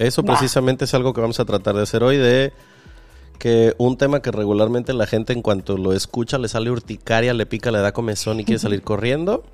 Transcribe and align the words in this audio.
Eso 0.00 0.22
precisamente 0.22 0.86
es 0.86 0.94
algo 0.94 1.12
que 1.12 1.20
vamos 1.20 1.40
a 1.40 1.44
tratar 1.44 1.76
de 1.76 1.82
hacer 1.82 2.02
hoy, 2.02 2.16
de 2.16 2.54
que 3.38 3.74
un 3.76 3.98
tema 3.98 4.22
que 4.22 4.30
regularmente 4.30 4.94
la 4.94 5.06
gente 5.06 5.34
en 5.34 5.42
cuanto 5.42 5.76
lo 5.76 5.92
escucha 5.92 6.38
le 6.38 6.48
sale 6.48 6.70
urticaria, 6.70 7.34
le 7.34 7.44
pica, 7.44 7.70
le 7.70 7.80
da 7.80 7.92
comezón 7.92 8.40
y 8.40 8.44
quiere 8.44 8.58
salir 8.58 8.80
corriendo. 8.82 9.44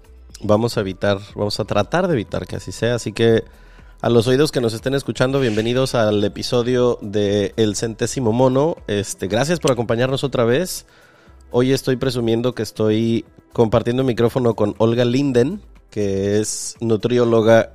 Vamos 0.42 0.76
a 0.76 0.82
evitar, 0.82 1.18
vamos 1.34 1.58
a 1.58 1.64
tratar 1.64 2.06
de 2.06 2.14
evitar 2.14 2.46
que 2.46 2.54
así 2.54 2.70
sea. 2.70 2.94
Así 2.94 3.12
que 3.12 3.42
a 4.00 4.08
los 4.08 4.28
oídos 4.28 4.52
que 4.52 4.60
nos 4.60 4.72
estén 4.72 4.94
escuchando, 4.94 5.40
bienvenidos 5.40 5.96
al 5.96 6.22
episodio 6.22 7.00
de 7.02 7.52
El 7.56 7.74
Centésimo 7.74 8.30
Mono. 8.30 8.76
Este, 8.86 9.26
gracias 9.26 9.58
por 9.58 9.72
acompañarnos 9.72 10.22
otra 10.22 10.44
vez. 10.44 10.86
Hoy 11.50 11.72
estoy 11.72 11.96
presumiendo 11.96 12.54
que 12.54 12.62
estoy 12.62 13.24
compartiendo 13.52 14.04
micrófono 14.04 14.54
con 14.54 14.76
Olga 14.78 15.04
Linden, 15.04 15.60
que 15.90 16.38
es 16.38 16.76
nutrióloga 16.78 17.72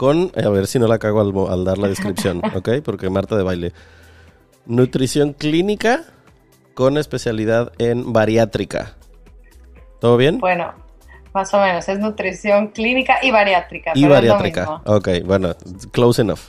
con, 0.00 0.32
a 0.34 0.48
ver 0.48 0.66
si 0.66 0.78
no 0.78 0.86
la 0.86 0.98
cago 0.98 1.20
al, 1.20 1.52
al 1.52 1.62
dar 1.66 1.76
la 1.76 1.86
descripción, 1.86 2.40
¿ok? 2.54 2.80
Porque 2.82 3.10
Marta 3.10 3.36
de 3.36 3.42
baile. 3.42 3.72
Nutrición 4.64 5.34
clínica 5.34 6.04
con 6.72 6.96
especialidad 6.96 7.72
en 7.76 8.10
bariátrica. 8.10 8.96
¿Todo 10.00 10.16
bien? 10.16 10.38
Bueno, 10.38 10.72
más 11.34 11.52
o 11.52 11.60
menos, 11.60 11.86
es 11.86 11.98
nutrición 11.98 12.68
clínica 12.68 13.18
y 13.22 13.30
bariátrica. 13.30 13.92
Y 13.94 14.00
pero 14.00 14.14
bariátrica. 14.14 14.62
Es 14.62 14.66
lo 14.68 14.78
mismo. 14.78 14.96
Ok, 14.96 15.08
bueno, 15.26 15.54
close 15.92 16.22
enough. 16.22 16.40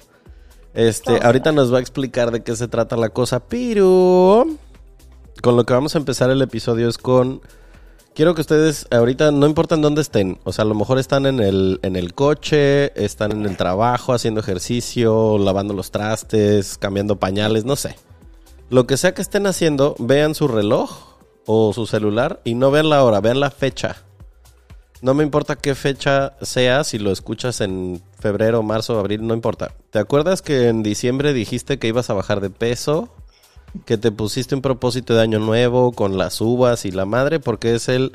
Este, 0.73 1.11
Close 1.11 1.25
ahorita 1.25 1.51
nos 1.51 1.73
va 1.73 1.79
a 1.79 1.81
explicar 1.81 2.31
de 2.31 2.43
qué 2.43 2.55
se 2.55 2.69
trata 2.69 2.95
la 2.95 3.09
cosa, 3.09 3.41
pero 3.41 4.45
con 5.41 5.57
lo 5.57 5.65
que 5.65 5.73
vamos 5.73 5.95
a 5.95 5.97
empezar 5.97 6.29
el 6.29 6.41
episodio 6.41 6.87
es 6.87 6.97
con 6.97 7.41
quiero 8.15 8.35
que 8.35 8.41
ustedes 8.41 8.87
ahorita 8.91 9.31
no 9.31 9.45
importa 9.45 9.75
en 9.75 9.81
dónde 9.81 10.01
estén, 10.01 10.39
o 10.43 10.51
sea, 10.51 10.63
a 10.63 10.67
lo 10.67 10.75
mejor 10.75 10.99
están 10.99 11.25
en 11.25 11.39
el 11.39 11.79
en 11.83 11.95
el 11.95 12.13
coche, 12.13 12.91
están 13.03 13.31
en 13.31 13.45
el 13.45 13.57
trabajo 13.57 14.13
haciendo 14.13 14.39
ejercicio, 14.39 15.37
lavando 15.37 15.73
los 15.73 15.91
trastes, 15.91 16.77
cambiando 16.77 17.17
pañales, 17.17 17.65
no 17.65 17.75
sé. 17.75 17.95
Lo 18.69 18.87
que 18.87 18.97
sea 18.97 19.13
que 19.13 19.21
estén 19.21 19.47
haciendo, 19.47 19.95
vean 19.99 20.33
su 20.35 20.47
reloj 20.47 21.17
o 21.45 21.73
su 21.73 21.85
celular 21.85 22.41
y 22.43 22.53
no 22.53 22.71
vean 22.71 22.89
la 22.89 23.03
hora, 23.03 23.19
vean 23.19 23.39
la 23.39 23.51
fecha. 23.51 23.97
No 25.01 25.15
me 25.15 25.23
importa 25.23 25.55
qué 25.55 25.73
fecha 25.73 26.33
sea, 26.41 26.83
si 26.83 26.99
lo 26.99 27.11
escuchas 27.11 27.59
en 27.59 28.03
febrero, 28.19 28.61
marzo, 28.61 28.99
abril, 28.99 29.25
no 29.25 29.33
importa. 29.33 29.73
¿Te 29.89 29.97
acuerdas 29.97 30.43
que 30.43 30.67
en 30.67 30.83
diciembre 30.83 31.33
dijiste 31.33 31.79
que 31.79 31.87
ibas 31.87 32.11
a 32.11 32.13
bajar 32.13 32.39
de 32.39 32.51
peso? 32.51 33.09
Que 33.85 33.97
te 33.97 34.11
pusiste 34.11 34.55
un 34.55 34.61
propósito 34.61 35.13
de 35.13 35.21
año 35.21 35.39
nuevo 35.39 35.91
con 35.91 36.17
las 36.17 36.41
uvas 36.41 36.85
y 36.85 36.91
la 36.91 37.05
madre, 37.05 37.39
porque 37.39 37.75
es 37.75 37.89
el 37.89 38.11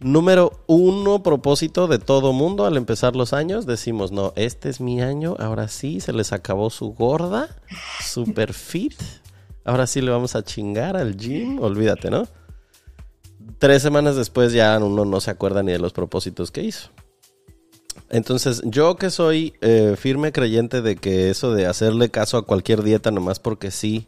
número 0.00 0.52
uno 0.66 1.22
propósito 1.22 1.88
de 1.88 1.98
todo 1.98 2.32
mundo 2.32 2.66
al 2.66 2.76
empezar 2.76 3.16
los 3.16 3.32
años. 3.32 3.66
Decimos, 3.66 4.12
no, 4.12 4.32
este 4.36 4.68
es 4.68 4.80
mi 4.80 5.00
año, 5.00 5.36
ahora 5.38 5.68
sí, 5.68 6.00
se 6.00 6.12
les 6.12 6.32
acabó 6.32 6.70
su 6.70 6.92
gorda, 6.92 7.48
super 8.04 8.52
fit. 8.52 9.00
Ahora 9.64 9.86
sí 9.86 10.00
le 10.00 10.10
vamos 10.10 10.36
a 10.36 10.42
chingar 10.44 10.96
al 10.96 11.16
gym, 11.16 11.60
olvídate, 11.60 12.10
¿no? 12.10 12.26
tres 13.58 13.82
semanas 13.82 14.16
después 14.16 14.52
ya 14.52 14.78
uno 14.78 15.04
no 15.04 15.20
se 15.20 15.30
acuerda 15.30 15.62
ni 15.62 15.72
de 15.72 15.78
los 15.78 15.92
propósitos 15.92 16.50
que 16.50 16.62
hizo. 16.62 16.90
Entonces, 18.10 18.62
yo 18.64 18.96
que 18.96 19.10
soy 19.10 19.54
eh, 19.60 19.96
firme 19.98 20.30
creyente 20.30 20.80
de 20.82 20.96
que 20.96 21.30
eso 21.30 21.52
de 21.52 21.66
hacerle 21.66 22.10
caso 22.10 22.36
a 22.36 22.46
cualquier 22.46 22.82
dieta 22.82 23.10
nomás 23.10 23.40
porque 23.40 23.70
sí, 23.70 24.06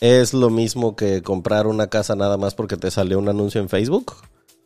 es 0.00 0.34
lo 0.34 0.50
mismo 0.50 0.96
que 0.96 1.22
comprar 1.22 1.66
una 1.66 1.88
casa 1.88 2.14
nada 2.16 2.36
más 2.36 2.54
porque 2.54 2.76
te 2.76 2.90
salió 2.90 3.18
un 3.18 3.28
anuncio 3.28 3.60
en 3.60 3.68
Facebook, 3.68 4.14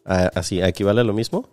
así, 0.05 0.61
equivale 0.61 1.03
a 1.03 1.05
lo 1.05 1.13
mismo. 1.13 1.49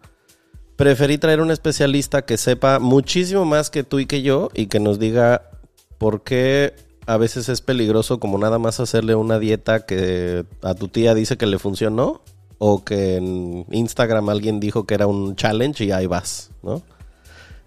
Preferí 0.76 1.18
traer 1.18 1.40
un 1.40 1.52
especialista 1.52 2.24
que 2.24 2.38
sepa 2.38 2.80
muchísimo 2.80 3.46
más 3.46 3.70
que 3.70 3.84
tú 3.84 4.00
y 4.00 4.06
que 4.06 4.22
yo 4.22 4.50
y 4.54 4.68
que 4.68 4.80
nos 4.80 5.00
diga 5.00 5.50
por 5.98 6.24
qué 6.24 6.74
a 7.06 7.18
veces 7.18 7.50
es 7.50 7.62
peligroso 7.62 8.20
como 8.20 8.38
nada 8.38 8.60
más 8.60 8.80
hacerle 8.80 9.16
una 9.16 9.40
dieta 9.40 9.86
que 9.86 10.46
a 10.62 10.74
tu 10.74 10.88
tía 10.88 11.14
dice 11.14 11.38
que 11.38 11.46
le 11.46 11.60
funcionó 11.60 12.22
o 12.58 12.84
que 12.84 13.18
en 13.18 13.66
Instagram 13.72 14.30
alguien 14.30 14.60
dijo 14.60 14.86
que 14.86 14.96
era 14.96 15.08
un 15.08 15.36
challenge 15.36 15.86
y 15.86 15.92
ahí 15.92 16.08
vas, 16.08 16.52
¿no? 16.64 16.82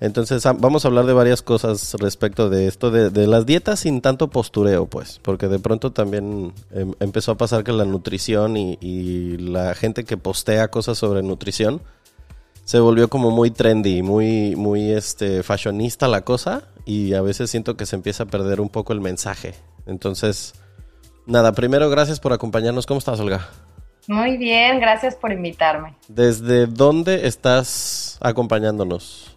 Entonces 0.01 0.45
vamos 0.59 0.85
a 0.85 0.89
hablar 0.89 1.07
de 1.07 1.13
varias 1.13 1.43
cosas 1.43 1.95
respecto 1.99 2.49
de 2.49 2.69
esto, 2.69 2.91
de, 2.91 3.11
de 3.11 3.27
las 3.27 3.47
dietas 3.47 3.81
sin 3.81 4.01
tanto 4.01 4.29
postureo, 4.29 4.87
pues, 4.87 5.21
porque 5.23 5.49
de 5.49 5.59
pronto 5.59 5.93
también 5.93 6.53
em, 6.73 6.95
empezó 7.01 7.33
a 7.33 7.37
pasar 7.37 7.65
que 7.65 7.73
la 7.73 7.85
nutrición 7.85 8.57
y, 8.57 8.79
y 8.81 9.39
la 9.39 9.75
gente 9.75 10.05
que 10.05 10.17
postea 10.17 10.69
cosas 10.69 10.99
sobre 10.99 11.23
nutrición 11.23 11.81
se 12.69 12.79
volvió 12.81 13.09
como 13.09 13.31
muy 13.31 13.51
trendy, 13.51 14.03
muy, 14.03 14.55
muy 14.55 14.93
este, 14.93 15.43
fashionista 15.43 16.07
la 16.07 16.21
cosa 16.21 16.65
y 16.85 17.15
a 17.15 17.23
veces 17.23 17.51
siento 17.51 17.79
que 17.79 17.87
se 17.87 17.97
empieza 17.97 18.25
a 18.25 18.27
perder 18.27 18.61
un 18.61 18.69
poco 18.69 18.93
el 18.93 19.01
mensaje. 19.01 19.55
Entonces, 19.87 20.55
nada, 21.27 21.53
primero 21.53 21.89
gracias 21.89 22.21
por 22.21 22.35
acompañarnos. 22.35 22.85
¿Cómo 22.85 22.99
estás, 22.99 23.19
Olga? 23.21 23.49
Muy 24.07 24.37
bien, 24.37 24.81
gracias 24.81 25.15
por 25.17 25.33
invitarme. 25.33 25.97
¿Desde 26.09 26.67
dónde 26.67 27.27
estás 27.27 28.19
acompañándonos? 28.21 29.28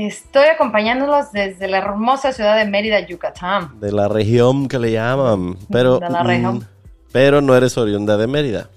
Estoy 0.00 0.44
acompañándolos 0.44 1.32
desde 1.32 1.66
la 1.66 1.78
hermosa 1.78 2.32
ciudad 2.32 2.56
de 2.56 2.64
Mérida, 2.66 3.00
Yucatán. 3.00 3.80
De 3.80 3.90
la 3.90 4.06
región 4.06 4.68
que 4.68 4.78
le 4.78 4.92
llaman, 4.92 5.56
pero, 5.72 5.98
De 5.98 6.08
la 6.08 6.22
región. 6.22 6.58
mm, 6.58 6.64
pero 7.10 7.40
no 7.40 7.56
eres 7.56 7.76
oriunda 7.76 8.16
de 8.16 8.28
Mérida. 8.28 8.68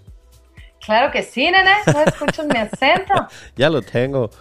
Claro 0.84 1.12
que 1.12 1.22
sí, 1.22 1.46
nene, 1.46 1.70
no 1.94 2.02
escuchas 2.02 2.48
mi 2.48 2.58
acento. 2.58 3.14
Ya 3.56 3.70
lo 3.70 3.84
tengo. 3.84 4.32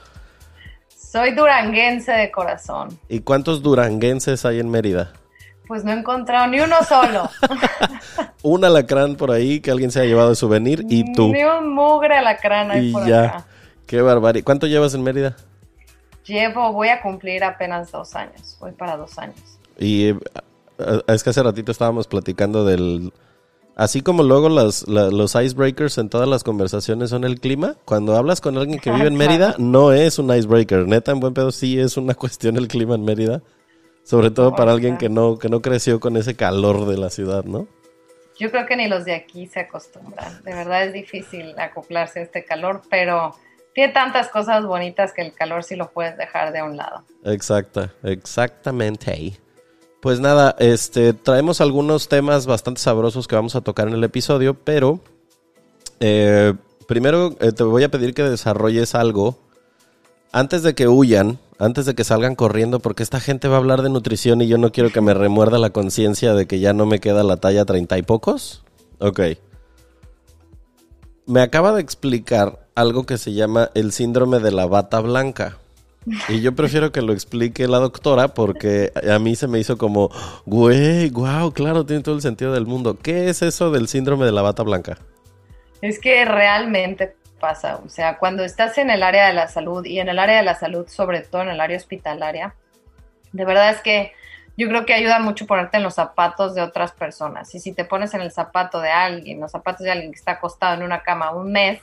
Soy 0.97 1.33
duranguense 1.35 2.13
de 2.13 2.31
corazón. 2.31 2.99
¿Y 3.11 3.21
cuántos 3.21 3.61
duranguenses 3.63 4.47
hay 4.47 4.59
en 4.59 4.71
Mérida? 4.71 5.13
Pues 5.69 5.85
no 5.85 5.93
he 5.93 5.99
encontrado 5.99 6.47
ni 6.47 6.61
uno 6.61 6.77
solo. 6.89 7.29
Un 8.43 8.65
alacrán 8.65 9.17
por 9.17 9.33
ahí 9.33 9.61
que 9.61 9.71
alguien 9.71 9.91
se 9.91 10.01
ha 10.01 10.05
llevado 10.05 10.31
de 10.31 10.35
souvenir 10.35 10.87
y 10.89 11.13
tú. 11.13 11.31
Ni 11.31 11.45
un 11.45 11.75
mugre 11.75 12.17
alacrán 12.17 12.71
hay 12.71 12.89
Y 12.89 12.93
por 12.93 13.07
ya. 13.07 13.25
acá. 13.25 13.45
Qué 13.87 14.01
barbaridad. 14.01 14.45
¿Cuánto 14.47 14.67
llevas 14.67 14.95
en 14.95 15.03
Mérida? 15.03 15.37
Llevo, 16.27 16.73
voy 16.73 16.89
a 16.89 17.01
cumplir 17.03 17.43
apenas 17.45 17.91
dos 17.91 18.15
años. 18.15 18.57
Voy 18.61 18.73
para 18.73 18.97
dos 18.97 19.19
años. 19.19 19.37
Y 19.79 20.09
eh, 20.09 20.19
es 21.07 21.23
que 21.25 21.31
hace 21.31 21.43
ratito 21.43 21.73
estábamos 21.73 22.07
platicando 22.07 22.65
del... 22.65 23.13
Así 23.77 24.03
como 24.03 24.23
luego 24.23 24.51
las, 24.51 24.87
la- 24.89 25.11
los 25.11 25.35
icebreakers 25.35 25.97
en 25.99 26.11
todas 26.11 26.29
las 26.29 26.45
conversaciones 26.45 27.11
son 27.11 27.25
el 27.25 27.41
clima, 27.41 27.77
cuando 27.87 28.15
hablas 28.17 28.43
con 28.43 28.59
alguien 28.59 28.79
que 28.79 28.91
vive 28.91 29.07
en. 29.07 29.15
Mérida, 29.17 29.55
no 29.59 29.93
es 29.93 30.19
un 30.19 30.35
icebreaker. 30.35 30.87
Neta, 30.87 31.13
en 31.13 31.21
buen 31.21 31.33
pedo 31.33 31.51
sí 31.51 31.81
es 31.81 31.97
una 31.97 32.15
cuestión 32.17 32.57
el 32.59 32.69
clima 32.69 32.95
en 32.97 33.05
Mérida. 33.05 33.41
Sobre 34.05 34.31
todo 34.31 34.55
para 34.55 34.73
alguien 34.73 34.99
que 34.99 35.09
no, 35.09 35.39
que 35.39 35.49
no 35.49 35.63
creció 35.63 36.01
con 36.01 36.17
ese 36.17 36.35
calor 36.35 36.87
de 36.87 36.99
la 36.99 37.11
ciudad, 37.11 37.45
¿no? 37.45 37.69
Yo 38.39 38.51
creo 38.51 38.67
que 38.67 38.77
ni 38.77 38.89
los 38.89 39.05
de 39.05 39.15
aquí 39.15 39.47
se 39.47 39.61
acostumbran. 39.61 40.43
De 40.43 40.53
verdad 40.55 40.85
es 40.85 40.93
difícil 40.93 41.55
acoplarse 41.59 42.21
a 42.21 42.23
este 42.23 42.45
calor, 42.45 42.83
pero 42.91 43.35
tiene 43.75 43.93
tantas 43.93 44.29
cosas 44.29 44.65
bonitas 44.65 45.13
que 45.13 45.23
el 45.23 45.33
calor 45.33 45.65
sí 45.65 45.77
lo 45.77 45.91
puedes 45.91 46.17
dejar 46.17 46.53
de 46.53 46.63
un 46.63 46.77
lado. 46.77 47.05
Exacta, 47.25 47.93
exactamente. 48.03 49.39
Pues 50.01 50.21
nada, 50.21 50.57
este, 50.59 51.13
traemos 51.13 51.61
algunos 51.61 52.09
temas 52.09 52.47
bastante 52.47 52.81
sabrosos 52.81 53.29
que 53.29 53.37
vamos 53.37 53.55
a 53.55 53.61
tocar 53.61 53.89
en 53.89 53.95
el 53.95 54.05
episodio, 54.05 54.55
pero 54.55 55.01
eh, 56.01 56.55
primero 56.89 57.37
eh, 57.41 57.53
te 57.53 57.63
voy 57.63 57.85
a 57.85 57.91
pedir 57.91 58.15
que 58.15 58.23
desarrolles 58.23 58.95
algo 58.95 59.39
antes 60.33 60.63
de 60.63 60.75
que 60.75 60.89
huyan 60.89 61.39
antes 61.61 61.85
de 61.85 61.95
que 61.95 62.05
salgan 62.05 62.35
corriendo, 62.35 62.81
porque 62.81 63.03
esta 63.03 63.21
gente 63.21 63.47
va 63.47 63.57
a 63.57 63.59
hablar 63.59 63.83
de 63.83 63.91
nutrición 63.91 64.41
y 64.41 64.49
yo 64.49 64.57
no 64.57 64.73
quiero 64.73 64.91
que 64.91 65.03
me 65.03 65.13
remuerda 65.13 65.59
la 65.59 65.71
conciencia 65.71 66.33
de 66.33 66.47
que 66.47 66.59
ya 66.59 66.73
no 66.73 66.87
me 66.87 67.01
queda 67.01 67.23
la 67.23 67.37
talla 67.37 67.67
treinta 67.67 67.99
y 67.99 68.03
pocos. 68.03 68.65
Ok. 68.99 69.21
Me 71.27 71.43
acaba 71.43 71.75
de 71.75 71.83
explicar 71.83 72.67
algo 72.81 73.07
que 73.07 73.19
se 73.19 73.33
llama 73.33 73.71
el 73.75 73.93
síndrome 73.93 74.41
de 74.41 74.53
la 74.53 74.67
bata 74.67 75.01
blanca. 75.01 75.57
Y 76.29 76.41
yo 76.41 76.55
prefiero 76.55 76.93
que 76.93 77.03
lo 77.03 77.13
explique 77.13 77.69
la 77.69 77.79
doctora 77.79 78.29
porque 78.29 78.91
a 79.09 79.19
mí 79.19 79.37
se 79.37 79.47
me 79.47 79.59
hizo 79.59 79.77
como, 79.77 80.11
güey, 80.47 81.11
wow, 81.11 81.53
claro, 81.53 81.85
tiene 81.85 82.03
todo 82.03 82.15
el 82.15 82.23
sentido 82.23 82.53
del 82.53 82.67
mundo. 82.67 82.99
¿Qué 83.01 83.29
es 83.29 83.43
eso 83.43 83.71
del 83.71 83.87
síndrome 83.87 84.25
de 84.25 84.33
la 84.33 84.43
bata 84.43 84.63
blanca? 84.63 84.97
Es 85.83 85.99
que 85.99 86.25
realmente 86.25 87.17
pasa, 87.39 87.81
o 87.85 87.89
sea, 87.89 88.19
cuando 88.19 88.45
estás 88.45 88.79
en 88.79 88.91
el 88.91 89.03
área 89.03 89.27
de 89.27 89.35
la 89.35 89.49
salud 89.49 89.85
y 89.85 89.99
en 89.99 90.09
el 90.09 90.19
área 90.19 90.39
de 90.39 90.43
la 90.43 90.55
salud, 90.55 90.87
sobre 90.89 91.21
todo 91.21 91.43
en 91.43 91.49
el 91.49 91.61
área 91.61 91.77
hospitalaria, 91.77 92.55
de 93.33 93.45
verdad 93.45 93.71
es 93.71 93.81
que 93.81 94.13
yo 94.57 94.69
creo 94.69 94.85
que 94.85 94.93
ayuda 94.93 95.21
mucho 95.21 95.47
ponerte 95.47 95.79
en 95.79 95.83
los 95.83 95.95
zapatos 95.95 96.55
de 96.55 96.63
otras 96.63 96.93
personas. 96.93 97.55
Y 97.55 97.61
si 97.61 97.73
te 97.73 97.85
pones 97.85 98.13
en 98.15 98.21
el 98.21 98.31
zapato 98.31 98.81
de 98.81 98.91
alguien, 98.91 99.41
los 99.41 99.53
zapatos 99.53 99.85
de 99.85 99.91
alguien 99.91 100.13
que 100.13 100.19
está 100.19 100.33
acostado 100.33 100.75
en 100.75 100.83
una 100.83 101.03
cama 101.03 101.31
un 101.31 101.51
mes, 101.51 101.81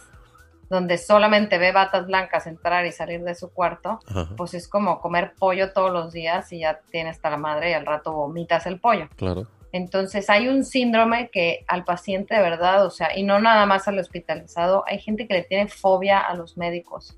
donde 0.69 0.97
solamente 0.97 1.57
ve 1.57 1.71
batas 1.71 2.07
blancas 2.07 2.47
entrar 2.47 2.85
y 2.85 2.91
salir 2.91 3.23
de 3.23 3.35
su 3.35 3.49
cuarto, 3.49 3.99
pues 4.35 4.53
es 4.53 4.67
como 4.67 4.99
comer 4.99 5.33
pollo 5.37 5.71
todos 5.71 5.91
los 5.91 6.11
días 6.11 6.51
y 6.51 6.59
ya 6.59 6.79
tienes 6.91 7.17
hasta 7.17 7.29
la 7.29 7.37
madre 7.37 7.71
y 7.71 7.73
al 7.73 7.85
rato 7.85 8.11
vomitas 8.11 8.65
el 8.65 8.79
pollo. 8.79 9.07
Claro. 9.15 9.47
Entonces 9.71 10.29
hay 10.29 10.47
un 10.47 10.63
síndrome 10.63 11.29
que 11.31 11.63
al 11.67 11.83
paciente 11.83 12.35
de 12.35 12.41
verdad, 12.41 12.85
o 12.85 12.89
sea, 12.89 13.17
y 13.17 13.23
no 13.23 13.39
nada 13.39 13.65
más 13.65 13.87
al 13.87 13.99
hospitalizado, 13.99 14.83
hay 14.87 14.99
gente 14.99 15.27
que 15.27 15.33
le 15.33 15.43
tiene 15.43 15.67
fobia 15.67 16.19
a 16.19 16.35
los 16.35 16.57
médicos. 16.57 17.17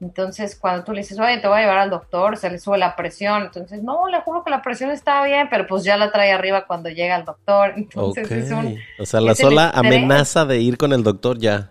Entonces, 0.00 0.58
cuando 0.58 0.82
tú 0.82 0.92
le 0.92 1.02
dices, 1.02 1.18
oye, 1.20 1.38
te 1.38 1.46
voy 1.46 1.58
a 1.58 1.60
llevar 1.60 1.78
al 1.78 1.90
doctor, 1.90 2.38
se 2.38 2.48
le 2.48 2.58
sube 2.58 2.78
la 2.78 2.96
presión. 2.96 3.42
Entonces, 3.42 3.82
no, 3.82 4.08
le 4.08 4.22
juro 4.22 4.42
que 4.42 4.50
la 4.50 4.62
presión 4.62 4.90
está 4.90 5.22
bien, 5.26 5.48
pero 5.50 5.66
pues 5.66 5.84
ya 5.84 5.98
la 5.98 6.10
trae 6.10 6.32
arriba 6.32 6.66
cuando 6.66 6.88
llega 6.88 7.16
el 7.16 7.26
doctor. 7.26 7.74
Entonces, 7.76 8.30
es 8.30 8.50
un. 8.50 8.78
O 8.98 9.04
sea, 9.04 9.20
la 9.20 9.34
sola 9.34 9.68
amenaza 9.68 10.46
de 10.46 10.58
ir 10.58 10.78
con 10.78 10.94
el 10.94 11.02
doctor 11.02 11.38
ya 11.38 11.70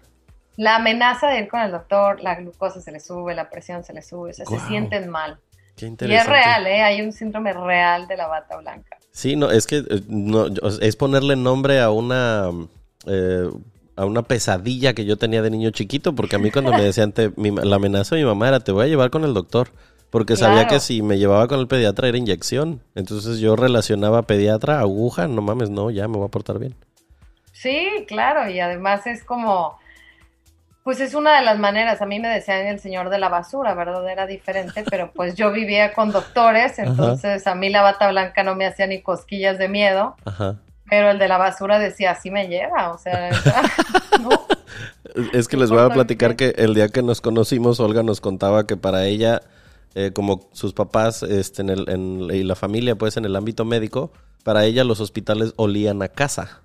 la 0.60 0.76
amenaza 0.76 1.28
de 1.28 1.40
ir 1.40 1.48
con 1.48 1.62
el 1.62 1.72
doctor, 1.72 2.20
la 2.20 2.36
glucosa 2.36 2.82
se 2.82 2.92
le 2.92 3.00
sube, 3.00 3.34
la 3.34 3.50
presión 3.50 3.86
se 3.86 3.94
le 3.94 4.02
sube, 4.02 4.32
o 4.32 4.34
sea, 4.34 4.46
se 4.46 4.60
sienten 4.68 5.10
mal. 5.10 5.40
Qué 5.78 5.86
interesante. 5.86 6.14
Y 6.14 6.18
es 6.18 6.28
real, 6.28 6.68
¿eh? 6.68 6.82
Hay 6.82 7.02
un 7.02 7.14
síndrome 7.14 7.54
real 7.54 8.10
de 8.10 8.18
la 8.18 8.28
bata 8.28 8.58
blanca. 8.58 8.98
Sí, 9.10 9.38
no, 9.38 9.50
es 9.50 9.66
que 9.66 9.78
eh, 9.78 10.02
no, 10.10 10.48
es 10.82 10.98
ponerle 10.98 11.38
nombre 11.38 11.80
a 11.80 11.92
una 11.92 12.50
eh, 13.08 13.50
a 13.96 14.06
una 14.06 14.22
pesadilla 14.24 14.94
que 14.94 15.06
yo 15.06 15.16
tenía 15.16 15.42
de 15.42 15.50
niño 15.50 15.70
chiquito, 15.70 16.14
porque 16.14 16.36
a 16.36 16.40
mí 16.40 16.52
cuando 16.52 16.74
me 16.74 16.84
decían 16.84 17.14
la 17.38 17.78
amenaza 17.78 18.18
de 18.18 18.24
mi 18.24 18.28
mamá 18.28 18.50
era 18.50 18.60
te 18.60 18.74
voy 18.74 18.84
a 18.84 18.90
llevar 18.90 19.12
con 19.12 19.24
el 19.24 19.34
doctor, 19.34 19.70
porque 20.10 20.36
sabía 20.36 20.68
que 20.68 20.82
si 20.82 21.02
me 21.02 21.18
llevaba 21.18 21.48
con 21.48 21.62
el 21.62 21.70
pediatra 21.70 22.10
era 22.10 22.18
inyección. 22.18 22.82
Entonces 22.96 23.40
yo 23.40 23.56
relacionaba 23.56 24.24
pediatra, 24.24 24.82
aguja, 24.82 25.30
no 25.30 25.42
mames, 25.42 25.70
no, 25.70 25.90
ya 25.90 26.10
me 26.10 26.18
voy 26.18 26.28
a 26.28 26.32
portar 26.32 26.60
bien. 26.60 26.76
Sí, 27.54 28.06
claro, 28.10 28.50
y 28.50 28.60
además 28.60 29.08
es 29.08 29.24
como 29.24 29.80
pues 30.90 31.02
es 31.02 31.14
una 31.14 31.38
de 31.38 31.46
las 31.46 31.60
maneras. 31.60 32.02
A 32.02 32.08
mí 32.08 32.20
me 32.20 32.30
decían 32.30 32.66
el 32.66 32.80
señor 32.80 33.12
de 33.12 33.20
la 33.20 33.30
basura, 33.30 33.76
¿verdad? 33.76 34.10
Era 34.10 34.26
diferente, 34.26 34.84
pero 34.90 35.12
pues 35.16 35.36
yo 35.36 35.52
vivía 35.52 35.94
con 35.94 36.12
doctores, 36.12 36.80
entonces 36.80 37.46
a 37.46 37.54
mí 37.54 37.70
la 37.70 37.84
bata 37.84 38.10
blanca 38.10 38.42
no 38.42 38.56
me 38.56 38.66
hacía 38.66 38.88
ni 38.88 39.04
cosquillas 39.04 39.60
de 39.60 39.68
miedo. 39.68 40.16
Pero 40.90 41.12
el 41.12 41.20
de 41.20 41.28
la 41.28 41.38
basura 41.38 41.78
decía, 41.78 42.10
así 42.10 42.32
me 42.32 42.48
lleva, 42.48 42.92
o 42.92 42.98
sea, 42.98 43.30
Es 45.32 45.48
que 45.48 45.58
les 45.58 45.70
voy 45.70 45.82
a 45.82 45.90
platicar 45.90 46.36
que 46.36 46.56
el 46.58 46.74
día 46.74 46.90
que 46.90 47.04
nos 47.04 47.22
conocimos, 47.22 47.80
Olga 47.80 48.02
nos 48.02 48.20
contaba 48.20 48.66
que 48.66 48.76
para 48.76 49.06
ella, 49.06 49.44
eh, 49.94 50.10
como 50.12 50.50
sus 50.54 50.74
papás 50.74 51.22
este, 51.22 51.62
en 51.62 51.70
el, 51.70 51.88
en, 51.88 52.22
y 52.34 52.42
la 52.42 52.56
familia, 52.56 52.96
pues 52.96 53.16
en 53.16 53.26
el 53.26 53.36
ámbito 53.36 53.64
médico, 53.64 54.12
para 54.44 54.66
ella 54.66 54.84
los 54.84 55.02
hospitales 55.02 55.54
olían 55.56 56.02
a 56.02 56.08
casa. 56.08 56.62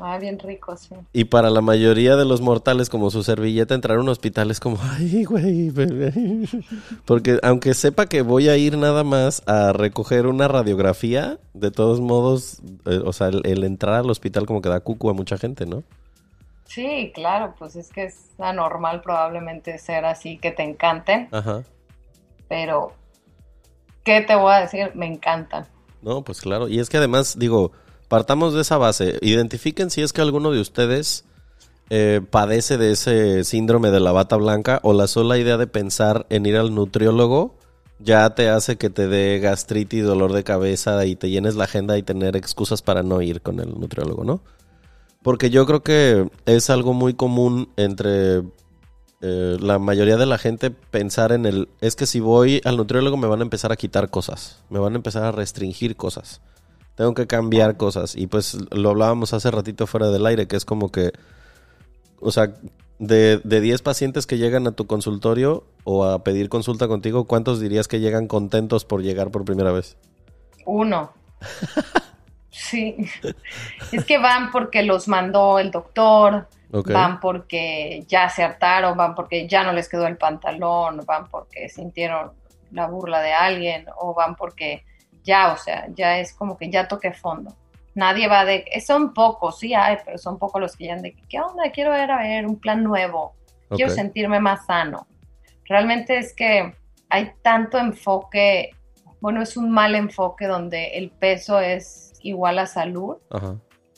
Ah, 0.00 0.18
bien 0.18 0.38
rico, 0.38 0.76
sí. 0.76 0.94
Y 1.12 1.24
para 1.24 1.50
la 1.50 1.60
mayoría 1.60 2.16
de 2.16 2.24
los 2.24 2.40
mortales, 2.40 2.88
como 2.88 3.10
su 3.10 3.22
servilleta, 3.22 3.74
entrar 3.74 3.98
a 3.98 4.00
un 4.00 4.08
hospital 4.08 4.50
es 4.50 4.58
como, 4.58 4.78
ay, 4.82 5.24
güey. 5.24 5.70
Porque 7.04 7.38
aunque 7.42 7.74
sepa 7.74 8.06
que 8.06 8.22
voy 8.22 8.48
a 8.48 8.56
ir 8.56 8.78
nada 8.78 9.04
más 9.04 9.42
a 9.46 9.72
recoger 9.72 10.26
una 10.26 10.48
radiografía, 10.48 11.38
de 11.52 11.70
todos 11.70 12.00
modos, 12.00 12.62
eh, 12.86 13.00
o 13.04 13.12
sea, 13.12 13.28
el, 13.28 13.64
entrar 13.64 13.96
al 13.96 14.10
hospital 14.10 14.46
como 14.46 14.62
que 14.62 14.68
da 14.68 14.80
cucu 14.80 15.10
a 15.10 15.14
mucha 15.14 15.36
gente, 15.36 15.66
¿no? 15.66 15.82
Sí, 16.64 17.10
claro, 17.14 17.54
pues 17.58 17.76
es 17.76 17.90
que 17.90 18.04
es 18.04 18.30
anormal 18.38 19.02
probablemente 19.02 19.76
ser 19.78 20.04
así, 20.04 20.38
que 20.38 20.52
te 20.52 20.62
encanten. 20.62 21.28
Ajá. 21.32 21.64
Pero, 22.48 22.92
¿qué 24.04 24.20
te 24.22 24.34
voy 24.34 24.52
a 24.52 24.60
decir? 24.60 24.92
Me 24.94 25.06
encantan. 25.06 25.66
No, 26.00 26.22
pues 26.22 26.40
claro. 26.40 26.68
Y 26.68 26.78
es 26.78 26.88
que 26.88 26.96
además, 26.96 27.38
digo, 27.38 27.72
Partamos 28.10 28.54
de 28.54 28.62
esa 28.62 28.76
base. 28.76 29.20
Identifiquen 29.22 29.88
si 29.88 30.02
es 30.02 30.12
que 30.12 30.20
alguno 30.20 30.50
de 30.50 30.60
ustedes 30.60 31.24
eh, 31.90 32.20
padece 32.28 32.76
de 32.76 32.90
ese 32.90 33.44
síndrome 33.44 33.92
de 33.92 34.00
la 34.00 34.10
bata 34.10 34.34
blanca 34.34 34.80
o 34.82 34.92
la 34.94 35.06
sola 35.06 35.38
idea 35.38 35.56
de 35.56 35.68
pensar 35.68 36.26
en 36.28 36.44
ir 36.44 36.56
al 36.56 36.74
nutriólogo 36.74 37.54
ya 38.00 38.28
te 38.34 38.48
hace 38.48 38.74
que 38.74 38.90
te 38.90 39.06
dé 39.06 39.38
gastritis, 39.38 40.02
dolor 40.02 40.32
de 40.32 40.42
cabeza 40.42 41.06
y 41.06 41.14
te 41.14 41.30
llenes 41.30 41.54
la 41.54 41.64
agenda 41.64 41.98
y 41.98 42.02
tener 42.02 42.34
excusas 42.34 42.82
para 42.82 43.04
no 43.04 43.22
ir 43.22 43.42
con 43.42 43.60
el 43.60 43.78
nutriólogo, 43.78 44.24
¿no? 44.24 44.42
Porque 45.22 45.50
yo 45.50 45.64
creo 45.64 45.84
que 45.84 46.28
es 46.46 46.68
algo 46.68 46.94
muy 46.94 47.14
común 47.14 47.68
entre 47.76 48.38
eh, 49.20 49.56
la 49.60 49.78
mayoría 49.78 50.16
de 50.16 50.26
la 50.26 50.38
gente 50.38 50.72
pensar 50.72 51.30
en 51.30 51.46
el, 51.46 51.68
es 51.80 51.94
que 51.94 52.06
si 52.06 52.18
voy 52.18 52.60
al 52.64 52.76
nutriólogo 52.76 53.16
me 53.16 53.28
van 53.28 53.38
a 53.38 53.44
empezar 53.44 53.70
a 53.70 53.76
quitar 53.76 54.10
cosas, 54.10 54.64
me 54.68 54.80
van 54.80 54.94
a 54.94 54.96
empezar 54.96 55.22
a 55.22 55.30
restringir 55.30 55.94
cosas 55.94 56.40
tengo 56.94 57.14
que 57.14 57.26
cambiar 57.26 57.76
cosas. 57.76 58.16
Y 58.16 58.26
pues 58.26 58.58
lo 58.70 58.90
hablábamos 58.90 59.32
hace 59.32 59.50
ratito 59.50 59.86
fuera 59.86 60.08
del 60.08 60.26
aire, 60.26 60.46
que 60.46 60.56
es 60.56 60.64
como 60.64 60.90
que, 60.90 61.12
o 62.20 62.30
sea, 62.30 62.54
de, 62.98 63.38
de 63.38 63.60
10 63.60 63.82
pacientes 63.82 64.26
que 64.26 64.38
llegan 64.38 64.66
a 64.66 64.72
tu 64.72 64.86
consultorio 64.86 65.64
o 65.84 66.04
a 66.04 66.22
pedir 66.22 66.48
consulta 66.48 66.86
contigo, 66.86 67.24
¿cuántos 67.24 67.60
dirías 67.60 67.88
que 67.88 68.00
llegan 68.00 68.26
contentos 68.26 68.84
por 68.84 69.02
llegar 69.02 69.30
por 69.30 69.44
primera 69.44 69.72
vez? 69.72 69.96
Uno. 70.66 71.12
sí. 72.50 72.96
Es 73.92 74.04
que 74.04 74.18
van 74.18 74.50
porque 74.50 74.82
los 74.82 75.08
mandó 75.08 75.58
el 75.58 75.70
doctor, 75.70 76.46
van 76.70 77.20
porque 77.20 78.04
ya 78.06 78.28
se 78.28 78.42
hartaron, 78.42 78.96
van 78.96 79.14
porque 79.14 79.48
ya 79.48 79.64
no 79.64 79.72
les 79.72 79.88
quedó 79.88 80.06
el 80.06 80.18
pantalón, 80.18 81.00
van 81.06 81.28
porque 81.28 81.68
sintieron 81.68 82.32
la 82.70 82.86
burla 82.86 83.20
de 83.20 83.32
alguien 83.32 83.86
o 83.98 84.14
van 84.14 84.36
porque 84.36 84.84
ya, 85.24 85.52
o 85.52 85.56
sea, 85.56 85.86
ya 85.94 86.18
es 86.18 86.34
como 86.34 86.56
que 86.56 86.70
ya 86.70 86.88
toqué 86.88 87.12
fondo. 87.12 87.54
Nadie 87.94 88.28
va 88.28 88.44
de, 88.44 88.64
son 88.84 89.12
pocos, 89.12 89.58
sí 89.58 89.74
hay, 89.74 89.98
pero 90.04 90.16
son 90.16 90.38
pocos 90.38 90.60
los 90.60 90.76
que 90.76 90.86
ya 90.86 90.96
de, 90.96 91.14
¿qué 91.28 91.40
onda? 91.40 91.70
Quiero 91.72 91.90
ver, 91.90 92.10
a 92.10 92.22
ver, 92.22 92.46
un 92.46 92.58
plan 92.58 92.82
nuevo, 92.84 93.34
quiero 93.68 93.90
sentirme 93.90 94.40
más 94.40 94.66
sano. 94.66 95.06
Realmente 95.64 96.18
es 96.18 96.34
que 96.34 96.74
hay 97.08 97.32
tanto 97.42 97.78
enfoque, 97.78 98.70
bueno, 99.20 99.42
es 99.42 99.56
un 99.56 99.70
mal 99.70 99.94
enfoque 99.94 100.46
donde 100.46 100.98
el 100.98 101.10
peso 101.10 101.60
es 101.60 102.12
igual 102.22 102.58
a 102.58 102.66
salud, 102.66 103.16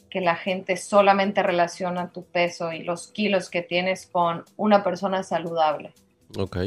que 0.08 0.20
la 0.20 0.36
gente 0.36 0.76
solamente 0.76 1.42
relaciona 1.42 2.12
tu 2.12 2.24
peso 2.24 2.72
y 2.72 2.82
los 2.82 3.08
kilos 3.08 3.50
que 3.50 3.62
tienes 3.62 4.06
con 4.06 4.44
una 4.56 4.82
persona 4.82 5.22
saludable. 5.22 5.92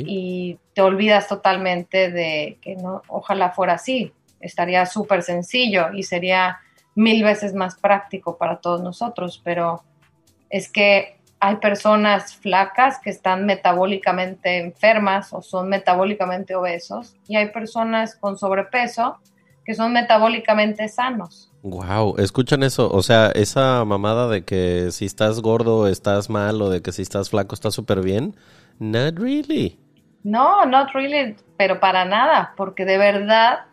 Y 0.06 0.60
te 0.74 0.82
olvidas 0.82 1.28
totalmente 1.28 2.12
de 2.12 2.60
que 2.62 2.76
no, 2.76 3.02
ojalá 3.08 3.52
fuera 3.52 3.74
así 3.74 4.14
estaría 4.46 4.86
súper 4.86 5.24
sencillo 5.24 5.92
y 5.94 6.04
sería 6.04 6.60
mil 6.96 7.24
veces 7.24 7.54
más 7.54 7.76
práctico 7.76 8.38
para 8.38 8.58
todos 8.58 8.82
nosotros, 8.82 9.42
pero 9.44 9.84
es 10.50 10.72
que 10.72 11.20
hay 11.40 11.58
personas 11.58 12.36
flacas 12.36 13.00
que 13.00 13.10
están 13.10 13.46
metabólicamente 13.46 14.58
enfermas 14.58 15.34
o 15.34 15.42
son 15.42 15.70
metabólicamente 15.70 16.56
obesos 16.56 17.16
y 17.28 17.36
hay 17.36 17.50
personas 17.50 18.16
con 18.16 18.38
sobrepeso 18.38 19.20
que 19.66 19.74
son 19.74 19.94
metabólicamente 19.94 20.88
sanos. 20.88 21.52
Wow, 21.64 22.16
escuchan 22.20 22.62
eso, 22.62 22.92
o 22.92 23.02
sea, 23.02 23.32
esa 23.34 23.84
mamada 23.84 24.28
de 24.28 24.46
que 24.46 24.90
si 24.92 25.06
estás 25.06 25.42
gordo 25.42 25.88
estás 25.88 26.30
mal 26.30 26.62
o 26.62 26.70
de 26.70 26.82
que 26.82 26.92
si 26.92 27.02
estás 27.02 27.32
flaco 27.32 27.56
estás 27.56 27.74
súper 27.74 28.02
bien, 28.02 28.36
not 28.80 29.18
really. 29.18 29.80
No, 30.24 30.66
not 30.66 30.92
really, 30.94 31.36
pero 31.58 31.80
para 31.80 32.06
nada, 32.06 32.54
porque 32.56 32.86
de 32.86 32.98
verdad 32.98 33.66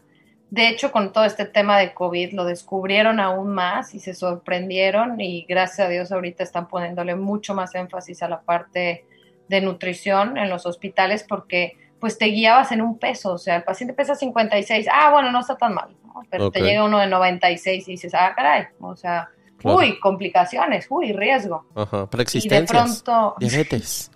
de 0.53 0.69
hecho, 0.69 0.93
con 0.93 1.15
todo 1.15 1.25
este 1.25 1.47
tema 1.47 1.79
de 1.79 1.95
COVID 1.95 2.35
lo 2.35 2.45
descubrieron 2.45 3.21
aún 3.21 3.55
más 3.55 3.95
y 3.95 4.01
se 4.01 4.13
sorprendieron 4.13 5.19
y 5.19 5.47
gracias 5.49 5.87
a 5.87 5.89
Dios 5.89 6.13
ahorita 6.13 6.43
están 6.43 6.69
poniéndole 6.69 7.17
mucho 7.17 7.55
más 7.55 7.75
énfasis 7.75 8.23
a 8.23 8.29
la 8.29 8.43
parte 8.43 9.07
de 9.49 9.61
nutrición 9.63 10.37
en 10.37 10.51
los 10.51 10.67
hospitales 10.67 11.25
porque 11.27 11.79
pues 11.99 12.19
te 12.19 12.27
guiabas 12.27 12.71
en 12.71 12.83
un 12.83 12.99
peso, 12.99 13.33
o 13.33 13.39
sea, 13.39 13.57
el 13.57 13.63
paciente 13.63 13.95
pesa 13.95 14.15
56, 14.15 14.89
ah, 14.93 15.11
bueno, 15.11 15.33
no 15.33 15.41
está 15.41 15.57
tan 15.57 15.73
mal, 15.73 15.97
pero 16.29 16.51
te 16.51 16.61
llega 16.61 16.85
uno 16.85 16.99
de 16.99 17.07
96 17.07 17.89
y 17.89 17.93
dices, 17.93 18.13
ah, 18.15 18.35
caray, 18.37 18.67
o 18.79 18.95
sea, 18.95 19.31
uy, 19.65 19.99
complicaciones, 20.01 20.87
uy, 20.91 21.15
riesgo. 21.15 21.65
Ajá, 21.75 22.11
preexistencias, 22.11 22.71
y 22.71 22.75
de 22.75 23.03
pronto... 23.03 23.37
Diabetes. 23.39 24.11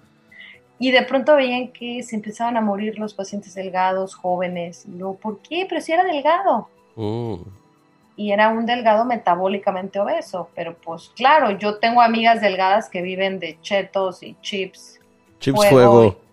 Y 0.79 0.91
de 0.91 1.03
pronto 1.03 1.37
veían 1.37 1.69
que 1.69 2.03
se 2.03 2.17
empezaban 2.17 2.57
a 2.57 2.61
morir 2.61 2.99
los 2.99 3.15
pacientes 3.15 3.55
delgados, 3.55 4.15
jóvenes. 4.15 4.85
Y 4.87 4.99
luego, 4.99 5.17
¿por 5.17 5.39
qué? 5.39 5.67
Pero 5.69 5.81
si 5.81 5.93
era 5.93 6.05
delgado. 6.05 6.69
Mm. 6.97 7.35
Y 8.17 8.33
era 8.33 8.49
un 8.51 8.67
delgado 8.67 9.05
metabólicamente 9.05 9.99
obeso. 9.99 10.51
Pero 10.55 10.77
pues 10.77 11.11
claro, 11.17 11.51
yo 11.53 11.77
tengo 11.79 12.03
amigas 12.03 12.41
delgadas 12.41 12.91
que 12.91 13.01
viven 13.01 13.39
de 13.39 13.59
chetos 13.63 14.23
y 14.23 14.37
chips. 14.43 15.01
Chips 15.41 15.69
fuego. 15.69 16.17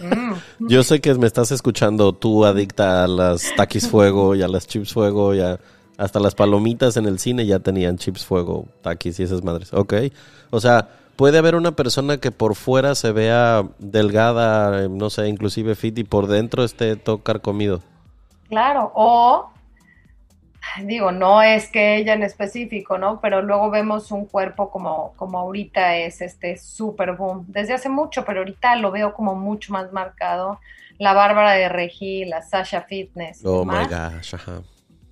Mm. 0.00 0.34
Yo 0.68 0.82
sé 0.82 1.00
que 1.00 1.14
me 1.14 1.26
estás 1.26 1.52
escuchando 1.52 2.12
tú 2.12 2.44
adicta 2.44 3.04
a 3.04 3.08
las 3.08 3.54
taquis 3.54 3.88
fuego 3.88 4.34
y 4.34 4.42
a 4.42 4.48
las 4.48 4.66
chips 4.66 4.92
fuego 4.92 5.34
y 5.34 5.40
hasta 5.96 6.20
las 6.20 6.34
palomitas 6.34 6.96
en 6.96 7.06
el 7.06 7.18
cine 7.18 7.46
ya 7.46 7.60
tenían 7.60 7.96
chips 7.96 8.24
fuego, 8.24 8.66
taquis 8.82 9.20
y 9.20 9.22
esas 9.22 9.44
madres. 9.44 9.72
Ok. 9.72 9.94
O 10.50 10.60
sea, 10.60 10.88
puede 11.16 11.38
haber 11.38 11.54
una 11.54 11.72
persona 11.72 12.18
que 12.18 12.30
por 12.30 12.54
fuera 12.54 12.94
se 12.94 13.12
vea 13.12 13.64
delgada, 13.78 14.88
no 14.88 15.10
sé, 15.10 15.28
inclusive 15.28 15.74
fit 15.74 15.98
y 15.98 16.04
por 16.04 16.26
dentro 16.26 16.64
esté 16.64 16.96
tocar 16.96 17.40
comido. 17.40 17.82
Claro, 18.48 18.92
o 18.94 19.50
digo, 20.82 21.12
no 21.12 21.42
es 21.42 21.70
que 21.70 21.96
ella 21.96 22.14
en 22.14 22.22
específico, 22.22 22.98
¿no? 22.98 23.20
Pero 23.20 23.42
luego 23.42 23.70
vemos 23.70 24.10
un 24.10 24.26
cuerpo 24.26 24.70
como, 24.70 25.12
como 25.16 25.38
ahorita 25.38 25.96
es 25.96 26.20
este 26.20 26.56
super 26.56 27.12
boom, 27.16 27.44
desde 27.48 27.74
hace 27.74 27.88
mucho, 27.88 28.24
pero 28.24 28.40
ahorita 28.40 28.76
lo 28.76 28.90
veo 28.90 29.14
como 29.14 29.34
mucho 29.34 29.72
más 29.72 29.92
marcado. 29.92 30.58
La 30.98 31.12
Bárbara 31.12 31.52
de 31.52 31.68
Regil, 31.68 32.30
la 32.30 32.42
Sasha 32.42 32.82
Fitness. 32.82 33.44
Oh 33.44 33.64
my 33.64 33.84
gosh, 33.86 34.34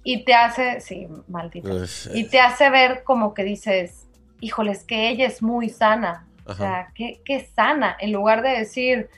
Y 0.05 0.25
te 0.25 0.35
hace, 0.35 0.81
sí, 0.81 1.09
maldito. 1.29 1.69
y 2.15 2.25
te 2.25 2.41
hace 2.41 2.71
ver 2.71 3.03
como 3.05 3.35
que 3.35 3.43
dices, 3.43 4.02
híjoles, 4.43 4.85
que 4.85 5.09
ella 5.09 5.27
es 5.27 5.43
muy 5.43 5.71
sana. 5.71 6.27
O 6.45 6.55
sea, 6.55 6.91
qué, 6.95 7.23
qué 7.25 7.41
sana, 7.55 7.97
en 8.01 8.13
lugar 8.13 8.43
de 8.43 8.51
decir, 8.51 9.09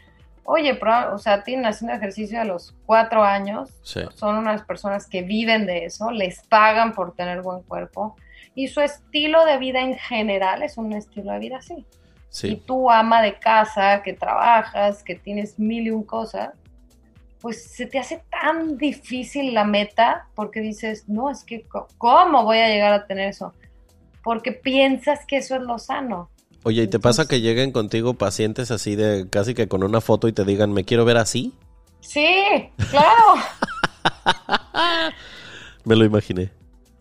oye, 0.45 0.79
o 1.11 1.19
sea, 1.19 1.43
tienen 1.43 1.65
haciendo 1.65 1.97
ejercicio 1.97 2.39
a 2.41 2.45
los 2.45 2.75
cuatro 2.85 3.25
años, 3.25 3.71
son 3.83 4.37
unas 4.37 4.63
personas 4.63 5.07
que 5.07 5.23
viven 5.23 5.65
de 5.67 5.87
eso, 5.87 6.11
les 6.11 6.47
pagan 6.47 6.93
por 6.93 7.15
tener 7.15 7.41
buen 7.41 7.63
cuerpo 7.63 8.15
y 8.55 8.69
su 8.69 8.81
estilo 8.81 9.45
de 9.47 9.59
vida 9.59 9.81
en 9.81 9.97
general 9.97 10.63
es 10.63 10.77
un 10.77 10.93
estilo 10.93 11.33
de 11.33 11.39
vida 11.39 11.57
así. 11.57 11.87
Sí. 12.29 12.49
Y 12.49 12.57
tú, 12.57 12.91
ama 12.91 13.23
de 13.23 13.39
casa, 13.39 14.03
que 14.03 14.13
trabajas, 14.13 15.03
que 15.03 15.15
tienes 15.15 15.59
mil 15.59 15.87
y 15.87 15.91
un 15.91 16.05
cosas, 16.05 16.51
pues 17.41 17.65
se 17.65 17.87
te 17.87 17.99
hace 17.99 18.23
tan 18.31 18.77
difícil 18.77 19.55
la 19.55 19.65
meta 19.65 20.29
porque 20.35 20.61
dices, 20.61 21.09
no, 21.09 21.31
es 21.31 21.45
que, 21.45 21.67
¿cómo 21.99 22.45
voy 22.45 22.59
a 22.59 22.69
llegar 22.69 22.93
a 22.93 23.07
tener 23.07 23.29
eso? 23.29 23.53
Porque 24.25 24.53
piensas 24.53 25.21
que 25.27 25.37
eso 25.37 25.55
es 25.55 25.63
lo 25.63 25.79
sano. 25.79 26.31
Oye, 26.65 26.83
¿y 26.83 26.89
te 26.89 26.99
pasa 26.99 27.29
que 27.29 27.43
lleguen 27.43 27.73
contigo 27.73 28.15
pacientes 28.15 28.71
así 28.71 28.97
de 28.97 29.29
casi 29.29 29.55
que 29.55 29.69
con 29.69 29.85
una 29.85 30.01
foto 30.01 30.29
y 30.29 30.33
te 30.33 30.45
digan, 30.45 30.73
me 30.73 30.85
quiero 30.85 31.05
ver 31.05 31.19
así? 31.19 31.53
Sí, 32.01 32.71
claro. 32.91 33.35
me 35.85 35.95
lo 35.95 36.05
imaginé. 36.05 36.51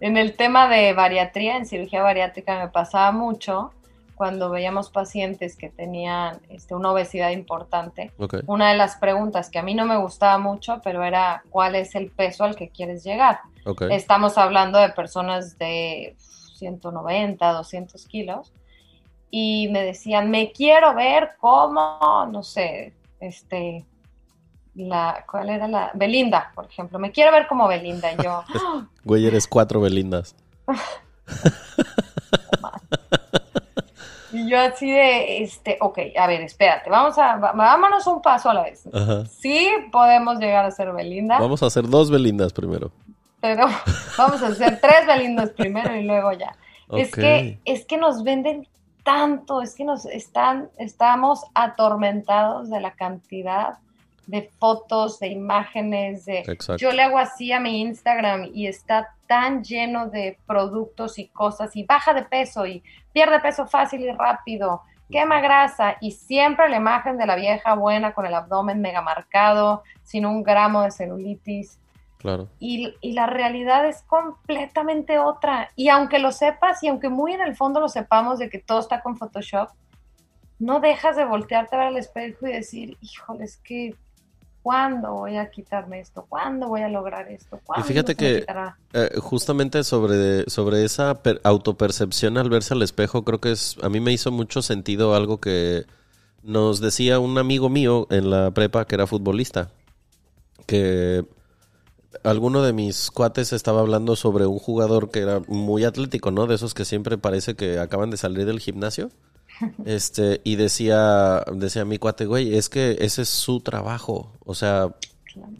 En 0.01 0.17
el 0.17 0.35
tema 0.35 0.67
de 0.67 0.91
bariatría, 0.91 1.55
en 1.55 1.65
cirugía 1.65 2.03
bariátrica, 2.03 2.59
me 2.59 2.67
pasaba 2.67 3.13
mucho 3.13 3.71
cuando 4.15 4.49
veíamos 4.49 4.89
pacientes 4.89 5.55
que 5.55 5.69
tenían 5.69 6.39
este, 6.49 6.75
una 6.75 6.91
obesidad 6.91 7.31
importante. 7.31 8.11
Una 8.47 8.71
de 8.71 8.77
las 8.77 8.97
preguntas 8.97 9.49
que 9.49 9.59
a 9.59 9.63
mí 9.63 9.75
no 9.75 9.85
me 9.85 9.97
gustaba 9.97 10.37
mucho, 10.37 10.81
pero 10.83 11.03
era 11.03 11.43
cuál 11.49 11.75
es 11.75 11.95
el 11.95 12.11
peso 12.11 12.43
al 12.43 12.55
que 12.55 12.69
quieres 12.69 13.03
llegar. 13.03 13.39
Estamos 13.89 14.37
hablando 14.37 14.77
de 14.79 14.89
personas 14.89 15.57
de 15.57 16.15
190, 16.63 17.51
200 17.51 18.07
kilos 18.07 18.53
y 19.35 19.67
me 19.69 19.83
decían, 19.83 20.29
me 20.29 20.51
quiero 20.51 20.93
ver 20.93 21.31
como, 21.39 22.27
no 22.31 22.43
sé, 22.43 22.93
este, 23.19 23.83
la, 24.75 25.25
¿cuál 25.27 25.49
era 25.49 25.67
la? 25.67 25.89
Belinda, 25.95 26.51
por 26.53 26.67
ejemplo, 26.67 26.99
me 26.99 27.11
quiero 27.11 27.31
ver 27.31 27.47
como 27.47 27.67
Belinda. 27.67 28.13
Y 28.13 28.17
yo, 28.23 28.43
güey, 29.03 29.25
eres 29.25 29.47
cuatro 29.47 29.81
Belindas. 29.81 30.35
y 34.33 34.47
yo 34.47 34.59
así 34.59 34.91
de, 34.91 35.41
este, 35.41 35.79
ok, 35.81 35.97
a 36.15 36.27
ver, 36.27 36.41
espérate, 36.41 36.91
vamos 36.91 37.17
a, 37.17 37.37
vámonos 37.37 38.05
un 38.05 38.21
paso 38.21 38.51
a 38.51 38.53
la 38.53 38.61
vez. 38.65 38.83
Sí 39.31 39.67
podemos 39.91 40.37
llegar 40.37 40.63
a 40.63 40.69
ser 40.69 40.91
Belinda. 40.91 41.39
Vamos 41.39 41.63
a 41.63 41.65
hacer 41.65 41.89
dos 41.89 42.11
Belindas 42.11 42.53
primero. 42.53 42.91
Pero 43.43 43.65
vamos 44.17 44.41
a 44.41 44.47
hacer 44.47 44.79
tres 44.79 45.05
Belindas 45.05 45.49
primero 45.49 45.93
y 45.93 46.03
luego 46.03 46.31
ya. 46.31 46.55
Es 46.93 47.11
que, 47.11 47.59
es 47.65 47.83
que 47.83 47.97
nos 47.97 48.23
venden 48.23 48.69
tanto, 49.03 49.61
es 49.61 49.75
que 49.75 49.83
nos 49.83 50.05
están, 50.05 50.69
estamos 50.77 51.43
atormentados 51.53 52.69
de 52.69 52.79
la 52.79 52.91
cantidad 52.91 53.79
de 54.27 54.49
fotos, 54.59 55.19
de 55.19 55.27
imágenes, 55.27 56.23
de 56.23 56.43
yo 56.77 56.93
le 56.93 57.01
hago 57.01 57.17
así 57.17 57.51
a 57.51 57.59
mi 57.59 57.81
Instagram 57.81 58.49
y 58.53 58.67
está 58.67 59.13
tan 59.27 59.61
lleno 59.61 60.07
de 60.07 60.37
productos 60.47 61.19
y 61.19 61.27
cosas 61.27 61.75
y 61.75 61.83
baja 61.83 62.13
de 62.13 62.23
peso 62.23 62.65
y 62.65 62.81
pierde 63.11 63.41
peso 63.41 63.67
fácil 63.67 64.03
y 64.03 64.11
rápido, 64.13 64.83
quema 65.11 65.41
grasa 65.41 65.97
y 65.99 66.11
siempre 66.11 66.69
la 66.69 66.77
imagen 66.77 67.17
de 67.17 67.25
la 67.25 67.35
vieja 67.35 67.75
buena 67.75 68.13
con 68.13 68.25
el 68.25 68.35
abdomen 68.35 68.79
mega 68.79 69.01
marcado, 69.01 69.83
sin 70.01 70.25
un 70.25 70.43
gramo 70.43 70.83
de 70.83 70.91
celulitis. 70.91 71.77
Y, 72.59 72.95
la 73.13 73.27
realidad 73.27 73.87
es 73.87 74.01
completamente 74.03 75.19
otra. 75.19 75.69
Y 75.75 75.89
aunque 75.89 76.19
lo 76.19 76.31
sepas 76.31 76.83
y 76.83 76.87
aunque 76.87 77.09
muy 77.09 77.33
en 77.33 77.41
el 77.41 77.55
fondo 77.55 77.79
lo 77.79 77.89
sepamos 77.89 78.39
de 78.39 78.49
que 78.49 78.59
todo 78.59 78.79
está 78.79 79.01
con 79.01 79.17
Photoshop, 79.17 79.69
no 80.59 80.79
dejas 80.79 81.15
de 81.15 81.25
voltearte 81.25 81.75
a 81.75 81.79
ver 81.79 81.87
al 81.89 81.97
espejo 81.97 82.47
y 82.47 82.53
decir, 82.53 82.97
híjole, 83.01 83.43
es 83.43 83.57
que 83.57 83.95
¿cuándo 84.63 85.11
voy 85.11 85.35
a 85.35 85.51
quitarme 85.51 85.99
esto? 85.99 86.25
¿Cuándo 86.27 86.69
voy 86.69 86.81
a 86.81 86.89
lograr 86.89 87.29
esto? 87.29 87.59
Y 87.77 87.81
fíjate 87.83 88.15
que 88.15 88.45
eh, 88.93 89.09
justamente 89.19 89.83
sobre, 89.83 90.49
sobre 90.49 90.85
esa 90.85 91.19
autopercepción 91.43 92.37
al 92.37 92.49
verse 92.49 92.73
al 92.73 92.81
espejo, 92.81 93.23
creo 93.23 93.39
que 93.39 93.51
es, 93.51 93.75
a 93.83 93.89
mí 93.89 93.99
me 93.99 94.13
hizo 94.13 94.31
mucho 94.31 94.61
sentido 94.61 95.13
algo 95.13 95.39
que 95.39 95.85
nos 96.41 96.79
decía 96.79 97.19
un 97.19 97.37
amigo 97.37 97.69
mío 97.69 98.07
en 98.09 98.29
la 98.29 98.51
prepa 98.51 98.85
que 98.85 98.95
era 98.95 99.05
futbolista, 99.05 99.69
que 100.65 101.25
alguno 102.23 102.61
de 102.61 102.73
mis 102.73 103.11
cuates 103.11 103.53
estaba 103.53 103.81
hablando 103.81 104.15
sobre 104.15 104.45
un 104.45 104.59
jugador 104.59 105.09
que 105.09 105.19
era 105.19 105.41
muy 105.47 105.83
atlético, 105.83 106.31
¿no? 106.31 106.47
De 106.47 106.55
esos 106.55 106.73
que 106.73 106.85
siempre 106.85 107.17
parece 107.17 107.55
que 107.55 107.79
acaban 107.79 108.09
de 108.09 108.17
salir 108.17 108.45
del 108.45 108.59
gimnasio. 108.59 109.09
Este, 109.85 110.41
y 110.43 110.55
decía, 110.55 111.43
decía 111.53 111.85
mi 111.85 111.99
cuate, 111.99 112.25
güey, 112.25 112.55
es 112.55 112.69
que 112.69 112.97
ese 112.99 113.21
es 113.21 113.29
su 113.29 113.59
trabajo. 113.59 114.33
O 114.45 114.55
sea, 114.55 114.95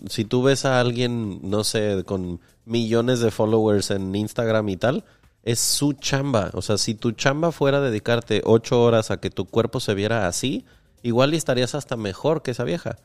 si 0.10 0.26
tú 0.26 0.42
ves 0.42 0.66
a 0.66 0.80
alguien, 0.80 1.40
no 1.44 1.64
sé, 1.64 2.04
con 2.04 2.40
millones 2.66 3.20
de 3.20 3.30
followers 3.30 3.92
en 3.92 4.14
Instagram 4.16 4.68
y 4.70 4.78
tal, 4.78 5.06
es 5.44 5.60
su 5.60 5.94
chamba. 5.94 6.50
O 6.54 6.62
sea, 6.62 6.78
si 6.78 6.96
tu 6.96 7.12
chamba 7.12 7.52
fuera 7.52 7.82
dedicarte 7.82 8.42
ocho 8.46 8.82
horas 8.82 9.12
a 9.12 9.18
que 9.18 9.30
tu 9.30 9.46
cuerpo 9.46 9.80
se 9.80 9.94
viera 9.94 10.28
así, 10.28 10.66
igual 11.02 11.34
estarías 11.34 11.76
hasta 11.76 11.98
mejor 11.98 12.42
que 12.42 12.52
esa 12.52 12.64
vieja. 12.64 12.98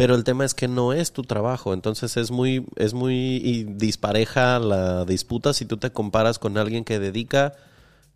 Pero 0.00 0.14
el 0.14 0.24
tema 0.24 0.46
es 0.46 0.54
que 0.54 0.66
no 0.66 0.94
es 0.94 1.12
tu 1.12 1.24
trabajo, 1.24 1.74
entonces 1.74 2.16
es 2.16 2.30
muy, 2.30 2.64
es 2.76 2.94
muy 2.94 3.66
dispareja 3.68 4.58
la 4.58 5.04
disputa 5.04 5.52
si 5.52 5.66
tú 5.66 5.76
te 5.76 5.92
comparas 5.92 6.38
con 6.38 6.56
alguien 6.56 6.84
que 6.84 6.98
dedica 6.98 7.52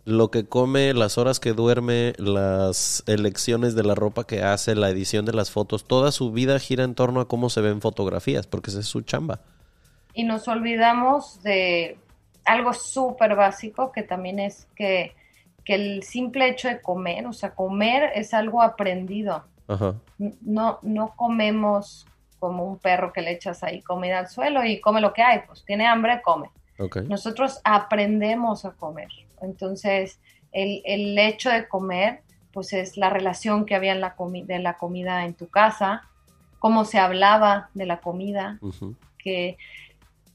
lo 0.06 0.30
que 0.30 0.46
come, 0.46 0.94
las 0.94 1.18
horas 1.18 1.40
que 1.40 1.52
duerme, 1.52 2.14
las 2.16 3.04
elecciones 3.06 3.74
de 3.74 3.82
la 3.82 3.94
ropa 3.94 4.26
que 4.26 4.42
hace, 4.42 4.74
la 4.74 4.88
edición 4.88 5.26
de 5.26 5.34
las 5.34 5.50
fotos, 5.50 5.84
toda 5.84 6.10
su 6.10 6.32
vida 6.32 6.58
gira 6.58 6.84
en 6.84 6.94
torno 6.94 7.20
a 7.20 7.28
cómo 7.28 7.50
se 7.50 7.60
ven 7.60 7.82
fotografías, 7.82 8.46
porque 8.46 8.70
esa 8.70 8.80
es 8.80 8.86
su 8.86 9.02
chamba. 9.02 9.40
Y 10.14 10.24
nos 10.24 10.48
olvidamos 10.48 11.42
de 11.42 11.98
algo 12.46 12.72
súper 12.72 13.36
básico 13.36 13.92
que 13.92 14.02
también 14.02 14.38
es 14.38 14.68
que, 14.74 15.14
que 15.66 15.74
el 15.74 16.02
simple 16.02 16.48
hecho 16.48 16.68
de 16.68 16.80
comer, 16.80 17.26
o 17.26 17.34
sea, 17.34 17.54
comer 17.54 18.10
es 18.14 18.32
algo 18.32 18.62
aprendido. 18.62 19.44
No, 20.18 20.78
no 20.82 21.14
comemos 21.16 22.06
como 22.38 22.66
un 22.66 22.78
perro 22.78 23.12
que 23.12 23.22
le 23.22 23.32
echas 23.32 23.62
ahí 23.62 23.80
comida 23.80 24.18
al 24.18 24.28
suelo 24.28 24.64
y 24.64 24.80
come 24.80 25.00
lo 25.00 25.12
que 25.14 25.22
hay, 25.22 25.40
pues 25.46 25.64
tiene 25.64 25.86
hambre, 25.86 26.20
come. 26.22 26.50
Nosotros 27.08 27.60
aprendemos 27.64 28.64
a 28.64 28.72
comer. 28.72 29.08
Entonces, 29.40 30.20
el, 30.52 31.18
hecho 31.18 31.50
de 31.50 31.68
comer, 31.68 32.22
pues 32.52 32.72
es 32.72 32.96
la 32.96 33.10
relación 33.10 33.64
que 33.64 33.74
había 33.74 33.92
en 33.92 34.00
la 34.00 34.14
de 34.18 34.58
la 34.58 34.74
comida 34.74 35.24
en 35.24 35.34
tu 35.34 35.48
casa, 35.48 36.02
cómo 36.58 36.84
se 36.84 36.98
hablaba 36.98 37.70
de 37.74 37.86
la 37.86 38.00
comida, 38.00 38.58
que 39.18 39.56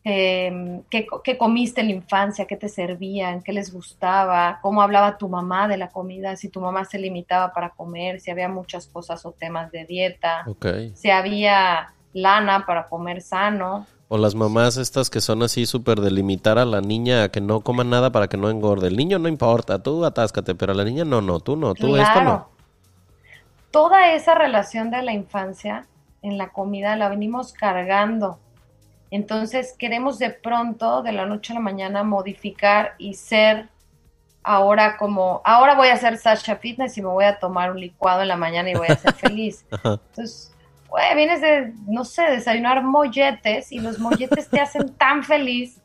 eh, 0.06 0.82
¿qué, 0.90 1.38
comiste 1.38 1.82
en 1.82 1.88
la 1.88 1.94
infancia, 1.94 2.46
qué 2.46 2.56
te 2.56 2.70
servían, 2.70 3.42
qué 3.42 3.52
les 3.52 3.74
gustaba, 3.74 4.60
cómo 4.62 4.82
hablaba 4.82 5.18
tu 5.18 5.28
mamá 5.28 5.68
de 5.68 5.78
la 5.78 5.90
comida, 5.90 6.36
si 6.36 6.50
tu 6.50 6.62
mamá 6.62 6.86
se 6.86 6.98
limitaba 6.98 7.54
para 7.54 7.72
comer, 7.72 8.20
si 8.22 8.32
había 8.32 8.48
muchas 8.48 8.88
cosas 8.88 9.26
o 9.26 9.32
temas 9.32 9.72
de 9.72 9.86
dieta, 9.86 10.46
si 10.94 11.10
había 11.10 11.94
lana 12.14 12.66
para 12.66 12.88
comer 12.88 13.22
sano. 13.22 13.86
O 14.08 14.18
las 14.18 14.34
mamás 14.34 14.78
estas 14.78 15.10
que 15.10 15.22
son 15.22 15.44
así 15.44 15.66
súper 15.66 16.00
de 16.00 16.10
limitar 16.10 16.58
a 16.58 16.66
la 16.66 16.82
niña 16.82 17.24
a 17.24 17.30
que 17.30 17.42
no 17.42 17.62
coma 17.62 17.84
nada 17.84 18.12
para 18.12 18.28
que 18.28 18.38
no 18.38 18.50
engorde. 18.50 18.88
El 18.88 18.98
niño 18.98 19.20
no 19.20 19.28
importa, 19.28 19.84
tú 19.84 20.04
atáscate, 20.04 20.56
pero 20.56 20.72
a 20.72 20.76
la 20.76 20.84
niña 20.84 21.06
no, 21.06 21.22
no, 21.22 21.40
tú 21.40 21.56
no, 21.56 21.76
tú 21.76 21.96
esto 21.96 22.22
no. 22.24 22.48
toda 23.70 24.14
esa 24.14 24.34
relación 24.34 24.90
de 24.90 25.04
la 25.04 25.14
infancia 25.14 25.86
en 26.22 26.38
la 26.38 26.50
comida 26.50 26.96
la 26.96 27.10
venimos 27.10 27.54
cargando. 27.54 28.40
Entonces 29.12 29.76
queremos 29.78 30.20
de 30.20 30.30
pronto, 30.30 31.02
de 31.02 31.12
la 31.12 31.26
noche 31.26 31.54
a 31.54 31.56
la 31.56 31.62
mañana, 31.62 32.04
modificar 32.04 32.94
y 32.98 33.16
ser 33.16 33.70
ahora 34.44 34.98
como, 34.98 35.42
ahora 35.44 35.76
voy 35.76 35.90
a 35.90 35.94
hacer 35.94 36.18
Sasha 36.18 36.56
Fitness 36.56 36.98
y 36.98 37.02
me 37.02 37.10
voy 37.10 37.26
a 37.26 37.40
tomar 37.40 37.72
un 37.72 37.80
licuado 37.80 38.22
en 38.22 38.28
la 38.28 38.38
mañana 38.38 38.70
y 38.70 38.76
voy 38.76 38.88
a 38.88 38.96
ser 38.96 39.14
feliz. 39.14 39.66
Entonces, 39.72 40.56
vienes 41.16 41.42
de, 41.42 41.74
no 41.88 42.06
sé, 42.06 42.24
desayunar 42.24 42.84
molletes 42.84 43.72
y 43.72 43.80
los 43.80 44.00
molletes 44.00 44.50
te 44.50 44.60
hacen 44.60 44.94
tan 44.96 45.24
feliz 45.24 45.82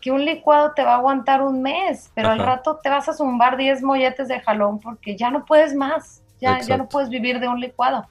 que 0.00 0.12
un 0.12 0.24
licuado 0.24 0.72
te 0.72 0.84
va 0.84 0.92
a 0.92 0.96
aguantar 0.98 1.42
un 1.42 1.62
mes, 1.62 2.10
pero 2.14 2.28
al 2.28 2.38
rato 2.38 2.78
te 2.80 2.88
vas 2.88 3.08
a 3.08 3.12
zumbar 3.12 3.56
10 3.56 3.82
molletes 3.82 4.28
de 4.28 4.40
jalón 4.40 4.78
porque 4.78 5.16
ya 5.16 5.30
no 5.30 5.44
puedes 5.44 5.74
más, 5.74 6.22
ya, 6.40 6.60
ya 6.60 6.76
no 6.76 6.88
puedes 6.88 7.08
vivir 7.08 7.40
de 7.40 7.48
un 7.48 7.58
licuado. 7.58 8.06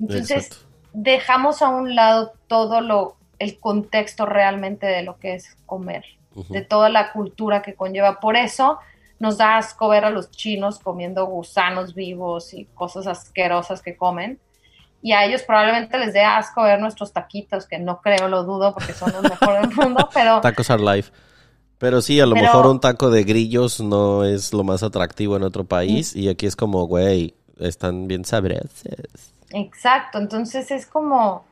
Entonces, 0.00 0.66
dejamos 0.94 1.60
a 1.60 1.68
un 1.68 1.94
lado 1.94 2.32
todo 2.46 2.80
lo, 2.80 3.17
el 3.38 3.58
contexto 3.58 4.26
realmente 4.26 4.86
de 4.86 5.02
lo 5.02 5.18
que 5.18 5.34
es 5.34 5.56
comer, 5.66 6.04
de 6.48 6.62
toda 6.62 6.88
la 6.88 7.12
cultura 7.12 7.62
que 7.62 7.74
conlleva. 7.74 8.20
Por 8.20 8.36
eso 8.36 8.78
nos 9.18 9.38
da 9.38 9.56
asco 9.56 9.88
ver 9.88 10.04
a 10.04 10.10
los 10.10 10.30
chinos 10.30 10.78
comiendo 10.78 11.26
gusanos 11.26 11.94
vivos 11.94 12.54
y 12.54 12.66
cosas 12.74 13.06
asquerosas 13.06 13.82
que 13.82 13.96
comen. 13.96 14.38
Y 15.00 15.12
a 15.12 15.24
ellos 15.24 15.42
probablemente 15.42 15.98
les 15.98 16.12
dé 16.12 16.22
asco 16.22 16.62
ver 16.62 16.80
nuestros 16.80 17.12
taquitos, 17.12 17.66
que 17.66 17.78
no 17.78 18.00
creo, 18.00 18.28
lo 18.28 18.42
dudo, 18.42 18.74
porque 18.74 18.92
son 18.92 19.12
los 19.12 19.22
mejores 19.22 19.68
del 19.68 19.76
mundo, 19.76 20.08
pero... 20.14 20.40
Tacos 20.40 20.70
are 20.70 20.82
life. 20.82 21.12
Pero 21.78 22.02
sí, 22.02 22.18
a 22.20 22.26
lo 22.26 22.34
mejor 22.34 22.66
un 22.66 22.80
taco 22.80 23.08
de 23.08 23.22
grillos 23.22 23.80
no 23.80 24.24
es 24.24 24.52
lo 24.52 24.64
más 24.64 24.82
atractivo 24.82 25.36
en 25.36 25.44
otro 25.44 25.64
país. 25.64 26.16
Y 26.16 26.28
aquí 26.28 26.46
es 26.46 26.56
como, 26.56 26.86
güey, 26.88 27.34
están 27.60 28.08
bien 28.08 28.24
sabrosos. 28.24 28.82
Exacto, 29.50 30.18
entonces 30.18 30.70
es 30.72 30.86
como, 30.86 31.44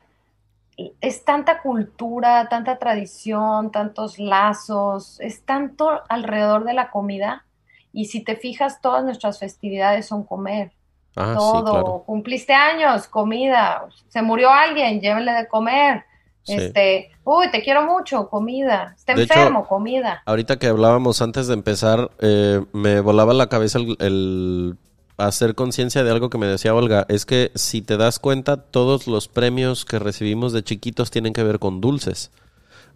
es 1.00 1.24
tanta 1.24 1.62
cultura, 1.62 2.48
tanta 2.48 2.78
tradición, 2.78 3.70
tantos 3.70 4.18
lazos, 4.18 5.18
es 5.20 5.42
tanto 5.44 6.02
alrededor 6.08 6.64
de 6.64 6.74
la 6.74 6.90
comida. 6.90 7.44
Y 7.92 8.06
si 8.06 8.22
te 8.22 8.36
fijas, 8.36 8.80
todas 8.82 9.02
nuestras 9.04 9.38
festividades 9.38 10.06
son 10.06 10.24
comer. 10.24 10.72
Ah, 11.16 11.34
todo. 11.34 12.02
Cumpliste 12.04 12.52
años, 12.52 13.06
comida. 13.06 13.86
Se 14.08 14.20
murió 14.20 14.50
alguien, 14.50 15.00
llévenle 15.00 15.32
de 15.32 15.48
comer. 15.48 16.04
Este, 16.46 17.10
uy, 17.24 17.50
te 17.50 17.62
quiero 17.62 17.82
mucho, 17.82 18.28
comida. 18.28 18.94
Está 18.96 19.14
enfermo, 19.14 19.66
comida. 19.66 20.22
Ahorita 20.26 20.58
que 20.58 20.68
hablábamos 20.68 21.22
antes 21.22 21.48
de 21.48 21.54
empezar, 21.54 22.10
eh, 22.20 22.64
me 22.72 23.00
volaba 23.00 23.32
la 23.32 23.48
cabeza 23.48 23.78
el 23.98 24.76
hacer 25.16 25.54
conciencia 25.54 26.04
de 26.04 26.10
algo 26.10 26.30
que 26.30 26.38
me 26.38 26.46
decía 26.46 26.74
Olga, 26.74 27.06
es 27.08 27.26
que 27.26 27.50
si 27.54 27.82
te 27.82 27.96
das 27.96 28.18
cuenta, 28.18 28.56
todos 28.56 29.06
los 29.06 29.28
premios 29.28 29.84
que 29.84 29.98
recibimos 29.98 30.52
de 30.52 30.62
chiquitos 30.62 31.10
tienen 31.10 31.32
que 31.32 31.42
ver 31.42 31.58
con 31.58 31.80
dulces. 31.80 32.30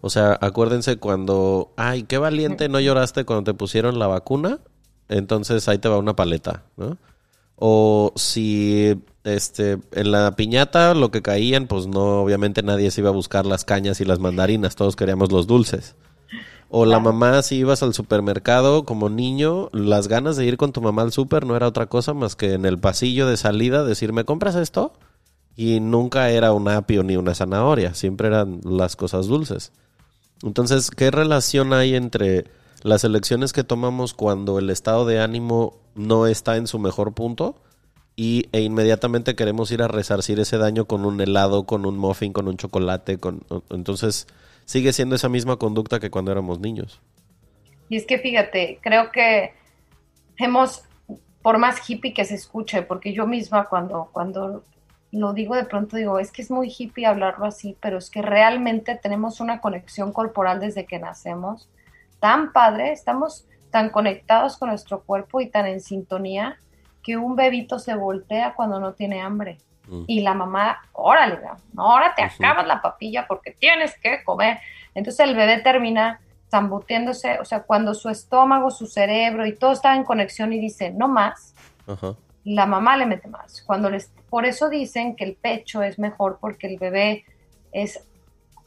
O 0.02 0.10
sea, 0.10 0.38
acuérdense 0.40 0.96
cuando, 0.96 1.72
ay, 1.76 2.04
qué 2.04 2.18
valiente 2.18 2.68
no 2.68 2.80
lloraste 2.80 3.24
cuando 3.24 3.52
te 3.52 3.56
pusieron 3.56 3.98
la 3.98 4.06
vacuna, 4.06 4.58
entonces 5.08 5.68
ahí 5.68 5.78
te 5.78 5.88
va 5.88 5.98
una 5.98 6.16
paleta, 6.16 6.64
¿no? 6.76 6.96
O 7.56 8.12
si 8.16 9.02
este 9.24 9.78
en 9.92 10.12
la 10.12 10.34
piñata 10.34 10.94
lo 10.94 11.10
que 11.10 11.20
caían, 11.20 11.66
pues 11.66 11.86
no, 11.86 12.22
obviamente 12.22 12.62
nadie 12.62 12.90
se 12.90 13.02
iba 13.02 13.10
a 13.10 13.12
buscar 13.12 13.44
las 13.44 13.66
cañas 13.66 14.00
y 14.00 14.06
las 14.06 14.18
mandarinas, 14.18 14.76
todos 14.76 14.96
queríamos 14.96 15.30
los 15.30 15.46
dulces. 15.46 15.94
O 16.72 16.86
la 16.86 17.00
mamá, 17.00 17.42
si 17.42 17.56
ibas 17.56 17.82
al 17.82 17.94
supermercado 17.94 18.84
como 18.84 19.08
niño, 19.08 19.70
las 19.72 20.06
ganas 20.06 20.36
de 20.36 20.46
ir 20.46 20.56
con 20.56 20.72
tu 20.72 20.80
mamá 20.80 21.02
al 21.02 21.10
super 21.10 21.44
no 21.44 21.56
era 21.56 21.66
otra 21.66 21.86
cosa 21.86 22.14
más 22.14 22.36
que 22.36 22.52
en 22.52 22.64
el 22.64 22.78
pasillo 22.78 23.26
de 23.26 23.36
salida 23.36 23.82
decir, 23.82 24.12
¿me 24.12 24.24
compras 24.24 24.54
esto? 24.54 24.92
Y 25.56 25.80
nunca 25.80 26.30
era 26.30 26.52
un 26.52 26.68
apio 26.68 27.02
ni 27.02 27.16
una 27.16 27.34
zanahoria, 27.34 27.94
siempre 27.94 28.28
eran 28.28 28.60
las 28.62 28.94
cosas 28.94 29.26
dulces. 29.26 29.72
Entonces, 30.44 30.92
¿qué 30.92 31.10
relación 31.10 31.72
hay 31.72 31.96
entre 31.96 32.44
las 32.84 33.02
elecciones 33.02 33.52
que 33.52 33.64
tomamos 33.64 34.14
cuando 34.14 34.60
el 34.60 34.70
estado 34.70 35.04
de 35.06 35.20
ánimo 35.20 35.80
no 35.96 36.28
está 36.28 36.56
en 36.56 36.68
su 36.68 36.78
mejor 36.78 37.14
punto 37.14 37.56
y, 38.14 38.46
e 38.52 38.60
inmediatamente 38.60 39.34
queremos 39.34 39.72
ir 39.72 39.82
a 39.82 39.88
resarcir 39.88 40.38
ese 40.38 40.56
daño 40.56 40.84
con 40.84 41.04
un 41.04 41.20
helado, 41.20 41.64
con 41.64 41.84
un 41.84 41.98
muffin, 41.98 42.32
con 42.32 42.46
un 42.46 42.56
chocolate? 42.56 43.18
Con, 43.18 43.42
entonces, 43.70 44.28
sigue 44.70 44.92
siendo 44.92 45.16
esa 45.16 45.28
misma 45.28 45.56
conducta 45.56 45.98
que 45.98 46.10
cuando 46.10 46.30
éramos 46.30 46.60
niños. 46.60 47.02
Y 47.88 47.96
es 47.96 48.06
que 48.06 48.20
fíjate, 48.20 48.78
creo 48.80 49.10
que 49.10 49.52
hemos, 50.36 50.84
por 51.42 51.58
más 51.58 51.90
hippie 51.90 52.14
que 52.14 52.24
se 52.24 52.36
escuche, 52.36 52.82
porque 52.82 53.12
yo 53.12 53.26
misma 53.26 53.68
cuando, 53.68 54.10
cuando 54.12 54.62
lo 55.10 55.32
digo 55.32 55.56
de 55.56 55.64
pronto 55.64 55.96
digo, 55.96 56.20
es 56.20 56.30
que 56.30 56.42
es 56.42 56.52
muy 56.52 56.68
hippie 56.70 57.04
hablarlo 57.04 57.46
así, 57.46 57.76
pero 57.80 57.98
es 57.98 58.10
que 58.10 58.22
realmente 58.22 58.94
tenemos 58.94 59.40
una 59.40 59.60
conexión 59.60 60.12
corporal 60.12 60.60
desde 60.60 60.86
que 60.86 61.00
nacemos 61.00 61.68
tan 62.20 62.52
padre, 62.52 62.92
estamos 62.92 63.48
tan 63.72 63.90
conectados 63.90 64.56
con 64.56 64.68
nuestro 64.68 65.02
cuerpo 65.02 65.40
y 65.40 65.48
tan 65.48 65.66
en 65.66 65.80
sintonía 65.80 66.58
que 67.02 67.16
un 67.16 67.34
bebito 67.34 67.80
se 67.80 67.96
voltea 67.96 68.54
cuando 68.54 68.78
no 68.78 68.92
tiene 68.92 69.20
hambre. 69.20 69.58
Mm. 69.90 70.04
Y 70.06 70.20
la 70.20 70.34
mamá, 70.34 70.78
órale, 70.92 71.40
ahora 71.76 72.14
te 72.14 72.22
acabas 72.22 72.66
la 72.66 72.80
papilla 72.80 73.26
porque 73.26 73.50
tienes 73.50 73.98
que 73.98 74.22
comer. 74.22 74.58
Entonces 74.94 75.26
el 75.26 75.34
bebé 75.34 75.58
termina 75.58 76.20
zambutiéndose, 76.48 77.38
o 77.40 77.44
sea, 77.44 77.62
cuando 77.62 77.94
su 77.94 78.08
estómago, 78.08 78.70
su 78.70 78.86
cerebro 78.86 79.46
y 79.46 79.54
todo 79.54 79.72
está 79.72 79.94
en 79.94 80.04
conexión 80.04 80.52
y 80.52 80.60
dice, 80.60 80.90
no 80.90 81.08
más, 81.08 81.54
la 82.44 82.66
mamá 82.66 82.96
le 82.96 83.06
mete 83.06 83.28
más. 83.28 83.62
Cuando 83.62 83.90
les, 83.90 84.12
por 84.28 84.46
eso 84.46 84.68
dicen 84.68 85.16
que 85.16 85.24
el 85.24 85.34
pecho 85.34 85.82
es 85.82 85.98
mejor 85.98 86.38
porque 86.40 86.68
el 86.68 86.78
bebé 86.78 87.24
es 87.72 88.04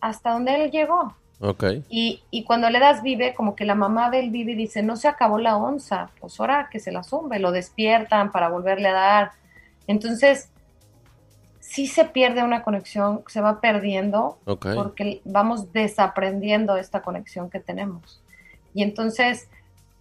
hasta 0.01 0.31
donde 0.31 0.55
él 0.55 0.71
llegó. 0.71 1.15
Okay. 1.39 1.83
Y, 1.89 2.23
y, 2.31 2.45
cuando 2.45 2.69
le 2.69 2.79
das 2.79 3.03
vive, 3.03 3.33
como 3.33 3.53
que 3.53 3.65
la 3.65 3.75
mamá 3.75 4.09
del 4.09 4.29
vive 4.29 4.55
dice, 4.55 4.81
no 4.81 4.95
se 4.95 5.09
acabó 5.09 5.39
la 5.39 5.57
onza, 5.57 6.09
pues 6.21 6.39
ahora 6.39 6.69
que 6.71 6.79
se 6.79 6.93
la 6.93 7.03
zumbe, 7.03 7.39
lo 7.39 7.51
despiertan 7.51 8.31
para 8.31 8.47
volverle 8.47 8.87
a 8.87 8.93
dar. 8.93 9.31
Entonces, 9.87 10.52
sí 11.73 11.87
se 11.87 12.05
pierde 12.05 12.43
una 12.43 12.61
conexión, 12.61 13.23
se 13.25 13.41
va 13.41 13.59
perdiendo 13.59 14.37
porque 14.45 15.21
vamos 15.25 15.73
desaprendiendo 15.73 16.77
esta 16.77 17.01
conexión 17.01 17.49
que 17.49 17.59
tenemos. 17.59 18.21
Y 18.75 18.83
entonces 18.83 19.49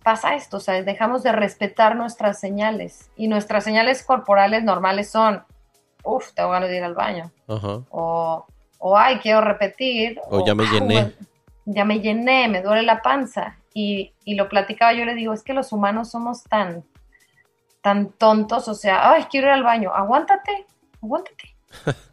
pasa 0.02 0.34
esto, 0.34 0.58
o 0.58 0.60
sea, 0.60 0.82
dejamos 0.82 1.22
de 1.22 1.32
respetar 1.32 1.96
nuestras 1.96 2.38
señales 2.38 3.08
y 3.16 3.26
nuestras 3.26 3.64
señales 3.64 4.02
corporales 4.02 4.62
normales 4.64 5.10
son, 5.10 5.44
uff, 6.04 6.34
tengo 6.34 6.50
ganas 6.50 6.68
de 6.68 6.76
ir 6.76 6.84
al 6.84 6.92
baño. 6.92 7.32
O, 7.46 8.44
o, 8.78 8.98
ay, 8.98 9.16
quiero 9.20 9.40
repetir. 9.40 10.20
O, 10.28 10.44
ya 10.44 10.54
me 10.54 10.66
llené. 10.66 11.14
ya 11.64 11.86
me 11.86 12.00
llené, 12.00 12.48
me 12.48 12.60
duele 12.60 12.82
la 12.82 13.00
panza. 13.00 13.56
Y, 13.72 14.12
y 14.26 14.34
lo 14.34 14.50
platicaba, 14.50 14.92
yo 14.92 15.06
le 15.06 15.14
digo, 15.14 15.32
es 15.32 15.42
que 15.42 15.54
los 15.54 15.72
humanos 15.72 16.10
somos 16.10 16.42
tan, 16.42 16.84
tan 17.80 18.10
tontos, 18.10 18.68
o 18.68 18.74
sea, 18.74 19.10
ay, 19.10 19.24
quiero 19.30 19.46
ir 19.46 19.54
al 19.54 19.62
baño, 19.62 19.90
aguántate, 19.94 20.66
aguántate 21.02 21.51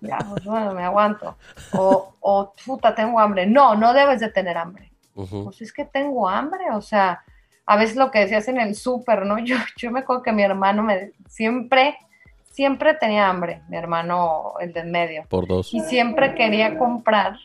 ya, 0.01 0.17
pues 0.29 0.43
bueno, 0.45 0.73
me 0.73 0.83
aguanto. 0.83 1.37
O, 1.73 2.15
o, 2.19 2.53
puta, 2.65 2.95
tengo 2.95 3.19
hambre. 3.19 3.45
No, 3.45 3.75
no 3.75 3.93
debes 3.93 4.19
de 4.19 4.29
tener 4.29 4.57
hambre. 4.57 4.91
Pues 5.13 5.61
es 5.61 5.73
que 5.73 5.85
tengo 5.85 6.29
hambre, 6.29 6.71
o 6.71 6.81
sea, 6.81 7.23
a 7.65 7.75
veces 7.75 7.97
lo 7.97 8.09
que 8.09 8.19
decías 8.19 8.47
en 8.47 8.59
el 8.59 8.75
súper, 8.75 9.25
¿no? 9.25 9.37
Yo, 9.45 9.57
yo 9.77 9.91
me 9.91 9.99
acuerdo 9.99 10.23
que 10.23 10.31
mi 10.31 10.43
hermano 10.43 10.81
me 10.81 11.11
siempre, 11.27 11.97
siempre 12.51 12.93
tenía 12.93 13.27
hambre, 13.27 13.61
mi 13.67 13.77
hermano, 13.77 14.53
el 14.59 14.73
del 14.73 14.87
medio. 14.87 15.25
Por 15.29 15.47
dos. 15.47 15.73
Y 15.73 15.81
siempre 15.81 16.35
quería 16.35 16.77
comprar 16.77 17.35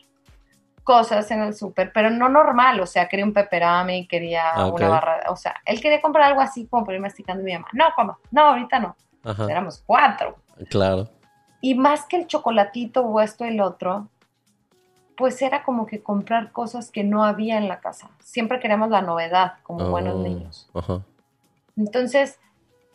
cosas 0.85 1.31
en 1.31 1.43
el 1.43 1.55
súper, 1.55 1.93
pero 1.93 2.11
no 2.11 2.29
normal, 2.29 2.79
o 2.81 2.87
sea, 2.87 3.09
quería 3.09 3.25
un 3.25 3.33
peperami, 3.33 4.07
quería 4.07 4.51
ah, 4.51 4.67
una 4.67 4.89
barra, 4.89 5.23
o 5.29 5.37
sea, 5.37 5.57
él 5.65 5.81
quería 5.81 6.01
comprar 6.01 6.29
algo 6.29 6.43
así 6.43 6.67
como 6.67 6.85
para 6.85 6.97
ir 6.97 7.03
masticando 7.03 7.43
mi 7.43 7.55
mamá. 7.55 7.69
No, 7.73 7.87
como, 7.97 8.19
no, 8.31 8.43
ahorita 8.49 8.79
no. 8.79 8.97
Éramos 9.49 9.83
cuatro. 9.85 10.37
Claro. 10.69 11.09
Y 11.65 11.75
más 11.77 12.05
que 12.05 12.19
el 12.19 12.27
chocolatito 12.27 13.01
o 13.01 13.23
esto 13.23 13.47
y 13.47 13.49
el 13.49 13.63
otro, 13.63 14.09
pues 15.17 15.41
era 15.41 15.65
como 15.65 15.87
que 15.87 16.03
comprar 16.03 16.53
cosas 16.53 16.91
que 16.91 17.05
no 17.05 17.25
había 17.25 17.57
en 17.57 17.69
la 17.69 17.81
casa. 17.81 18.11
Siempre 18.21 18.61
queremos 18.61 18.91
la 18.91 19.01
novedad 19.01 19.55
como 19.63 19.89
buenos 19.89 20.17
oh, 20.17 20.23
niños. 20.23 20.71
Entonces, 21.75 22.39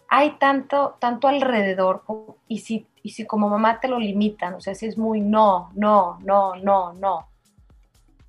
hay 0.07 0.37
tanto, 0.37 0.97
tanto 0.99 1.27
alrededor 1.27 2.03
y 2.47 2.59
si, 2.59 2.85
y 3.01 3.09
si 3.09 3.25
como 3.25 3.49
mamá 3.49 3.79
te 3.79 3.87
lo 3.87 3.97
limitan, 3.97 4.53
o 4.53 4.61
sea, 4.61 4.75
si 4.75 4.85
es 4.85 4.99
muy 4.99 5.19
no, 5.19 5.71
no, 5.73 6.19
no, 6.21 6.55
no, 6.57 6.93
no, 6.93 7.27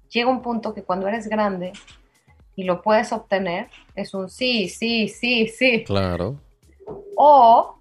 llega 0.08 0.30
un 0.30 0.40
punto 0.40 0.72
que 0.72 0.84
cuando 0.84 1.06
eres 1.06 1.28
grande 1.28 1.74
y 2.56 2.64
lo 2.64 2.80
puedes 2.80 3.12
obtener, 3.12 3.68
es 3.94 4.14
un 4.14 4.30
sí, 4.30 4.70
sí, 4.70 5.06
sí, 5.06 5.48
sí. 5.48 5.84
Claro. 5.84 6.36
O 7.14 7.76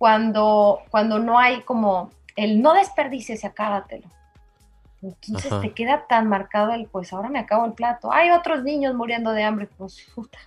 cuando, 0.00 0.80
cuando 0.90 1.18
no 1.18 1.38
hay 1.38 1.60
como 1.60 2.10
el 2.34 2.62
no 2.62 2.72
desperdicies 2.72 3.44
y 3.44 3.46
acábatelo. 3.46 4.08
Entonces 5.02 5.52
te 5.60 5.72
queda 5.72 6.06
tan 6.08 6.26
marcado 6.26 6.72
el, 6.72 6.86
pues 6.86 7.12
ahora 7.12 7.28
me 7.28 7.38
acabo 7.38 7.66
el 7.66 7.74
plato. 7.74 8.10
Hay 8.10 8.30
otros 8.30 8.64
niños 8.64 8.94
muriendo 8.94 9.32
de 9.32 9.42
hambre, 9.42 9.68
pues 9.76 10.06
puta. 10.14 10.38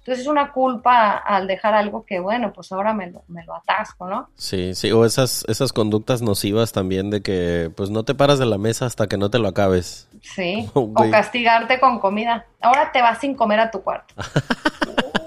Entonces 0.00 0.24
es 0.24 0.28
una 0.28 0.52
culpa 0.52 1.16
al 1.16 1.46
dejar 1.46 1.72
algo 1.72 2.04
que, 2.04 2.20
bueno, 2.20 2.52
pues 2.52 2.70
ahora 2.70 2.92
me 2.92 3.10
lo, 3.10 3.22
me 3.28 3.42
lo 3.46 3.54
atasco, 3.54 4.06
¿no? 4.08 4.28
Sí, 4.34 4.74
sí, 4.74 4.92
o 4.92 5.06
esas, 5.06 5.42
esas 5.48 5.72
conductas 5.72 6.20
nocivas 6.20 6.72
también 6.72 7.08
de 7.08 7.22
que 7.22 7.72
pues 7.74 7.88
no 7.88 8.04
te 8.04 8.14
paras 8.14 8.38
de 8.38 8.44
la 8.44 8.58
mesa 8.58 8.84
hasta 8.84 9.06
que 9.06 9.16
no 9.16 9.30
te 9.30 9.38
lo 9.38 9.48
acabes. 9.48 10.06
Sí, 10.20 10.68
o 10.74 10.92
castigarte 11.10 11.80
con 11.80 11.98
comida. 11.98 12.44
Ahora 12.60 12.92
te 12.92 13.00
vas 13.00 13.20
sin 13.20 13.34
comer 13.34 13.60
a 13.60 13.70
tu 13.70 13.80
cuarto. 13.80 14.14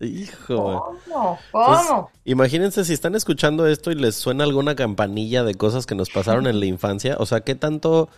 Hijo. 0.00 0.56
¿Cómo? 0.56 0.98
¿Cómo? 1.06 1.38
Pues, 1.52 1.80
imagínense 2.24 2.84
si 2.84 2.92
están 2.92 3.14
escuchando 3.14 3.66
esto 3.66 3.90
y 3.90 3.94
les 3.94 4.16
suena 4.16 4.44
alguna 4.44 4.74
campanilla 4.74 5.44
de 5.44 5.54
cosas 5.54 5.86
que 5.86 5.94
nos 5.94 6.10
pasaron 6.10 6.46
en 6.46 6.60
la 6.60 6.66
infancia. 6.66 7.16
O 7.18 7.26
sea, 7.26 7.42
¿qué 7.42 7.54
tanto, 7.54 8.08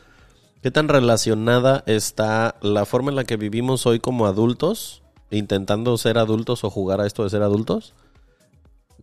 qué 0.62 0.70
tan 0.70 0.88
relacionada 0.88 1.84
está 1.86 2.56
la 2.62 2.86
forma 2.86 3.10
en 3.10 3.16
la 3.16 3.24
que 3.24 3.36
vivimos 3.36 3.86
hoy 3.86 4.00
como 4.00 4.26
adultos, 4.26 5.02
intentando 5.30 5.96
ser 5.98 6.18
adultos 6.18 6.64
o 6.64 6.70
jugar 6.70 7.00
a 7.00 7.06
esto 7.06 7.24
de 7.24 7.30
ser 7.30 7.42
adultos? 7.42 7.94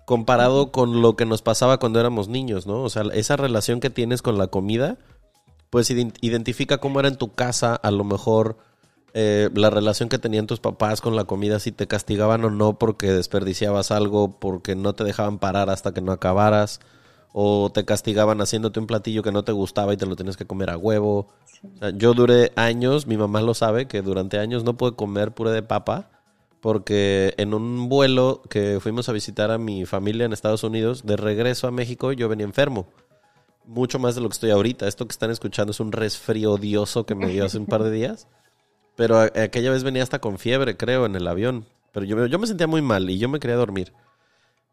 Comparado 0.05 0.71
con 0.71 1.01
lo 1.01 1.15
que 1.15 1.25
nos 1.25 1.41
pasaba 1.41 1.79
cuando 1.79 1.99
éramos 1.99 2.27
niños, 2.27 2.67
¿no? 2.67 2.81
O 2.81 2.89
sea, 2.89 3.03
esa 3.13 3.37
relación 3.37 3.79
que 3.79 3.89
tienes 3.89 4.21
con 4.21 4.37
la 4.37 4.47
comida, 4.47 4.97
pues 5.69 5.89
identifica 5.89 6.79
cómo 6.79 6.99
era 6.99 7.07
en 7.07 7.17
tu 7.17 7.33
casa, 7.33 7.75
a 7.75 7.91
lo 7.91 8.03
mejor 8.03 8.57
eh, 9.13 9.49
la 9.53 9.69
relación 9.69 10.09
que 10.09 10.19
tenían 10.19 10.47
tus 10.47 10.59
papás 10.59 11.01
con 11.01 11.15
la 11.15 11.25
comida, 11.25 11.59
si 11.59 11.71
te 11.71 11.87
castigaban 11.87 12.43
o 12.45 12.49
no 12.49 12.79
porque 12.79 13.11
desperdiciabas 13.11 13.91
algo, 13.91 14.39
porque 14.39 14.75
no 14.75 14.93
te 14.93 15.03
dejaban 15.03 15.39
parar 15.39 15.69
hasta 15.69 15.93
que 15.93 16.01
no 16.01 16.11
acabaras, 16.11 16.79
o 17.31 17.71
te 17.71 17.85
castigaban 17.85 18.41
haciéndote 18.41 18.79
un 18.79 18.87
platillo 18.87 19.23
que 19.23 19.31
no 19.31 19.43
te 19.43 19.51
gustaba 19.51 19.93
y 19.93 19.97
te 19.97 20.05
lo 20.05 20.15
tienes 20.15 20.37
que 20.37 20.45
comer 20.45 20.69
a 20.69 20.77
huevo. 20.77 21.27
yo 21.95 22.13
duré 22.13 22.51
años, 22.55 23.07
mi 23.07 23.17
mamá 23.17 23.41
lo 23.41 23.53
sabe, 23.53 23.87
que 23.87 24.01
durante 24.01 24.39
años 24.39 24.63
no 24.63 24.77
pude 24.77 24.95
comer 24.95 25.33
puré 25.33 25.51
de 25.51 25.63
papa 25.63 26.09
porque 26.63 27.33
en 27.35 27.53
un 27.53 27.89
vuelo 27.89 28.41
que 28.49 28.79
fuimos 28.79 29.09
a 29.09 29.11
visitar 29.11 29.51
a 29.51 29.57
mi 29.57 29.85
familia 29.85 30.25
en 30.25 30.31
Estados 30.31 30.63
Unidos, 30.63 31.05
de 31.05 31.17
regreso 31.17 31.67
a 31.67 31.71
México 31.71 32.13
yo 32.13 32.29
venía 32.29 32.45
enfermo. 32.45 32.87
Mucho 33.65 33.99
más 33.99 34.15
de 34.15 34.21
lo 34.21 34.29
que 34.29 34.33
estoy 34.33 34.51
ahorita. 34.51 34.87
Esto 34.87 35.05
que 35.05 35.11
están 35.11 35.29
escuchando 35.29 35.71
es 35.71 35.81
un 35.81 35.91
resfrío 35.91 36.53
odioso 36.53 37.05
que 37.05 37.15
me 37.15 37.27
dio 37.27 37.43
hace 37.43 37.57
un 37.57 37.65
par 37.65 37.83
de 37.83 37.91
días. 37.91 38.29
Pero 38.95 39.19
aquella 39.19 39.71
vez 39.71 39.83
venía 39.83 40.03
hasta 40.03 40.19
con 40.19 40.37
fiebre, 40.37 40.77
creo, 40.77 41.05
en 41.05 41.15
el 41.15 41.27
avión. 41.27 41.65
Pero 41.91 42.05
yo, 42.05 42.25
yo 42.25 42.39
me 42.39 42.47
sentía 42.47 42.67
muy 42.67 42.81
mal 42.81 43.09
y 43.09 43.17
yo 43.17 43.29
me 43.29 43.39
quería 43.39 43.55
dormir. 43.55 43.93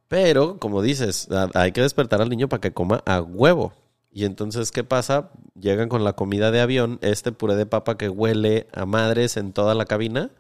Pero, 0.09 0.59
como 0.59 0.83
dices, 0.83 1.29
hay 1.55 1.73
que 1.73 1.83
despertar 1.83 2.21
al 2.21 2.29
niño 2.29 2.49
para 2.49 2.61
que 2.61 2.73
coma 2.73 3.03
a 3.07 3.21
huevo. 3.21 3.73
Y 4.13 4.25
entonces, 4.25 4.73
¿qué 4.73 4.83
pasa? 4.83 5.31
Llegan 5.55 5.89
con 5.89 6.03
la 6.03 6.15
comida 6.15 6.51
de 6.51 6.61
avión, 6.61 6.99
este 7.01 7.31
puré 7.31 7.55
de 7.55 7.67
papa 7.67 7.97
que 7.97 8.09
huele 8.09 8.67
a 8.73 8.87
madres 8.87 9.37
en 9.37 9.53
toda 9.53 9.75
la 9.75 9.85
cabina. 9.85 10.31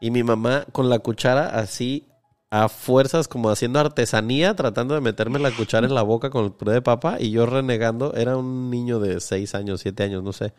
Y 0.00 0.10
mi 0.10 0.24
mamá 0.24 0.66
con 0.72 0.88
la 0.88 0.98
cuchara 0.98 1.58
así, 1.58 2.08
a 2.50 2.68
fuerzas, 2.68 3.28
como 3.28 3.50
haciendo 3.50 3.78
artesanía, 3.78 4.56
tratando 4.56 4.94
de 4.94 5.00
meterme 5.00 5.38
la 5.38 5.52
cuchara 5.52 5.86
en 5.86 5.94
la 5.94 6.02
boca 6.02 6.30
con 6.30 6.44
el 6.44 6.52
puré 6.52 6.72
de 6.72 6.82
papa. 6.82 7.16
Y 7.20 7.30
yo 7.30 7.46
renegando, 7.46 8.12
era 8.14 8.36
un 8.36 8.70
niño 8.70 8.98
de 8.98 9.20
6 9.20 9.54
años, 9.54 9.80
7 9.82 10.02
años, 10.02 10.24
no 10.24 10.32
sé. 10.32 10.52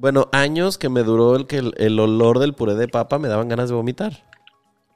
Bueno, 0.00 0.30
años 0.32 0.78
que 0.78 0.88
me 0.88 1.02
duró 1.02 1.36
el 1.36 1.46
que 1.46 1.58
el, 1.58 2.00
olor 2.00 2.38
del 2.38 2.54
puré 2.54 2.74
de 2.74 2.88
papa 2.88 3.18
me 3.18 3.28
daban 3.28 3.48
ganas 3.48 3.68
de 3.68 3.74
vomitar. 3.74 4.24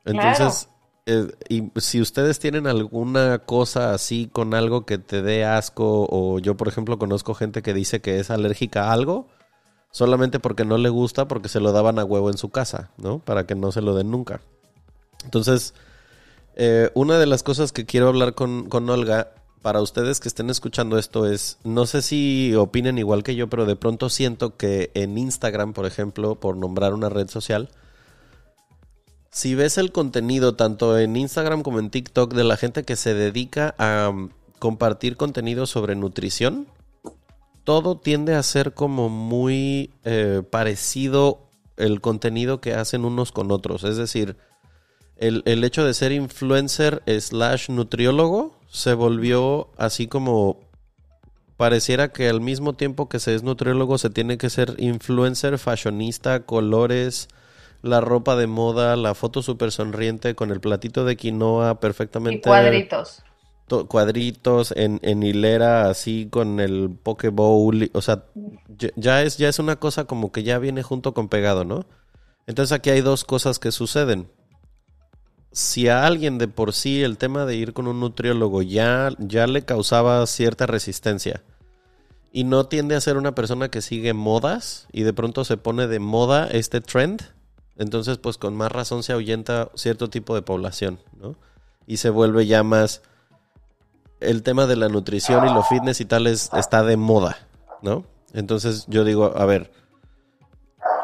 Entonces, 0.07 0.71
eh, 1.05 1.31
y 1.51 1.71
si 1.77 2.01
ustedes 2.01 2.39
tienen 2.39 2.67
alguna 2.67 3.41
cosa 3.41 3.93
así 3.93 4.31
con 4.33 4.55
algo 4.55 4.87
que 4.87 4.97
te 4.97 5.21
dé 5.21 5.45
asco, 5.45 6.09
o 6.11 6.39
yo, 6.39 6.57
por 6.57 6.69
ejemplo, 6.69 6.99
conozco 6.99 7.35
gente 7.35 7.61
que 7.61 7.75
dice 7.75 8.01
que 8.01 8.19
es 8.19 8.31
alérgica 8.31 8.89
a 8.89 8.93
algo, 8.95 9.29
solamente 9.91 10.41
porque 10.41 10.65
no 10.65 10.79
le 10.79 10.89
gusta, 10.89 11.29
porque 11.29 11.51
se 11.51 11.61
lo 11.61 11.73
daban 11.73 11.99
a 11.99 12.05
huevo 12.07 12.31
en 12.31 12.39
su 12.39 12.49
casa, 12.49 12.91
¿no? 12.97 13.19
Para 13.19 13.47
que 13.47 13.55
no 13.55 13.73
se 13.73 13.83
lo 13.83 13.95
den 13.95 14.11
nunca. 14.11 14.41
Entonces, 15.23 15.75
eh, 16.57 16.91
una 16.95 17.19
de 17.19 17.27
las 17.27 17.43
cosas 17.43 17.73
que 17.73 17.85
quiero 17.85 18.09
hablar 18.09 18.35
con, 18.35 18.71
con 18.71 18.89
Olga 18.89 19.35
para 19.65 19.81
ustedes 19.81 20.21
que 20.21 20.29
estén 20.29 20.51
escuchando 20.51 20.99
esto 20.99 21.25
es, 21.25 21.57
no 21.65 21.87
sé 21.87 22.03
si 22.03 22.55
opinen 22.55 22.99
igual 22.99 23.23
que 23.23 23.35
yo, 23.35 23.49
pero 23.49 23.65
de 23.65 23.77
pronto 23.77 24.11
siento 24.11 24.59
que 24.59 24.91
en 24.93 25.17
Instagram, 25.17 25.73
por 25.73 25.87
ejemplo, 25.87 26.35
por 26.35 26.55
nombrar 26.55 26.93
una 26.93 27.09
red 27.09 27.31
social, 27.31 27.71
si 29.31 29.55
ves 29.55 29.79
el 29.79 29.91
contenido 29.91 30.55
tanto 30.55 30.99
en 30.99 31.17
Instagram 31.17 31.63
como 31.63 31.79
en 31.79 31.89
TikTok 31.89 32.35
de 32.35 32.45
la 32.45 32.59
gente 32.59 32.83
que 32.83 32.95
se 32.95 33.15
dedica 33.15 33.75
a 33.79 34.11
um, 34.11 34.29
compartir 34.59 35.17
contenido 35.17 35.65
sobre 35.65 35.95
nutrición, 35.95 36.67
todo 37.65 37.97
tiende 37.97 38.35
a 38.35 38.43
ser 38.43 38.75
como 38.75 39.09
muy 39.09 39.95
eh, 40.05 40.43
parecido 40.51 41.49
el 41.79 42.03
contenido 42.03 42.61
que 42.61 42.75
hacen 42.75 43.07
unos 43.07 43.33
con 43.33 43.51
otros. 43.51 43.85
Es 43.85 43.97
decir, 43.97 44.37
el, 45.17 45.43
el 45.47 45.65
hecho 45.65 45.87
de 45.87 45.95
ser 45.95 46.13
influencer 46.13 47.03
slash 47.07 47.71
nutriólogo 47.71 48.55
se 48.69 48.95
volvió 48.95 49.69
así 49.77 50.07
como 50.07 50.61
pareciera 51.57 52.13
que 52.13 52.29
al 52.29 52.41
mismo 52.41 52.73
tiempo 52.75 53.09
que 53.09 53.21
se 53.21 53.35
es 53.35 53.43
nutriólogo 53.43 53.99
se 53.99 54.11
tiene 54.11 54.39
que 54.39 54.51
ser 54.51 54.75
influencer, 54.79 55.59
fashionista, 55.59 56.41
colores, 56.41 57.29
la 57.83 58.01
ropa 58.01 58.37
de 58.37 58.47
moda, 58.47 58.97
la 58.97 59.15
foto 59.15 59.43
súper 59.43 59.71
sonriente 59.71 60.35
con 60.35 60.51
el 60.51 60.61
platito 60.61 61.05
de 61.05 61.17
quinoa 61.17 61.81
perfectamente. 61.81 62.39
Y 62.39 62.51
cuadritos. 62.51 63.23
Cuadritos 63.89 64.73
en, 64.77 65.01
en, 65.03 65.23
hilera 65.23 65.89
así 65.89 66.29
con 66.31 66.61
el 66.61 66.91
poke 67.03 67.31
bowl, 67.31 67.91
o 67.95 68.03
sea, 68.03 68.25
ya 68.97 69.23
es, 69.23 69.39
ya 69.39 69.49
es 69.49 69.59
una 69.59 69.77
cosa 69.77 70.05
como 70.05 70.33
que 70.33 70.43
ya 70.43 70.59
viene 70.59 70.83
junto 70.83 71.15
con 71.15 71.29
pegado, 71.29 71.65
¿no? 71.65 71.87
Entonces 72.47 72.73
aquí 72.73 72.91
hay 72.91 73.01
dos 73.01 73.25
cosas 73.25 73.59
que 73.59 73.73
suceden 73.73 74.29
si 75.55 75.87
a 75.87 76.05
alguien 76.05 76.37
de 76.37 76.49
por 76.49 76.73
sí 76.73 77.05
el 77.05 77.17
tema 77.17 77.47
de 77.47 77.55
ir 77.55 77.75
con 77.75 77.87
un 77.87 78.01
nutriólogo 78.01 78.61
ya, 78.63 79.11
ya 79.19 79.47
le 79.47 79.65
causaba 79.65 80.27
cierta 80.27 80.67
resistencia 80.67 81.45
y 82.33 82.43
no 82.43 82.67
tiende 82.67 82.97
a 82.97 83.01
ser 83.01 83.17
una 83.17 83.37
persona 83.37 83.69
que 83.69 83.81
sigue 83.81 84.15
modas 84.15 84.89
y 84.91 85.05
de 85.05 85.13
pronto 85.13 85.45
se 85.45 85.57
pone 85.57 85.87
de 85.87 86.01
moda 86.01 86.49
este 86.49 86.81
trend, 86.81 87.23
entonces 87.77 88.19
pues 88.19 88.37
con 88.37 88.57
más 88.57 88.73
razón 88.73 89.05
se 89.05 89.13
ahuyenta 89.13 89.71
cierto 89.77 90.11
tipo 90.11 90.35
de 90.35 90.43
población, 90.43 90.99
¿no? 91.21 91.37
Y 91.87 91.99
se 91.99 92.11
vuelve 92.11 92.47
ya 92.47 92.65
más 92.65 93.03
el 94.19 94.43
tema 94.43 94.67
de 94.67 94.75
la 94.75 94.89
nutrición 94.89 95.47
y 95.47 95.55
lo 95.55 95.63
fitness 95.63 96.01
y 96.01 96.05
tal 96.05 96.27
está 96.27 96.83
de 96.83 96.97
moda, 96.97 97.47
¿no? 97.81 98.05
Entonces 98.33 98.87
yo 98.89 99.05
digo, 99.05 99.33
a 99.37 99.45
ver, 99.45 99.71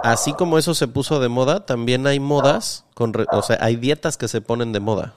así 0.02 0.32
como 0.32 0.58
eso 0.58 0.74
se 0.74 0.88
puso 0.88 1.20
de 1.20 1.28
moda, 1.28 1.66
también 1.66 2.06
hay 2.06 2.20
modas, 2.20 2.84
con 2.94 3.12
o 3.32 3.42
sea, 3.42 3.58
hay 3.60 3.76
dietas 3.76 4.16
que 4.16 4.28
se 4.28 4.40
ponen 4.40 4.72
de 4.72 4.80
moda. 4.80 5.14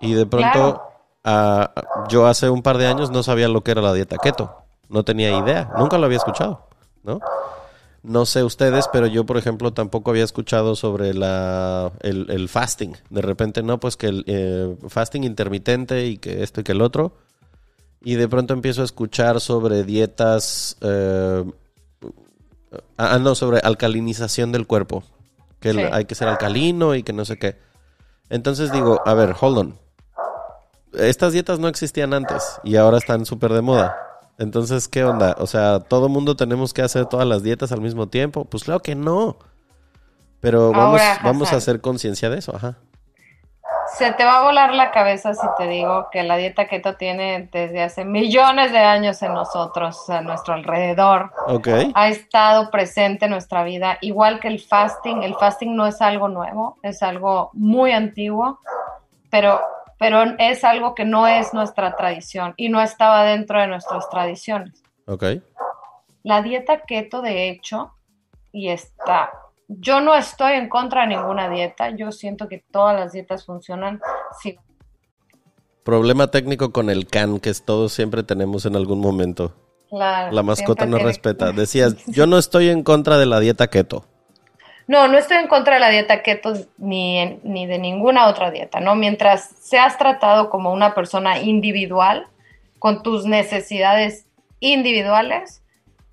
Y 0.00 0.14
de 0.14 0.26
pronto, 0.26 0.82
ah, 1.24 1.72
yo 2.08 2.26
hace 2.26 2.50
un 2.50 2.62
par 2.62 2.78
de 2.78 2.86
años 2.86 3.10
no 3.10 3.22
sabía 3.22 3.48
lo 3.48 3.62
que 3.62 3.70
era 3.70 3.82
la 3.82 3.92
dieta 3.92 4.16
keto. 4.18 4.64
No 4.88 5.04
tenía 5.04 5.36
idea, 5.38 5.72
nunca 5.78 5.98
lo 5.98 6.06
había 6.06 6.18
escuchado, 6.18 6.68
¿no? 7.02 7.20
No 8.02 8.26
sé 8.26 8.44
ustedes, 8.44 8.86
pero 8.92 9.06
yo, 9.06 9.24
por 9.24 9.38
ejemplo, 9.38 9.72
tampoco 9.72 10.10
había 10.10 10.24
escuchado 10.24 10.76
sobre 10.76 11.14
la, 11.14 11.90
el, 12.00 12.48
fasting. 12.50 12.92
De 13.08 13.22
repente, 13.22 13.62
no, 13.62 13.80
pues 13.80 13.96
que 13.96 14.08
el 14.08 14.24
eh, 14.26 14.76
fasting 14.88 15.24
intermitente 15.24 16.06
y 16.06 16.18
que 16.18 16.42
esto 16.42 16.60
y 16.60 16.64
que 16.64 16.72
el 16.72 16.82
otro. 16.82 17.16
Y 18.02 18.16
de 18.16 18.28
pronto 18.28 18.52
empiezo 18.52 18.82
a 18.82 18.84
escuchar 18.84 19.40
sobre 19.40 19.84
dietas 19.84 20.76
eh, 20.82 21.44
Ah, 22.96 23.14
ah, 23.14 23.18
no, 23.18 23.34
sobre 23.34 23.60
alcalinización 23.60 24.52
del 24.52 24.66
cuerpo. 24.66 25.02
Que 25.60 25.88
hay 25.92 26.04
que 26.04 26.14
ser 26.14 26.28
alcalino 26.28 26.94
y 26.94 27.02
que 27.02 27.12
no 27.12 27.24
sé 27.24 27.38
qué. 27.38 27.58
Entonces 28.28 28.70
digo, 28.72 29.00
a 29.06 29.14
ver, 29.14 29.34
hold 29.40 29.58
on. 29.58 29.78
Estas 30.92 31.32
dietas 31.32 31.58
no 31.58 31.68
existían 31.68 32.14
antes 32.14 32.60
y 32.62 32.76
ahora 32.76 32.98
están 32.98 33.26
súper 33.26 33.52
de 33.52 33.62
moda. 33.62 33.96
Entonces, 34.38 34.88
¿qué 34.88 35.04
onda? 35.04 35.36
O 35.38 35.46
sea, 35.46 35.80
¿todo 35.80 36.08
mundo 36.08 36.36
tenemos 36.36 36.74
que 36.74 36.82
hacer 36.82 37.06
todas 37.06 37.26
las 37.26 37.42
dietas 37.42 37.72
al 37.72 37.80
mismo 37.80 38.08
tiempo? 38.08 38.44
Pues 38.44 38.64
claro 38.64 38.80
que 38.80 38.94
no. 38.94 39.38
Pero 40.40 40.72
vamos, 40.72 41.00
vamos 41.22 41.52
a 41.52 41.56
hacer 41.56 41.80
conciencia 41.80 42.28
de 42.30 42.38
eso, 42.38 42.54
ajá. 42.54 42.76
Se 43.96 44.12
te 44.12 44.24
va 44.24 44.38
a 44.38 44.42
volar 44.42 44.74
la 44.74 44.90
cabeza 44.90 45.34
si 45.34 45.46
te 45.56 45.68
digo 45.68 46.08
que 46.10 46.24
la 46.24 46.36
dieta 46.36 46.66
keto 46.66 46.96
tiene 46.96 47.48
desde 47.52 47.80
hace 47.80 48.04
millones 48.04 48.72
de 48.72 48.78
años 48.78 49.22
en 49.22 49.34
nosotros, 49.34 50.10
a 50.10 50.20
nuestro 50.20 50.54
alrededor. 50.54 51.32
Okay. 51.46 51.92
Ha 51.94 52.08
estado 52.08 52.72
presente 52.72 53.26
en 53.26 53.30
nuestra 53.30 53.62
vida, 53.62 53.98
igual 54.00 54.40
que 54.40 54.48
el 54.48 54.58
fasting. 54.58 55.22
El 55.22 55.36
fasting 55.36 55.76
no 55.76 55.86
es 55.86 56.02
algo 56.02 56.26
nuevo, 56.28 56.76
es 56.82 57.04
algo 57.04 57.50
muy 57.52 57.92
antiguo, 57.92 58.58
pero, 59.30 59.60
pero 59.96 60.24
es 60.38 60.64
algo 60.64 60.96
que 60.96 61.04
no 61.04 61.28
es 61.28 61.54
nuestra 61.54 61.94
tradición 61.94 62.54
y 62.56 62.70
no 62.70 62.80
estaba 62.80 63.22
dentro 63.22 63.60
de 63.60 63.68
nuestras 63.68 64.10
tradiciones. 64.10 64.82
Ok. 65.06 65.24
La 66.24 66.42
dieta 66.42 66.80
keto, 66.80 67.22
de 67.22 67.48
hecho, 67.48 67.92
y 68.50 68.70
está 68.70 69.30
yo 69.80 70.00
no 70.00 70.14
estoy 70.14 70.54
en 70.54 70.68
contra 70.68 71.02
de 71.02 71.08
ninguna 71.08 71.48
dieta, 71.48 71.90
yo 71.90 72.12
siento 72.12 72.48
que 72.48 72.64
todas 72.70 72.98
las 72.98 73.12
dietas 73.12 73.44
funcionan. 73.44 74.00
Sí. 74.42 74.58
Problema 75.82 76.30
técnico 76.30 76.72
con 76.72 76.90
el 76.90 77.06
can 77.06 77.40
que 77.40 77.52
todos 77.54 77.92
siempre 77.92 78.22
tenemos 78.22 78.66
en 78.66 78.76
algún 78.76 79.00
momento. 79.00 79.54
Claro, 79.90 80.32
la 80.32 80.42
mascota 80.42 80.86
no 80.86 80.98
respeta. 80.98 81.52
Decías, 81.52 81.96
yo 82.06 82.26
no 82.26 82.38
estoy 82.38 82.68
en 82.68 82.82
contra 82.82 83.18
de 83.18 83.26
la 83.26 83.38
dieta 83.40 83.68
keto. 83.68 84.04
No, 84.86 85.08
no 85.08 85.16
estoy 85.16 85.38
en 85.38 85.48
contra 85.48 85.74
de 85.74 85.80
la 85.80 85.88
dieta 85.88 86.22
keto 86.22 86.54
ni, 86.76 87.38
ni 87.42 87.66
de 87.66 87.78
ninguna 87.78 88.28
otra 88.28 88.50
dieta, 88.50 88.80
¿no? 88.80 88.94
Mientras 88.94 89.48
seas 89.60 89.96
tratado 89.96 90.50
como 90.50 90.72
una 90.72 90.94
persona 90.94 91.40
individual, 91.40 92.26
con 92.78 93.02
tus 93.02 93.24
necesidades 93.24 94.26
individuales, 94.60 95.62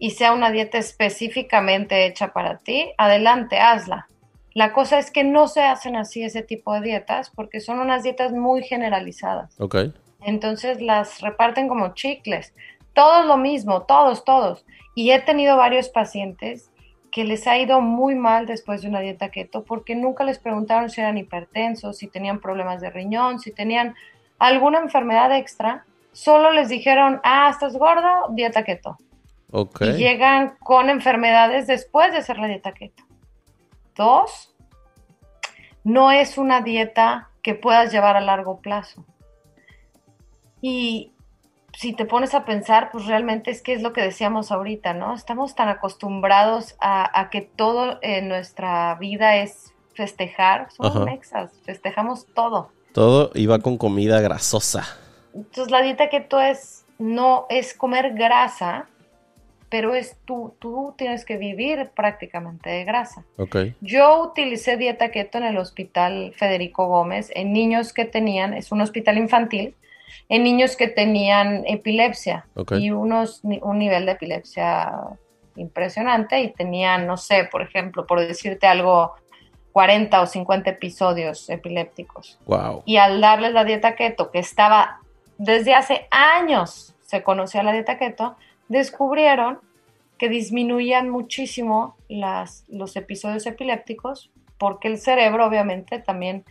y 0.01 0.09
sea 0.09 0.33
una 0.33 0.49
dieta 0.49 0.79
específicamente 0.79 2.07
hecha 2.07 2.33
para 2.33 2.57
ti, 2.57 2.89
adelante, 2.97 3.59
hazla. 3.59 4.07
La 4.51 4.73
cosa 4.73 4.97
es 4.97 5.11
que 5.11 5.23
no 5.23 5.47
se 5.47 5.61
hacen 5.61 5.95
así 5.95 6.23
ese 6.23 6.41
tipo 6.41 6.73
de 6.73 6.81
dietas 6.81 7.29
porque 7.29 7.59
son 7.59 7.77
unas 7.77 8.01
dietas 8.01 8.31
muy 8.31 8.63
generalizadas. 8.63 9.53
Ok. 9.61 9.75
Entonces 10.23 10.81
las 10.81 11.21
reparten 11.21 11.67
como 11.67 11.93
chicles. 11.93 12.55
Todos 12.93 13.27
lo 13.27 13.37
mismo, 13.37 13.83
todos, 13.83 14.25
todos. 14.25 14.65
Y 14.95 15.11
he 15.11 15.19
tenido 15.21 15.55
varios 15.55 15.89
pacientes 15.89 16.71
que 17.11 17.23
les 17.23 17.45
ha 17.45 17.59
ido 17.59 17.79
muy 17.79 18.15
mal 18.15 18.47
después 18.47 18.81
de 18.81 18.87
una 18.87 19.01
dieta 19.01 19.29
keto 19.29 19.63
porque 19.63 19.95
nunca 19.95 20.23
les 20.23 20.39
preguntaron 20.39 20.89
si 20.89 20.99
eran 20.99 21.19
hipertensos, 21.19 21.99
si 21.99 22.07
tenían 22.07 22.41
problemas 22.41 22.81
de 22.81 22.89
riñón, 22.89 23.39
si 23.39 23.51
tenían 23.51 23.93
alguna 24.39 24.79
enfermedad 24.79 25.31
extra. 25.37 25.85
Solo 26.11 26.51
les 26.51 26.69
dijeron, 26.69 27.21
ah, 27.23 27.49
estás 27.51 27.77
gordo, 27.77 28.09
dieta 28.31 28.63
keto. 28.63 28.97
Y 29.81 29.91
llegan 29.93 30.55
con 30.59 30.89
enfermedades 30.89 31.67
después 31.67 32.11
de 32.11 32.19
hacer 32.19 32.37
la 32.37 32.47
dieta 32.47 32.73
keto. 32.73 33.03
Dos, 33.95 34.55
no 35.83 36.11
es 36.11 36.37
una 36.37 36.61
dieta 36.61 37.29
que 37.41 37.55
puedas 37.55 37.91
llevar 37.91 38.15
a 38.15 38.21
largo 38.21 38.61
plazo. 38.61 39.05
Y 40.61 41.11
si 41.77 41.93
te 41.93 42.05
pones 42.05 42.33
a 42.33 42.45
pensar, 42.45 42.89
pues 42.91 43.05
realmente 43.05 43.51
es 43.51 43.61
que 43.61 43.73
es 43.73 43.81
lo 43.81 43.93
que 43.93 44.01
decíamos 44.01 44.51
ahorita, 44.51 44.93
¿no? 44.93 45.13
Estamos 45.13 45.55
tan 45.55 45.69
acostumbrados 45.69 46.75
a, 46.79 47.29
que 47.31 47.41
todo 47.41 47.97
en 48.01 48.27
nuestra 48.27 48.95
vida 48.95 49.37
es 49.37 49.73
festejar. 49.93 50.71
Somos 50.71 51.03
mexas, 51.05 51.51
festejamos 51.65 52.25
todo. 52.33 52.69
Todo 52.93 53.31
iba 53.35 53.59
con 53.59 53.77
comida 53.77 54.19
grasosa. 54.21 54.97
Entonces 55.33 55.71
la 55.71 55.81
dieta 55.81 56.09
keto 56.09 56.39
es, 56.39 56.85
no 56.99 57.45
es 57.49 57.73
comer 57.73 58.13
grasa, 58.13 58.87
pero 59.71 59.95
es 59.95 60.17
tú, 60.25 60.53
tú 60.59 60.93
tienes 60.97 61.23
que 61.23 61.37
vivir 61.37 61.91
prácticamente 61.95 62.69
de 62.69 62.83
grasa. 62.83 63.23
Okay. 63.37 63.73
Yo 63.79 64.21
utilicé 64.21 64.75
dieta 64.75 65.11
keto 65.11 65.37
en 65.37 65.45
el 65.45 65.57
hospital 65.57 66.33
Federico 66.35 66.87
Gómez 66.87 67.31
en 67.33 67.53
niños 67.53 67.93
que 67.93 68.03
tenían, 68.03 68.53
es 68.53 68.73
un 68.73 68.81
hospital 68.81 69.17
infantil, 69.17 69.73
en 70.27 70.43
niños 70.43 70.75
que 70.75 70.89
tenían 70.89 71.63
epilepsia 71.65 72.45
y 72.77 72.91
unos, 72.91 73.39
un 73.43 73.79
nivel 73.79 74.05
de 74.05 74.11
epilepsia 74.11 74.91
impresionante 75.55 76.41
y 76.41 76.51
tenían, 76.51 77.07
no 77.07 77.15
sé, 77.15 77.47
por 77.49 77.61
ejemplo, 77.61 78.05
por 78.05 78.19
decirte 78.19 78.67
algo, 78.67 79.13
40 79.71 80.21
o 80.21 80.25
50 80.25 80.69
episodios 80.69 81.49
epilépticos. 81.49 82.37
Wow. 82.45 82.83
Y 82.85 82.97
al 82.97 83.21
darles 83.21 83.53
la 83.53 83.63
dieta 83.63 83.95
keto, 83.95 84.31
que 84.31 84.39
estaba 84.39 84.99
desde 85.37 85.73
hace 85.73 86.07
años, 86.11 86.93
se 87.05 87.23
conocía 87.23 87.63
la 87.63 87.71
dieta 87.71 87.97
keto, 87.97 88.35
descubrieron 88.71 89.59
que 90.17 90.29
disminuían 90.29 91.09
muchísimo 91.09 91.95
las, 92.07 92.63
los 92.69 92.95
episodios 92.95 93.45
epilépticos 93.45 94.31
porque 94.57 94.87
el 94.87 94.97
cerebro 94.97 95.45
obviamente 95.45 95.99
también 95.99 96.45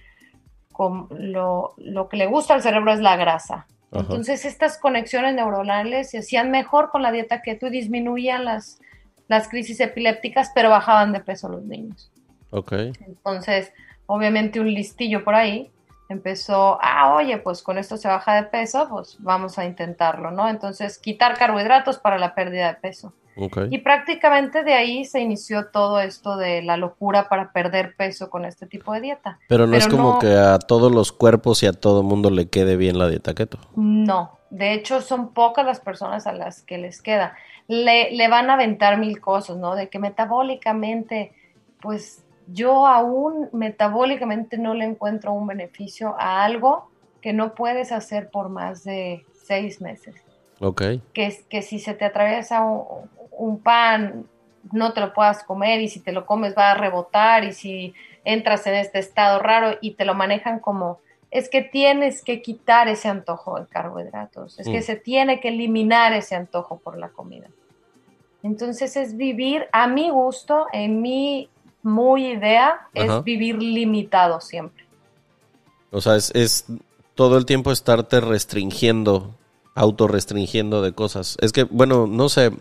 lo, 1.10 1.74
lo, 1.76 2.08
que 2.08 2.16
le 2.16 2.26
gusta 2.26 2.54
al 2.54 2.62
cerebro 2.62 2.92
es 2.92 3.00
la 3.00 3.16
grasa. 3.16 3.66
Entonces 3.92 4.44
estas 4.44 4.78
conexiones 4.78 5.34
neuronales 5.34 6.10
se 6.10 6.18
hacían 6.18 6.50
mejor 6.50 6.90
con 6.90 7.02
la 7.02 7.12
dieta 7.12 7.42
keto 7.42 7.66
y 7.66 7.70
disminuían 7.70 8.44
las, 8.44 8.80
las 9.28 9.48
crisis 9.48 9.80
epilépticas, 9.80 10.52
pero 10.54 10.70
bajaban 10.70 11.12
de 11.12 11.20
peso 11.20 11.48
los 11.48 11.64
niños. 11.64 12.10
Ok. 12.50 12.72
Entonces, 12.72 13.72
obviamente 14.06 14.60
un 14.60 14.72
listillo 14.72 15.24
por 15.24 15.34
ahí 15.34 15.70
empezó, 16.10 16.78
ah, 16.82 17.14
oye, 17.14 17.38
pues 17.38 17.62
con 17.62 17.78
esto 17.78 17.96
se 17.96 18.08
baja 18.08 18.34
de 18.34 18.42
peso, 18.42 18.88
pues 18.90 19.16
vamos 19.20 19.58
a 19.58 19.64
intentarlo, 19.64 20.32
¿no? 20.32 20.48
Entonces, 20.48 20.98
quitar 20.98 21.38
carbohidratos 21.38 21.98
para 21.98 22.18
la 22.18 22.34
pérdida 22.34 22.68
de 22.68 22.74
peso. 22.74 23.12
Y 23.70 23.78
prácticamente 23.78 24.64
de 24.64 24.74
ahí 24.74 25.04
se 25.06 25.20
inició 25.20 25.68
todo 25.68 26.00
esto 26.00 26.36
de 26.36 26.62
la 26.62 26.76
locura 26.76 27.28
para 27.28 27.52
perder 27.52 27.94
peso 27.96 28.28
con 28.28 28.44
este 28.44 28.66
tipo 28.66 28.92
de 28.92 29.00
dieta. 29.00 29.38
Pero 29.48 29.66
no 29.66 29.76
es 29.76 29.86
como 29.86 30.18
que 30.18 30.36
a 30.36 30.58
todos 30.58 30.92
los 30.92 31.12
cuerpos 31.12 31.62
y 31.62 31.66
a 31.66 31.72
todo 31.72 32.02
mundo 32.02 32.28
le 32.28 32.48
quede 32.48 32.76
bien 32.76 32.98
la 32.98 33.08
dieta 33.08 33.32
keto. 33.32 33.58
No, 33.76 34.38
de 34.50 34.74
hecho 34.74 35.00
son 35.00 35.32
pocas 35.32 35.64
las 35.64 35.80
personas 35.80 36.26
a 36.26 36.32
las 36.32 36.60
que 36.60 36.76
les 36.76 37.00
queda. 37.00 37.34
Le, 37.66 38.10
le 38.10 38.28
van 38.28 38.50
a 38.50 38.54
aventar 38.54 38.98
mil 38.98 39.20
cosas, 39.20 39.56
¿no? 39.56 39.74
De 39.74 39.88
que 39.88 39.98
metabólicamente, 39.98 41.32
pues 41.80 42.24
yo 42.52 42.86
aún 42.86 43.48
metabólicamente 43.52 44.58
no 44.58 44.74
le 44.74 44.84
encuentro 44.84 45.32
un 45.32 45.46
beneficio 45.46 46.14
a 46.18 46.44
algo 46.44 46.90
que 47.20 47.32
no 47.32 47.54
puedes 47.54 47.92
hacer 47.92 48.30
por 48.30 48.48
más 48.48 48.84
de 48.84 49.24
seis 49.44 49.80
meses. 49.80 50.14
Ok. 50.60 50.82
Que, 51.12 51.36
que 51.48 51.62
si 51.62 51.78
se 51.78 51.94
te 51.94 52.04
atraviesa 52.04 52.62
un, 52.62 53.60
pan, 53.60 54.26
no 54.72 54.92
te 54.92 55.00
lo 55.00 55.12
puedas 55.12 55.42
comer 55.44 55.80
y 55.80 55.88
si 55.88 56.00
te 56.00 56.12
lo 56.12 56.26
comes 56.26 56.54
va 56.56 56.72
a 56.72 56.74
rebotar 56.74 57.44
y 57.44 57.52
si 57.52 57.94
entras 58.24 58.66
en 58.66 58.74
este 58.74 58.98
estado 58.98 59.38
raro 59.38 59.78
y 59.80 59.92
te 59.92 60.04
lo 60.04 60.14
manejan 60.14 60.60
como 60.60 60.98
es 61.30 61.48
que 61.48 61.62
tienes 61.62 62.24
que 62.24 62.42
quitar 62.42 62.88
ese 62.88 63.08
antojo 63.08 63.60
de 63.60 63.66
carbohidratos, 63.66 64.58
es 64.58 64.66
que 64.66 64.80
mm. 64.80 64.82
se 64.82 64.96
tiene 64.96 65.40
que 65.40 65.48
eliminar 65.48 66.12
ese 66.12 66.34
antojo 66.34 66.78
por 66.78 66.98
la 66.98 67.10
comida. 67.10 67.48
Entonces 68.42 68.96
es 68.96 69.16
vivir 69.16 69.68
a 69.72 69.86
mi 69.86 70.10
gusto, 70.10 70.66
en 70.72 71.00
mi 71.00 71.48
muy 71.82 72.26
idea 72.26 72.88
es 72.94 73.24
vivir 73.24 73.56
limitado 73.56 74.40
siempre. 74.40 74.84
O 75.90 76.00
sea, 76.00 76.16
es, 76.16 76.66
todo 77.14 77.36
el 77.36 77.46
tiempo 77.46 77.72
estarte 77.72 78.20
restringiendo, 78.20 79.34
autorrestringiendo 79.74 80.82
de 80.82 80.92
cosas. 80.92 81.36
Es 81.40 81.52
que, 81.52 81.64
bueno, 81.64 82.06
no 82.06 82.28
sé, 82.28 82.52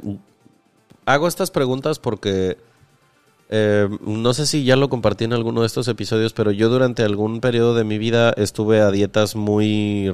hago 1.05 1.27
estas 1.27 1.51
preguntas 1.51 1.99
porque 1.99 2.57
eh, 3.49 3.89
no 4.01 4.33
sé 4.33 4.45
si 4.45 4.63
ya 4.63 4.75
lo 4.75 4.89
compartí 4.89 5.25
en 5.25 5.33
alguno 5.33 5.61
de 5.61 5.67
estos 5.67 5.87
episodios, 5.87 6.33
pero 6.33 6.51
yo 6.51 6.69
durante 6.69 7.03
algún 7.03 7.41
periodo 7.41 7.73
de 7.75 7.83
mi 7.83 7.97
vida 7.97 8.31
estuve 8.37 8.81
a 8.81 8.91
dietas 8.91 9.35
muy, 9.35 10.11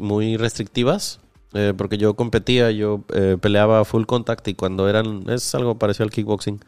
muy 0.00 0.36
restrictivas. 0.36 1.20
Eh, 1.54 1.72
porque 1.74 1.96
yo 1.96 2.14
competía, 2.14 2.70
yo 2.70 3.04
eh, 3.14 3.38
peleaba 3.40 3.84
full 3.84 4.04
contact 4.04 4.46
y 4.48 4.54
cuando 4.54 4.88
eran, 4.88 5.24
es 5.30 5.54
algo 5.54 5.78
parecido 5.78 6.04
al 6.04 6.10
kickboxing 6.10 6.60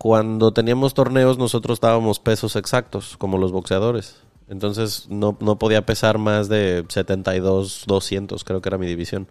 cuando 0.00 0.50
teníamos 0.54 0.94
torneos 0.94 1.36
nosotros 1.36 1.78
dábamos 1.78 2.20
pesos 2.20 2.56
exactos, 2.56 3.18
como 3.18 3.36
los 3.36 3.52
boxeadores. 3.52 4.16
Entonces 4.48 5.08
no, 5.10 5.34
podía 5.58 5.84
pesar 5.84 6.16
más 6.16 6.48
de 6.48 6.86
72, 6.88 7.84
200, 7.86 8.42
creo 8.42 8.62
que 8.62 8.70
era 8.70 8.78
mi 8.78 8.86
división. 8.86 9.28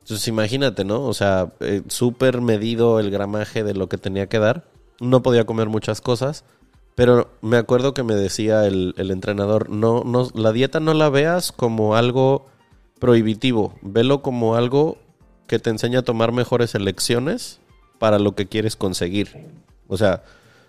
Entonces 0.00 0.26
imagínate, 0.26 0.84
¿no? 0.84 1.04
O 1.04 1.14
sea, 1.14 1.52
eh, 1.60 1.82
súper 1.86 2.40
medido 2.40 2.98
el 2.98 3.12
gramaje 3.12 3.62
de 3.62 3.74
lo 3.74 3.88
que 3.88 3.96
tenía 3.96 4.28
que 4.28 4.40
dar. 4.40 4.64
No 4.98 5.22
podía 5.22 5.46
comer 5.46 5.68
muchas 5.68 6.00
cosas. 6.00 6.44
Pero 6.96 7.30
me 7.40 7.56
acuerdo 7.56 7.94
que 7.94 8.02
me 8.02 8.16
decía 8.16 8.66
el, 8.66 8.94
el 8.98 9.12
entrenador, 9.12 9.70
no, 9.70 10.02
no, 10.02 10.28
la 10.34 10.50
dieta 10.50 10.80
no 10.80 10.92
la 10.92 11.08
veas 11.08 11.52
como 11.52 11.94
algo 11.94 12.46
prohibitivo, 12.98 13.74
velo 13.80 14.22
como 14.22 14.56
algo 14.56 14.98
que 15.46 15.60
te 15.60 15.70
enseña 15.70 16.00
a 16.00 16.04
tomar 16.04 16.32
mejores 16.32 16.74
elecciones 16.74 17.60
para 18.00 18.18
lo 18.18 18.34
que 18.34 18.46
quieres 18.46 18.74
conseguir. 18.74 19.62
O 19.94 19.96
sea, 19.96 20.22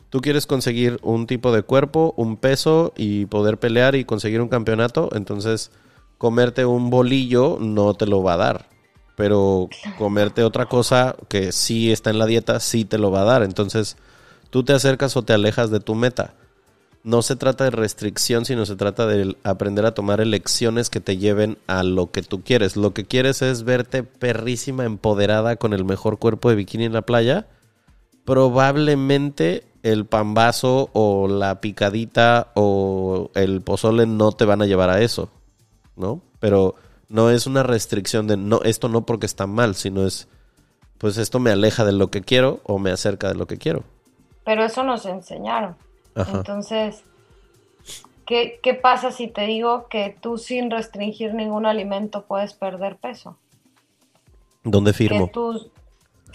tú 0.09 0.21
quieres 0.21 0.45
conseguir 0.45 0.99
un 1.01 1.27
tipo 1.27 1.51
de 1.51 1.63
cuerpo, 1.63 2.13
un 2.15 2.37
peso 2.37 2.93
y 2.95 3.25
poder 3.25 3.59
pelear 3.59 3.95
y 3.95 4.05
conseguir 4.05 4.39
un 4.39 4.47
campeonato, 4.47 5.09
entonces 5.13 5.71
comerte 6.17 6.63
un 6.65 6.89
bolillo 6.89 7.57
no 7.59 7.93
te 7.95 8.05
lo 8.05 8.23
va 8.23 8.35
a 8.35 8.37
dar. 8.37 8.69
Pero 9.17 9.69
comerte 9.97 10.43
otra 10.43 10.67
cosa 10.67 11.15
que 11.27 11.51
sí 11.51 11.91
está 11.91 12.11
en 12.11 12.19
la 12.19 12.25
dieta, 12.25 12.59
sí 12.59 12.85
te 12.85 12.97
lo 12.97 13.11
va 13.11 13.21
a 13.21 13.25
dar. 13.25 13.43
Entonces, 13.43 13.97
tú 14.49 14.63
te 14.63 14.73
acercas 14.73 15.15
o 15.17 15.23
te 15.23 15.33
alejas 15.33 15.69
de 15.69 15.79
tu 15.79 15.95
meta. 15.95 16.35
No 17.03 17.21
se 17.21 17.35
trata 17.35 17.63
de 17.63 17.71
restricción, 17.71 18.45
sino 18.45 18.65
se 18.65 18.75
trata 18.75 19.07
de 19.07 19.37
aprender 19.43 19.85
a 19.85 19.93
tomar 19.93 20.21
elecciones 20.21 20.89
que 20.89 20.99
te 20.99 21.17
lleven 21.17 21.57
a 21.67 21.83
lo 21.83 22.11
que 22.11 22.23
tú 22.23 22.43
quieres. 22.43 22.75
Lo 22.75 22.93
que 22.93 23.05
quieres 23.05 23.41
es 23.41 23.63
verte 23.63 24.03
perrísima, 24.03 24.85
empoderada, 24.85 25.55
con 25.55 25.73
el 25.73 25.85
mejor 25.85 26.19
cuerpo 26.19 26.49
de 26.49 26.55
bikini 26.55 26.85
en 26.85 26.93
la 26.93 27.03
playa 27.03 27.47
probablemente 28.25 29.63
el 29.83 30.05
pambazo 30.05 30.89
o 30.93 31.27
la 31.27 31.61
picadita 31.61 32.51
o 32.55 33.29
el 33.35 33.61
pozole 33.61 34.07
no 34.07 34.31
te 34.31 34.45
van 34.45 34.63
a 34.63 34.65
llevar 34.65 34.89
a 34.89 35.01
eso, 35.01 35.29
¿no? 35.95 36.21
Pero 36.39 36.75
no 37.07 37.29
es 37.29 37.45
una 37.45 37.61
restricción 37.61 38.27
de 38.27 38.35
no, 38.35 38.61
esto 38.63 38.89
no 38.89 39.05
porque 39.05 39.27
está 39.27 39.45
mal, 39.45 39.75
sino 39.75 40.05
es, 40.05 40.27
pues 40.97 41.17
esto 41.17 41.39
me 41.39 41.51
aleja 41.51 41.85
de 41.85 41.93
lo 41.93 42.09
que 42.09 42.21
quiero 42.21 42.61
o 42.63 42.79
me 42.79 42.91
acerca 42.91 43.27
de 43.27 43.35
lo 43.35 43.45
que 43.45 43.57
quiero. 43.57 43.83
Pero 44.43 44.63
eso 44.63 44.83
nos 44.83 45.05
enseñaron. 45.05 45.75
Entonces, 46.15 47.03
¿qué, 48.25 48.59
¿qué 48.63 48.73
pasa 48.73 49.11
si 49.11 49.27
te 49.27 49.41
digo 49.41 49.87
que 49.87 50.17
tú 50.19 50.37
sin 50.37 50.71
restringir 50.71 51.33
ningún 51.33 51.65
alimento 51.65 52.25
puedes 52.25 52.53
perder 52.53 52.97
peso? 52.97 53.37
¿Dónde 54.63 54.93
firmo? 54.93 55.27
Que 55.27 55.33
tú, 55.33 55.71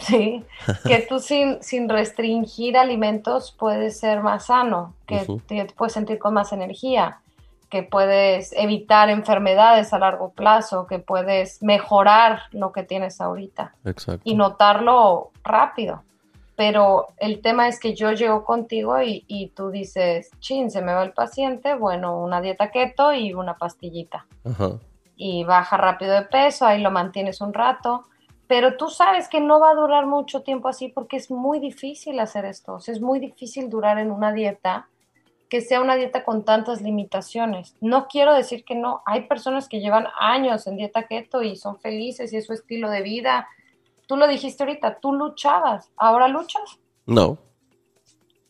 Sí, 0.01 0.45
que 0.87 1.07
tú 1.09 1.19
sin, 1.19 1.63
sin 1.63 1.89
restringir 1.89 2.77
alimentos 2.77 3.55
puedes 3.59 3.99
ser 3.99 4.23
más 4.23 4.47
sano, 4.47 4.95
que 5.07 5.27
te 5.47 5.67
puedes 5.77 5.93
sentir 5.93 6.19
con 6.19 6.35
más 6.35 6.53
energía, 6.53 7.21
que 7.69 7.83
puedes 7.83 8.53
evitar 8.55 9.11
enfermedades 9.11 9.93
a 9.93 9.99
largo 9.99 10.31
plazo, 10.31 10.87
que 10.87 10.99
puedes 10.99 11.63
mejorar 11.63 12.43
lo 12.53 12.73
que 12.73 12.83
tienes 12.83 13.21
ahorita 13.21 13.75
y 14.25 14.35
notarlo 14.35 15.31
rápido. 15.45 16.03
Pero 16.57 17.07
el 17.17 17.41
tema 17.41 17.69
es 17.69 17.81
que 17.81 17.95
yo 17.95 18.13
llego 18.13 18.45
contigo 18.45 19.01
y, 19.01 19.25
y, 19.29 19.49
tú 19.49 19.71
dices, 19.71 20.31
chin, 20.41 20.71
se 20.71 20.83
me 20.83 20.93
va 20.93 21.03
el 21.03 21.13
paciente, 21.13 21.75
bueno, 21.75 22.21
una 22.21 22.43
dieta 22.43 22.71
keto 22.71 23.15
y 23.15 23.33
una 23.33 23.57
pastillita. 23.57 24.27
Y 25.17 25.45
baja 25.45 25.79
rápido 25.79 26.13
de 26.13 26.23
peso, 26.23 26.67
ahí 26.67 26.83
lo 26.83 26.91
mantienes 26.91 27.41
un 27.41 27.55
rato 27.55 28.05
pero 28.51 28.77
tú 28.77 28.89
sabes 28.89 29.29
que 29.29 29.41
no 29.41 29.61
va 29.61 29.71
a 29.71 29.75
durar 29.77 30.07
mucho 30.07 30.43
tiempo 30.43 30.67
así 30.67 30.89
porque 30.89 31.17
es 31.17 31.31
muy 31.31 31.61
difícil 31.61 32.19
hacer 32.19 32.45
esto, 32.45 32.75
o 32.75 32.81
sea, 32.81 32.93
es 32.93 33.01
muy 33.01 33.21
difícil 33.21 33.71
durar 33.71 33.97
en 34.01 34.11
una 34.11 34.33
dieta 34.33 34.89
que 35.49 35.61
sea 35.61 35.81
una 35.81 35.95
dieta 35.95 36.25
con 36.25 36.45
tantas 36.45 36.83
limitaciones. 36.83 37.77
No 37.81 38.09
quiero 38.09 38.35
decir 38.35 38.65
que 38.65 38.75
no, 38.75 39.03
hay 39.07 39.29
personas 39.29 39.69
que 39.69 39.79
llevan 39.79 40.09
años 40.19 40.67
en 40.67 40.77
dieta 40.77 41.05
keto 41.05 41.45
y 41.45 41.55
son 41.55 41.79
felices 41.79 42.33
y 42.33 42.39
es 42.39 42.47
su 42.47 42.53
estilo 42.53 42.91
de 42.91 43.03
vida. 43.03 43.47
Tú 44.09 44.17
lo 44.17 44.27
dijiste 44.27 44.65
ahorita, 44.65 44.99
tú 44.99 45.13
luchabas, 45.13 45.89
¿ahora 45.97 46.27
luchas? 46.27 46.81
No. 47.07 47.39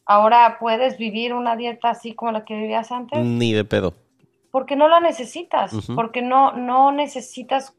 ¿Ahora 0.06 0.56
puedes 0.58 0.96
vivir 0.96 1.34
una 1.34 1.56
dieta 1.56 1.90
así 1.90 2.14
como 2.14 2.32
la 2.32 2.46
que 2.46 2.54
vivías 2.54 2.90
antes? 2.90 3.22
Ni 3.22 3.52
de 3.52 3.66
pedo. 3.66 3.92
Porque 4.50 4.76
no 4.76 4.88
la 4.88 5.00
necesitas, 5.00 5.72
porque 5.94 6.22
no, 6.22 6.52
no 6.52 6.90
necesitas 6.90 7.74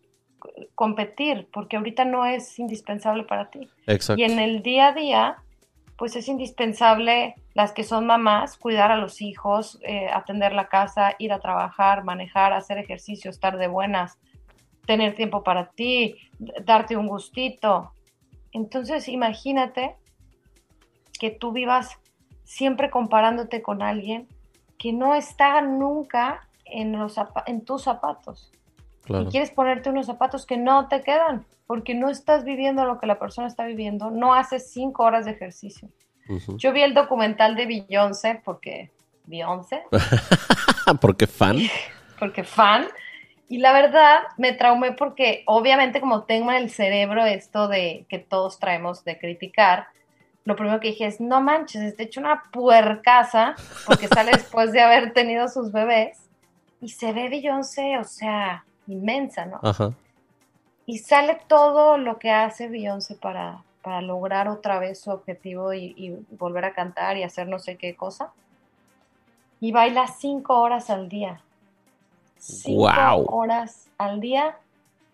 competir, 0.75 1.47
porque 1.51 1.77
ahorita 1.77 2.06
no 2.06 2.25
es 2.25 2.58
indispensable 2.60 3.23
para 3.23 3.49
ti. 3.49 3.69
Exacto. 3.88 4.21
Y 4.21 4.25
en 4.25 4.39
el 4.39 4.63
día 4.63 4.88
a 4.88 4.93
día, 4.93 5.38
pues 5.97 6.15
es 6.15 6.27
indispensable 6.27 7.36
las 7.54 7.71
que 7.73 7.84
son 7.84 8.08
mamás, 8.08 8.58
cuidar 8.58 8.91
a 8.91 8.97
los 8.97 9.21
hijos, 9.21 9.80
eh, 9.84 10.08
atender 10.12 10.54
la 10.54 10.67
casa, 10.67 11.15
ir 11.19 11.32
a 11.34 11.39
trabajar, 11.39 12.04
manejar, 12.04 12.54
hacer 12.54 12.77
ejercicio, 12.77 13.30
estar 13.30 13.58
de 13.58 13.67
buenas, 13.67 14.17
tener 14.86 15.15
tiempo 15.15 15.43
para 15.43 15.69
ti, 15.69 16.15
darte 16.65 16.97
un 16.97 17.08
gustito. 17.08 17.91
Entonces, 18.51 19.08
imagínate 19.08 19.95
que 21.19 21.30
tú 21.30 21.51
vivas 21.51 21.99
siempre 22.43 22.89
comparándote 22.89 23.62
con 23.62 23.82
alguien 23.82 24.27
que 24.80 24.93
no 24.93 25.13
está 25.13 25.62
nunca 25.62 26.47
en, 26.65 26.97
los, 26.97 27.15
en 27.45 27.63
tus 27.63 27.84
zapatos 27.84 28.51
y 29.07 29.25
quieres 29.25 29.51
ponerte 29.51 29.89
unos 29.89 30.05
zapatos 30.05 30.45
que 30.45 30.57
no 30.57 30.87
te 30.87 31.01
quedan, 31.01 31.45
porque 31.67 31.95
no 31.95 32.09
estás 32.09 32.43
viviendo 32.43 32.85
lo 32.85 32.99
que 32.99 33.07
la 33.07 33.19
persona 33.19 33.47
está 33.47 33.65
viviendo, 33.65 34.11
no 34.11 34.33
haces 34.33 34.71
cinco 34.71 35.03
horas 35.03 35.25
de 35.25 35.31
ejercicio. 35.31 35.89
Yo 36.57 36.71
vi 36.71 36.81
el 36.81 36.93
documental 36.93 37.55
de 37.55 37.65
Beyoncé, 37.65 38.41
porque 38.45 38.91
Beyoncé. 39.25 39.83
porque 41.01 41.27
fan. 41.27 41.57
porque 42.19 42.43
fan. 42.43 42.87
Y 43.49 43.57
la 43.57 43.73
verdad 43.73 44.19
me 44.37 44.53
traumé 44.53 44.93
porque 44.93 45.43
obviamente 45.45 45.99
como 45.99 46.23
tengo 46.23 46.51
en 46.51 46.57
el 46.57 46.69
cerebro 46.69 47.25
esto 47.25 47.67
de 47.67 48.05
que 48.07 48.19
todos 48.19 48.59
traemos 48.59 49.03
de 49.03 49.17
criticar, 49.17 49.87
lo 50.45 50.55
primero 50.55 50.79
que 50.79 50.89
dije 50.89 51.05
es, 51.05 51.19
no 51.19 51.41
manches, 51.41 51.81
está 51.81 52.03
hecho 52.03 52.21
una 52.21 52.43
puercaza 52.51 53.55
porque 53.85 54.07
sale 54.07 54.31
después 54.33 54.71
de 54.71 54.79
haber 54.79 55.13
tenido 55.13 55.49
sus 55.49 55.71
bebés 55.71 56.29
y 56.79 56.89
se 56.89 57.11
ve 57.11 57.29
Beyoncé, 57.29 57.97
o 57.97 58.05
sea, 58.05 58.63
inmensa, 58.87 59.45
¿no? 59.45 59.59
Ajá. 59.61 59.93
Y 60.85 60.97
sale 60.97 61.39
todo 61.47 61.97
lo 61.97 62.19
que 62.19 62.31
hace 62.31 62.67
Beyoncé 62.67 63.15
para, 63.15 63.63
para 63.81 64.01
lograr 64.01 64.47
otra 64.47 64.79
vez 64.79 64.99
su 64.99 65.11
objetivo 65.11 65.73
y, 65.73 66.25
volver 66.31 66.65
a 66.65 66.73
cantar 66.73 67.17
y 67.17 67.23
hacer 67.23 67.47
no 67.47 67.59
sé 67.59 67.77
qué 67.77 67.95
cosa. 67.95 68.31
Y 69.59 69.71
baila 69.71 70.07
cinco 70.07 70.59
horas 70.59 70.89
al 70.89 71.07
día. 71.07 71.41
Cinco 72.37 73.25
horas 73.27 73.89
al 73.97 74.19
día 74.19 74.57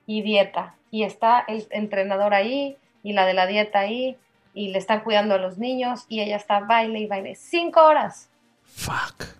y 0.05 0.21
dieta. 0.21 0.75
Y 0.89 1.03
está 1.03 1.43
el 1.47 1.67
entrenador 1.69 2.33
ahí 2.33 2.77
y 3.03 3.13
la 3.13 3.25
de 3.25 3.33
la 3.33 3.45
dieta 3.45 3.79
ahí 3.79 4.17
y 4.53 4.69
le 4.69 4.79
están 4.79 5.01
cuidando 5.01 5.35
a 5.35 5.37
los 5.37 5.57
niños 5.57 6.05
y 6.07 6.21
ella 6.21 6.37
está 6.37 6.61
baile 6.61 6.99
y 6.99 7.07
baile. 7.07 7.35
Cinco 7.35 7.85
horas. 7.85 8.29
Fuck. 8.63 9.37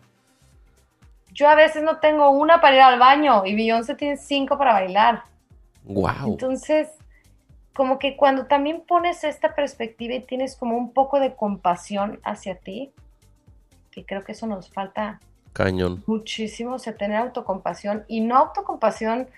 Yo 1.38 1.48
a 1.48 1.54
veces 1.54 1.84
no 1.84 2.00
tengo 2.00 2.32
una 2.32 2.60
para 2.62 2.76
ir 2.76 2.82
al 2.82 2.98
baño 2.98 3.46
y 3.46 3.54
Beyoncé 3.54 3.94
tiene 3.94 4.18
cinco 4.18 4.58
para 4.58 4.74
bailar. 4.74 5.22
Wow. 5.84 6.32
Entonces, 6.32 6.90
como 7.76 8.00
que 8.00 8.18
cuando 8.18 8.48
también 8.48 8.82
pones 8.82 9.24
esta 9.24 9.54
perspectiva 9.54 10.16
y 10.16 10.22
tienes 10.22 10.56
como 10.56 10.76
un 10.76 10.94
poco 10.94 11.20
de 11.20 11.36
compasión 11.36 12.20
hacia 12.24 12.56
ti, 12.56 12.92
que 13.92 14.04
creo 14.04 14.24
que 14.24 14.32
eso 14.32 14.48
nos 14.48 14.72
falta 14.72 15.20
Cañón. 15.54 16.04
muchísimo, 16.08 16.74
o 16.74 16.80
sea, 16.80 16.98
tener 16.98 17.18
autocompasión 17.18 18.04
y 18.08 18.22
no 18.22 18.36
autocompasión, 18.36 19.30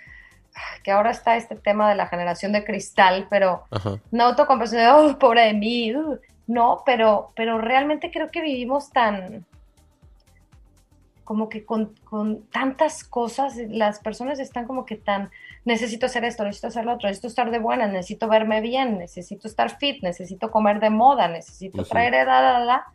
que 0.86 0.92
ahora 0.92 1.12
está 1.12 1.36
este 1.36 1.56
tema 1.56 1.90
de 1.90 1.96
la 1.96 2.08
generación 2.08 2.54
de 2.54 2.64
cristal, 2.64 3.28
pero 3.30 3.66
no 4.12 4.24
autocompasión 4.24 4.82
de, 4.82 4.90
oh, 4.90 5.20
pobre 5.20 5.42
de 5.48 5.54
mí, 5.54 5.94
uh, 5.94 6.18
no, 6.48 6.82
pero, 6.86 7.34
pero 7.36 7.58
realmente 7.58 8.10
creo 8.10 8.32
que 8.32 8.40
vivimos 8.40 8.90
tan, 8.90 9.46
como 11.30 11.48
que 11.48 11.63
con, 11.63 11.94
tantas 12.52 13.04
cosas, 13.04 13.56
las 13.68 14.00
personas 14.00 14.39
están 14.39 14.65
como 14.65 14.84
que 14.84 14.96
tan, 14.96 15.30
necesito 15.63 16.08
hacer 16.08 16.26
esto, 16.26 16.44
necesito 16.44 16.70
hacer 16.70 16.86
lo 16.86 16.94
otro, 16.94 17.08
necesito 17.08 17.28
estar 17.28 17.52
de 17.52 17.60
buena, 17.60 17.86
necesito 17.86 18.28
verme 18.28 18.62
bien, 18.62 18.98
necesito 18.98 19.48
estar 19.48 19.78
fit, 19.78 20.02
necesito 20.02 20.50
comer 20.50 20.80
de 20.80 20.89
moda, 20.89 21.28
necesito 21.28 21.84
traer, 21.84 22.26
da, 22.26 22.88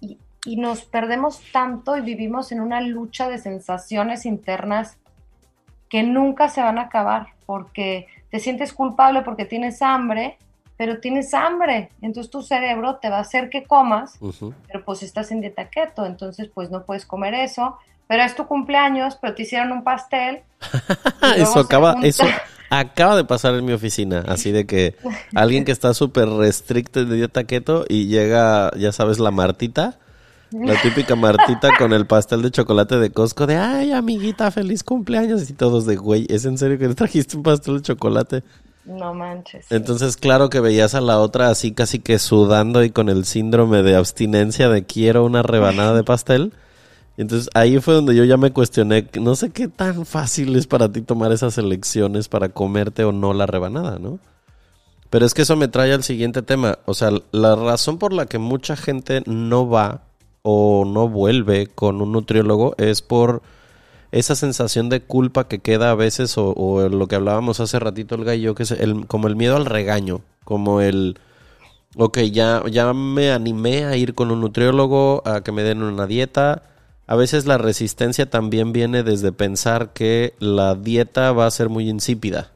y, 0.00 0.18
y 0.46 0.56
nos 0.56 0.86
perdemos 0.86 1.42
tanto 1.52 1.98
y 1.98 2.00
vivimos 2.00 2.52
en 2.52 2.62
una 2.62 2.80
lucha 2.80 3.28
de 3.28 3.36
sensaciones 3.36 4.24
internas 4.24 4.96
que 5.90 6.02
nunca 6.02 6.48
se 6.48 6.62
van 6.62 6.78
a 6.78 6.84
acabar, 6.84 7.34
porque 7.44 8.06
te 8.30 8.40
sientes 8.40 8.72
culpable 8.72 9.20
porque 9.20 9.44
tienes 9.44 9.82
hambre, 9.82 10.38
pero 10.82 10.98
tienes 10.98 11.32
hambre, 11.32 11.90
entonces 12.00 12.28
tu 12.28 12.42
cerebro 12.42 12.96
te 12.96 13.08
va 13.08 13.18
a 13.18 13.20
hacer 13.20 13.50
que 13.50 13.62
comas, 13.62 14.18
pero 14.66 14.84
pues 14.84 15.04
estás 15.04 15.30
en 15.30 15.40
dieta 15.40 15.70
keto, 15.70 16.06
entonces 16.06 16.50
pues 16.52 16.72
no 16.72 16.82
puedes 16.82 17.06
comer 17.06 17.34
eso, 17.34 17.78
pero 18.08 18.24
es 18.24 18.34
tu 18.34 18.48
cumpleaños, 18.48 19.16
pero 19.20 19.32
te 19.32 19.42
hicieron 19.42 19.70
un 19.70 19.84
pastel. 19.84 20.40
eso 21.36 21.60
acaba, 21.60 21.98
eso 22.02 22.24
acaba 22.68 23.14
de 23.14 23.24
pasar 23.24 23.54
en 23.54 23.64
mi 23.64 23.72
oficina, 23.72 24.24
así 24.26 24.50
de 24.50 24.66
que 24.66 24.96
alguien 25.36 25.64
que 25.64 25.70
está 25.70 25.94
súper 25.94 26.28
restricto 26.28 27.04
de 27.04 27.14
dieta 27.14 27.44
keto 27.44 27.84
y 27.88 28.08
llega, 28.08 28.72
ya 28.76 28.90
sabes, 28.90 29.20
la 29.20 29.30
Martita. 29.30 30.00
La 30.50 30.82
típica 30.82 31.14
Martita 31.14 31.70
con 31.78 31.92
el 31.92 32.06
pastel 32.06 32.42
de 32.42 32.50
chocolate 32.50 32.98
de 32.98 33.10
Costco 33.10 33.46
de, 33.46 33.56
ay, 33.56 33.92
amiguita, 33.92 34.50
feliz 34.50 34.82
cumpleaños. 34.82 35.48
Y 35.48 35.54
todos 35.54 35.86
de, 35.86 35.96
güey, 35.96 36.26
¿es 36.28 36.44
en 36.44 36.58
serio 36.58 36.76
que 36.78 36.88
te 36.88 36.94
trajiste 36.94 37.38
un 37.38 37.42
pastel 37.42 37.76
de 37.76 37.82
chocolate? 37.82 38.42
No 38.84 39.14
manches. 39.14 39.66
Entonces, 39.70 40.16
claro 40.16 40.50
que 40.50 40.60
veías 40.60 40.94
a 40.94 41.00
la 41.00 41.20
otra 41.20 41.50
así 41.50 41.72
casi 41.72 42.00
que 42.00 42.18
sudando 42.18 42.82
y 42.82 42.90
con 42.90 43.08
el 43.08 43.24
síndrome 43.24 43.82
de 43.82 43.94
abstinencia 43.94 44.68
de 44.68 44.84
quiero 44.84 45.24
una 45.24 45.42
rebanada 45.42 45.94
de 45.94 46.04
pastel. 46.04 46.52
Entonces 47.16 47.50
ahí 47.54 47.78
fue 47.78 47.94
donde 47.94 48.14
yo 48.14 48.24
ya 48.24 48.36
me 48.36 48.52
cuestioné, 48.52 49.08
no 49.20 49.36
sé 49.36 49.50
qué 49.50 49.68
tan 49.68 50.06
fácil 50.06 50.56
es 50.56 50.66
para 50.66 50.90
ti 50.90 51.02
tomar 51.02 51.30
esas 51.30 51.58
elecciones 51.58 52.28
para 52.28 52.48
comerte 52.48 53.04
o 53.04 53.12
no 53.12 53.34
la 53.34 53.46
rebanada, 53.46 53.98
¿no? 53.98 54.18
Pero 55.10 55.26
es 55.26 55.34
que 55.34 55.42
eso 55.42 55.56
me 55.56 55.68
trae 55.68 55.92
al 55.92 56.02
siguiente 56.02 56.40
tema. 56.40 56.78
O 56.86 56.94
sea, 56.94 57.10
la 57.32 57.54
razón 57.54 57.98
por 57.98 58.14
la 58.14 58.24
que 58.26 58.38
mucha 58.38 58.76
gente 58.76 59.22
no 59.26 59.68
va 59.68 60.04
o 60.40 60.84
no 60.86 61.06
vuelve 61.06 61.66
con 61.66 62.00
un 62.00 62.12
nutriólogo 62.12 62.74
es 62.78 63.02
por 63.02 63.42
esa 64.12 64.36
sensación 64.36 64.90
de 64.90 65.00
culpa 65.00 65.48
que 65.48 65.58
queda 65.58 65.90
a 65.90 65.94
veces, 65.94 66.34
o, 66.36 66.88
lo 66.88 67.08
que 67.08 67.16
hablábamos 67.16 67.60
hace 67.60 67.78
ratito 67.78 68.14
el 68.14 68.24
gallo, 68.24 68.54
que 68.54 68.62
es 68.64 68.70
el, 68.70 69.06
como 69.06 69.26
el 69.26 69.36
miedo 69.36 69.56
al 69.56 69.64
regaño, 69.64 70.20
como 70.44 70.82
el, 70.82 71.18
ok, 71.96 72.18
ya, 72.30 72.62
ya 72.70 72.92
me 72.92 73.32
animé 73.32 73.86
a 73.86 73.96
ir 73.96 74.14
con 74.14 74.30
un 74.30 74.42
nutriólogo, 74.42 75.22
a 75.26 75.42
que 75.42 75.50
me 75.50 75.62
den 75.62 75.82
una 75.82 76.06
dieta. 76.06 76.62
A 77.06 77.16
veces 77.16 77.46
la 77.46 77.56
resistencia 77.56 78.28
también 78.28 78.72
viene 78.72 79.02
desde 79.02 79.32
pensar 79.32 79.94
que 79.94 80.34
la 80.38 80.74
dieta 80.74 81.32
va 81.32 81.46
a 81.46 81.50
ser 81.50 81.70
muy 81.70 81.88
insípida, 81.88 82.52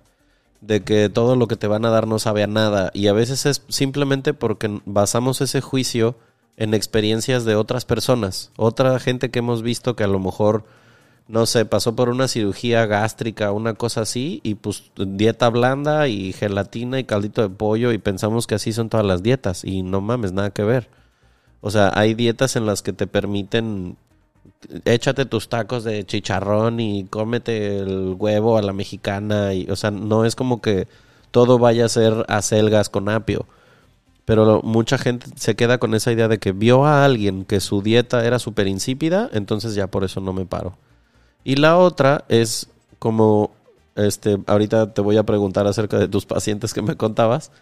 de 0.60 0.82
que 0.82 1.08
todo 1.08 1.36
lo 1.36 1.48
que 1.48 1.56
te 1.56 1.68
van 1.68 1.86
a 1.86 1.90
dar 1.90 2.06
no 2.06 2.18
sabe 2.18 2.42
a 2.42 2.46
nada, 2.46 2.90
y 2.92 3.08
a 3.08 3.14
veces 3.14 3.46
es 3.46 3.62
simplemente 3.68 4.34
porque 4.34 4.80
basamos 4.84 5.40
ese 5.40 5.62
juicio 5.62 6.16
en 6.58 6.74
experiencias 6.74 7.44
de 7.44 7.54
otras 7.54 7.86
personas, 7.86 8.50
otra 8.56 8.98
gente 8.98 9.30
que 9.30 9.38
hemos 9.38 9.62
visto 9.62 9.96
que 9.96 10.04
a 10.04 10.08
lo 10.08 10.18
mejor 10.18 10.64
no 11.28 11.46
sé, 11.46 11.64
pasó 11.64 11.96
por 11.96 12.08
una 12.08 12.28
cirugía 12.28 12.86
gástrica, 12.86 13.52
una 13.52 13.74
cosa 13.74 14.02
así, 14.02 14.40
y 14.44 14.54
pues 14.54 14.84
dieta 14.96 15.50
blanda 15.50 16.08
y 16.08 16.32
gelatina 16.32 17.00
y 17.00 17.04
caldito 17.04 17.42
de 17.42 17.48
pollo, 17.48 17.92
y 17.92 17.98
pensamos 17.98 18.46
que 18.46 18.54
así 18.54 18.72
son 18.72 18.88
todas 18.88 19.06
las 19.06 19.22
dietas, 19.22 19.64
y 19.64 19.82
no 19.82 20.00
mames, 20.00 20.32
nada 20.32 20.50
que 20.50 20.62
ver. 20.62 20.88
O 21.60 21.70
sea, 21.70 21.90
hay 21.94 22.14
dietas 22.14 22.54
en 22.56 22.66
las 22.66 22.82
que 22.82 22.92
te 22.92 23.06
permiten, 23.08 23.96
échate 24.84 25.24
tus 25.24 25.48
tacos 25.48 25.84
de 25.84 26.04
chicharrón 26.04 26.78
y 26.80 27.04
cómete 27.06 27.78
el 27.78 28.14
huevo 28.18 28.56
a 28.58 28.62
la 28.62 28.72
mexicana, 28.72 29.52
y, 29.54 29.68
o 29.70 29.76
sea, 29.76 29.90
no 29.90 30.24
es 30.24 30.36
como 30.36 30.60
que 30.60 30.86
todo 31.32 31.58
vaya 31.58 31.86
a 31.86 31.88
ser 31.88 32.24
acelgas 32.28 32.88
con 32.88 33.08
apio. 33.08 33.46
Pero 34.26 34.60
mucha 34.62 34.98
gente 34.98 35.26
se 35.36 35.54
queda 35.54 35.78
con 35.78 35.94
esa 35.94 36.12
idea 36.12 36.28
de 36.28 36.38
que 36.38 36.52
vio 36.52 36.84
a 36.84 37.04
alguien 37.04 37.44
que 37.44 37.60
su 37.60 37.82
dieta 37.82 38.26
era 38.26 38.38
súper 38.38 38.66
insípida, 38.66 39.30
entonces 39.32 39.74
ya 39.74 39.86
por 39.88 40.04
eso 40.04 40.20
no 40.20 40.32
me 40.32 40.46
paro. 40.46 40.76
Y 41.46 41.54
la 41.54 41.78
otra 41.78 42.24
es 42.28 42.66
como, 42.98 43.52
este, 43.94 44.36
ahorita 44.48 44.92
te 44.92 45.00
voy 45.00 45.16
a 45.16 45.22
preguntar 45.22 45.68
acerca 45.68 45.96
de 45.96 46.08
tus 46.08 46.26
pacientes 46.26 46.74
que 46.74 46.82
me 46.82 46.96
contabas, 46.96 47.52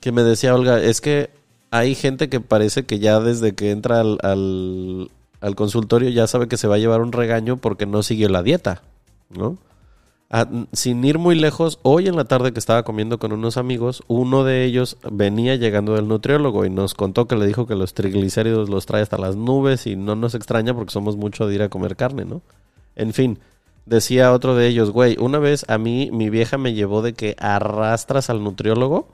que 0.00 0.10
me 0.10 0.22
decía 0.22 0.54
Olga, 0.54 0.82
es 0.82 1.02
que 1.02 1.28
hay 1.70 1.94
gente 1.94 2.30
que 2.30 2.40
parece 2.40 2.86
que 2.86 2.98
ya 2.98 3.20
desde 3.20 3.54
que 3.54 3.72
entra 3.72 4.00
al, 4.00 4.18
al, 4.22 5.54
consultorio 5.54 6.08
ya 6.08 6.26
sabe 6.28 6.48
que 6.48 6.56
se 6.56 6.66
va 6.66 6.76
a 6.76 6.78
llevar 6.78 7.02
un 7.02 7.12
regaño 7.12 7.58
porque 7.58 7.84
no 7.84 8.02
siguió 8.02 8.30
la 8.30 8.42
dieta, 8.42 8.80
¿no? 9.28 9.58
sin 10.72 11.04
ir 11.04 11.18
muy 11.18 11.34
lejos, 11.34 11.78
hoy 11.82 12.08
en 12.08 12.16
la 12.16 12.24
tarde 12.24 12.52
que 12.52 12.58
estaba 12.58 12.84
comiendo 12.84 13.18
con 13.18 13.32
unos 13.32 13.58
amigos, 13.58 14.02
uno 14.06 14.44
de 14.44 14.64
ellos 14.64 14.96
venía 15.10 15.56
llegando 15.56 15.94
del 15.94 16.08
nutriólogo 16.08 16.64
y 16.64 16.70
nos 16.70 16.94
contó 16.94 17.26
que 17.26 17.36
le 17.36 17.46
dijo 17.46 17.66
que 17.66 17.74
los 17.74 17.92
triglicéridos 17.92 18.70
los 18.70 18.86
trae 18.86 19.02
hasta 19.02 19.18
las 19.18 19.36
nubes 19.36 19.86
y 19.86 19.96
no 19.96 20.16
nos 20.16 20.34
extraña 20.34 20.72
porque 20.72 20.92
somos 20.92 21.16
mucho 21.16 21.46
de 21.46 21.56
ir 21.56 21.62
a 21.62 21.68
comer 21.68 21.96
carne, 21.96 22.24
¿no? 22.24 22.40
En 23.00 23.14
fin, 23.14 23.38
decía 23.86 24.32
otro 24.32 24.54
de 24.54 24.66
ellos, 24.66 24.90
güey, 24.90 25.16
una 25.18 25.38
vez 25.38 25.64
a 25.68 25.78
mí 25.78 26.10
mi 26.12 26.28
vieja 26.28 26.58
me 26.58 26.74
llevó 26.74 27.00
de 27.00 27.14
que 27.14 27.34
arrastras 27.38 28.28
al 28.28 28.44
nutriólogo. 28.44 29.08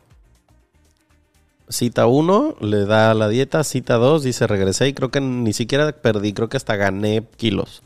Cita 1.69 2.07
uno, 2.07 2.57
le 2.61 2.85
da 2.85 3.15
la 3.15 3.29
dieta, 3.29 3.63
cita 3.63 3.95
dos, 3.95 4.25
dice 4.25 4.49
regresé 4.49 4.89
y 4.89 4.93
creo 4.93 5.13
que 5.13 5.21
ni 5.21 5.53
siquiera 5.53 5.93
perdí, 5.93 6.33
creo 6.33 6.49
que 6.49 6.57
hasta 6.57 6.75
gané 6.75 7.25
kilos 7.37 7.83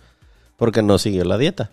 porque 0.56 0.82
no 0.82 0.96
siguió 0.96 1.24
la 1.24 1.36
dieta. 1.36 1.70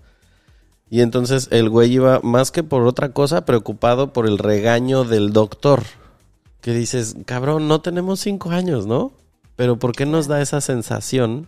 Y 0.90 1.02
entonces 1.02 1.48
el 1.52 1.70
güey 1.70 1.92
iba 1.92 2.20
más 2.22 2.52
que 2.52 2.64
por 2.64 2.86
otra 2.86 3.14
cosa 3.14 3.46
preocupado 3.46 4.12
por 4.12 4.28
el 4.28 4.38
regaño 4.38 5.06
del 5.06 5.32
doctor. 5.32 5.84
Que 6.62 6.74
dices, 6.74 7.16
cabrón, 7.26 7.70
no 7.70 7.80
tenemos 7.80 8.20
cinco 8.20 8.52
años, 8.52 8.88
¿no? 8.88 9.14
Pero 9.56 9.78
¿por 9.78 9.94
qué 9.94 10.06
nos 10.06 10.28
da 10.28 10.42
esa 10.42 10.60
sensación, 10.60 11.48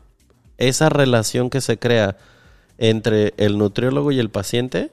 esa 0.58 0.88
relación 0.88 1.50
que 1.50 1.60
se 1.62 1.78
crea 1.78 2.18
entre 2.80 3.34
el 3.38 3.58
nutriólogo 3.58 4.12
y 4.12 4.20
el 4.20 4.30
paciente? 4.30 4.90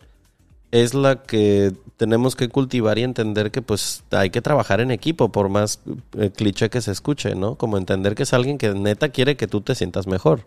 Es 0.73 0.93
la 0.93 1.23
que 1.23 1.73
tenemos 1.97 2.37
que 2.37 2.49
cultivar 2.49 2.99
y 2.99 3.05
entender 3.05 3.51
que 3.51 3.63
pues 3.63 4.05
hay 4.11 4.31
que 4.31 4.43
trabajar 4.43 4.81
en 4.81 4.91
equipo, 4.91 5.31
por 5.31 5.49
más 5.49 5.81
eh, 6.19 6.31
cliché 6.31 6.69
que 6.69 6.83
se 6.83 6.91
escuche, 6.93 7.35
¿no? 7.35 7.55
Como 7.55 7.79
entender 7.79 8.15
que 8.15 8.25
es 8.25 8.35
alguien 8.35 8.59
que 8.59 8.75
neta 8.75 9.09
quiere 9.09 9.37
que 9.37 9.47
tú 9.47 9.61
te 9.61 9.75
sientas 9.75 10.07
mejor. 10.07 10.41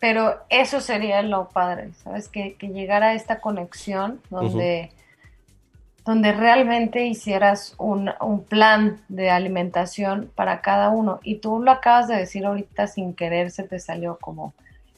Pero 0.00 0.40
eso 0.48 0.80
sería 0.80 1.22
lo 1.22 1.48
padre, 1.50 1.90
¿sabes? 2.02 2.28
Que, 2.28 2.54
que 2.54 2.68
llegara 2.68 3.08
a 3.08 3.14
esta 3.14 3.40
conexión 3.40 4.20
donde, 4.30 4.92
donde 6.04 6.32
realmente 6.32 7.06
hicieras 7.06 7.74
un, 7.78 8.10
un, 8.20 8.44
plan 8.44 9.00
de 9.08 9.30
alimentación 9.30 10.30
para 10.34 10.60
cada 10.60 10.90
uno. 10.90 11.20
Y 11.22 11.36
tú 11.36 11.60
lo 11.60 11.70
acabas 11.70 12.08
de 12.08 12.16
decir 12.16 12.46
ahorita 12.46 12.86
sin 12.86 13.14
querer, 13.14 13.50
se 13.50 13.62
te 13.62 13.78
salió 13.78 14.18
como 14.20 14.54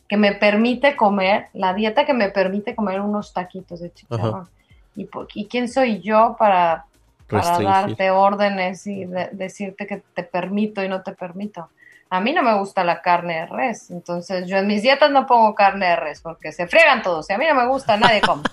que 0.09 0.17
me 0.17 0.33
permite 0.33 0.97
comer, 0.97 1.49
la 1.53 1.75
dieta 1.75 2.07
que 2.07 2.15
me 2.15 2.31
permite 2.31 2.75
comer 2.75 3.01
unos 3.01 3.33
taquitos 3.33 3.81
de 3.81 3.93
chicharrón. 3.93 4.49
Y, 4.97 5.09
¿Y 5.35 5.47
quién 5.47 5.69
soy 5.69 6.01
yo 6.01 6.37
para, 6.39 6.87
para 7.29 7.59
darte 7.61 8.11
órdenes 8.11 8.87
y 8.87 9.05
decirte 9.33 9.87
que 9.87 10.03
te 10.15 10.23
permito 10.23 10.83
y 10.83 10.89
no 10.89 11.03
te 11.03 11.13
permito? 11.13 11.69
A 12.11 12.21
mí 12.21 12.33
no 12.33 12.43
me 12.43 12.59
gusta 12.59 12.85
la 12.85 13.03
carne 13.03 13.41
de 13.41 13.47
res, 13.47 13.91
entonces 13.91 14.47
yo 14.47 14.57
en 14.57 14.67
mis 14.67 14.81
dietas 14.81 15.11
no 15.11 15.27
pongo 15.27 15.55
carne 15.55 15.89
de 15.89 15.97
res 15.97 16.23
porque 16.23 16.53
se 16.53 16.67
friegan 16.67 17.03
todos 17.03 17.29
y 17.29 17.35
a 17.35 17.39
mí 17.39 17.45
no 17.47 17.55
me 17.55 17.67
gusta, 17.67 17.99
nadie 17.99 18.23
come. 18.23 18.43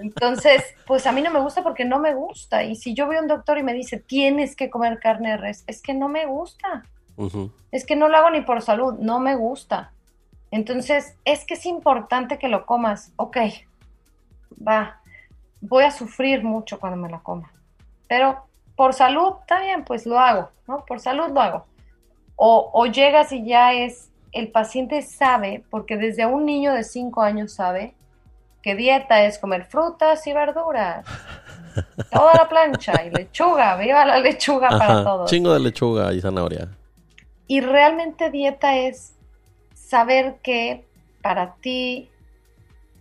Entonces, 0.00 0.64
pues 0.86 1.06
a 1.06 1.12
mí 1.12 1.20
no 1.20 1.30
me 1.30 1.40
gusta 1.40 1.62
porque 1.62 1.84
no 1.84 1.98
me 1.98 2.14
gusta. 2.14 2.64
Y 2.64 2.74
si 2.74 2.94
yo 2.94 3.04
voy 3.06 3.16
a 3.16 3.20
un 3.20 3.26
doctor 3.26 3.58
y 3.58 3.62
me 3.62 3.74
dice, 3.74 3.98
tienes 3.98 4.56
que 4.56 4.70
comer 4.70 4.98
carne 4.98 5.32
de 5.32 5.36
res, 5.36 5.64
es 5.66 5.82
que 5.82 5.92
no 5.92 6.08
me 6.08 6.24
gusta. 6.24 6.84
Es 7.70 7.84
que 7.84 7.96
no 7.96 8.08
lo 8.08 8.16
hago 8.16 8.30
ni 8.30 8.40
por 8.40 8.62
salud, 8.62 8.94
no 8.98 9.20
me 9.20 9.34
gusta. 9.34 9.92
Entonces, 10.50 11.16
es 11.24 11.44
que 11.44 11.54
es 11.54 11.66
importante 11.66 12.38
que 12.38 12.48
lo 12.48 12.66
comas. 12.66 13.12
Ok, 13.16 13.36
va, 14.66 15.00
voy 15.60 15.84
a 15.84 15.90
sufrir 15.90 16.42
mucho 16.42 16.80
cuando 16.80 16.96
me 16.96 17.08
la 17.08 17.20
coma. 17.20 17.52
Pero 18.08 18.44
por 18.76 18.94
salud, 18.94 19.34
está 19.40 19.60
bien, 19.60 19.84
pues 19.84 20.06
lo 20.06 20.18
hago, 20.18 20.50
¿no? 20.66 20.84
Por 20.86 21.00
salud 21.00 21.28
lo 21.32 21.40
hago. 21.40 21.66
O, 22.42 22.86
llegas 22.86 23.32
y 23.32 23.44
ya 23.44 23.74
es, 23.74 24.10
el 24.32 24.50
paciente 24.50 25.02
sabe, 25.02 25.62
porque 25.68 25.98
desde 25.98 26.24
un 26.24 26.46
niño 26.46 26.72
de 26.72 26.84
5 26.84 27.20
años 27.20 27.52
sabe 27.52 27.94
que 28.62 28.74
dieta 28.74 29.24
es 29.24 29.38
comer 29.38 29.66
frutas 29.66 30.26
y 30.26 30.32
verduras. 30.32 31.04
Toda 32.10 32.32
la 32.34 32.48
plancha 32.48 33.04
y 33.04 33.10
lechuga, 33.10 33.76
viva 33.76 34.06
la 34.06 34.18
lechuga 34.18 34.70
para 34.70 35.04
todos. 35.04 35.30
Chingo 35.30 35.52
de 35.52 35.60
lechuga 35.60 36.12
y 36.14 36.20
zanahoria. 36.20 36.68
Y 37.46 37.60
realmente 37.60 38.30
dieta 38.30 38.76
es 38.76 39.14
saber 39.90 40.38
que 40.40 40.86
para 41.20 41.54
ti, 41.56 42.08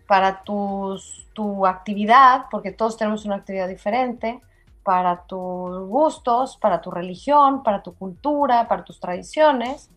para 0.08 0.44
tus, 0.44 1.28
tu 1.34 1.68
actividad, 1.68 2.46
porque 2.50 2.72
todos 2.72 2.98
tenemos 2.98 3.26
una 3.26 3.36
actividad 3.36 3.68
diferente, 3.68 4.42
para 4.84 5.22
tus 5.28 5.88
gustos, 5.88 6.58
para 6.58 6.82
tu 6.82 6.90
religión, 6.90 7.62
para 7.62 7.84
tu 7.84 7.94
cultura, 7.94 8.68
para 8.68 8.84
tus 8.84 9.00
tradiciones, 9.00 9.92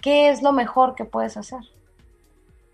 ¿qué 0.00 0.30
es 0.30 0.42
lo 0.42 0.52
mejor 0.52 0.94
que 0.94 1.04
puedes 1.04 1.36
hacer? 1.36 1.60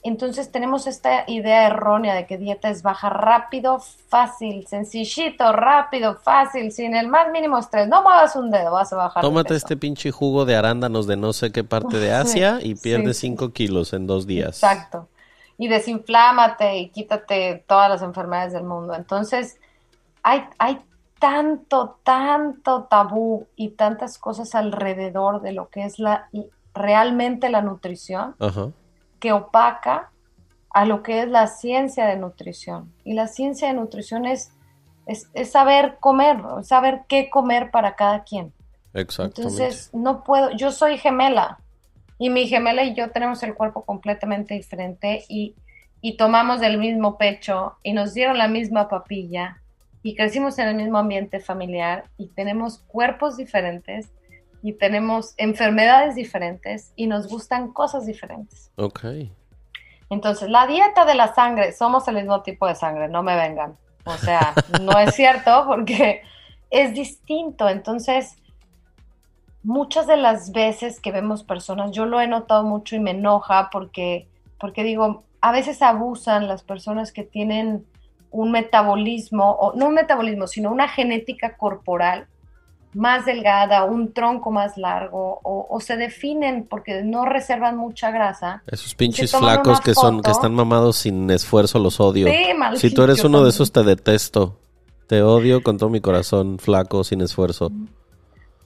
Entonces 0.03 0.51
tenemos 0.51 0.87
esta 0.87 1.25
idea 1.27 1.67
errónea 1.67 2.15
de 2.15 2.27
que 2.27 2.39
dieta 2.39 2.71
es 2.71 2.83
bajar 2.83 3.23
rápido, 3.23 3.81
fácil, 4.09 4.67
sencillito, 4.67 5.53
rápido, 5.53 6.17
fácil, 6.17 6.73
sin 6.73 6.95
el 6.97 7.09
más 7.09 7.31
mínimo 7.31 7.59
estrés. 7.59 7.87
No 7.87 8.03
muevas 8.03 8.35
un 8.35 8.51
dedo, 8.51 8.73
vas 8.73 8.93
a 8.95 8.97
bajar. 8.97 9.23
Tómate 9.23 9.55
este 9.55 9.77
pinche 9.77 10.11
jugo 10.11 10.47
de 10.47 10.57
arándanos 10.57 11.07
de 11.07 11.17
no 11.17 11.35
sé 11.35 11.53
qué 11.53 11.65
parte 11.65 11.99
de 11.99 12.13
Asia 12.15 12.61
y 12.63 12.77
pierdes 12.77 13.19
5 13.19 13.51
kilos 13.53 13.93
en 13.93 14.07
dos 14.07 14.27
días. 14.27 14.63
Exacto. 14.63 15.09
Y 15.59 15.69
desinflámate 15.69 16.79
y 16.79 16.89
quítate 16.89 17.63
todas 17.67 17.91
las 17.91 18.01
enfermedades 18.01 18.55
del 18.55 18.65
mundo. 18.65 18.95
Entonces, 18.95 19.59
hay, 20.23 20.45
hay 20.57 20.81
tanto, 21.19 21.99
tanto 22.03 22.85
tabú 22.85 23.47
y 23.55 23.69
tantas 23.71 24.17
cosas 24.17 24.55
alrededor 24.55 25.43
de 25.43 25.53
lo 25.53 25.69
que 25.69 25.85
es 25.85 25.99
la 25.99 26.31
realmente 26.75 27.51
la 27.51 27.63
nutrición 27.63 28.35
que 29.21 29.33
opaca 29.33 30.11
a 30.71 30.85
lo 30.85 31.03
que 31.03 31.23
es 31.23 31.29
la 31.29 31.47
ciencia 31.47 32.07
de 32.07 32.16
nutrición. 32.16 32.93
Y 33.05 33.14
la 33.14 33.27
ciencia 33.27 33.68
de 33.68 33.75
nutrición 33.75 34.25
es, 34.25 34.53
es, 35.07 35.29
saber 35.51 35.99
comer, 36.01 36.39
saber 36.62 37.03
qué 37.09 37.29
comer 37.29 37.71
para 37.71 37.97
cada 37.97 38.25
quien. 38.25 38.53
Exactamente. 38.95 39.43
Entonces, 39.43 39.91
no 39.93 40.25
puedo, 40.25 40.51
yo 40.53 40.73
soy 40.73 40.99
gemela 40.99 41.59
y 42.18 42.31
mi 42.31 42.49
gemela 42.49 42.85
y 42.85 42.95
yo 42.95 43.11
tenemos 43.11 43.43
el 43.43 43.55
cuerpo 43.55 43.85
completamente 43.85 44.55
diferente 44.55 45.25
y, 45.29 45.55
y 46.01 46.16
tomamos 46.16 46.61
del 46.61 46.79
mismo 46.79 47.18
pecho 47.18 47.77
y 47.83 47.93
nos 47.93 48.14
dieron 48.14 48.39
la 48.39 48.49
misma 48.49 48.89
papilla 48.89 49.61
y 50.03 50.14
crecimos 50.14 50.59
en 50.59 50.68
el 50.68 50.77
mismo 50.77 50.99
ambiente 50.99 51.41
familiar 51.41 52.05
y 52.16 52.29
tenemos 52.29 52.79
cuerpos 52.79 53.37
diferentes 53.37 54.11
y 54.63 54.75
tenemos 54.75 55.35
enfermedades 55.37 56.15
diferentes 56.15 56.93
y 56.97 57.07
nos 57.07 57.29
gustan 57.29 57.73
cosas 57.73 58.07
diferentes. 58.07 58.71
Ok. 58.77 59.05
Entonces, 60.11 60.51
la 60.51 60.67
dieta 60.67 61.05
de 61.05 61.15
la 61.15 61.35
sangre, 61.35 61.73
somos 61.73 62.07
el 62.09 62.17
mismo 62.17 62.43
tipo 62.43 62.67
de 62.67 62.75
sangre, 62.75 63.09
no 63.09 63.23
me 63.23 63.37
vengan. 63.37 63.77
O 64.05 64.17
sea, 64.17 64.55
no 64.83 64.99
es 64.99 65.15
cierto 65.15 65.65
porque 65.67 66.23
es 66.71 66.95
distinto. 66.95 67.69
Entonces, 67.69 68.37
muchas 69.63 70.07
de 70.07 70.17
las 70.17 70.53
veces 70.53 71.01
que 71.01 71.13
vemos 71.13 71.45
personas, 71.45 71.93
yo 71.93 72.07
lo 72.07 72.21
he 72.21 72.27
notado 72.27 72.65
mucho 72.65 72.97
y 72.97 73.01
me 73.01 73.13
enoja 73.13 73.71
porque, 73.71 74.29
porque 74.59 74.85
digo, 74.85 75.25
a 75.41 75.53
veces 75.53 75.81
abusan 75.81 76.49
las 76.49 76.63
personas 76.63 77.13
que 77.13 77.23
tienen 77.23 77.87
un 78.31 78.53
metabolismo, 78.53 79.51
o 79.53 79.75
no 79.77 79.89
un 79.89 79.95
metabolismo, 79.95 80.47
sino 80.47 80.71
una 80.71 80.89
genética 80.89 81.57
corporal 81.57 82.29
más 82.93 83.24
delgada, 83.24 83.84
un 83.84 84.12
tronco 84.12 84.51
más 84.51 84.76
largo, 84.76 85.41
o, 85.43 85.80
se 85.80 85.97
definen 85.97 86.66
porque 86.68 87.03
no 87.03 87.24
reservan 87.24 87.76
mucha 87.76 88.11
grasa. 88.11 88.62
Esos 88.66 88.95
pinches 88.95 89.32
flacos 89.32 89.80
que 89.80 89.95
son, 89.95 90.22
que 90.22 90.30
están 90.30 90.55
mamados 90.55 90.97
sin 90.97 91.30
esfuerzo, 91.30 91.78
los 91.78 92.01
odio. 92.01 92.28
si 92.76 92.93
tú 92.93 93.03
eres 93.03 93.24
uno 93.24 93.45
de 93.45 93.51
esos, 93.51 93.72
te 93.72 93.82
detesto. 93.82 94.57
Te 95.07 95.22
odio 95.22 95.62
con 95.62 95.76
todo 95.76 95.91
mi 95.91 96.01
corazón, 96.01 96.59
flaco, 96.59 97.03
sin 97.03 97.20
esfuerzo. 97.20 97.72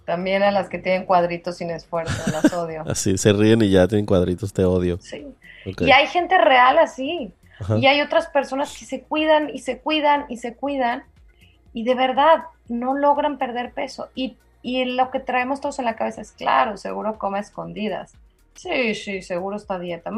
También 0.05 0.43
a 0.43 0.51
las 0.51 0.69
que 0.69 0.79
tienen 0.79 1.07
cuadritos 1.07 1.57
sin 1.57 1.71
esfuerzo, 1.71 2.31
las 2.31 2.53
odio. 2.53 2.85
así, 2.87 3.17
se 3.17 3.33
ríen 3.33 3.63
y 3.63 3.71
ya 3.71 3.89
tienen 3.89 4.05
cuadritos, 4.05 4.53
te 4.53 4.65
odio. 4.65 4.99
Sí. 5.01 5.27
Y 5.65 5.91
hay 5.91 6.07
gente 6.07 6.37
real 6.37 6.79
así. 6.79 7.33
Y 7.81 7.87
hay 7.87 8.01
otras 8.01 8.27
personas 8.27 8.77
que 8.77 8.85
se 8.85 9.03
cuidan 9.03 9.49
y 9.49 9.61
se 9.61 9.79
cuidan 9.79 10.27
y 10.29 10.39
se 10.39 10.55
cuidan 10.55 11.05
y 11.75 11.85
de 11.85 11.95
verdad 11.95 12.45
no 12.69 12.95
logran 12.95 13.37
perder 13.37 13.73
peso. 13.73 14.09
Y, 14.15 14.39
lo 14.63 15.11
que 15.11 15.21
traemos 15.21 15.61
todos 15.61 15.79
en 15.79 15.85
la 15.85 15.95
cabeza 15.95 16.23
es, 16.23 16.33
claro, 16.33 16.79
seguro 16.79 17.19
come 17.19 17.39
escondidas. 17.39 18.15
Sí, 18.55 18.95
sí, 18.95 19.21
seguro 19.21 19.57
está 19.57 19.79
dieta. 19.79 20.11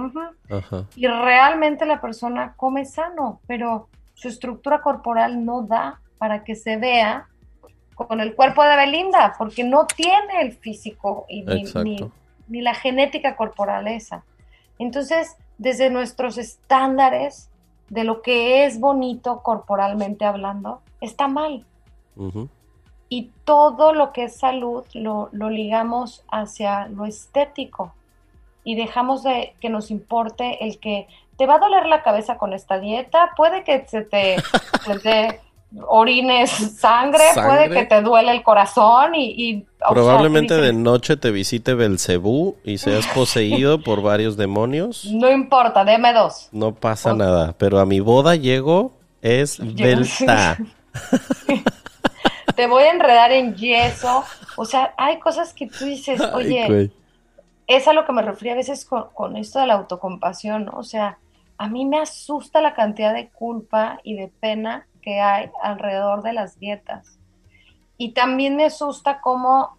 Y 0.95 1.09
realmente 1.09 1.85
la 1.85 2.01
persona 2.01 2.55
come 2.57 2.85
sano, 2.85 3.41
pero 3.49 3.89
su 4.15 4.29
estructura 4.29 4.83
corporal 4.83 5.45
no 5.45 5.63
da 5.63 6.01
para 6.19 6.45
que 6.45 6.55
se 6.55 6.77
vea 6.77 7.27
con 7.97 8.21
el 8.21 8.37
cuerpo 8.37 8.63
de 8.63 8.77
Belinda, 8.77 9.35
porque 9.37 9.65
no 9.65 9.87
tiene 9.87 10.43
el 10.43 10.53
físico 10.53 11.27
y 11.29 11.43
ni, 12.49 12.63
la 12.63 12.75
genética 12.75 13.35
corporal 13.35 13.89
esa. 13.89 14.23
Entonces, 14.79 15.37
desde 15.59 15.91
nuestros 15.91 16.39
estándares 16.39 17.51
de 17.89 18.05
lo 18.05 18.23
que 18.23 18.65
es 18.65 18.81
bonito 18.81 19.43
corporalmente 19.43 20.25
hablando, 20.25 20.81
está 21.01 21.29
mal. 21.29 21.65
Y 23.09 23.31
todo 23.45 23.93
lo 23.93 24.13
que 24.13 24.25
es 24.25 24.37
salud 24.37 24.85
lo, 24.95 25.29
lo, 25.33 25.51
ligamos 25.51 26.25
hacia 26.31 26.89
lo 26.89 27.05
estético 27.05 27.93
y 28.65 28.75
dejamos 28.75 29.23
de 29.23 29.55
que 29.61 29.69
nos 29.69 29.91
importe 29.91 30.65
el 30.65 30.81
que 30.81 31.07
te 31.37 31.47
va 31.47 31.57
a 31.57 31.59
doler 31.59 31.87
la 31.87 32.03
cabeza 32.03 32.39
con 32.39 32.53
esta 32.53 32.79
dieta, 32.81 33.33
puede 33.37 33.63
que 33.63 33.87
se 33.87 34.03
te, 34.03 34.37
orines 35.87 36.51
sangre, 36.51 37.25
puede 37.35 37.71
que 37.71 37.85
te 37.85 38.03
duele 38.03 38.33
el 38.33 38.43
corazón 38.43 39.15
y... 39.15 39.67
Probablemente 39.89 40.55
de 40.55 40.73
noche 40.73 41.17
te 41.17 41.31
visite 41.31 41.75
Belcebú 41.75 42.57
y 42.65 42.79
seas 42.79 43.07
poseído 43.09 43.81
por 43.85 44.03
varios 44.03 44.37
demonios. 44.37 45.05
No 45.07 45.31
importa, 45.31 45.85
deme 45.85 46.13
dos. 46.13 46.49
No 46.53 46.75
pasa 46.75 47.15
nada, 47.15 47.55
pero 47.59 47.79
a 47.79 47.87
mi 47.87 48.01
boda 48.01 48.37
llego 48.37 48.93
es 49.23 49.59
Belta. 49.61 50.59
te 52.57 52.67
voy 52.67 52.85
a 52.85 52.93
enredar 52.93 53.33
en 53.33 53.55
yeso. 53.55 54.25
O 54.57 54.65
sea, 54.65 54.95
hay 54.97 55.19
cosas 55.19 55.53
que 55.53 55.67
tú 55.67 55.85
dices, 55.85 56.21
oye, 56.21 56.91
es 57.67 57.89
a 57.89 57.93
lo 57.93 58.07
que 58.07 58.13
me 58.13 58.23
refiero 58.23 58.55
a 58.55 58.57
veces 58.57 58.85
con, 58.85 59.07
con 59.13 59.37
esto 59.37 59.61
de 59.61 59.67
la 59.67 59.75
autocompasión, 59.75 60.65
¿no? 60.65 60.73
O 60.79 60.83
sea, 60.83 61.19
a 61.59 61.69
mí 61.69 61.85
me 61.85 61.99
asusta 61.99 62.61
la 62.61 62.75
cantidad 62.75 63.15
de 63.15 63.29
culpa 63.29 63.99
y 64.03 64.15
de 64.15 64.29
pena 64.41 64.87
que 65.07 65.21
hay 65.21 65.53
alrededor 65.63 66.25
de 66.25 66.33
las 66.33 66.59
dietas. 66.59 67.21
Y 67.97 68.13
también 68.13 68.57
me 68.57 68.65
asusta 68.65 69.21
cómo, 69.21 69.77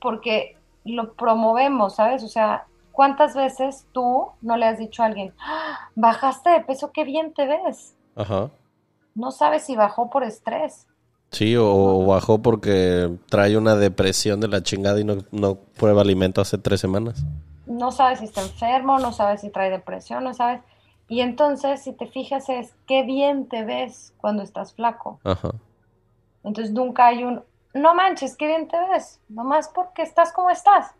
porque 0.00 0.56
lo 0.86 1.12
promovemos, 1.12 1.96
¿sabes? 1.96 2.24
O 2.24 2.28
sea, 2.28 2.64
¿cuántas 2.90 3.36
veces 3.36 3.86
tú 3.92 4.28
no 4.40 4.56
le 4.56 4.64
has 4.64 4.78
dicho 4.78 5.02
a 5.02 5.06
alguien, 5.06 5.34
¡Ah, 5.38 5.90
bajaste 5.94 6.48
de 6.48 6.60
peso, 6.60 6.90
qué 6.90 7.04
bien 7.04 7.34
te 7.34 7.46
ves? 7.46 7.94
Ajá. 8.16 8.48
No 9.14 9.30
sabes 9.30 9.64
si 9.64 9.76
bajó 9.76 10.08
por 10.08 10.24
estrés. 10.24 10.86
Sí, 11.32 11.54
o 11.54 12.06
bajó 12.06 12.38
porque 12.40 13.14
trae 13.28 13.58
una 13.58 13.76
depresión 13.76 14.40
de 14.40 14.48
la 14.48 14.62
chingada 14.62 14.98
y 14.98 15.04
no, 15.04 15.18
no 15.32 15.56
prueba 15.56 16.00
alimento 16.00 16.40
hace 16.40 16.56
tres 16.56 16.80
semanas. 16.80 17.22
No 17.66 17.92
sabes 17.92 18.20
si 18.20 18.24
está 18.24 18.40
enfermo, 18.40 18.98
no 19.00 19.12
sabes 19.12 19.42
si 19.42 19.50
trae 19.50 19.70
depresión, 19.70 20.24
no 20.24 20.32
sabes. 20.32 20.62
Y 21.08 21.20
entonces, 21.20 21.82
si 21.82 21.92
te 21.92 22.06
fijas, 22.06 22.48
es 22.48 22.74
qué 22.86 23.02
bien 23.02 23.48
te 23.48 23.64
ves 23.64 24.12
cuando 24.18 24.42
estás 24.42 24.74
flaco. 24.74 25.20
Ajá. 25.24 25.50
Entonces 26.42 26.72
nunca 26.72 27.06
hay 27.06 27.24
un, 27.24 27.42
no 27.74 27.94
manches, 27.94 28.36
qué 28.36 28.46
bien 28.46 28.68
te 28.68 28.78
ves, 28.88 29.20
nomás 29.28 29.68
porque 29.68 30.02
estás 30.02 30.32
como 30.32 30.50
estás. 30.50 30.92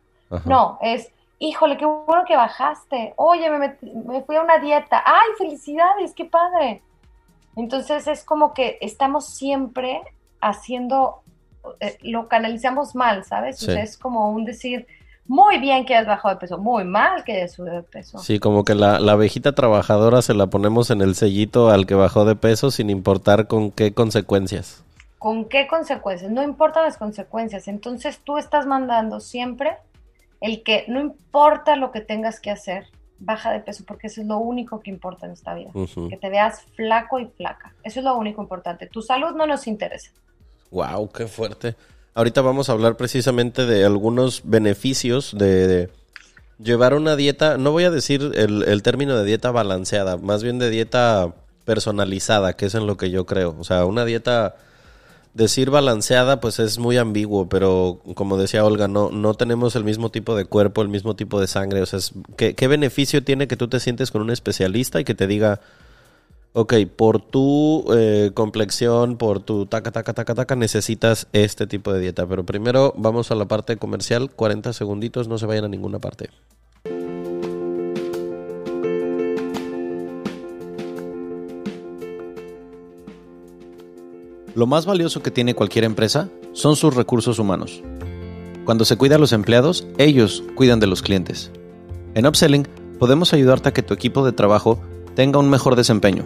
No, 0.44 0.78
es, 0.80 1.12
híjole, 1.38 1.76
qué 1.76 1.84
bueno 1.86 2.24
que 2.26 2.36
bajaste. 2.36 3.14
Oye, 3.16 3.48
me, 3.50 3.76
me 4.06 4.22
fui 4.22 4.36
a 4.36 4.42
una 4.42 4.58
dieta. 4.58 5.02
¡Ay, 5.06 5.28
felicidades! 5.38 6.12
¡Qué 6.14 6.24
padre! 6.24 6.82
Entonces 7.54 8.06
es 8.06 8.24
como 8.24 8.52
que 8.52 8.76
estamos 8.80 9.26
siempre 9.26 10.02
haciendo, 10.40 11.22
eh, 11.80 11.96
lo 12.02 12.28
canalizamos 12.28 12.94
mal, 12.94 13.24
¿sabes? 13.24 13.62
O 13.62 13.66
sea, 13.66 13.82
es 13.82 13.96
como 13.96 14.30
un 14.30 14.44
decir, 14.44 14.86
muy 15.28 15.58
bien 15.58 15.84
que 15.84 15.94
has 15.94 16.06
bajado 16.06 16.34
de 16.34 16.40
peso, 16.40 16.58
muy 16.58 16.84
mal 16.84 17.24
que 17.24 17.32
hayas 17.32 17.52
subido 17.52 17.76
de 17.76 17.82
peso. 17.82 18.18
Sí, 18.18 18.38
como 18.38 18.64
que 18.64 18.74
la, 18.74 19.00
la 19.00 19.12
abejita 19.12 19.54
trabajadora 19.54 20.22
se 20.22 20.34
la 20.34 20.46
ponemos 20.46 20.90
en 20.90 21.00
el 21.00 21.14
sellito 21.14 21.70
al 21.70 21.86
que 21.86 21.94
bajó 21.94 22.24
de 22.24 22.36
peso 22.36 22.70
sin 22.70 22.90
importar 22.90 23.46
con 23.46 23.70
qué 23.70 23.92
consecuencias. 23.92 24.84
¿Con 25.18 25.46
qué 25.46 25.66
consecuencias? 25.66 26.30
No 26.30 26.42
importan 26.42 26.84
las 26.84 26.98
consecuencias. 26.98 27.68
Entonces 27.68 28.20
tú 28.22 28.38
estás 28.38 28.66
mandando 28.66 29.20
siempre 29.20 29.78
el 30.40 30.62
que 30.62 30.84
no 30.88 31.00
importa 31.00 31.76
lo 31.76 31.90
que 31.90 32.00
tengas 32.00 32.40
que 32.40 32.50
hacer, 32.50 32.86
baja 33.18 33.50
de 33.50 33.60
peso, 33.60 33.84
porque 33.86 34.08
eso 34.08 34.20
es 34.20 34.26
lo 34.26 34.38
único 34.38 34.80
que 34.80 34.90
importa 34.90 35.26
en 35.26 35.32
esta 35.32 35.54
vida. 35.54 35.70
Que 36.08 36.16
te 36.16 36.28
veas 36.28 36.62
flaco 36.76 37.18
y 37.18 37.26
flaca. 37.26 37.74
Eso 37.82 38.00
es 38.00 38.04
lo 38.04 38.14
único 38.16 38.42
importante. 38.42 38.86
Tu 38.86 39.02
salud 39.02 39.34
no 39.34 39.46
nos 39.46 39.66
interesa. 39.66 40.12
Wow, 40.70 41.10
qué 41.10 41.26
fuerte. 41.26 41.74
Ahorita 42.16 42.40
vamos 42.40 42.70
a 42.70 42.72
hablar 42.72 42.96
precisamente 42.96 43.66
de 43.66 43.84
algunos 43.84 44.40
beneficios 44.42 45.36
de, 45.36 45.90
llevar 46.58 46.94
una 46.94 47.14
dieta, 47.14 47.58
no 47.58 47.72
voy 47.72 47.84
a 47.84 47.90
decir 47.90 48.32
el, 48.36 48.82
término 48.82 49.18
de 49.18 49.26
dieta 49.26 49.50
balanceada, 49.50 50.16
más 50.16 50.42
bien 50.42 50.58
de 50.58 50.70
dieta 50.70 51.34
personalizada, 51.66 52.54
que 52.54 52.64
es 52.64 52.74
en 52.74 52.86
lo 52.86 52.96
que 52.96 53.10
yo 53.10 53.26
creo. 53.26 53.54
O 53.58 53.64
sea, 53.64 53.84
una 53.84 54.06
dieta, 54.06 54.56
decir 55.34 55.68
balanceada, 55.68 56.40
pues 56.40 56.58
es 56.58 56.78
muy 56.78 56.96
ambiguo, 56.96 57.50
pero 57.50 58.00
como 58.14 58.38
decía 58.38 58.64
Olga, 58.64 58.88
no, 58.88 59.10
no 59.10 59.34
tenemos 59.34 59.76
el 59.76 59.84
mismo 59.84 60.10
tipo 60.10 60.34
de 60.36 60.46
cuerpo, 60.46 60.80
el 60.80 60.88
mismo 60.88 61.16
tipo 61.16 61.38
de 61.38 61.48
sangre. 61.48 61.82
O 61.82 61.86
sea, 61.86 62.00
¿qué, 62.38 62.54
¿qué 62.54 62.66
beneficio 62.66 63.22
tiene 63.22 63.46
que 63.46 63.58
tú 63.58 63.68
te 63.68 63.78
sientes 63.78 64.10
con 64.10 64.22
un 64.22 64.30
especialista 64.30 64.98
y 65.02 65.04
que 65.04 65.14
te 65.14 65.26
diga, 65.26 65.60
ok, 66.56 66.72
por 66.96 67.20
tu 67.20 67.84
eh, 67.92 68.30
complexión, 68.32 69.18
por 69.18 69.40
tu 69.40 69.66
taca, 69.66 69.92
taca, 69.92 70.14
taca, 70.14 70.34
taca, 70.34 70.56
necesitas 70.56 71.28
este 71.34 71.66
tipo 71.66 71.92
de 71.92 72.00
dieta. 72.00 72.26
Pero 72.26 72.46
primero 72.46 72.94
vamos 72.96 73.30
a 73.30 73.34
la 73.34 73.44
parte 73.44 73.76
comercial, 73.76 74.30
40 74.30 74.72
segunditos, 74.72 75.28
no 75.28 75.36
se 75.36 75.44
vayan 75.44 75.66
a 75.66 75.68
ninguna 75.68 75.98
parte. 75.98 76.30
Lo 84.54 84.66
más 84.66 84.86
valioso 84.86 85.22
que 85.22 85.30
tiene 85.30 85.54
cualquier 85.54 85.84
empresa 85.84 86.30
son 86.54 86.74
sus 86.76 86.94
recursos 86.94 87.38
humanos. 87.38 87.82
Cuando 88.64 88.86
se 88.86 88.96
cuida 88.96 89.16
a 89.16 89.18
los 89.18 89.34
empleados, 89.34 89.86
ellos 89.98 90.42
cuidan 90.54 90.80
de 90.80 90.86
los 90.86 91.02
clientes. 91.02 91.50
En 92.14 92.26
Upselling 92.26 92.66
podemos 92.98 93.34
ayudarte 93.34 93.68
a 93.68 93.72
que 93.74 93.82
tu 93.82 93.92
equipo 93.92 94.24
de 94.24 94.32
trabajo 94.32 94.80
tenga 95.14 95.38
un 95.38 95.50
mejor 95.50 95.76
desempeño 95.76 96.24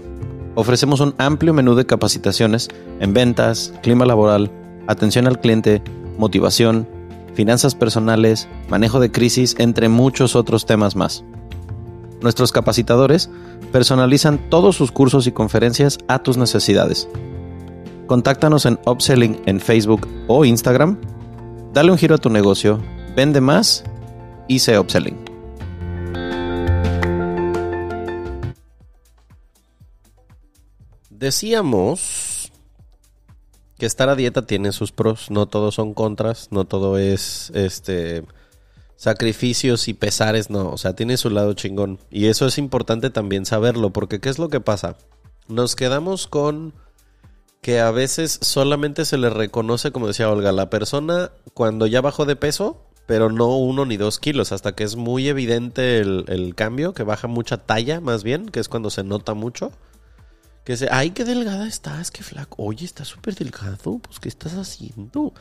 Ofrecemos 0.55 1.01
un 1.01 1.15
amplio 1.19 1.55
menú 1.55 1.75
de 1.75 1.87
capacitaciones 1.87 2.69
en 2.99 3.15
ventas, 3.15 3.73
clima 3.83 4.05
laboral, 4.05 4.51
atención 4.87 5.27
al 5.27 5.41
cliente, 5.41 5.83
motivación, 6.19 6.89
finanzas 7.35 7.75
personales, 7.75 8.49
manejo 8.69 9.01
de 9.01 9.13
crisis, 9.13 9.55
entre 9.59 9.89
muchos 9.89 10.35
otros 10.35 10.67
temas 10.67 10.97
más. 10.97 11.25
Nuestros 12.21 12.53
capacitadores 12.53 13.31
personalizan 13.73 14.39
todos 14.51 14.77
sus 14.77 14.93
cursos 14.93 15.27
y 15.27 15.33
conferencias 15.33 15.99
a 16.09 16.19
tus 16.19 16.37
necesidades. 16.37 17.09
Contáctanos 18.07 18.67
en 18.67 18.79
Upselling 18.87 19.41
en 19.47 19.61
Facebook 19.61 20.07
o 20.27 20.45
Instagram. 20.45 20.99
Dale 21.73 21.93
un 21.93 21.99
giro 21.99 22.17
a 22.17 22.19
tu 22.19 22.29
negocio, 22.29 22.81
vende 23.15 23.41
más 23.41 23.85
y 24.49 24.59
sé 24.59 24.79
Upselling. 24.79 25.30
Decíamos 31.21 32.51
que 33.77 33.85
estar 33.85 34.09
a 34.09 34.17
dieta 34.17 34.47
tiene 34.47 34.73
sus 34.73 34.91
pros, 34.91 35.31
no 35.31 35.45
todos 35.45 35.75
son 35.75 35.93
contras, 35.93 36.49
no 36.51 36.65
todo 36.65 36.97
es 36.97 37.53
este 37.55 38.25
sacrificios 38.97 39.87
y 39.89 39.93
pesares, 39.93 40.49
no, 40.49 40.71
o 40.71 40.79
sea, 40.79 40.95
tiene 40.95 41.19
su 41.19 41.29
lado 41.29 41.53
chingón. 41.53 41.99
Y 42.11 42.29
eso 42.29 42.47
es 42.47 42.57
importante 42.57 43.11
también 43.11 43.45
saberlo, 43.45 43.91
porque 43.91 44.19
¿qué 44.19 44.31
es 44.31 44.39
lo 44.39 44.49
que 44.49 44.61
pasa? 44.61 44.97
Nos 45.47 45.77
quedamos 45.77 46.27
con 46.27 46.73
que 47.61 47.81
a 47.81 47.91
veces 47.91 48.39
solamente 48.41 49.05
se 49.05 49.19
le 49.19 49.29
reconoce, 49.29 49.93
como 49.93 50.07
decía 50.07 50.31
Olga, 50.31 50.53
la 50.53 50.71
persona 50.71 51.33
cuando 51.53 51.87
ya 51.87 52.01
bajó 52.01 52.25
de 52.25 52.37
peso, 52.37 52.87
pero 53.05 53.31
no 53.31 53.59
uno 53.59 53.85
ni 53.85 53.99
dos 53.99 54.21
kilos, 54.21 54.53
hasta 54.53 54.75
que 54.75 54.85
es 54.85 54.97
muy 54.97 55.29
evidente 55.29 55.99
el, 55.99 56.25
el 56.29 56.55
cambio, 56.55 56.95
que 56.95 57.03
baja 57.03 57.29
mucha 57.29 57.59
talla 57.59 58.01
más 58.01 58.25
bien, 58.25 58.49
que 58.49 58.61
es 58.61 58.71
cuando 58.71 58.89
se 58.89 59.05
nota 59.05 59.35
mucho. 59.35 59.71
Que 60.65 60.77
se, 60.77 60.89
ay, 60.91 61.11
qué 61.11 61.25
delgada 61.25 61.67
estás, 61.67 62.11
qué 62.11 62.23
flaco. 62.23 62.63
Oye, 62.63 62.85
estás 62.85 63.09
súper 63.09 63.35
delgado, 63.35 63.99
pues, 63.99 64.21
¿qué 64.21 64.29
estás 64.29 64.55
haciendo? 64.55 65.33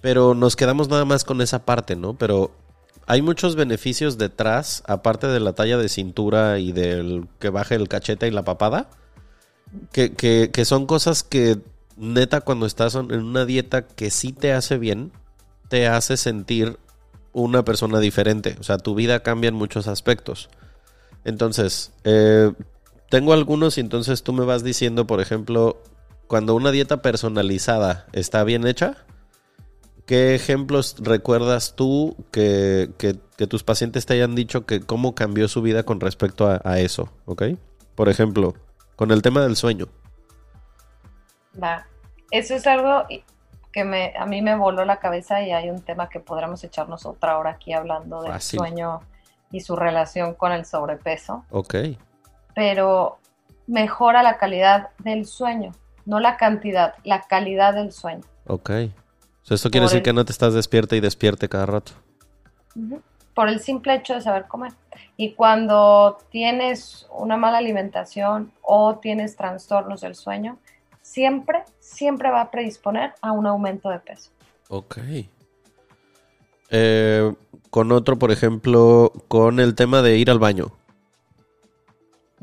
Pero 0.00 0.34
nos 0.34 0.56
quedamos 0.56 0.88
nada 0.88 1.04
más 1.04 1.24
con 1.24 1.40
esa 1.40 1.64
parte, 1.64 1.96
¿no? 1.96 2.14
Pero 2.14 2.50
hay 3.06 3.22
muchos 3.22 3.56
beneficios 3.56 4.16
detrás, 4.16 4.82
aparte 4.86 5.26
de 5.26 5.40
la 5.40 5.52
talla 5.52 5.76
de 5.76 5.88
cintura 5.88 6.58
y 6.58 6.72
del 6.72 7.28
que 7.38 7.50
baje 7.50 7.74
el 7.74 7.88
cachete 7.88 8.26
y 8.26 8.30
la 8.30 8.44
papada, 8.44 8.88
que, 9.92 10.12
que, 10.14 10.50
que 10.52 10.64
son 10.64 10.86
cosas 10.86 11.22
que 11.22 11.58
neta 11.96 12.40
cuando 12.40 12.66
estás 12.66 12.94
en 12.94 13.12
una 13.12 13.44
dieta 13.44 13.86
que 13.86 14.10
sí 14.10 14.32
te 14.32 14.52
hace 14.52 14.78
bien, 14.78 15.12
te 15.68 15.88
hace 15.88 16.16
sentir 16.16 16.78
una 17.32 17.64
persona 17.64 17.98
diferente. 17.98 18.56
O 18.60 18.62
sea, 18.62 18.78
tu 18.78 18.94
vida 18.94 19.22
cambia 19.22 19.48
en 19.48 19.54
muchos 19.54 19.86
aspectos. 19.86 20.48
Entonces, 21.24 21.92
eh, 22.04 22.52
tengo 23.14 23.32
algunos 23.32 23.78
y 23.78 23.80
entonces 23.80 24.24
tú 24.24 24.32
me 24.32 24.44
vas 24.44 24.64
diciendo, 24.64 25.06
por 25.06 25.20
ejemplo, 25.20 25.80
cuando 26.26 26.56
una 26.56 26.72
dieta 26.72 27.00
personalizada 27.00 28.06
está 28.12 28.42
bien 28.42 28.66
hecha, 28.66 28.96
¿qué 30.04 30.34
ejemplos 30.34 30.96
recuerdas 30.98 31.76
tú 31.76 32.16
que, 32.32 32.90
tus 33.48 33.62
pacientes 33.62 34.04
te 34.04 34.14
hayan 34.14 34.34
dicho 34.34 34.66
que 34.66 34.80
cómo 34.80 35.14
cambió 35.14 35.46
su 35.46 35.62
vida 35.62 35.84
con 35.84 36.00
respecto 36.00 36.48
a, 36.48 36.80
eso? 36.80 37.08
¿Ok? 37.24 37.44
Por 37.94 38.08
ejemplo, 38.08 38.54
con 38.96 39.12
el 39.12 39.22
tema 39.22 39.42
del 39.42 39.54
sueño. 39.54 39.86
Va. 41.62 41.86
eso 42.32 42.56
es 42.56 42.66
algo 42.66 43.04
que 43.70 43.84
me, 43.84 44.12
a 44.18 44.26
mí 44.26 44.42
me 44.42 44.56
voló 44.56 44.84
la 44.84 44.98
cabeza 44.98 45.40
y 45.40 45.52
hay 45.52 45.70
un 45.70 45.82
tema 45.82 46.08
que 46.08 46.18
podremos 46.18 46.64
echarnos 46.64 47.06
otra 47.06 47.38
hora 47.38 47.50
aquí 47.50 47.74
hablando 47.74 48.22
del 48.22 48.40
sueño 48.40 49.02
y 49.52 49.60
su 49.60 49.76
relación 49.76 50.34
con 50.34 50.50
el 50.50 50.66
sobrepeso. 50.66 51.44
Ok. 51.50 51.76
Pero 52.54 53.18
mejora 53.66 54.22
la 54.22 54.38
calidad 54.38 54.90
del 54.98 55.26
sueño, 55.26 55.72
no 56.04 56.20
la 56.20 56.36
cantidad, 56.36 56.94
la 57.04 57.22
calidad 57.22 57.74
del 57.74 57.92
sueño. 57.92 58.22
Ok. 58.46 58.70
O 59.50 59.54
eso 59.54 59.70
quiere 59.70 59.86
decir 59.86 60.02
que 60.02 60.12
no 60.12 60.24
te 60.24 60.32
estás 60.32 60.54
despierta 60.54 60.96
y 60.96 61.00
despierte 61.00 61.48
cada 61.48 61.66
rato. 61.66 61.92
Por 63.34 63.48
el 63.48 63.60
simple 63.60 63.94
hecho 63.94 64.14
de 64.14 64.20
saber 64.20 64.46
comer. 64.46 64.72
Y 65.16 65.34
cuando 65.34 66.18
tienes 66.30 67.06
una 67.12 67.36
mala 67.36 67.58
alimentación 67.58 68.52
o 68.62 68.96
tienes 68.98 69.36
trastornos 69.36 70.00
del 70.00 70.14
sueño, 70.14 70.58
siempre, 71.02 71.64
siempre 71.78 72.30
va 72.30 72.40
a 72.40 72.50
predisponer 72.50 73.12
a 73.20 73.32
un 73.32 73.46
aumento 73.46 73.90
de 73.90 73.98
peso. 73.98 74.30
Ok. 74.68 74.98
Eh, 76.70 77.34
con 77.70 77.92
otro, 77.92 78.18
por 78.18 78.32
ejemplo, 78.32 79.12
con 79.28 79.60
el 79.60 79.74
tema 79.74 80.00
de 80.00 80.16
ir 80.16 80.30
al 80.30 80.38
baño. 80.38 80.72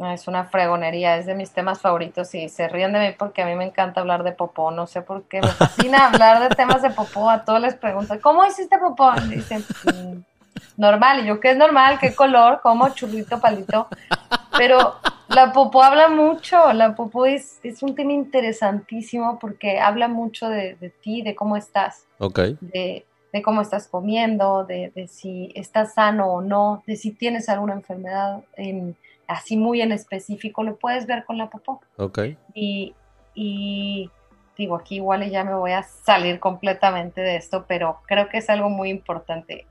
Es 0.09 0.27
una 0.27 0.45
fregonería, 0.45 1.17
es 1.17 1.25
de 1.25 1.35
mis 1.35 1.51
temas 1.51 1.79
favoritos 1.79 2.33
y 2.33 2.49
se 2.49 2.67
ríen 2.67 2.93
de 2.93 2.99
mí 2.99 3.15
porque 3.17 3.41
a 3.41 3.45
mí 3.45 3.55
me 3.55 3.65
encanta 3.65 4.01
hablar 4.01 4.23
de 4.23 4.31
popó, 4.31 4.71
no 4.71 4.87
sé 4.87 5.01
por 5.01 5.23
qué, 5.23 5.41
me 5.41 5.47
fascina 5.49 6.07
hablar 6.11 6.47
de 6.47 6.55
temas 6.55 6.81
de 6.81 6.89
popó, 6.89 7.29
a 7.29 7.45
todos 7.45 7.61
les 7.61 7.75
pregunto, 7.75 8.19
¿cómo 8.21 8.45
hiciste 8.45 8.77
popó? 8.79 9.11
Y 9.25 9.35
dicen, 9.35 9.63
mm, 9.85 10.17
normal, 10.77 11.19
y 11.21 11.27
yo, 11.27 11.39
¿qué 11.39 11.51
es 11.51 11.57
normal? 11.57 11.99
¿Qué 11.99 12.15
color? 12.15 12.61
¿Cómo? 12.63 12.89
Churrito, 12.89 13.39
palito. 13.39 13.87
Pero 14.57 14.95
la 15.29 15.53
popó 15.53 15.83
habla 15.83 16.09
mucho, 16.09 16.73
la 16.73 16.95
popó 16.95 17.25
es, 17.25 17.59
es 17.63 17.83
un 17.83 17.95
tema 17.95 18.13
interesantísimo 18.13 19.39
porque 19.39 19.79
habla 19.79 20.07
mucho 20.07 20.49
de, 20.49 20.75
de 20.75 20.89
ti, 20.89 21.21
de 21.21 21.35
cómo 21.35 21.57
estás. 21.57 22.07
Ok. 22.17 22.39
De, 22.59 23.05
de 23.31 23.41
cómo 23.41 23.61
estás 23.61 23.87
comiendo, 23.87 24.65
de, 24.65 24.91
de, 24.93 25.07
si 25.07 25.51
estás 25.55 25.93
sano 25.93 26.27
o 26.27 26.41
no, 26.41 26.83
de 26.85 26.97
si 26.97 27.11
tienes 27.11 27.47
alguna 27.47 27.73
enfermedad 27.73 28.41
así 29.31 29.57
muy 29.57 29.81
en 29.81 29.91
específico, 29.91 30.63
lo 30.63 30.75
puedes 30.77 31.05
ver 31.07 31.25
con 31.25 31.37
la 31.37 31.49
popó. 31.49 31.81
Ok. 31.97 32.19
Y, 32.53 32.93
y 33.33 34.09
digo, 34.57 34.75
aquí 34.75 34.95
igual 34.95 35.29
ya 35.29 35.43
me 35.43 35.55
voy 35.55 35.71
a 35.71 35.83
salir 35.83 36.39
completamente 36.39 37.21
de 37.21 37.35
esto, 37.35 37.65
pero 37.67 37.99
creo 38.07 38.29
que 38.29 38.37
es 38.37 38.49
algo 38.49 38.69
muy 38.69 38.89
importante. 38.89 39.65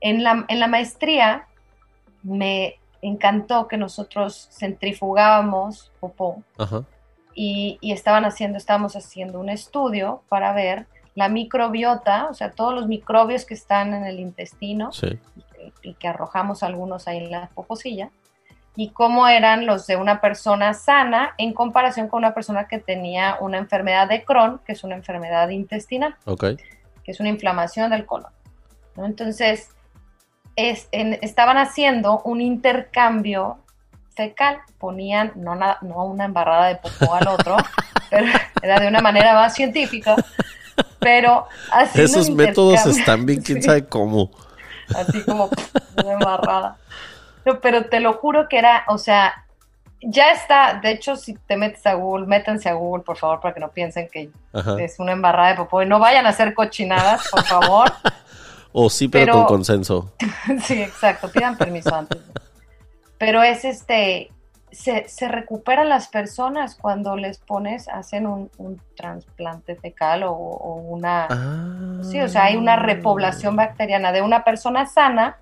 En 0.00 0.22
la, 0.22 0.44
en 0.48 0.60
la 0.60 0.66
maestría 0.66 1.46
me 2.22 2.76
encantó 3.02 3.68
que 3.68 3.76
nosotros 3.76 4.48
centrifugábamos 4.52 5.90
popó 6.00 6.42
Y, 7.34 7.78
y, 7.80 7.92
estaban 7.92 8.24
haciendo, 8.24 8.58
estábamos 8.58 8.96
haciendo 8.96 9.40
un 9.40 9.48
estudio 9.48 10.22
para 10.28 10.52
ver 10.52 10.86
la 11.14 11.28
microbiota, 11.28 12.28
o 12.28 12.34
sea, 12.34 12.52
todos 12.52 12.74
los 12.74 12.86
microbios 12.86 13.44
que 13.44 13.54
están 13.54 13.94
en 13.94 14.04
el 14.04 14.20
intestino 14.20 14.90
y, 15.82 15.94
que, 15.94 16.08
arrojamos 16.08 16.62
algunos 16.62 17.08
ahí 17.08 17.18
en 17.18 17.30
la 17.30 17.50
poposilla, 17.54 18.10
y 18.76 18.90
cómo 18.90 19.26
eran 19.26 19.66
los 19.66 19.86
de 19.86 19.96
una 19.96 20.20
persona 20.20 20.74
sana 20.74 21.34
en 21.38 21.52
comparación 21.52 22.08
con 22.08 22.18
una 22.18 22.34
persona 22.34 22.68
que 22.68 22.78
tenía 22.78 23.36
una 23.40 23.58
enfermedad 23.58 24.08
de 24.08 24.24
Crohn, 24.24 24.60
que 24.64 24.72
es 24.72 24.84
una 24.84 24.94
enfermedad 24.94 25.48
intestinal, 25.48 26.16
que 26.38 27.10
es 27.10 27.20
una 27.20 27.28
inflamación 27.28 27.90
del 27.90 28.06
colon. 28.06 28.32
Entonces, 28.96 29.70
es, 30.56 30.88
estaban 30.92 31.58
haciendo 31.58 32.20
un 32.24 32.40
intercambio 32.40 33.58
fecal, 34.14 34.58
ponían 34.78 35.32
no, 35.36 35.54
no 35.54 36.04
una 36.04 36.24
embarrada 36.24 36.68
de 36.68 36.76
popó 36.76 37.14
al 37.14 37.28
otro, 37.28 37.56
pero 38.10 38.26
era 38.62 38.80
de 38.80 38.88
una 38.88 39.00
manera 39.00 39.34
más 39.34 39.54
científica, 39.54 40.16
pero 40.98 41.46
así 41.72 42.02
Esos 42.02 42.30
métodos 42.30 42.84
están 42.86 43.26
bien, 43.26 43.42
quién 43.42 43.62
sabe 43.62 43.86
cómo. 43.86 44.30
Así 44.94 45.22
como 45.22 45.48
una 46.02 46.12
embarrada. 46.12 46.76
Pero 47.62 47.86
te 47.86 48.00
lo 48.00 48.14
juro 48.14 48.48
que 48.48 48.58
era, 48.58 48.84
o 48.88 48.98
sea, 48.98 49.46
ya 50.02 50.30
está, 50.32 50.80
de 50.82 50.92
hecho, 50.92 51.16
si 51.16 51.34
te 51.34 51.56
metes 51.56 51.86
a 51.86 51.94
Google, 51.94 52.26
métanse 52.26 52.68
a 52.68 52.74
Google, 52.74 53.04
por 53.04 53.16
favor, 53.16 53.40
para 53.40 53.54
que 53.54 53.60
no 53.60 53.70
piensen 53.70 54.08
que 54.10 54.30
es 54.78 54.98
una 54.98 55.12
embarrada 55.12 55.50
de 55.50 55.56
popó 55.56 55.82
y 55.82 55.86
no 55.86 55.98
vayan 55.98 56.26
a 56.26 56.30
hacer 56.30 56.54
cochinadas, 56.54 57.28
por 57.30 57.44
favor. 57.44 57.92
o 58.72 58.88
sí, 58.88 59.08
pero, 59.08 59.34
con 59.34 59.44
consenso. 59.44 60.14
sí, 60.64 60.82
exacto, 60.82 61.30
pidan 61.30 61.56
permiso 61.56 61.94
antes. 61.94 62.18
Pero 63.18 63.42
es 63.42 63.66
este, 63.66 64.30
se, 64.72 65.06
se, 65.08 65.28
recuperan 65.28 65.90
las 65.90 66.08
personas 66.08 66.76
cuando 66.76 67.16
les 67.16 67.38
pones, 67.38 67.86
hacen 67.88 68.26
un, 68.26 68.50
trasplante 68.96 69.76
fecal 69.76 70.22
o, 70.24 70.32
una... 70.32 71.28
Sí, 72.02 72.20
o 72.20 72.28
sea, 72.28 72.44
hay 72.44 72.56
una 72.56 72.76
repoblación 72.76 73.56
bacteriana 73.56 74.12
de 74.12 74.22
una 74.22 74.44
persona 74.44 74.86
sana 74.86 75.38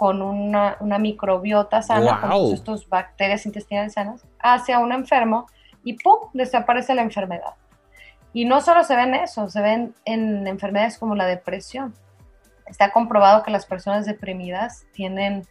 con 0.00 0.22
una, 0.22 0.78
microbiota 0.98 1.82
sana, 1.82 2.22
con 2.22 2.54
estas 2.54 2.88
bacterias 2.88 3.44
intestinales 3.44 3.92
sanas, 3.92 4.22
hacia 4.38 4.78
un 4.78 4.92
enfermo 4.92 5.44
y 5.84 5.92
¡pum! 5.92 6.30
desaparece 6.32 6.94
la 6.94 7.02
enfermedad. 7.02 7.52
Y 8.32 8.46
no 8.46 8.62
solo 8.62 8.82
se 8.82 8.96
ven 8.96 9.14
eso, 9.14 9.50
se 9.50 9.60
ven 9.60 9.94
en 10.06 10.46
enfermedades 10.46 10.96
como 10.96 11.16
la 11.16 11.26
depresión. 11.26 11.92
Está 12.64 12.92
comprobado 12.92 13.42
que 13.42 13.50
las 13.50 13.66
personas 13.66 14.06
deprimidas 14.06 14.86
tienen 14.92 15.46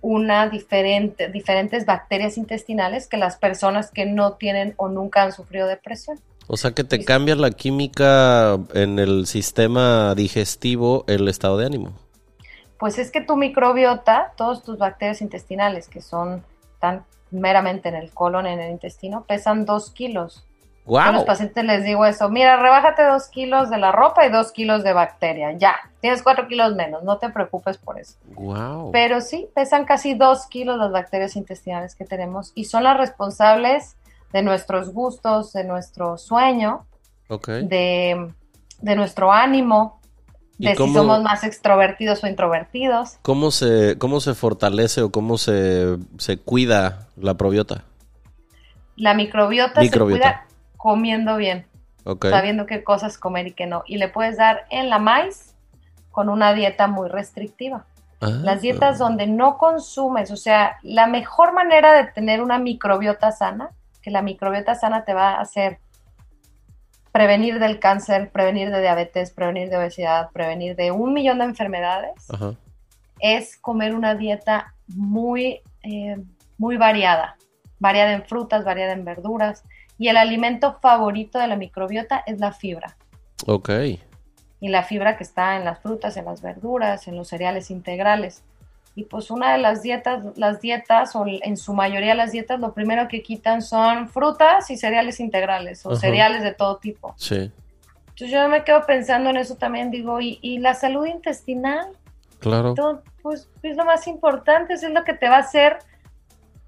una 0.00 0.48
diferente, 0.48 1.28
diferentes 1.28 1.84
bacterias 1.84 2.38
intestinales 2.38 3.08
que 3.08 3.18
las 3.18 3.36
personas 3.36 3.90
que 3.90 4.06
no 4.06 4.36
tienen 4.36 4.72
o 4.78 4.88
nunca 4.88 5.22
han 5.22 5.32
sufrido 5.32 5.66
depresión. 5.66 6.18
O 6.46 6.56
sea 6.56 6.70
que 6.70 6.82
te 6.82 7.04
cambia 7.04 7.36
la 7.36 7.50
química 7.50 8.58
en 8.72 8.98
el 8.98 9.26
sistema 9.26 10.14
digestivo 10.14 11.04
el 11.08 11.28
estado 11.28 11.58
de 11.58 11.66
ánimo. 11.66 12.05
Pues 12.78 12.98
es 12.98 13.10
que 13.10 13.20
tu 13.20 13.36
microbiota, 13.36 14.32
todas 14.36 14.62
tus 14.62 14.78
bacterias 14.78 15.22
intestinales 15.22 15.88
que 15.88 16.00
son 16.00 16.44
tan 16.80 17.04
meramente 17.30 17.88
en 17.88 17.94
el 17.94 18.10
colon, 18.10 18.46
en 18.46 18.60
el 18.60 18.70
intestino, 18.70 19.24
pesan 19.24 19.64
dos 19.64 19.90
kilos. 19.90 20.46
A 20.94 21.10
los 21.10 21.24
pacientes 21.24 21.64
les 21.64 21.82
digo 21.82 22.06
eso, 22.06 22.28
mira, 22.28 22.56
rebájate 22.56 23.02
dos 23.02 23.26
kilos 23.26 23.70
de 23.70 23.78
la 23.78 23.90
ropa 23.90 24.24
y 24.24 24.30
dos 24.30 24.52
kilos 24.52 24.84
de 24.84 24.92
bacteria, 24.92 25.50
ya, 25.50 25.74
tienes 26.00 26.22
cuatro 26.22 26.46
kilos 26.46 26.76
menos, 26.76 27.02
no 27.02 27.18
te 27.18 27.28
preocupes 27.28 27.76
por 27.76 27.98
eso. 27.98 28.14
Wow. 28.36 28.92
Pero 28.92 29.20
sí, 29.20 29.48
pesan 29.52 29.84
casi 29.84 30.14
dos 30.14 30.46
kilos 30.46 30.78
las 30.78 30.92
bacterias 30.92 31.34
intestinales 31.34 31.96
que 31.96 32.04
tenemos 32.04 32.52
y 32.54 32.66
son 32.66 32.84
las 32.84 32.96
responsables 32.96 33.96
de 34.32 34.42
nuestros 34.42 34.92
gustos, 34.92 35.52
de 35.52 35.64
nuestro 35.64 36.18
sueño, 36.18 36.86
de, 37.28 38.32
nuestro 38.80 39.32
ánimo, 39.32 40.00
de 40.58 40.74
si 40.74 40.92
somos 40.92 41.22
más 41.22 41.44
extrovertidos 41.44 42.24
o 42.24 42.26
introvertidos. 42.26 43.18
¿Cómo 43.22 43.50
se, 43.50 43.96
cómo 43.98 44.20
se 44.20 44.34
fortalece 44.34 45.02
o 45.02 45.10
cómo 45.10 45.38
se, 45.38 45.98
se 46.18 46.38
cuida 46.38 47.08
la 47.16 47.34
probiota? 47.34 47.84
La 48.96 49.14
microbiota, 49.14 49.82
se 49.82 49.90
cuida 49.90 50.46
comiendo 50.76 51.36
bien, 51.36 51.66
sabiendo 52.22 52.64
qué 52.64 52.82
cosas 52.82 53.18
comer 53.18 53.48
y 53.48 53.52
qué 53.52 53.66
no. 53.66 53.82
Y 53.86 53.98
le 53.98 54.08
puedes 54.08 54.38
dar 54.38 54.64
en 54.70 54.88
la 54.88 54.98
maíz 54.98 55.54
con 56.10 56.30
una 56.30 56.54
dieta 56.54 56.86
muy 56.86 57.08
restrictiva. 57.08 57.84
Ah. 58.20 58.28
Las 58.30 58.62
dietas 58.62 58.98
donde 58.98 59.26
no 59.26 59.58
consumes, 59.58 60.30
o 60.30 60.36
sea, 60.36 60.78
la 60.82 61.06
mejor 61.06 61.52
manera 61.52 61.92
de 61.92 62.10
tener 62.10 62.40
una 62.40 62.58
microbiota 62.58 63.32
sana, 63.32 63.70
que 64.00 64.10
la 64.10 64.22
microbiota 64.22 64.74
sana 64.74 65.04
te 65.04 65.12
va 65.12 65.32
a 65.32 65.40
hacer 65.42 65.78
prevenir 67.16 67.58
del 67.58 67.78
cáncer, 67.78 68.30
prevenir 68.30 68.70
de 68.70 68.82
diabetes, 68.82 69.30
prevenir 69.30 69.70
de 69.70 69.78
obesidad, 69.78 70.30
prevenir 70.32 70.76
de 70.76 70.90
un 70.90 71.14
millón 71.14 71.38
de 71.38 71.44
enfermedades, 71.44 72.12
es 73.20 73.56
comer 73.56 73.94
una 73.94 74.14
dieta 74.14 74.74
muy, 74.88 75.62
eh, 75.82 76.18
muy 76.58 76.76
variada, 76.76 77.36
variada 77.78 78.12
en 78.12 78.22
frutas, 78.22 78.66
variada 78.66 78.92
en 78.92 79.06
verduras, 79.06 79.64
y 79.96 80.08
el 80.08 80.18
alimento 80.18 80.76
favorito 80.82 81.38
de 81.38 81.46
la 81.46 81.56
microbiota 81.56 82.22
es 82.26 82.38
la 82.38 82.52
fibra. 82.52 82.98
Ok. 83.46 83.70
Y 84.60 84.68
la 84.68 84.82
fibra 84.82 85.16
que 85.16 85.24
está 85.24 85.56
en 85.56 85.64
las 85.64 85.80
frutas, 85.80 86.18
en 86.18 86.26
las 86.26 86.42
verduras, 86.42 87.08
en 87.08 87.16
los 87.16 87.28
cereales 87.28 87.70
integrales. 87.70 88.44
Y 88.96 89.04
pues 89.04 89.30
una 89.30 89.52
de 89.52 89.58
las 89.58 89.82
dietas, 89.82 90.24
las 90.36 90.60
dietas, 90.60 91.14
o 91.14 91.24
en 91.26 91.56
su 91.56 91.74
mayoría 91.74 92.14
las 92.14 92.32
dietas, 92.32 92.58
lo 92.58 92.72
primero 92.72 93.06
que 93.06 93.22
quitan 93.22 93.62
son 93.62 94.08
frutas 94.08 94.70
y 94.70 94.76
cereales 94.76 95.20
integrales, 95.20 95.86
o 95.86 95.94
cereales 95.94 96.42
de 96.42 96.54
todo 96.54 96.78
tipo. 96.78 97.14
Sí. 97.18 97.52
Entonces 98.08 98.30
yo 98.30 98.48
me 98.48 98.64
quedo 98.64 98.86
pensando 98.86 99.28
en 99.28 99.36
eso 99.36 99.56
también, 99.56 99.90
digo, 99.90 100.18
¿y, 100.20 100.38
y 100.40 100.58
la 100.58 100.74
salud 100.74 101.04
intestinal? 101.04 101.88
Claro. 102.38 102.74
pues 103.22 103.48
es 103.62 103.76
lo 103.76 103.84
más 103.84 104.06
importante, 104.06 104.74
es 104.74 104.82
lo 104.82 105.04
que 105.04 105.14
te 105.14 105.28
va 105.28 105.36
a 105.36 105.40
hacer 105.40 105.78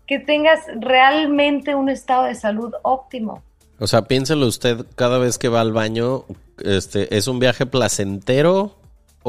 que 0.06 0.18
tengas 0.18 0.60
realmente 0.80 1.74
un 1.74 1.88
estado 1.88 2.24
de 2.24 2.34
salud 2.34 2.72
óptimo. 2.82 3.42
O 3.78 3.86
sea, 3.86 4.02
piénselo 4.02 4.46
usted 4.46 4.86
cada 4.96 5.18
vez 5.18 5.38
que 5.38 5.48
va 5.48 5.60
al 5.60 5.72
baño, 5.72 6.24
este, 6.64 7.16
¿es 7.16 7.28
un 7.28 7.38
viaje 7.38 7.66
placentero 7.66 8.74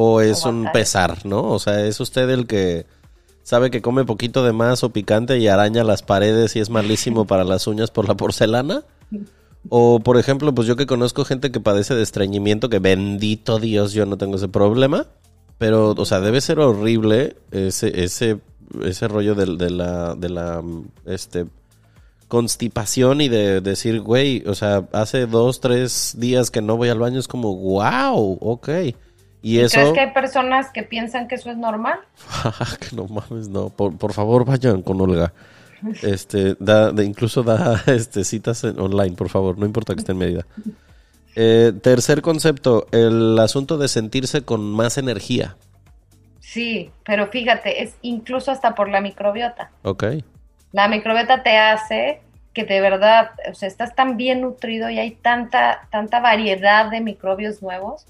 o 0.01 0.21
es 0.21 0.45
un 0.45 0.71
pesar, 0.71 1.25
no? 1.25 1.43
O 1.43 1.59
sea, 1.59 1.85
¿es 1.85 1.99
usted 1.99 2.29
el 2.29 2.47
que 2.47 2.85
sabe 3.43 3.69
que 3.69 3.81
come 3.81 4.05
poquito 4.05 4.45
de 4.45 4.53
más 4.53 4.81
o 4.85 4.91
picante 4.91 5.37
y 5.39 5.49
araña 5.49 5.83
las 5.83 6.03
paredes 6.03 6.55
y 6.55 6.61
es 6.61 6.69
malísimo 6.69 7.25
para 7.25 7.43
las 7.43 7.67
uñas 7.67 7.91
por 7.91 8.07
la 8.07 8.15
porcelana? 8.15 8.83
O, 9.67 9.99
por 9.99 10.17
ejemplo, 10.17 10.55
pues 10.55 10.69
yo 10.69 10.77
que 10.77 10.85
conozco 10.85 11.25
gente 11.25 11.51
que 11.51 11.59
padece 11.59 11.93
de 11.93 12.01
estreñimiento, 12.01 12.69
que 12.69 12.79
bendito 12.79 13.59
Dios, 13.59 13.91
yo 13.91 14.05
no 14.05 14.17
tengo 14.17 14.37
ese 14.37 14.47
problema. 14.47 15.07
Pero, 15.57 15.91
o 15.97 16.05
sea, 16.05 16.21
debe 16.21 16.39
ser 16.39 16.59
horrible 16.59 17.35
ese, 17.51 18.05
ese, 18.05 18.39
ese 18.81 19.07
rollo 19.09 19.35
de, 19.35 19.57
de 19.57 19.69
la, 19.69 20.15
de 20.15 20.29
la, 20.29 20.63
este, 21.05 21.45
constipación 22.29 23.19
y 23.19 23.27
de 23.27 23.59
decir, 23.59 23.99
güey, 23.99 24.43
o 24.47 24.55
sea, 24.55 24.87
hace 24.93 25.25
dos, 25.25 25.59
tres 25.59 26.15
días 26.17 26.51
que 26.51 26.61
no 26.61 26.77
voy 26.77 26.87
al 26.87 26.99
baño, 26.99 27.19
es 27.19 27.27
como, 27.27 27.53
wow, 27.53 28.37
ok. 28.39 28.69
Y 29.41 29.59
eso... 29.59 29.79
¿Crees 29.79 29.93
que 29.93 29.99
hay 30.01 30.11
personas 30.11 30.69
que 30.71 30.83
piensan 30.83 31.27
que 31.27 31.35
eso 31.35 31.49
es 31.49 31.57
normal? 31.57 31.99
que 32.79 32.95
no 32.95 33.07
mames, 33.07 33.47
no. 33.47 33.69
Por, 33.69 33.97
por, 33.97 34.13
favor, 34.13 34.45
vayan 34.45 34.81
con 34.81 34.99
Olga. 34.99 35.33
Este, 36.03 36.55
da, 36.59 36.91
de, 36.91 37.05
incluso 37.05 37.41
da 37.43 37.81
este, 37.87 38.23
citas 38.23 38.63
online, 38.63 39.15
por 39.15 39.29
favor, 39.29 39.57
no 39.57 39.65
importa 39.65 39.93
que 39.93 39.99
esté 40.01 40.11
en 40.11 40.17
medida. 40.17 40.45
Eh, 41.35 41.71
tercer 41.81 42.21
concepto, 42.21 42.87
el 42.91 43.39
asunto 43.39 43.77
de 43.77 43.87
sentirse 43.87 44.41
con 44.41 44.71
más 44.71 44.97
energía. 44.97 45.55
Sí, 46.39 46.91
pero 47.05 47.27
fíjate, 47.27 47.83
es 47.83 47.95
incluso 48.01 48.51
hasta 48.51 48.75
por 48.75 48.89
la 48.89 48.99
microbiota. 48.99 49.71
Ok. 49.83 50.03
La 50.71 50.87
microbiota 50.87 51.43
te 51.43 51.57
hace 51.57 52.21
que 52.53 52.63
de 52.63 52.81
verdad, 52.81 53.31
o 53.49 53.53
sea, 53.53 53.67
estás 53.67 53.95
tan 53.95 54.17
bien 54.17 54.41
nutrido 54.41 54.89
y 54.89 54.99
hay 54.99 55.11
tanta, 55.11 55.87
tanta 55.91 56.19
variedad 56.19 56.89
de 56.89 56.99
microbios 56.99 57.61
nuevos 57.61 58.05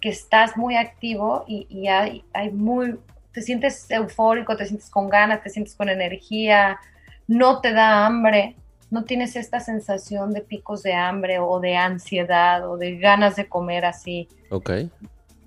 que 0.00 0.08
estás 0.08 0.56
muy 0.56 0.76
activo 0.76 1.44
y, 1.46 1.88
hay, 1.88 2.24
hay 2.32 2.50
muy, 2.50 2.98
te 3.32 3.42
sientes 3.42 3.90
eufórico, 3.90 4.56
te 4.56 4.66
sientes 4.66 4.90
con 4.90 5.08
ganas, 5.08 5.42
te 5.42 5.50
sientes 5.50 5.74
con 5.74 5.88
energía, 5.88 6.78
no 7.26 7.60
te 7.60 7.72
da 7.72 8.06
hambre, 8.06 8.56
no 8.90 9.04
tienes 9.04 9.36
esta 9.36 9.60
sensación 9.60 10.32
de 10.32 10.40
picos 10.40 10.82
de 10.82 10.94
hambre 10.94 11.38
o 11.38 11.60
de 11.60 11.76
ansiedad 11.76 12.68
o 12.70 12.76
de 12.76 12.98
ganas 12.98 13.36
de 13.36 13.48
comer 13.48 13.84
así. 13.84 14.28
Ok. 14.50 14.70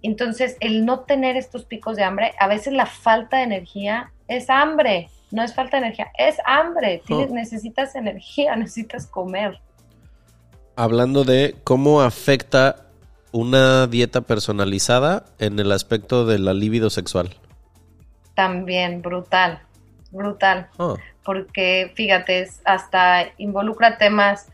Entonces, 0.03 0.57
el 0.59 0.85
no 0.85 1.01
tener 1.01 1.37
estos 1.37 1.65
picos 1.65 1.95
de 1.95 2.03
hambre, 2.03 2.33
a 2.39 2.47
veces 2.47 2.73
la 2.73 2.85
falta 2.85 3.37
de 3.37 3.43
energía 3.43 4.11
es 4.27 4.49
hambre 4.49 5.09
no 5.31 5.43
es 5.43 5.53
falta 5.53 5.77
de 5.77 5.85
energía, 5.85 6.11
es 6.17 6.35
hambre. 6.45 7.01
Oh. 7.09 7.25
Necesitas 7.31 7.95
energía, 7.95 8.55
necesitas 8.57 9.07
comer. 9.07 9.59
Hablando 10.75 11.23
de 11.23 11.55
cómo 11.63 12.01
afecta 12.01 12.87
una 13.31 13.87
dieta 13.87 14.21
personalizada 14.21 15.25
en 15.39 15.59
el 15.59 15.71
aspecto 15.71 16.25
de 16.25 16.39
la 16.39 16.53
libido 16.53 16.89
sexual. 16.89 17.35
También, 18.35 19.01
brutal, 19.01 19.61
brutal. 20.11 20.69
Oh. 20.77 20.97
Porque 21.23 21.91
fíjate, 21.95 22.49
hasta 22.65 23.27
involucra 23.37 23.97
temas. 23.97 24.47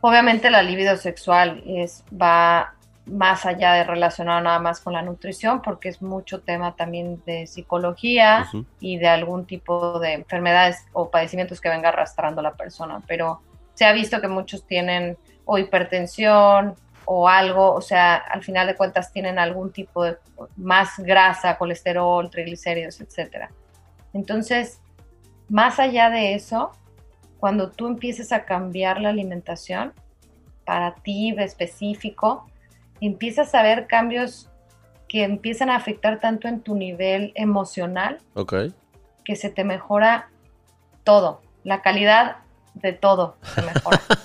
Obviamente 0.00 0.50
la 0.50 0.62
libido 0.62 0.96
sexual 0.96 1.62
es, 1.66 2.04
va 2.10 2.74
más 3.06 3.46
allá 3.46 3.72
de 3.72 3.84
relacionado 3.84 4.40
nada 4.40 4.58
más 4.58 4.80
con 4.80 4.92
la 4.92 5.02
nutrición, 5.02 5.60
porque 5.60 5.88
es 5.88 6.02
mucho 6.02 6.40
tema 6.40 6.76
también 6.76 7.20
de 7.26 7.46
psicología 7.46 8.48
y 8.78 8.98
de 8.98 9.08
algún 9.08 9.44
tipo 9.44 9.98
de 9.98 10.14
enfermedades 10.14 10.84
o 10.92 11.10
padecimientos 11.10 11.60
que 11.60 11.68
venga 11.68 11.88
arrastrando 11.88 12.42
la 12.42 12.54
persona. 12.54 13.02
Pero 13.06 13.40
se 13.74 13.84
ha 13.84 13.92
visto 13.92 14.20
que 14.20 14.28
muchos 14.28 14.66
tienen 14.66 15.16
o 15.44 15.58
hipertensión 15.58 16.76
o 17.04 17.28
algo, 17.28 17.72
o 17.72 17.80
sea, 17.80 18.16
al 18.16 18.42
final 18.42 18.66
de 18.66 18.76
cuentas 18.76 19.12
tienen 19.12 19.38
algún 19.38 19.72
tipo 19.72 20.04
de 20.04 20.16
más 20.56 20.98
grasa, 20.98 21.58
colesterol, 21.58 22.30
triglicéridos, 22.30 23.00
etcétera. 23.00 23.50
Entonces, 24.12 24.80
más 25.48 25.78
allá 25.78 26.10
de 26.10 26.34
eso, 26.34 26.72
cuando 27.38 27.70
tú 27.70 27.86
empieces 27.86 28.32
a 28.32 28.44
cambiar 28.44 29.00
la 29.00 29.08
alimentación 29.08 29.92
para 30.64 30.94
ti 30.94 31.34
específico, 31.38 32.46
empiezas 33.00 33.54
a 33.54 33.62
ver 33.62 33.86
cambios 33.86 34.48
que 35.08 35.24
empiezan 35.24 35.68
a 35.68 35.76
afectar 35.76 36.20
tanto 36.20 36.48
en 36.48 36.60
tu 36.60 36.74
nivel 36.74 37.32
emocional 37.34 38.20
que 39.24 39.36
se 39.36 39.50
te 39.50 39.64
mejora 39.64 40.30
todo, 41.04 41.42
la 41.64 41.82
calidad 41.82 42.36
de 42.74 42.92
todo 42.92 43.36
se 43.54 43.62
mejora. 43.62 44.00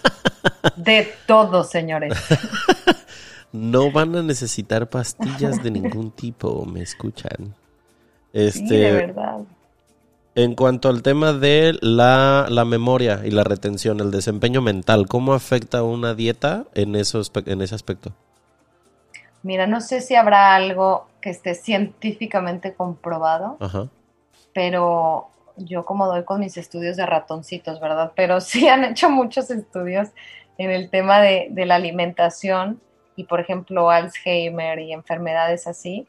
de 0.75 1.13
todo, 1.25 1.63
señores. 1.63 2.13
No 3.53 3.91
van 3.91 4.15
a 4.15 4.21
necesitar 4.21 4.89
pastillas 4.89 5.63
de 5.63 5.71
ningún 5.71 6.11
tipo, 6.11 6.65
¿me 6.65 6.81
escuchan? 6.81 7.55
Este, 8.33 8.67
sí, 8.67 8.77
de 8.77 8.91
verdad. 8.91 9.39
En 10.35 10.53
cuanto 10.53 10.89
al 10.89 11.01
tema 11.01 11.33
de 11.33 11.75
la, 11.81 12.45
la, 12.49 12.65
memoria 12.65 13.21
y 13.23 13.31
la 13.31 13.43
retención, 13.43 13.99
el 13.99 14.11
desempeño 14.11 14.61
mental, 14.61 15.07
¿cómo 15.07 15.33
afecta 15.33 15.81
una 15.81 16.13
dieta 16.13 16.65
en, 16.75 16.95
esos, 16.95 17.31
en 17.45 17.61
ese 17.61 17.73
aspecto? 17.73 18.11
Mira, 19.41 19.65
no 19.65 19.81
sé 19.81 20.01
si 20.01 20.13
habrá 20.13 20.53
algo 20.53 21.07
que 21.21 21.29
esté 21.29 21.55
científicamente 21.55 22.73
comprobado, 22.75 23.57
pero 24.53 25.29
yo 25.55 25.85
como 25.85 26.05
doy 26.05 26.23
con 26.23 26.41
mis 26.41 26.57
estudios 26.57 26.97
de 26.97 27.05
ratoncitos, 27.05 27.79
¿verdad? 27.79 28.11
Pero 28.15 28.41
sí 28.41 28.67
han 28.67 28.85
hecho 28.85 29.09
muchos 29.09 29.49
estudios 29.49 30.09
en 30.57 30.71
el 30.71 30.89
tema 30.89 31.19
de, 31.19 31.51
la 31.65 31.75
alimentación 31.75 32.81
y, 33.15 33.23
por 33.25 33.39
ejemplo, 33.39 33.89
Alzheimer 33.89 34.79
y 34.79 34.93
enfermedades 34.93 35.67
así. 35.67 36.05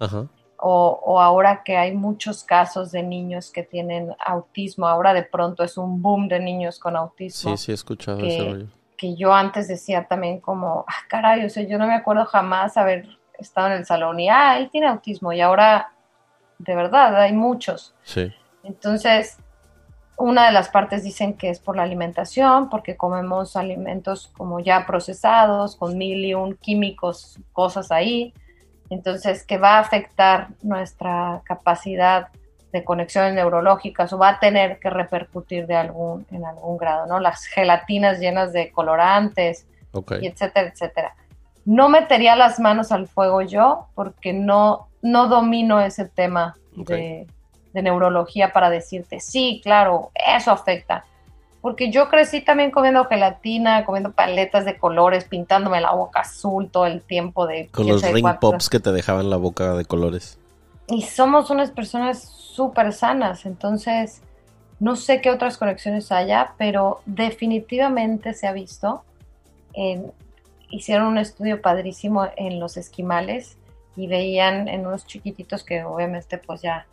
O, 0.61 1.21
ahora 1.21 1.63
que 1.65 1.77
hay 1.77 1.95
muchos 1.95 2.43
casos 2.43 2.91
de 2.91 3.03
niños 3.03 3.51
que 3.53 3.63
tienen 3.63 4.15
autismo, 4.19 4.89
ahora 4.89 5.15
de 5.15 5.23
pronto 5.23 5.63
es 5.63 5.79
un 5.79 6.03
boom 6.03 6.29
de 6.29 6.41
niños 6.41 6.79
con 6.79 6.97
autismo. 6.97 7.57
Sí, 7.57 7.65
sí, 7.65 7.73
he 7.73 7.75
escuchado 7.75 8.19
ese 8.21 8.45
rollo. 8.45 8.67
Que 8.97 9.15
yo 9.15 9.33
antes 9.33 9.69
decía 9.69 10.09
también 10.09 10.41
como, 10.41 10.85
ah, 10.89 11.07
caray, 11.09 11.45
o 11.45 11.51
sea, 11.51 11.63
yo 11.63 11.79
no 11.79 11.87
me 11.87 11.95
acuerdo 11.95 12.25
jamás 12.25 12.77
haber 12.77 13.07
estaba 13.39 13.69
en 13.69 13.75
el 13.75 13.87
salón 13.87 14.19
y, 14.21 14.29
ah, 14.29 14.59
él 14.59 14.69
tiene 14.71 14.89
autismo 14.89 15.33
y 15.33 15.41
ahora, 15.41 15.93
de 16.59 16.75
verdad, 16.75 17.15
hay 17.17 17.33
muchos. 17.33 17.95
Sí. 18.03 18.33
Entonces, 18.65 19.39
una 20.19 20.47
de 20.47 20.53
las 20.53 20.69
partes 20.69 21.05
dicen 21.05 21.35
que 21.35 21.49
es 21.49 21.61
por 21.61 21.77
la 21.77 21.85
alimentación, 21.85 22.69
porque 22.69 22.97
comemos 22.97 23.57
alimentos 23.57 24.33
como 24.37 24.59
ya 24.59 24.85
procesados, 24.85 25.77
con 25.77 25.97
mil 25.97 26.25
y 26.25 26.35
un 26.35 26.55
químicos, 26.57 27.39
cosas 27.53 27.93
ahí. 27.93 28.35
Entonces, 28.91 29.45
que 29.45 29.59
va 29.59 29.77
a 29.77 29.81
afectar 29.81 30.49
nuestra 30.63 31.43
capacidad 31.45 32.29
de 32.73 32.85
conexiones 32.85 33.35
neurológicas 33.35 34.13
o 34.13 34.19
va 34.19 34.31
a 34.31 34.41
tener 34.41 34.79
que 34.81 34.91
repercutir 34.91 35.67
de 35.67 35.77
algún, 35.77 36.27
en 36.33 36.45
algún 36.45 36.77
grado, 36.77 37.07
¿no? 37.07 37.21
Las 37.21 37.47
gelatinas 37.47 38.19
llenas 38.19 38.53
de 38.53 38.73
colorantes, 38.73 39.67
y 40.21 40.27
etcétera, 40.27 40.69
etcétera. 40.69 41.15
No 41.65 41.89
metería 41.89 42.35
las 42.35 42.59
manos 42.61 42.93
al 42.93 43.07
fuego 43.07 43.43
yo 43.43 43.87
porque 43.95 44.33
no, 44.33 44.89
no 45.01 45.29
domino 45.29 45.81
ese 45.81 46.07
tema 46.07 46.57
de, 46.73 47.27
neurología 47.75 48.53
para 48.53 48.71
decirte, 48.71 49.21
sí, 49.21 49.61
claro, 49.63 50.11
eso 50.15 50.51
afecta. 50.51 51.05
Porque 51.61 51.91
yo 51.91 52.09
crecí 52.09 52.41
también 52.41 52.71
comiendo 52.71 53.05
gelatina, 53.07 53.85
comiendo 53.85 54.13
paletas 54.13 54.65
de 54.65 54.79
colores, 54.79 55.25
pintándome 55.25 55.81
la 55.81 55.93
boca 55.93 56.21
azul 56.21 56.71
todo 56.71 56.87
el 56.87 57.03
tiempo 57.03 57.47
de... 57.47 57.69
Con 57.69 57.89
los 57.89 58.03
ring 58.03 58.27
pops 58.41 58.69
que 58.71 58.79
te 58.79 58.93
dejaban 58.93 59.29
la 59.29 59.37
boca 59.37 59.75
de 59.75 59.85
colores. 59.85 60.39
Y 60.89 61.03
somos 61.03 61.51
unas 61.51 61.71
personas 61.71 62.23
súper 62.23 62.93
sanas, 62.93 63.45
entonces 63.45 64.23
no 64.81 64.97
sé 64.97 65.21
qué 65.21 65.31
otras 65.31 65.59
conexiones 65.59 66.13
haya, 66.13 66.55
pero 66.57 67.01
definitivamente 67.05 68.33
se 68.33 68.47
ha 68.47 68.53
visto 68.53 69.03
en, 69.75 70.13
hicieron 70.71 71.09
un 71.09 71.19
estudio 71.19 71.61
padrísimo 71.61 72.29
en 72.37 72.61
los 72.61 72.77
esquimales 72.77 73.57
y 73.97 74.07
veían 74.07 74.69
en 74.69 74.87
unos 74.87 75.07
chiquititos 75.07 75.65
que 75.65 75.83
obviamente 75.83 76.39
pues 76.39 76.63
ya 76.63 76.87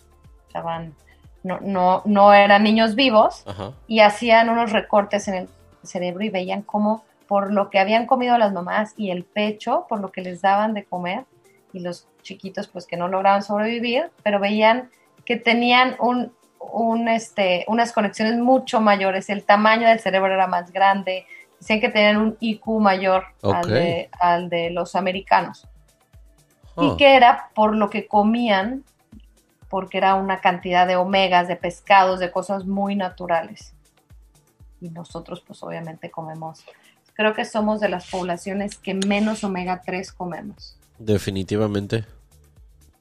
estaban, 0.55 0.95
no, 1.43 1.59
no, 1.61 2.01
no 2.05 2.33
eran 2.33 2.63
niños 2.63 2.95
vivos 2.95 3.43
y 3.87 3.99
hacían 3.99 4.49
unos 4.49 4.71
recortes 4.71 5.27
en 5.27 5.35
el 5.35 5.49
cerebro 5.83 6.23
y 6.23 6.29
veían 6.29 6.61
cómo 6.61 7.03
por 7.27 7.51
lo 7.51 7.69
que 7.69 7.79
habían 7.79 8.05
comido 8.05 8.37
las 8.37 8.53
mamás 8.53 8.93
y 8.97 9.11
el 9.11 9.23
pecho, 9.23 9.85
por 9.89 9.99
lo 9.99 10.11
que 10.11 10.21
les 10.21 10.41
daban 10.41 10.73
de 10.73 10.85
comer 10.85 11.25
y 11.73 11.79
los 11.79 12.07
chiquitos 12.21 12.67
pues 12.67 12.85
que 12.85 12.97
no 12.97 13.07
lograban 13.07 13.43
sobrevivir, 13.43 14.11
pero 14.23 14.39
veían 14.39 14.89
que 15.25 15.35
tenían 15.35 15.95
un, 15.99 16.31
un, 16.59 17.07
este, 17.07 17.65
unas 17.67 17.91
conexiones 17.91 18.37
mucho 18.37 18.79
mayores, 18.79 19.29
el 19.29 19.43
tamaño 19.43 19.87
del 19.87 19.99
cerebro 19.99 20.33
era 20.33 20.47
más 20.47 20.71
grande, 20.71 21.25
Dicen 21.59 21.79
que 21.79 21.89
tenían 21.89 22.17
un 22.17 22.37
IQ 22.39 22.79
mayor 22.79 23.23
al, 23.41 24.49
de, 24.49 24.69
los 24.71 24.95
americanos. 24.95 25.67
Y 26.77 26.97
que 26.97 27.15
era 27.15 27.49
por 27.55 27.75
lo 27.75 27.89
que 27.89 28.07
comían, 28.07 28.83
porque 29.75 29.97
era 29.97 30.15
una 30.15 30.39
cantidad 30.39 30.87
de 30.87 30.95
omegas, 30.95 31.49
de 31.49 31.57
pescados, 31.57 32.21
de 32.21 32.31
cosas 32.31 32.63
muy 32.63 32.95
naturales. 32.95 33.73
Y 34.79 34.89
nosotros 34.89 35.43
pues 35.45 35.61
obviamente 35.63 36.09
comemos. 36.09 36.63
Creo 37.13 37.33
que 37.33 37.43
somos 37.43 37.81
de 37.81 37.89
las 37.89 38.09
poblaciones 38.09 38.77
que 38.77 38.93
menos 38.93 39.43
omega 39.43 39.81
3 39.85 40.13
comemos. 40.13 40.79
Definitivamente. 40.97 42.05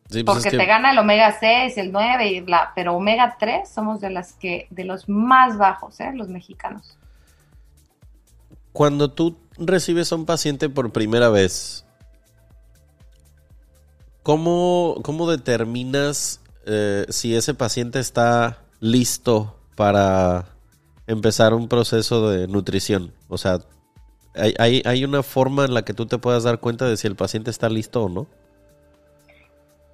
Pues 0.09 0.25
porque 0.25 0.51
te 0.51 0.67
gana 0.67 0.91
el 0.91 0.99
omega 0.99 1.39
6, 1.39 1.79
el 1.79 1.93
9 1.93 2.27
y 2.27 2.45
pero 2.75 2.97
omega 2.97 3.37
3 3.39 3.69
somos 3.69 4.01
de 4.01 4.11
las 4.11 4.33
que 4.33 4.67
de 4.71 4.83
los 4.83 5.09
más 5.09 5.57
bajos, 5.57 6.01
¿eh? 6.01 6.11
los 6.13 6.29
mexicanos. 6.29 6.99
Cuando 8.73 9.13
tú 9.13 9.37
recibes 9.59 10.11
a 10.11 10.17
un 10.17 10.27
paciente 10.27 10.69
por 10.69 10.91
primera 10.91 11.29
vez, 11.29 11.87
¿cómo, 14.25 14.97
cómo 15.05 15.31
determinas 15.31 16.41
eh, 16.67 17.07
si 17.09 17.35
ese 17.35 17.55
paciente 17.55 17.99
está 17.99 18.59
listo 18.81 19.57
para 19.77 20.47
empezar 21.07 21.55
un 21.55 21.69
proceso 21.69 22.29
de 22.29 22.49
nutrición? 22.49 23.13
O 23.29 23.39
sea, 23.39 23.59
¿hay, 24.35 24.83
hay, 24.85 25.05
una 25.05 25.23
forma 25.23 25.65
en 25.65 25.75
la 25.75 25.83
que 25.83 25.95
tú 25.95 26.07
te 26.07 26.19
puedas 26.19 26.45
dar 26.45 26.61
cuenta 26.61 26.87
de 26.87 26.97
si 26.97 27.07
el 27.07 27.17
paciente 27.17 27.51
está 27.51 27.69
listo 27.69 28.05
o 28.05 28.09
no? 28.09 28.27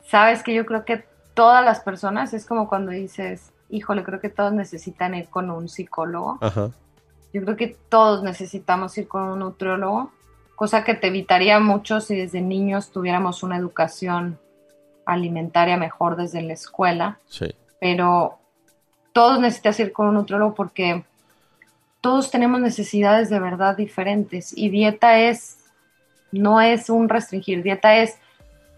Sabes 0.07 0.43
que 0.43 0.55
yo 0.55 0.67
creo 0.67 0.85
que 0.85 1.05
todas 1.35 1.65
las 1.65 1.81
personas 1.81 2.35
es 2.35 2.47
como 2.47 2.69
cuando 2.69 2.93
dices, 2.93 3.53
híjole, 3.69 4.05
creo 4.05 4.21
que 4.21 4.29
todos 4.29 4.53
necesitan 4.53 5.15
ir 5.15 5.29
con 5.29 5.51
un 5.51 5.69
psicólogo. 5.69 6.39
Yo 7.33 7.43
creo 7.43 7.57
que 7.57 7.77
todos 7.89 8.23
necesitamos 8.23 8.97
ir 8.99 9.07
con 9.07 9.23
un 9.23 9.39
nutriólogo, 9.39 10.11
cosa 10.57 10.83
que 10.83 10.95
te 10.95 11.07
evitaría 11.07 11.61
mucho 11.61 12.01
si 12.01 12.17
desde 12.17 12.41
niños 12.41 12.91
tuviéramos 12.91 13.43
una 13.43 13.57
educación 13.57 14.39
alimentaria 15.13 15.77
mejor 15.77 16.17
desde 16.17 16.43
la 16.43 16.53
escuela. 16.53 17.19
Sí. 17.29 17.55
Pero 17.81 18.39
todos 19.13 19.41
necesitas 19.41 19.79
ir 19.81 19.93
con 19.93 20.09
un 20.09 20.15
nutriólogo 20.15 20.55
porque 20.55 21.05
todos 22.01 22.31
tenemos 22.31 22.61
necesidades 22.61 23.29
de 23.29 23.41
verdad 23.41 23.77
diferentes 23.77 24.57
y 24.57 24.71
dieta 24.71 25.19
es, 25.19 25.59
no 26.33 26.61
es 26.61 26.89
un 26.89 27.09
restringir, 27.09 27.63
dieta 27.63 27.97
es 27.97 28.19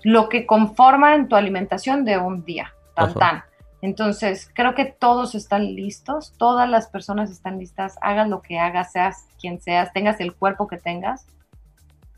lo 0.02 0.28
que 0.28 0.46
conforma 0.46 1.14
en 1.14 1.28
tu 1.28 1.36
alimentación 1.36 2.04
de 2.04 2.18
un 2.18 2.44
día, 2.44 2.74
tan 2.94 3.14
tan. 3.14 3.44
Entonces, 3.80 4.48
creo 4.54 4.74
que 4.74 4.84
todos 4.84 5.34
están 5.34 5.74
listos, 5.74 6.34
todas 6.36 6.68
las 6.68 6.86
personas 6.86 7.30
están 7.30 7.58
listas, 7.58 7.98
hagas 8.00 8.28
lo 8.28 8.40
que 8.40 8.58
hagas, 8.58 8.92
seas 8.92 9.26
quien 9.40 9.60
seas, 9.60 9.92
tengas 9.92 10.20
el 10.20 10.34
cuerpo 10.34 10.68
que 10.68 10.78
tengas, 10.78 11.26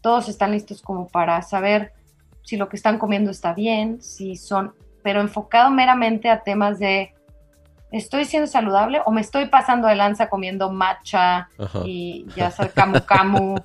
todos 0.03 0.29
están 0.29 0.53
listos 0.53 0.83
como 0.83 1.09
para 1.09 1.41
saber 1.41 1.93
si 2.45 2.57
lo 2.57 2.69
que 2.69 2.77
están 2.77 2.99
comiendo 2.99 3.31
está 3.31 3.55
bien, 3.55 4.01
si 4.01 4.37
son, 4.37 4.75
pero 5.03 5.21
enfocado 5.21 5.71
meramente 5.71 6.31
a 6.31 6.43
temas 6.43 6.79
de 6.79 7.15
¿estoy 7.91 8.25
siendo 8.25 8.47
saludable 8.47 9.01
o 9.05 9.13
me 9.13 9.21
estoy 9.21 9.47
pasando 9.47 9.87
de 9.87 9.95
lanza 9.95 10.29
comiendo 10.29 10.71
matcha 10.71 11.49
y 11.85 12.27
ya 12.35 12.51
sea 12.51 12.69
camu 12.69 13.01
camu, 13.07 13.57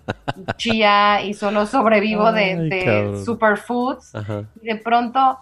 chía 0.56 1.24
y 1.24 1.34
solo 1.34 1.66
sobrevivo 1.66 2.32
de, 2.32 3.22
superfoods? 3.26 4.14
Y 4.62 4.68
de 4.68 4.76
pronto, 4.76 5.40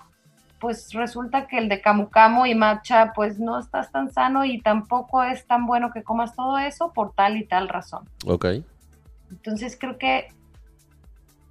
pues 0.59 0.93
resulta 0.93 1.47
que 1.47 1.57
el 1.57 1.67
de 1.67 1.81
camu 1.81 2.09
camu 2.09 2.45
y 2.45 2.55
matcha, 2.55 3.11
pues 3.13 3.39
no 3.39 3.59
estás 3.59 3.91
tan 3.91 4.11
sano 4.11 4.45
y 4.45 4.61
tampoco 4.61 5.21
es 5.21 5.45
tan 5.45 5.65
bueno 5.65 5.91
que 5.91 6.03
comas 6.03 6.33
todo 6.35 6.57
eso 6.57 6.93
por 6.93 7.13
tal 7.13 7.37
y 7.37 7.45
tal 7.45 7.67
razón. 7.67 8.07
Ok. 8.25 8.45
Entonces 9.29 9.77
creo 9.77 9.97
que 9.97 10.29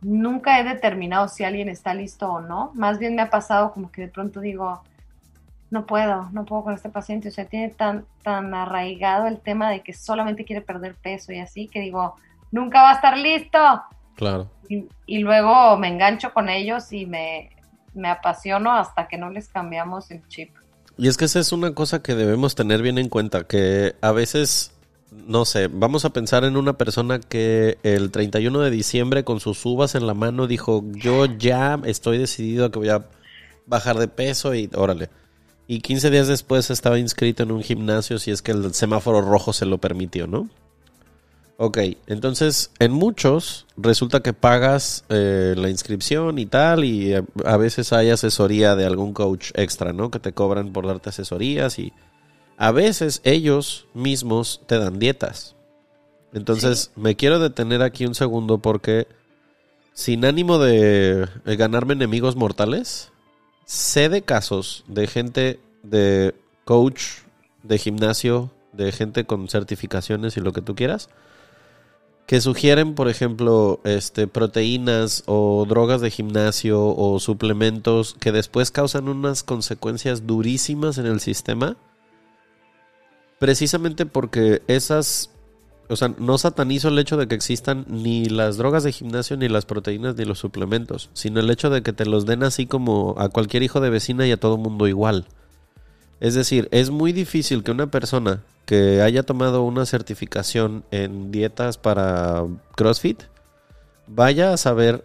nunca 0.03 0.61
he 0.61 0.65
determinado 0.65 1.29
si 1.29 1.45
alguien 1.45 1.69
está 1.69 1.95
listo 1.95 2.31
o 2.31 2.41
no. 2.41 2.71
Más 2.75 2.99
bien 2.99 3.15
me 3.15 3.23
ha 3.23 3.31
pasado 3.31 3.73
como 3.73 3.91
que 3.91 4.03
de 4.03 4.09
pronto 4.09 4.41
digo, 4.41 4.83
no 5.71 5.87
puedo, 5.87 6.29
no 6.33 6.45
puedo 6.45 6.65
con 6.65 6.75
este 6.75 6.89
paciente, 6.89 7.29
o 7.29 7.33
sea, 7.33 7.47
tiene 7.47 7.71
tan, 7.71 8.05
tan 8.23 8.55
arraigado 8.55 9.27
el 9.27 9.41
tema 9.41 9.71
de 9.71 9.83
que 9.83 9.93
solamente 9.93 10.45
quiere 10.45 10.63
perder 10.63 10.95
peso 10.95 11.33
y 11.33 11.39
así, 11.39 11.69
que 11.69 11.81
digo, 11.81 12.17
nunca 12.53 12.83
va 12.83 12.91
a 12.91 12.95
estar 12.95 13.19
listo. 13.19 13.59
Claro. 14.15 14.51
Y, 14.69 15.19
luego 15.19 15.77
me 15.77 15.89
engancho 15.89 16.33
con 16.33 16.49
ellos 16.49 16.93
y 16.93 17.07
me, 17.07 17.51
me 17.95 18.09
apasiono 18.09 18.73
hasta 18.73 19.07
que 19.09 19.19
no 19.19 19.31
les 19.31 19.49
cambiamos 19.49 20.11
el 20.11 20.27
chip. 20.29 20.51
Y 20.97 21.09
es 21.09 21.17
que 21.17 21.27
esa 21.27 21.41
es 21.41 21.53
una 21.53 21.75
cosa 21.75 22.03
que 22.03 22.15
debemos 22.15 22.55
tener 22.55 22.81
bien 22.81 22.99
en 22.99 23.09
cuenta, 23.09 23.45
que 23.45 23.95
a 24.01 24.13
veces, 24.13 24.76
no 25.27 25.45
sé, 25.45 25.69
vamos 25.69 26.05
a 26.05 26.11
pensar 26.11 26.45
en 26.45 26.57
una 26.57 26.77
persona 26.77 27.21
que 27.21 27.79
el 27.83 28.11
31 28.11 28.61
de 28.61 28.71
diciembre 28.71 29.25
con 29.25 29.41
sus 29.41 29.65
uvas 29.65 29.95
en 29.95 30.07
la 30.07 30.15
mano 30.15 30.47
dijo, 30.47 30.85
yo 30.93 31.27
ya 31.27 31.81
estoy 31.85 32.19
decidido 32.19 32.67
a 32.67 32.71
que 32.71 32.79
voy 32.79 32.91
a 32.91 33.07
bajar 33.67 33.99
de 33.99 34.09
peso 34.09 34.55
y 34.55 34.71
órale. 34.75 35.11
Y 35.67 35.81
15 35.81 36.11
días 36.11 36.29
después 36.29 36.71
estaba 36.71 36.99
inscrito 36.99 37.43
en 37.43 37.51
un 37.51 37.63
gimnasio 37.63 38.19
si 38.19 38.31
es 38.31 38.43
que 38.43 38.53
el 38.53 38.73
semáforo 38.75 39.21
rojo 39.21 39.53
se 39.53 39.67
lo 39.67 39.79
permitió, 39.79 40.27
¿no? 40.27 40.49
Ok, 41.59 41.79
entonces 42.07 42.71
en 42.79 42.93
muchos 42.93 43.67
resulta 43.79 44.21
que 44.21 44.35
pagas 44.35 45.05
eh, 45.09 45.55
la 45.57 45.71
inscripción 45.71 46.39
y 46.39 46.45
tal 46.45 46.85
y 46.85 47.15
a, 47.15 47.57
veces 47.57 47.95
hay 47.95 48.11
asesoría 48.11 48.77
de 48.77 48.85
algún 48.85 49.15
coach 49.15 49.53
extra, 49.55 49.95
¿no? 49.95 50.11
Que 50.11 50.19
te 50.19 50.33
cobran 50.33 50.75
por 50.75 50.87
darte 50.87 51.09
asesorías 51.09 51.79
y 51.79 51.95
a 52.57 52.73
veces 52.73 53.21
ellos 53.25 53.87
mismos 53.95 54.61
te 54.67 54.79
dan 54.79 54.99
dietas. 54.99 55.55
Entonces 56.33 56.91
me 56.97 57.17
quiero 57.17 57.39
detener 57.39 57.83
aquí 57.83 58.07
un 58.07 58.15
segundo 58.15 58.59
porque 58.59 59.07
sin 59.93 60.25
ánimo 60.25 60.59
de 60.59 61.29
ganarme 61.45 61.95
enemigos 61.95 62.37
mortales, 62.37 63.11
sé 63.65 64.09
de 64.09 64.23
casos 64.23 64.85
de 64.87 65.07
gente 65.07 65.61
de 65.83 66.35
coach, 66.65 67.23
de 67.63 67.79
gimnasio, 67.79 68.51
de 68.73 68.93
gente 68.93 69.25
con 69.25 69.49
certificaciones 69.49 70.37
y 70.37 70.41
lo 70.41 70.53
que 70.53 70.63
tú 70.63 70.75
quieras, 70.75 71.09
que 72.27 72.41
sugieren, 72.41 72.95
por 72.95 73.09
ejemplo, 73.09 73.81
este, 73.85 74.27
proteínas 74.27 75.23
o 75.27 75.65
drogas 75.69 76.01
de 76.01 76.11
gimnasio 76.11 76.85
o 76.85 77.21
suplementos 77.21 78.17
que 78.19 78.33
después 78.33 78.71
causan 78.71 79.09
unas 79.09 79.43
consecuencias 79.43 80.27
durísimas 80.27 80.99
en 80.99 81.07
el 81.07 81.21
sistema, 81.21 81.77
precisamente 83.39 84.07
porque 84.07 84.63
esas 84.67 85.31
o 85.89 85.97
sea, 85.97 86.13
no 86.19 86.37
satanizo 86.39 86.89
el 86.89 86.99
hecho 86.99 87.17
de 87.17 87.29
que 87.29 87.35
existan 87.35 87.85
ni 87.89 88.25
las 88.27 88.57
drogas 88.57 88.83
de 88.83 88.93
gimnasio, 88.93 89.37
ni 89.37 89.49
las 89.49 89.67
proteínas, 89.67 90.17
ni 90.17 90.25
los 90.25 90.39
suplementos, 90.39 91.11
sino 91.13 91.41
el 91.41 91.51
hecho 91.51 91.71
de 91.71 91.83
que 91.83 91.93
te 91.93 92.07
los 92.07 92.27
den 92.27 92.43
así 92.43 92.67
como 92.67 93.15
a 93.19 93.29
cualquier 93.29 93.63
hijo 93.63 93.81
de 93.81 93.91
vecina 93.91 94.27
y 94.27 94.33
a 94.33 94.41
todo 94.41 94.57
mundo 94.57 94.89
igual. 94.89 95.27
Es 96.19 96.35
decir, 96.35 96.69
es 96.73 96.91
muy 96.91 97.13
difícil 97.13 97.63
que 97.63 97.71
una 97.71 97.91
persona 97.91 98.43
que 98.65 99.01
haya 99.03 99.23
tomado 99.23 99.63
una 99.63 99.87
certificación 99.87 100.85
en 100.91 101.31
dietas 101.31 101.79
para 101.79 102.45
CrossFit 102.75 103.23
vaya 104.09 104.53
a 104.53 104.57
saber 104.57 105.05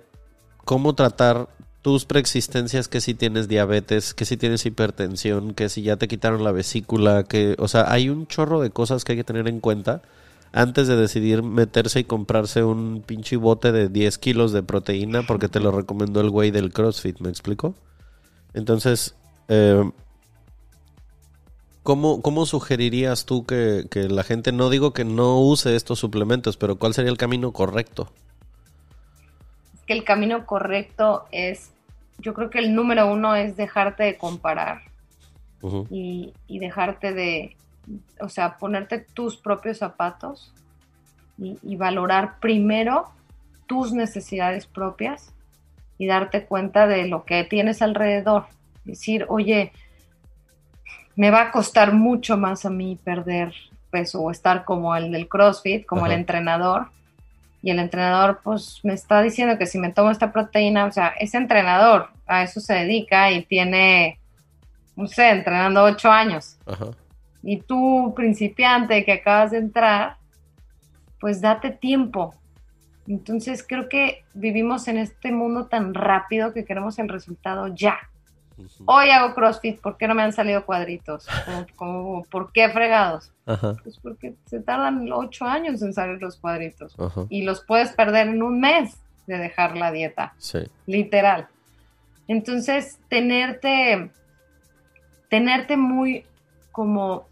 cómo 0.66 0.96
tratar 0.96 1.48
tus 1.82 2.06
preexistencias, 2.06 2.88
que 2.88 3.02
si 3.02 3.14
tienes 3.14 3.48
diabetes, 3.48 4.14
que 4.14 4.26
si 4.26 4.38
tienes 4.38 4.66
hipertensión, 4.66 5.54
que 5.54 5.70
si 5.70 5.82
ya 5.82 5.98
te 5.98 6.08
quitaron 6.08 6.44
la 6.44 6.52
vesícula, 6.52 7.24
que, 7.24 7.56
o 7.58 7.68
sea, 7.68 7.92
hay 7.92 8.10
un 8.10 8.28
chorro 8.28 8.62
de 8.62 8.70
cosas 8.70 9.04
que 9.04 9.14
hay 9.14 9.18
que 9.18 9.24
tener 9.24 9.48
en 9.48 9.60
cuenta 9.60 10.02
antes 10.54 10.88
de 10.88 10.96
decidir 10.96 11.44
meterse 11.44 12.02
y 12.02 12.04
comprarse 12.04 12.64
un 12.64 13.02
pinche 13.06 13.38
bote 13.38 13.72
de 13.72 13.90
10 13.90 14.18
kilos 14.18 14.52
de 14.52 14.64
proteína 14.64 15.24
porque 15.26 15.48
te 15.48 15.60
lo 15.60 15.72
recomendó 15.72 16.22
el 16.22 16.30
güey 16.30 16.52
del 16.52 16.74
CrossFit, 16.74 17.20
¿me 17.20 17.30
explico? 17.30 17.74
Entonces, 18.54 19.16
eh, 19.48 19.90
¿cómo, 21.84 22.22
¿cómo, 22.22 22.46
sugerirías 22.46 23.26
tú 23.26 23.46
que, 23.46 23.88
que, 23.90 24.10
la 24.10 24.24
gente, 24.24 24.52
no 24.52 24.70
digo 24.70 24.94
que 24.94 25.06
no 25.06 25.40
use 25.40 25.76
estos 25.76 26.00
suplementos, 26.00 26.58
pero 26.58 26.76
cuál 26.76 26.94
sería 26.94 27.12
el 27.12 27.18
camino 27.18 27.54
correcto? 27.54 28.12
Que 29.92 29.98
el 29.98 30.06
camino 30.06 30.46
correcto 30.46 31.26
es, 31.32 31.74
yo 32.18 32.34
creo 32.34 32.50
que 32.50 32.60
el 32.60 32.74
número 32.74 33.12
uno 33.12 33.36
es 33.36 33.58
dejarte 33.58 34.04
de 34.04 34.18
comparar 34.18 34.84
y, 35.90 36.32
y 36.48 36.60
dejarte 36.60 37.14
de, 37.14 37.58
o 38.22 38.30
sea, 38.30 38.58
ponerte 38.58 39.00
tus 39.00 39.36
propios 39.36 39.80
zapatos 39.80 40.54
y, 41.38 41.76
valorar 41.76 42.40
primero 42.40 43.12
tus 43.68 43.92
necesidades 43.92 44.66
propias 44.66 45.34
y 45.98 46.08
darte 46.08 46.46
cuenta 46.46 46.88
de 46.88 47.08
lo 47.08 47.26
que 47.26 47.44
tienes 47.44 47.82
alrededor. 47.82 48.46
Decir, 48.86 49.26
oye, 49.28 49.72
me 51.16 51.32
va 51.32 51.42
a 51.42 51.52
costar 51.52 51.94
mucho 51.94 52.38
más 52.38 52.66
a 52.66 52.70
mí 52.70 52.98
perder 53.04 53.54
peso 53.90 54.22
o 54.22 54.32
estar 54.32 54.64
como 54.64 54.96
el 54.96 55.12
del 55.12 55.28
CrossFit, 55.28 55.86
como 55.86 56.06
el 56.06 56.12
entrenador. 56.14 56.88
Y 57.62 57.72
el 57.72 57.80
entrenador 57.80 58.42
pues 58.44 58.80
me 58.84 58.94
está 58.94 59.22
diciendo 59.22 59.58
que 59.58 59.68
si 59.68 59.78
me 59.78 59.92
tomo 59.92 60.12
esta 60.12 60.32
proteína, 60.32 60.86
o 60.86 60.92
sea, 60.92 61.10
ese 61.20 61.38
entrenador 61.38 62.10
a 62.26 62.44
eso 62.44 62.60
se 62.60 62.74
dedica 62.74 63.32
y 63.32 63.44
tiene, 63.44 64.20
no 64.96 65.08
sé, 65.08 65.30
entrenando 65.30 65.84
ocho 65.84 66.12
años. 66.12 66.58
Ajá 66.66 66.88
y 67.44 67.62
tú, 67.62 68.14
principiante 68.16 69.04
que 69.04 69.14
acabas 69.14 69.52
de 69.52 69.58
entrar, 69.58 70.18
pues 71.20 71.42
date 71.42 71.72
tiempo. 71.72 72.36
Entonces 73.08 73.66
creo 73.68 73.90
que 73.90 74.24
vivimos 74.34 74.88
en 74.88 74.98
este 74.98 75.32
mundo 75.32 75.66
tan 75.66 75.94
rápido 75.94 76.54
que 76.54 76.66
queremos 76.66 77.00
el 77.00 77.10
resultado 77.10 77.68
ya. 77.68 77.98
Hoy 78.86 79.10
hago 79.10 79.34
CrossFit, 79.34 79.80
¿por 79.80 79.98
qué 79.98 80.08
no 80.08 80.16
me 80.16 80.24
han 80.24 80.34
salido 80.34 80.66
cuadritos? 80.66 81.28
Como, 81.76 82.24
¿Por 82.26 82.52
qué 82.52 82.70
fregados? 82.70 83.32
Pues 83.84 84.00
porque 84.02 84.36
se 84.46 84.60
tardan 84.60 85.12
ocho 85.12 85.46
años 85.46 85.82
en 85.82 85.94
salir 85.94 86.22
los 86.22 86.38
cuadritos. 86.38 86.96
Y 87.30 87.44
los 87.44 87.64
puedes 87.64 87.92
perder 87.94 88.28
en 88.28 88.44
un 88.44 88.60
mes 88.60 88.98
de 89.28 89.38
dejar 89.38 89.78
la 89.78 89.92
dieta. 89.92 90.34
Literal. 90.86 91.48
Entonces, 92.28 93.00
tenerte, 93.10 94.12
tenerte 95.30 95.78
muy 95.78 96.26
como 96.72 97.26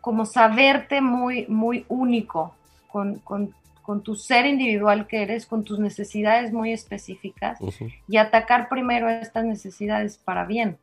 como 0.00 0.24
saberte 0.24 1.02
muy, 1.02 1.46
muy 1.48 1.84
único 1.88 2.54
con, 2.90 3.20
tu 4.02 4.14
ser 4.14 4.44
individual 4.44 5.06
que 5.06 5.22
eres, 5.22 5.46
con 5.46 5.64
tus 5.64 5.78
necesidades 5.78 6.52
muy 6.52 6.72
específicas 6.72 7.58
y 8.06 8.18
atacar 8.18 8.68
primero 8.68 9.08
estas 9.08 9.46
necesidades 9.46 10.18
para 10.18 10.44
bien. 10.44 10.76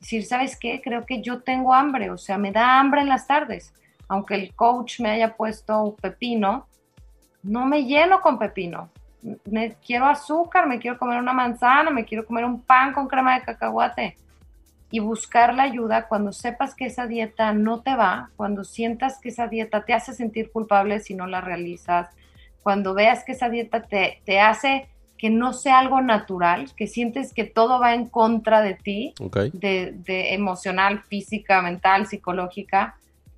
Decir, 0.00 0.24
¿sabes 0.24 0.58
qué? 0.58 0.80
Creo 0.82 1.06
que 1.06 1.22
yo 1.22 1.42
tengo 1.42 1.72
hambre, 1.72 2.10
o 2.10 2.18
sea, 2.18 2.36
me 2.36 2.50
da 2.50 2.80
hambre 2.80 3.02
en 3.02 3.08
las 3.08 3.28
tardes. 3.28 3.72
Aunque 4.08 4.34
el 4.34 4.54
coach 4.54 4.98
me 5.00 5.10
haya 5.10 5.36
puesto 5.36 5.96
pepino, 6.02 6.66
no 7.44 7.64
me 7.64 7.84
lleno 7.84 8.20
con 8.20 8.38
pepino. 8.38 8.90
Me, 9.44 9.74
quiero 9.74 10.06
azúcar, 10.06 10.66
me 10.66 10.80
quiero 10.80 10.98
comer 10.98 11.18
una 11.20 11.32
manzana, 11.32 11.90
me 11.90 12.04
quiero 12.04 12.26
comer 12.26 12.44
un 12.44 12.60
pan 12.60 12.92
con 12.92 13.06
crema 13.06 13.34
de 13.38 13.44
cacahuate 13.44 14.16
y 14.90 15.00
buscar 15.00 15.54
la 15.54 15.64
ayuda 15.64 16.08
cuando 16.08 16.32
sepas 16.32 16.74
que 16.74 16.86
esa 16.86 17.06
dieta 17.06 17.52
no 17.52 17.82
te 17.82 17.94
va, 17.94 18.30
cuando 18.36 18.64
sientas 18.64 19.20
que 19.20 19.28
esa 19.28 19.46
dieta 19.46 19.84
te 19.84 19.92
hace 19.92 20.12
sentir 20.12 20.50
culpable 20.50 21.00
si 21.00 21.14
no 21.14 21.26
la 21.26 21.40
realizas, 21.40 22.08
cuando 22.62 22.94
veas 22.94 23.24
que 23.24 23.32
esa 23.32 23.48
dieta 23.48 23.82
te, 23.82 24.20
te 24.24 24.40
hace 24.40 24.88
que 25.16 25.30
no 25.30 25.52
sea 25.52 25.80
algo 25.80 26.00
natural, 26.00 26.70
que 26.76 26.86
sientes 26.86 27.34
que 27.34 27.44
todo 27.44 27.80
va 27.80 27.94
en 27.94 28.06
contra 28.06 28.62
de 28.62 28.74
ti, 28.74 29.14
de, 29.52 29.92
de, 30.04 30.34
emocional, 30.34 31.02
física, 31.02 31.60
mental, 31.60 32.06
psicológica, 32.06 32.96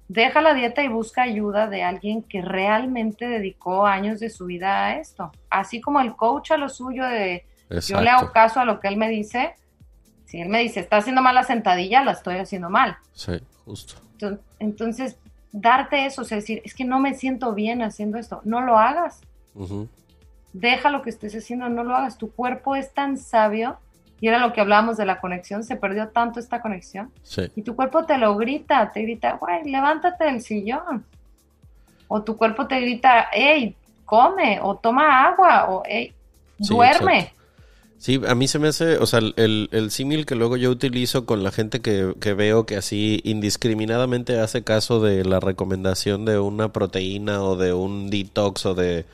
deja 0.08 0.42
la 0.42 0.52
dieta 0.52 0.82
y 0.82 0.88
busca 0.88 1.22
ayuda 1.22 1.68
de 1.68 1.82
alguien 1.82 2.22
que 2.22 2.42
realmente 2.42 3.28
dedicó 3.28 3.86
años 3.86 4.20
de 4.20 4.28
su 4.28 4.44
vida 4.44 4.86
a 4.86 4.98
esto. 4.98 5.32
Así 5.48 5.80
como 5.80 6.00
el 6.00 6.16
coach 6.16 6.50
a 6.50 6.58
lo 6.58 6.68
suyo 6.68 7.04
de 7.06 7.46
yo 7.86 8.00
le 8.00 8.10
hago 8.10 8.32
caso 8.32 8.60
a 8.60 8.64
lo 8.64 8.80
que 8.80 8.88
él 8.88 8.96
me 8.96 9.08
dice, 9.08 9.54
si 10.24 10.40
él 10.40 10.48
me 10.48 10.60
dice, 10.60 10.80
está 10.80 10.96
haciendo 10.96 11.22
mal 11.22 11.34
la 11.34 11.44
sentadilla, 11.44 12.02
la 12.02 12.12
estoy 12.12 12.36
haciendo 12.36 12.68
mal. 12.68 12.96
Sí, 13.12 13.32
justo. 13.64 13.94
Entonces, 14.58 15.16
darte 15.52 16.06
eso, 16.06 16.22
o 16.22 16.24
sea, 16.24 16.36
decir, 16.36 16.62
es 16.64 16.74
que 16.74 16.84
no 16.84 16.98
me 16.98 17.14
siento 17.14 17.54
bien 17.54 17.82
haciendo 17.82 18.18
esto, 18.18 18.40
no 18.44 18.60
lo 18.60 18.78
hagas. 18.78 19.20
Deja 20.52 20.90
lo 20.90 21.02
que 21.02 21.10
estés 21.10 21.34
haciendo, 21.34 21.68
no 21.68 21.84
lo 21.84 21.94
hagas. 21.94 22.18
Tu 22.18 22.30
cuerpo 22.30 22.76
es 22.76 22.92
tan 22.92 23.16
sabio, 23.18 23.78
y 24.20 24.28
era 24.28 24.38
lo 24.38 24.52
que 24.52 24.60
hablábamos 24.60 24.96
de 24.96 25.06
la 25.06 25.20
conexión, 25.20 25.64
se 25.64 25.76
perdió 25.76 26.08
tanto 26.08 26.40
esta 26.40 26.60
conexión. 26.60 27.10
Sí. 27.22 27.50
Y 27.56 27.62
tu 27.62 27.74
cuerpo 27.74 28.04
te 28.04 28.18
lo 28.18 28.36
grita, 28.36 28.90
te 28.92 29.02
grita, 29.02 29.32
güey, 29.32 29.64
levántate 29.64 30.24
del 30.24 30.42
sillón. 30.42 31.04
O 32.08 32.22
tu 32.22 32.36
cuerpo 32.36 32.66
te 32.66 32.80
grita, 32.80 33.28
hey, 33.32 33.76
come, 34.04 34.58
o 34.62 34.76
toma 34.76 35.26
agua, 35.26 35.70
o 35.70 35.82
hey, 35.86 36.12
duerme. 36.58 37.32
Sí, 38.00 38.18
a 38.26 38.34
mí 38.34 38.48
se 38.48 38.58
me 38.58 38.68
hace, 38.68 38.96
o 38.96 39.04
sea, 39.04 39.18
el, 39.18 39.68
el 39.72 39.90
símil 39.90 40.24
que 40.24 40.34
luego 40.34 40.56
yo 40.56 40.70
utilizo 40.70 41.26
con 41.26 41.42
la 41.42 41.50
gente 41.50 41.80
que, 41.80 42.14
que, 42.18 42.32
veo 42.32 42.64
que 42.64 42.76
así 42.76 43.20
indiscriminadamente 43.24 44.40
hace 44.40 44.64
caso 44.64 45.00
de 45.02 45.22
la 45.22 45.38
recomendación 45.38 46.24
de 46.24 46.38
una 46.38 46.72
proteína 46.72 47.42
o 47.42 47.56
de 47.56 47.74
un 47.74 48.08
detox 48.08 48.64
o 48.64 48.74
de... 48.74 49.04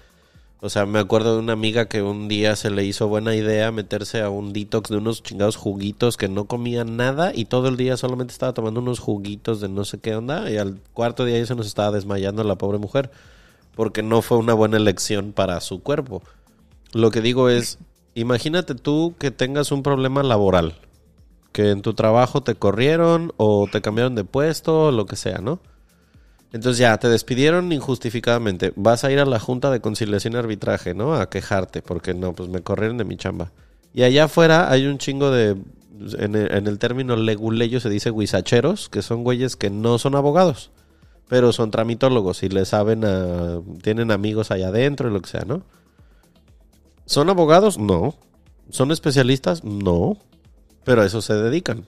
O 0.61 0.71
sea, 0.71 0.87
me 0.87 1.01
acuerdo 1.01 1.35
de 1.35 1.41
una 1.41 1.53
amiga 1.55 1.87
que 1.89 2.01
un 2.01 2.29
día 2.29 2.55
se 2.55 2.71
le 2.71 2.85
hizo 2.85 3.09
buena 3.09 3.35
idea 3.35 3.73
meterse 3.73 4.23
a 4.23 4.31
un 4.31 4.53
detox 4.53 4.89
de 4.89 4.99
unos 4.99 5.25
chingados 5.25 5.57
juguitos 5.57 6.17
que 6.17 6.29
no 6.29 6.45
comía 6.45 6.85
nada 6.85 7.33
y 7.35 7.47
todo 7.47 7.67
el 7.67 7.77
día 7.77 7.97
solamente 7.97 8.33
estaba 8.33 8.55
tomando 8.55 8.79
unos 8.79 9.01
juguitos 9.01 9.61
de 9.61 9.69
no 9.69 9.85
sé 9.85 9.99
qué 9.99 10.15
onda 10.15 10.49
y 10.49 10.59
al 10.59 10.79
cuarto 10.93 11.25
día 11.25 11.39
ya 11.41 11.47
se 11.47 11.57
nos 11.57 11.67
estaba 11.67 11.91
desmayando 11.91 12.45
la 12.45 12.55
pobre 12.55 12.79
mujer 12.79 13.11
porque 13.75 14.05
no 14.05 14.23
fue 14.23 14.39
una 14.39 14.55
buena 14.55 14.77
elección 14.77 15.33
para 15.33 15.61
su 15.61 15.83
cuerpo. 15.83 16.23
Lo 16.93 17.11
que 17.11 17.21
digo 17.21 17.49
es, 17.51 17.79
imagínate 18.17 18.75
tú 18.75 19.15
que 19.19 19.31
tengas 19.31 19.71
un 19.71 19.83
problema 19.85 20.25
laboral, 20.25 20.75
que 21.53 21.71
en 21.71 21.83
tu 21.83 21.95
trabajo 21.95 22.43
te 22.43 22.57
corrieron 22.57 23.33
o 23.37 23.69
te 23.71 23.81
cambiaron 23.81 24.15
de 24.15 24.25
puesto 24.25 24.87
o 24.87 24.91
lo 24.91 25.07
que 25.07 25.17
sea, 25.17 25.39
¿no? 25.39 25.61
Entonces 26.53 26.79
ya, 26.79 26.97
te 26.99 27.09
despidieron 27.09 27.71
injustificadamente. 27.73 28.73
Vas 28.77 29.05
a 29.05 29.13
ir 29.13 29.21
a 29.21 29.27
la 29.27 29.39
Junta 29.39 29.71
de 29.71 29.81
Conciliación 29.81 30.35
y 30.35 30.37
Arbitraje, 30.37 30.95
¿no? 30.95 31.15
A 31.15 31.29
quejarte, 31.29 31.83
porque 31.83 32.15
no, 32.15 32.33
pues 32.33 32.49
me 32.49 32.63
corrieron 32.63 32.97
de 32.97 33.05
mi 33.05 33.17
chamba. 33.17 33.53
Y 33.93 34.03
allá 34.03 34.25
afuera 34.25 34.71
hay 34.71 34.87
un 34.87 34.99
chingo 34.99 35.31
de, 35.31 35.57
en 36.19 36.35
el, 36.35 36.79
término 36.79 37.17
leguleyo 37.17 37.81
se 37.81 37.91
dice 37.91 38.11
guisacheros, 38.11 38.89
que 38.89 39.03
son 39.03 39.25
güeyes 39.25 39.57
que 39.57 39.71
no 39.71 39.99
son 39.99 40.15
abogados, 40.15 40.71
pero 41.29 41.53
son 41.53 41.71
tramitólogos 41.71 42.43
y 42.43 42.49
le 42.49 42.65
saben 42.65 43.05
a, 43.05 43.61
tienen 43.83 44.11
amigos 44.11 44.51
allá 44.51 44.69
adentro 44.69 45.09
y 45.09 45.13
lo 45.13 45.21
que 45.21 45.31
sea, 45.31 45.45
¿no? 45.47 45.63
¿Son 47.07 47.31
abogados? 47.31 47.79
No. 47.79 48.17
¿Son 48.71 48.91
especialistas? 48.91 49.63
No. 49.63 50.19
Pero 50.85 51.03
a 51.03 51.07
eso 51.07 51.23
se 51.23 51.35
dedican. 51.35 51.87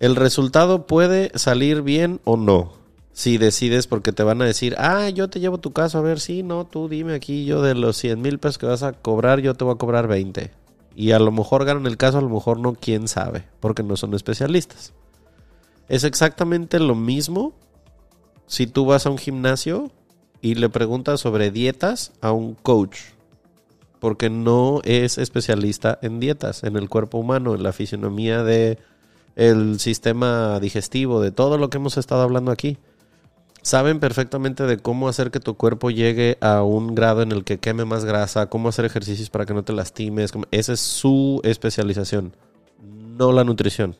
El 0.00 0.16
resultado 0.16 0.86
puede 0.86 1.32
salir 1.34 1.80
bien 1.80 2.20
o 2.24 2.36
no. 2.36 2.74
Si 3.14 3.38
decides 3.38 3.86
porque 3.86 4.12
te 4.12 4.22
van 4.22 4.42
a 4.42 4.44
decir, 4.44 4.74
ah, 4.78 5.08
yo 5.08 5.30
te 5.30 5.40
llevo 5.40 5.58
tu 5.58 5.72
caso, 5.72 5.98
a 5.98 6.02
ver, 6.02 6.20
sí, 6.20 6.42
no, 6.42 6.66
tú 6.66 6.88
dime 6.88 7.14
aquí, 7.14 7.44
yo 7.44 7.62
de 7.62 7.74
los 7.74 7.96
100 7.96 8.20
mil 8.20 8.38
pesos 8.38 8.58
que 8.58 8.66
vas 8.66 8.82
a 8.82 8.92
cobrar, 8.92 9.40
yo 9.40 9.54
te 9.54 9.64
voy 9.64 9.74
a 9.74 9.78
cobrar 9.78 10.08
20. 10.08 10.50
Y 10.96 11.12
a 11.12 11.18
lo 11.18 11.32
mejor 11.32 11.64
ganan 11.64 11.86
el 11.86 11.96
caso, 11.96 12.18
a 12.18 12.22
lo 12.22 12.28
mejor 12.28 12.58
no, 12.58 12.74
quién 12.74 13.08
sabe, 13.08 13.44
porque 13.60 13.82
no 13.82 13.96
son 13.96 14.14
especialistas. 14.14 14.92
Es 15.88 16.04
exactamente 16.04 16.80
lo 16.80 16.96
mismo 16.96 17.54
si 18.46 18.66
tú 18.66 18.84
vas 18.84 19.06
a 19.06 19.10
un 19.10 19.18
gimnasio 19.18 19.90
y 20.42 20.56
le 20.56 20.68
preguntas 20.68 21.20
sobre 21.20 21.50
dietas 21.50 22.12
a 22.20 22.32
un 22.32 22.54
coach 22.54 23.13
porque 24.04 24.28
no 24.28 24.82
es 24.84 25.16
especialista 25.16 25.98
en 26.02 26.20
dietas, 26.20 26.62
en 26.62 26.76
el 26.76 26.90
cuerpo 26.90 27.16
humano, 27.16 27.54
en 27.54 27.62
la 27.62 27.72
fisionomía 27.72 28.42
de 28.42 28.76
el 29.34 29.80
sistema 29.80 30.60
digestivo, 30.60 31.22
de 31.22 31.30
todo 31.30 31.56
lo 31.56 31.70
que 31.70 31.78
hemos 31.78 31.96
estado 31.96 32.20
hablando 32.20 32.52
aquí. 32.52 32.76
Saben 33.62 34.00
perfectamente 34.00 34.64
de 34.64 34.76
cómo 34.76 35.08
hacer 35.08 35.30
que 35.30 35.40
tu 35.40 35.54
cuerpo 35.54 35.90
llegue 35.90 36.36
a 36.42 36.62
un 36.62 36.94
grado 36.94 37.22
en 37.22 37.32
el 37.32 37.44
que 37.44 37.56
queme 37.56 37.86
más 37.86 38.04
grasa, 38.04 38.50
cómo 38.50 38.68
hacer 38.68 38.84
ejercicios 38.84 39.30
para 39.30 39.46
que 39.46 39.54
no 39.54 39.64
te 39.64 39.72
lastimes. 39.72 40.34
Esa 40.50 40.74
es 40.74 40.80
su 40.80 41.40
especialización, 41.42 42.36
no 42.82 43.32
la 43.32 43.42
nutrición. 43.42 43.96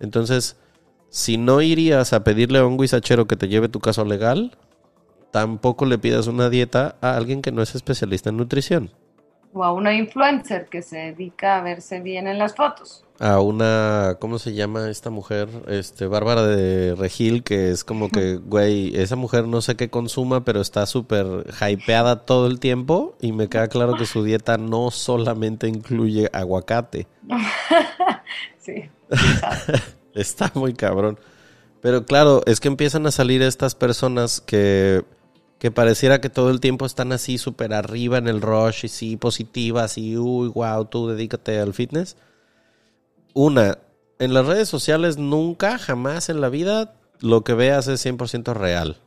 Entonces, 0.00 0.56
si 1.08 1.36
no 1.36 1.62
irías 1.62 2.12
a 2.12 2.24
pedirle 2.24 2.58
a 2.58 2.66
un 2.66 2.78
guisachero 2.78 3.28
que 3.28 3.36
te 3.36 3.46
lleve 3.46 3.68
tu 3.68 3.78
caso 3.78 4.04
legal, 4.04 4.58
tampoco 5.30 5.86
le 5.86 5.98
pidas 5.98 6.26
una 6.26 6.50
dieta 6.50 6.96
a 7.00 7.16
alguien 7.16 7.42
que 7.42 7.52
no 7.52 7.62
es 7.62 7.76
especialista 7.76 8.30
en 8.30 8.38
nutrición 8.38 8.90
o 9.54 9.64
a 9.64 9.72
una 9.72 9.94
influencer 9.94 10.66
que 10.66 10.82
se 10.82 10.98
dedica 10.98 11.56
a 11.56 11.62
verse 11.62 12.00
bien 12.00 12.26
en 12.26 12.38
las 12.38 12.54
fotos. 12.54 13.04
A 13.20 13.40
una, 13.40 14.16
¿cómo 14.18 14.40
se 14.40 14.54
llama 14.54 14.90
esta 14.90 15.08
mujer? 15.10 15.48
Este, 15.68 16.08
Bárbara 16.08 16.44
de 16.44 16.96
Regil, 16.96 17.44
que 17.44 17.70
es 17.70 17.84
como 17.84 18.08
que, 18.08 18.34
güey, 18.44 18.94
esa 18.96 19.14
mujer 19.14 19.46
no 19.46 19.62
sé 19.62 19.76
qué 19.76 19.88
consuma, 19.88 20.44
pero 20.44 20.60
está 20.60 20.84
súper 20.86 21.46
hypeada 21.60 22.26
todo 22.26 22.48
el 22.48 22.58
tiempo 22.58 23.14
y 23.20 23.32
me 23.32 23.48
queda 23.48 23.68
claro 23.68 23.94
que 23.96 24.06
su 24.06 24.24
dieta 24.24 24.58
no 24.58 24.90
solamente 24.90 25.68
incluye 25.68 26.28
aguacate. 26.32 27.06
sí. 28.58 28.90
está 30.14 30.50
muy 30.54 30.74
cabrón. 30.74 31.18
Pero 31.80 32.06
claro, 32.06 32.42
es 32.46 32.60
que 32.60 32.68
empiezan 32.68 33.06
a 33.06 33.10
salir 33.10 33.42
estas 33.42 33.74
personas 33.74 34.40
que 34.40 35.04
que 35.64 35.70
pareciera 35.70 36.20
que 36.20 36.28
todo 36.28 36.50
el 36.50 36.60
tiempo 36.60 36.84
están 36.84 37.10
así 37.12 37.38
súper 37.38 37.72
arriba 37.72 38.18
en 38.18 38.28
el 38.28 38.42
rush 38.42 38.84
y 38.84 38.88
sí, 38.88 39.16
positivas 39.16 39.96
y 39.96 40.18
uy, 40.18 40.48
wow, 40.48 40.84
tú 40.84 41.08
dedícate 41.08 41.58
al 41.58 41.72
fitness. 41.72 42.18
Una, 43.32 43.78
en 44.18 44.34
las 44.34 44.44
redes 44.44 44.68
sociales 44.68 45.16
nunca, 45.16 45.78
jamás 45.78 46.28
en 46.28 46.42
la 46.42 46.50
vida 46.50 46.96
lo 47.20 47.44
que 47.44 47.54
veas 47.54 47.88
es 47.88 48.04
100% 48.04 48.52
real. 48.52 48.98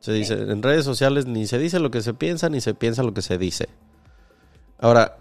Se 0.00 0.12
dice, 0.12 0.34
en 0.34 0.60
redes 0.60 0.84
sociales 0.84 1.26
ni 1.26 1.46
se 1.46 1.56
dice 1.56 1.78
lo 1.78 1.92
que 1.92 2.02
se 2.02 2.14
piensa, 2.14 2.48
ni 2.48 2.60
se 2.60 2.74
piensa 2.74 3.04
lo 3.04 3.14
que 3.14 3.22
se 3.22 3.38
dice. 3.38 3.68
Ahora, 4.80 5.18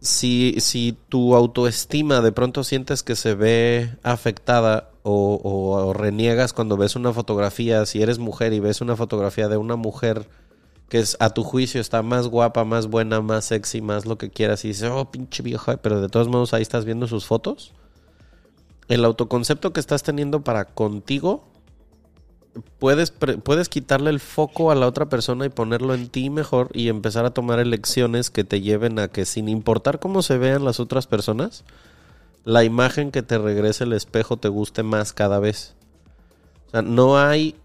si, 0.00 0.54
si 0.60 0.96
tu 1.10 1.34
autoestima 1.34 2.22
de 2.22 2.32
pronto 2.32 2.64
sientes 2.64 3.02
que 3.02 3.16
se 3.16 3.34
ve 3.34 3.94
afectada 4.02 4.92
o, 5.08 5.92
reniegas 5.94 6.52
cuando 6.52 6.76
ves 6.76 6.96
una 6.96 7.12
fotografía, 7.12 7.86
si 7.86 8.02
eres 8.02 8.18
mujer 8.18 8.52
y 8.52 8.60
ves 8.60 8.80
una 8.80 8.96
fotografía 8.96 9.48
de 9.48 9.56
una 9.56 9.76
mujer 9.76 10.28
que 10.88 10.98
es 10.98 11.16
a 11.20 11.30
tu 11.30 11.42
juicio 11.42 11.80
está 11.80 12.02
más 12.02 12.28
guapa, 12.28 12.64
más 12.64 12.88
buena, 12.88 13.20
más 13.20 13.44
sexy, 13.46 13.80
más 13.80 14.06
lo 14.06 14.18
que 14.18 14.30
quieras 14.30 14.64
y 14.64 14.68
dices, 14.68 14.90
oh, 14.92 15.10
pinche 15.10 15.42
vieja, 15.42 15.76
pero 15.78 16.00
de 16.00 16.08
todos 16.08 16.28
modos 16.28 16.54
ahí 16.54 16.62
estás 16.62 16.84
viendo 16.84 17.06
sus 17.06 17.26
fotos. 17.26 17.72
El 18.88 19.04
autoconcepto 19.04 19.72
que 19.72 19.80
estás 19.80 20.04
teniendo 20.04 20.42
para 20.42 20.64
contigo, 20.64 21.48
puedes, 22.78 23.10
puedes 23.10 23.68
quitarle 23.68 24.10
el 24.10 24.20
foco 24.20 24.70
a 24.70 24.76
la 24.76 24.86
otra 24.86 25.08
persona 25.08 25.44
y 25.44 25.48
ponerlo 25.48 25.94
en 25.94 26.08
ti 26.08 26.30
mejor 26.30 26.70
y 26.72 26.88
empezar 26.88 27.24
a 27.24 27.34
tomar 27.34 27.58
elecciones 27.58 28.30
que 28.30 28.44
te 28.44 28.60
lleven 28.60 29.00
a 29.00 29.08
que 29.08 29.24
sin 29.24 29.48
importar 29.48 29.98
cómo 29.98 30.22
se 30.22 30.38
vean 30.38 30.64
las 30.64 30.78
otras 30.78 31.08
personas, 31.08 31.64
la 32.46 32.62
imagen 32.62 33.10
que 33.10 33.22
te 33.22 33.38
regrese 33.38 33.82
el 33.82 33.92
espejo 33.92 34.36
te 34.36 34.46
guste 34.46 34.84
más 34.84 35.12
cada 35.12 35.40
vez. 35.40 35.74
O 36.68 36.70
sea, 36.70 36.80
no 36.82 37.18
hay 37.18 37.56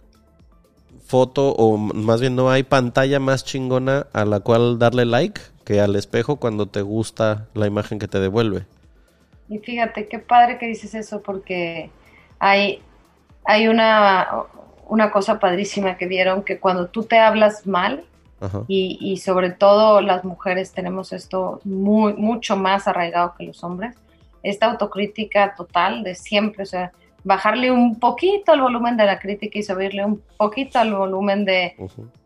foto 1.05 1.51
o 1.51 1.77
más 1.77 2.19
bien 2.19 2.36
no 2.36 2.49
hay 2.49 2.63
pantalla 2.63 3.19
más 3.19 3.45
chingona 3.45 4.07
a 4.11 4.25
la 4.25 4.39
cual 4.39 4.79
darle 4.79 5.05
like 5.05 5.39
que 5.65 5.79
al 5.79 5.95
espejo 5.95 6.38
cuando 6.38 6.65
te 6.65 6.82
gusta 6.82 7.45
la 7.53 7.67
imagen 7.67 7.99
que 7.99 8.07
te 8.07 8.19
devuelve. 8.19 8.65
Y 9.49 9.59
fíjate, 9.59 10.07
qué 10.07 10.17
padre 10.17 10.57
que 10.57 10.65
dices 10.65 10.95
eso 10.95 11.21
porque 11.21 11.91
hay, 12.39 12.82
hay 13.45 13.67
una, 13.67 14.45
una 14.88 15.11
cosa 15.11 15.39
padrísima 15.39 15.95
que 15.95 16.07
dieron, 16.07 16.41
que 16.41 16.59
cuando 16.59 16.88
tú 16.88 17.03
te 17.03 17.19
hablas 17.19 17.67
mal, 17.67 18.03
y, 18.67 18.97
y, 18.99 19.17
sobre 19.17 19.51
todo 19.51 20.01
las 20.01 20.23
mujeres 20.23 20.71
tenemos 20.71 21.13
esto 21.13 21.61
muy, 21.63 22.13
mucho 22.13 22.57
más 22.57 22.88
arraigado 22.88 23.36
que 23.38 23.43
los 23.43 23.63
hombres, 23.63 23.95
esta 24.43 24.67
autocrítica 24.67 25.53
total 25.55 26.03
de 26.03 26.15
siempre, 26.15 26.63
o 26.63 26.65
sea, 26.65 26.91
bajarle 27.23 27.71
un 27.71 27.99
poquito 27.99 28.53
el 28.53 28.61
volumen 28.61 28.97
de 28.97 29.05
la 29.05 29.19
crítica 29.19 29.59
y 29.59 29.63
subirle 29.63 30.05
un 30.05 30.21
poquito 30.37 30.79
al 30.79 30.93
volumen 30.93 31.45
de, 31.45 31.75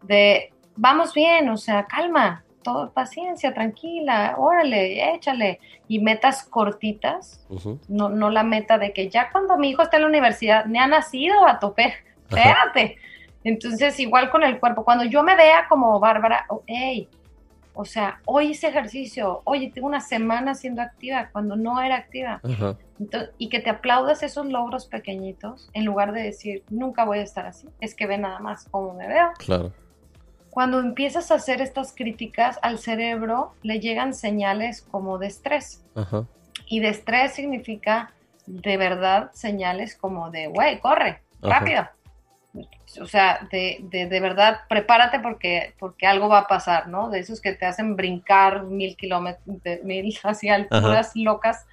de 0.03 0.53
vamos 0.75 1.13
bien, 1.13 1.49
o 1.49 1.57
sea, 1.57 1.85
calma, 1.85 2.43
todo, 2.65 2.91
paciencia, 2.91 3.53
tranquila, 3.53 4.35
órale, 4.37 5.13
échale. 5.13 5.59
Y 5.87 5.99
metas 5.99 6.43
cortitas, 6.43 7.45
no, 7.87 8.09
no 8.09 8.31
la 8.31 8.43
meta 8.43 8.79
de 8.79 8.91
que 8.91 9.07
ya 9.07 9.29
cuando 9.31 9.55
mi 9.55 9.69
hijo 9.69 9.83
está 9.83 9.97
en 9.97 10.03
la 10.03 10.09
universidad, 10.09 10.65
me 10.65 10.79
ha 10.79 10.87
nacido 10.87 11.47
a 11.47 11.59
tope, 11.59 11.93
espérate. 12.27 12.97
Entonces, 13.43 13.99
igual 13.99 14.31
con 14.31 14.41
el 14.41 14.59
cuerpo, 14.59 14.83
cuando 14.83 15.03
yo 15.03 15.21
me 15.21 15.35
vea 15.35 15.67
como 15.69 15.99
Bárbara, 15.99 16.45
oh, 16.49 16.63
hey, 16.65 17.07
o 17.75 17.85
sea, 17.85 18.21
hoy 18.25 18.51
hice 18.51 18.67
ejercicio, 18.67 19.41
oye, 19.43 19.71
tengo 19.73 19.87
una 19.87 20.01
semana 20.01 20.55
siendo 20.55 20.81
activa 20.81 21.29
cuando 21.31 21.55
no 21.55 21.81
era 21.81 21.95
activa. 21.95 22.41
y 23.37 23.49
que 23.49 23.59
te 23.59 23.69
aplaudas 23.69 24.23
esos 24.23 24.47
logros 24.47 24.85
pequeñitos 24.85 25.69
en 25.73 25.85
lugar 25.85 26.13
de 26.13 26.23
decir, 26.23 26.63
nunca 26.69 27.03
voy 27.05 27.19
a 27.19 27.23
estar 27.23 27.45
así, 27.45 27.67
es 27.81 27.93
que 27.93 28.07
ve 28.07 28.17
nada 28.17 28.39
más 28.39 28.67
cómo 28.71 28.93
me 28.93 29.07
veo. 29.07 29.31
Claro 29.37 29.71
cuando 30.55 30.79
empiezas 30.79 31.31
a 31.31 31.35
hacer 31.35 31.59
estas 31.59 31.93
críticas 31.93 32.59
al 32.61 32.79
cerebro, 32.79 33.51
le 33.61 33.81
llegan 33.81 34.13
señales 34.13 34.83
como 34.83 35.17
de 35.17 35.27
estrés. 35.27 35.83
Y 36.67 36.79
de 36.79 36.87
estrés 36.87 37.33
significa 37.33 38.13
de 38.45 38.77
verdad 38.77 39.31
señales 39.33 39.97
como 39.97 40.31
de, 40.31 40.47
güey, 40.47 40.79
corre, 40.79 41.21
rápido. 41.41 41.85
O 43.01 43.05
sea, 43.05 43.47
de, 43.51 43.79
de, 43.83 44.07
de, 44.07 44.19
verdad, 44.19 44.61
prepárate 44.69 45.19
porque, 45.19 45.73
porque 45.79 46.07
algo 46.07 46.29
va 46.29 46.39
a 46.39 46.47
pasar, 46.47 46.87
¿no? 46.87 47.09
De 47.09 47.19
esos 47.19 47.41
que 47.41 47.53
te 47.53 47.65
hacen 47.65 47.95
brincar 47.95 48.63
mil 48.63 48.95
kilómetros, 48.95 49.45
mil 49.83 50.17
hacia 50.23 50.55
alturas 50.55 51.11
locas. 51.15 51.65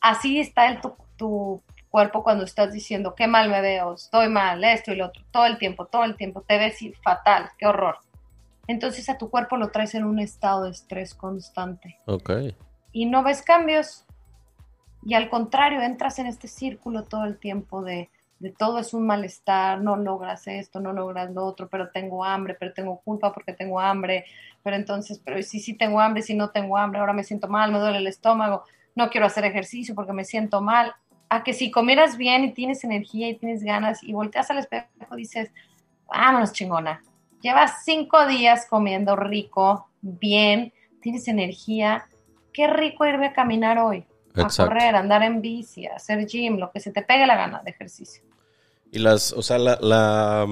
Así 0.00 0.38
está 0.38 0.68
el, 0.68 0.80
tu, 0.80 0.94
tu 1.16 1.62
cuerpo 1.90 2.22
cuando 2.22 2.44
estás 2.44 2.72
diciendo, 2.72 3.14
qué 3.14 3.26
mal 3.26 3.48
me 3.48 3.60
veo, 3.60 3.94
estoy 3.94 4.28
mal, 4.28 4.62
esto 4.62 4.92
y 4.92 4.96
lo 4.96 5.06
otro, 5.06 5.22
todo 5.30 5.46
el 5.46 5.58
tiempo, 5.58 5.86
todo 5.86 6.04
el 6.04 6.16
tiempo, 6.16 6.42
te 6.42 6.58
ves 6.58 6.78
fatal, 7.02 7.50
qué 7.58 7.66
horror 7.66 7.98
entonces 8.68 9.08
a 9.08 9.18
tu 9.18 9.30
cuerpo 9.30 9.56
lo 9.56 9.70
traes 9.70 9.94
en 9.94 10.04
un 10.04 10.20
estado 10.20 10.64
de 10.64 10.70
estrés 10.70 11.14
constante. 11.14 11.98
Ok. 12.04 12.30
Y 12.92 13.06
no 13.06 13.24
ves 13.24 13.42
cambios. 13.42 14.04
Y 15.02 15.14
al 15.14 15.30
contrario, 15.30 15.80
entras 15.80 16.18
en 16.18 16.26
este 16.26 16.48
círculo 16.48 17.04
todo 17.04 17.24
el 17.24 17.38
tiempo 17.38 17.82
de, 17.82 18.10
de 18.38 18.52
todo 18.52 18.78
es 18.78 18.94
un 18.94 19.06
malestar, 19.06 19.80
no 19.80 19.96
logras 19.96 20.46
esto, 20.46 20.80
no 20.80 20.92
logras 20.92 21.30
lo 21.32 21.44
otro, 21.44 21.68
pero 21.68 21.90
tengo 21.90 22.24
hambre, 22.24 22.56
pero 22.58 22.72
tengo 22.72 23.00
culpa 23.00 23.32
porque 23.32 23.52
tengo 23.52 23.80
hambre, 23.80 24.24
pero 24.62 24.76
entonces, 24.76 25.20
pero 25.24 25.42
si 25.42 25.60
sí 25.60 25.74
tengo 25.74 26.00
hambre, 26.00 26.22
si 26.22 26.34
no 26.34 26.50
tengo 26.50 26.76
hambre, 26.76 27.00
ahora 27.00 27.12
me 27.12 27.24
siento 27.24 27.48
mal, 27.48 27.72
me 27.72 27.78
duele 27.78 27.98
el 27.98 28.06
estómago, 28.06 28.64
no 28.94 29.10
quiero 29.10 29.26
hacer 29.26 29.44
ejercicio 29.44 29.94
porque 29.94 30.12
me 30.12 30.24
siento 30.24 30.60
mal. 30.60 30.94
A 31.30 31.44
que 31.44 31.52
si 31.52 31.70
comieras 31.70 32.16
bien 32.16 32.44
y 32.44 32.52
tienes 32.52 32.84
energía 32.84 33.28
y 33.28 33.34
tienes 33.34 33.62
ganas 33.62 34.02
y 34.02 34.12
volteas 34.12 34.50
al 34.50 34.58
espejo 34.58 35.14
dices, 35.14 35.50
vámonos 36.08 36.52
chingona, 36.52 37.02
Llevas 37.40 37.84
cinco 37.84 38.26
días 38.26 38.66
comiendo 38.68 39.14
rico, 39.14 39.88
bien, 40.00 40.72
tienes 41.00 41.28
energía. 41.28 42.08
Qué 42.52 42.66
rico 42.66 43.06
irme 43.06 43.26
a 43.26 43.32
caminar 43.32 43.78
hoy, 43.78 44.06
a 44.40 44.48
correr, 44.48 44.94
a 44.94 45.00
andar 45.00 45.22
en 45.22 45.40
bici, 45.40 45.86
a 45.86 45.96
hacer 45.96 46.26
gym, 46.26 46.58
lo 46.58 46.70
que 46.70 46.80
se 46.80 46.90
te 46.90 47.02
pegue 47.02 47.26
la 47.26 47.36
gana 47.36 47.62
de 47.62 47.70
ejercicio. 47.70 48.22
Y 48.90 48.98
las, 49.00 49.32
o 49.32 49.42
sea, 49.42 49.58
la, 49.58 49.78
la, 49.80 50.46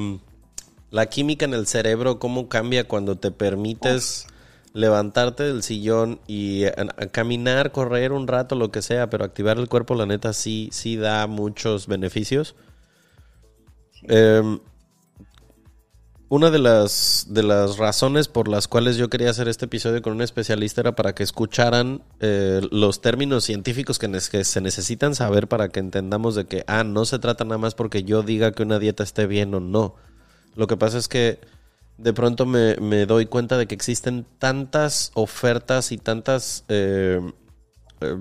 la 0.90 1.06
química 1.06 1.44
en 1.44 1.54
el 1.54 1.66
cerebro, 1.66 2.18
¿cómo 2.18 2.48
cambia 2.48 2.84
cuando 2.84 3.16
te 3.16 3.30
permites 3.30 4.26
levantarte 4.72 5.44
del 5.44 5.62
sillón 5.62 6.20
y 6.26 6.64
caminar, 7.12 7.72
correr 7.72 8.12
un 8.12 8.28
rato, 8.28 8.54
lo 8.56 8.70
que 8.70 8.82
sea, 8.82 9.08
pero 9.08 9.24
activar 9.24 9.56
el 9.58 9.68
cuerpo, 9.68 9.94
la 9.94 10.04
neta, 10.04 10.34
sí, 10.34 10.68
sí 10.70 10.96
da 10.96 11.26
muchos 11.26 11.86
beneficios? 11.86 12.54
Em, 14.02 14.60
una 16.28 16.50
de 16.50 16.58
las, 16.58 17.26
de 17.28 17.42
las 17.42 17.78
razones 17.78 18.26
por 18.26 18.48
las 18.48 18.66
cuales 18.66 18.96
yo 18.96 19.08
quería 19.08 19.30
hacer 19.30 19.48
este 19.48 19.66
episodio 19.66 20.02
con 20.02 20.14
un 20.14 20.22
especialista 20.22 20.80
era 20.80 20.96
para 20.96 21.14
que 21.14 21.22
escucharan 21.22 22.02
eh, 22.20 22.60
los 22.72 23.00
términos 23.00 23.44
científicos 23.44 23.98
que, 23.98 24.44
se 24.44 24.60
necesitan 24.60 25.14
saber 25.14 25.46
para 25.46 25.68
que 25.68 25.78
entendamos 25.78 26.34
de 26.34 26.46
que, 26.46 26.64
ah, 26.66 26.82
no 26.82 27.04
se 27.04 27.20
trata 27.20 27.44
nada 27.44 27.58
más 27.58 27.74
porque 27.74 28.02
yo 28.02 28.22
diga 28.22 28.52
que 28.52 28.64
una 28.64 28.80
dieta 28.80 29.04
esté 29.04 29.26
bien 29.26 29.54
o 29.54 29.60
no. 29.60 29.94
Lo 30.56 30.66
que 30.66 30.76
pasa 30.76 30.98
es 30.98 31.06
que 31.06 31.38
de 31.96 32.12
pronto 32.12 32.44
me, 32.44 33.06
doy 33.06 33.26
cuenta 33.26 33.56
de 33.56 33.66
que 33.66 33.74
existen 33.74 34.26
tantas 34.38 35.12
ofertas 35.14 35.92
y 35.92 35.98
tantas... 35.98 36.64
Eh, 36.68 37.20
eh, 38.00 38.16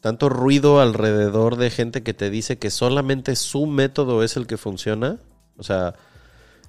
tanto 0.00 0.28
ruido 0.28 0.80
alrededor 0.80 1.56
de 1.56 1.70
gente 1.70 2.04
que 2.04 2.14
te 2.14 2.30
dice 2.30 2.56
que 2.56 2.70
solamente 2.70 3.34
su 3.34 3.66
método 3.66 4.22
es 4.22 4.36
el 4.36 4.46
que 4.46 4.56
funciona. 4.56 5.18
O 5.56 5.64
sea, 5.64 5.96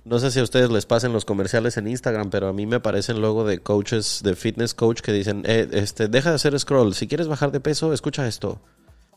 no 0.06 0.20
sé 0.20 0.32
si 0.32 0.40
a 0.40 0.44
ustedes 0.44 0.72
les 0.72 0.86
pasen 0.86 1.14
los 1.14 1.26
comerciales 1.26 1.78
en 1.78 1.88
Instagram, 1.88 2.30
pero 2.30 2.48
a 2.48 2.54
mí 2.54 2.66
me 2.66 2.78
aparecen 2.78 3.22
luego 3.22 3.46
de 3.46 3.60
coaches, 3.60 4.22
de 4.24 4.36
fitness 4.36 4.74
coach 4.74 5.02
que 5.02 5.12
dicen, 5.12 5.44
eh, 5.46 5.68
este, 5.72 6.08
deja 6.08 6.30
de 6.30 6.36
hacer 6.36 6.58
scroll. 6.60 6.94
Si 6.96 7.08
quieres 7.08 7.28
bajar 7.28 7.52
de 7.52 7.60
peso, 7.60 7.94
escucha 7.94 8.28
esto. 8.28 8.62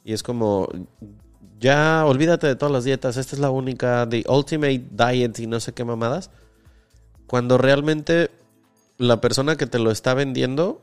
Y 0.04 0.12
es 0.12 0.22
como, 0.22 0.68
ya 1.60 2.04
olvídate 2.04 2.46
de 2.48 2.56
todas 2.56 2.72
las 2.72 2.84
dietas. 2.84 3.16
Esta 3.16 3.36
es 3.36 3.40
la 3.40 3.50
única, 3.50 4.06
the 4.08 4.24
ultimate 4.28 4.84
diet 4.90 5.38
y 5.38 5.46
no 5.46 5.60
sé 5.60 5.72
qué 5.72 5.84
mamadas. 5.84 6.30
Cuando 7.26 7.56
realmente 7.56 8.30
la 8.98 9.20
persona 9.20 9.56
que 9.56 9.66
te 9.66 9.78
lo 9.78 9.90
está 9.90 10.14
vendiendo 10.14 10.82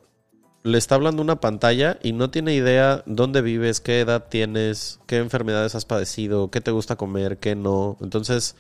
le 0.64 0.78
está 0.78 0.96
hablando 0.96 1.22
una 1.22 1.40
pantalla 1.40 1.98
y 2.04 2.12
no 2.12 2.32
tiene 2.32 2.54
idea 2.54 3.04
dónde 3.06 3.42
vives, 3.42 3.80
qué 3.80 4.02
edad 4.02 4.28
tienes, 4.30 5.00
qué 5.06 5.18
enfermedades 5.18 5.76
has 5.76 5.86
padecido, 5.86 6.52
qué 6.52 6.60
te 6.62 6.72
gusta 6.72 6.96
comer, 6.96 7.38
qué 7.38 7.56
no. 7.56 7.98
Entonces 8.02 8.56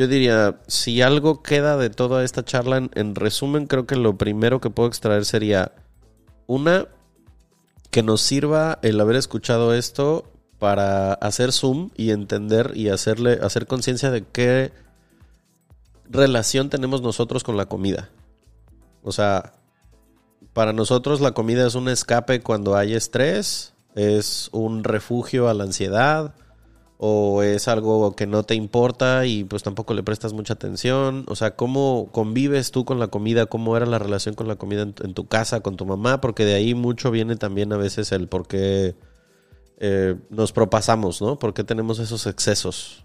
yo 0.00 0.08
diría, 0.08 0.58
si 0.66 1.02
algo 1.02 1.42
queda 1.42 1.76
de 1.76 1.90
toda 1.90 2.24
esta 2.24 2.42
charla, 2.42 2.88
en, 2.94 3.14
resumen, 3.14 3.66
creo 3.66 3.86
que 3.86 3.96
lo 3.96 4.16
primero 4.16 4.58
que 4.58 4.70
puedo 4.70 4.88
extraer 4.88 5.26
sería 5.26 5.72
una 6.46 6.88
que 7.90 8.02
nos 8.02 8.22
sirva 8.22 8.78
el 8.80 8.98
haber 8.98 9.16
escuchado 9.16 9.74
esto 9.74 10.24
para 10.58 11.12
hacer 11.12 11.52
zoom 11.52 11.90
y 11.96 12.12
entender 12.12 12.72
y 12.74 12.88
hacerle 12.88 13.40
hacer 13.42 13.66
conciencia 13.66 14.10
de 14.10 14.24
qué 14.24 14.72
relación 16.08 16.70
tenemos 16.70 17.02
nosotros 17.02 17.44
con 17.44 17.58
la 17.58 17.66
comida. 17.66 18.08
O 19.02 19.12
sea, 19.12 19.52
para 20.54 20.72
nosotros 20.72 21.20
la 21.20 21.32
comida 21.32 21.66
es 21.66 21.74
un 21.74 21.90
escape 21.90 22.40
cuando 22.40 22.74
hay 22.74 22.94
estrés, 22.94 23.74
es 23.94 24.48
un 24.52 24.82
refugio 24.82 25.50
a 25.50 25.52
la 25.52 25.64
ansiedad, 25.64 26.34
o 27.02 27.42
es 27.42 27.66
algo 27.66 28.14
que 28.14 28.26
no 28.26 28.42
te 28.42 28.54
importa 28.54 29.24
y 29.24 29.44
pues 29.44 29.62
tampoco 29.62 29.94
le 29.94 30.02
prestas 30.02 30.34
mucha 30.34 30.52
atención? 30.52 31.24
O 31.28 31.34
sea, 31.34 31.56
¿cómo 31.56 32.10
convives 32.12 32.72
tú 32.72 32.84
con 32.84 32.98
la 32.98 33.08
comida? 33.08 33.46
¿Cómo 33.46 33.74
era 33.74 33.86
la 33.86 33.98
relación 33.98 34.34
con 34.34 34.46
la 34.46 34.56
comida 34.56 34.82
en, 34.82 35.14
tu 35.14 35.26
casa, 35.26 35.60
con 35.60 35.78
tu 35.78 35.86
mamá? 35.86 36.20
Porque 36.20 36.44
de 36.44 36.52
ahí 36.52 36.74
mucho 36.74 37.10
viene 37.10 37.36
también 37.36 37.72
a 37.72 37.78
veces 37.78 38.12
el 38.12 38.28
por 38.28 38.46
qué 38.46 38.94
eh, 39.78 40.14
nos 40.28 40.52
propasamos, 40.52 41.22
¿no? 41.22 41.38
¿Por 41.38 41.54
qué 41.54 41.64
tenemos 41.64 41.98
esos 42.00 42.26
excesos? 42.26 43.02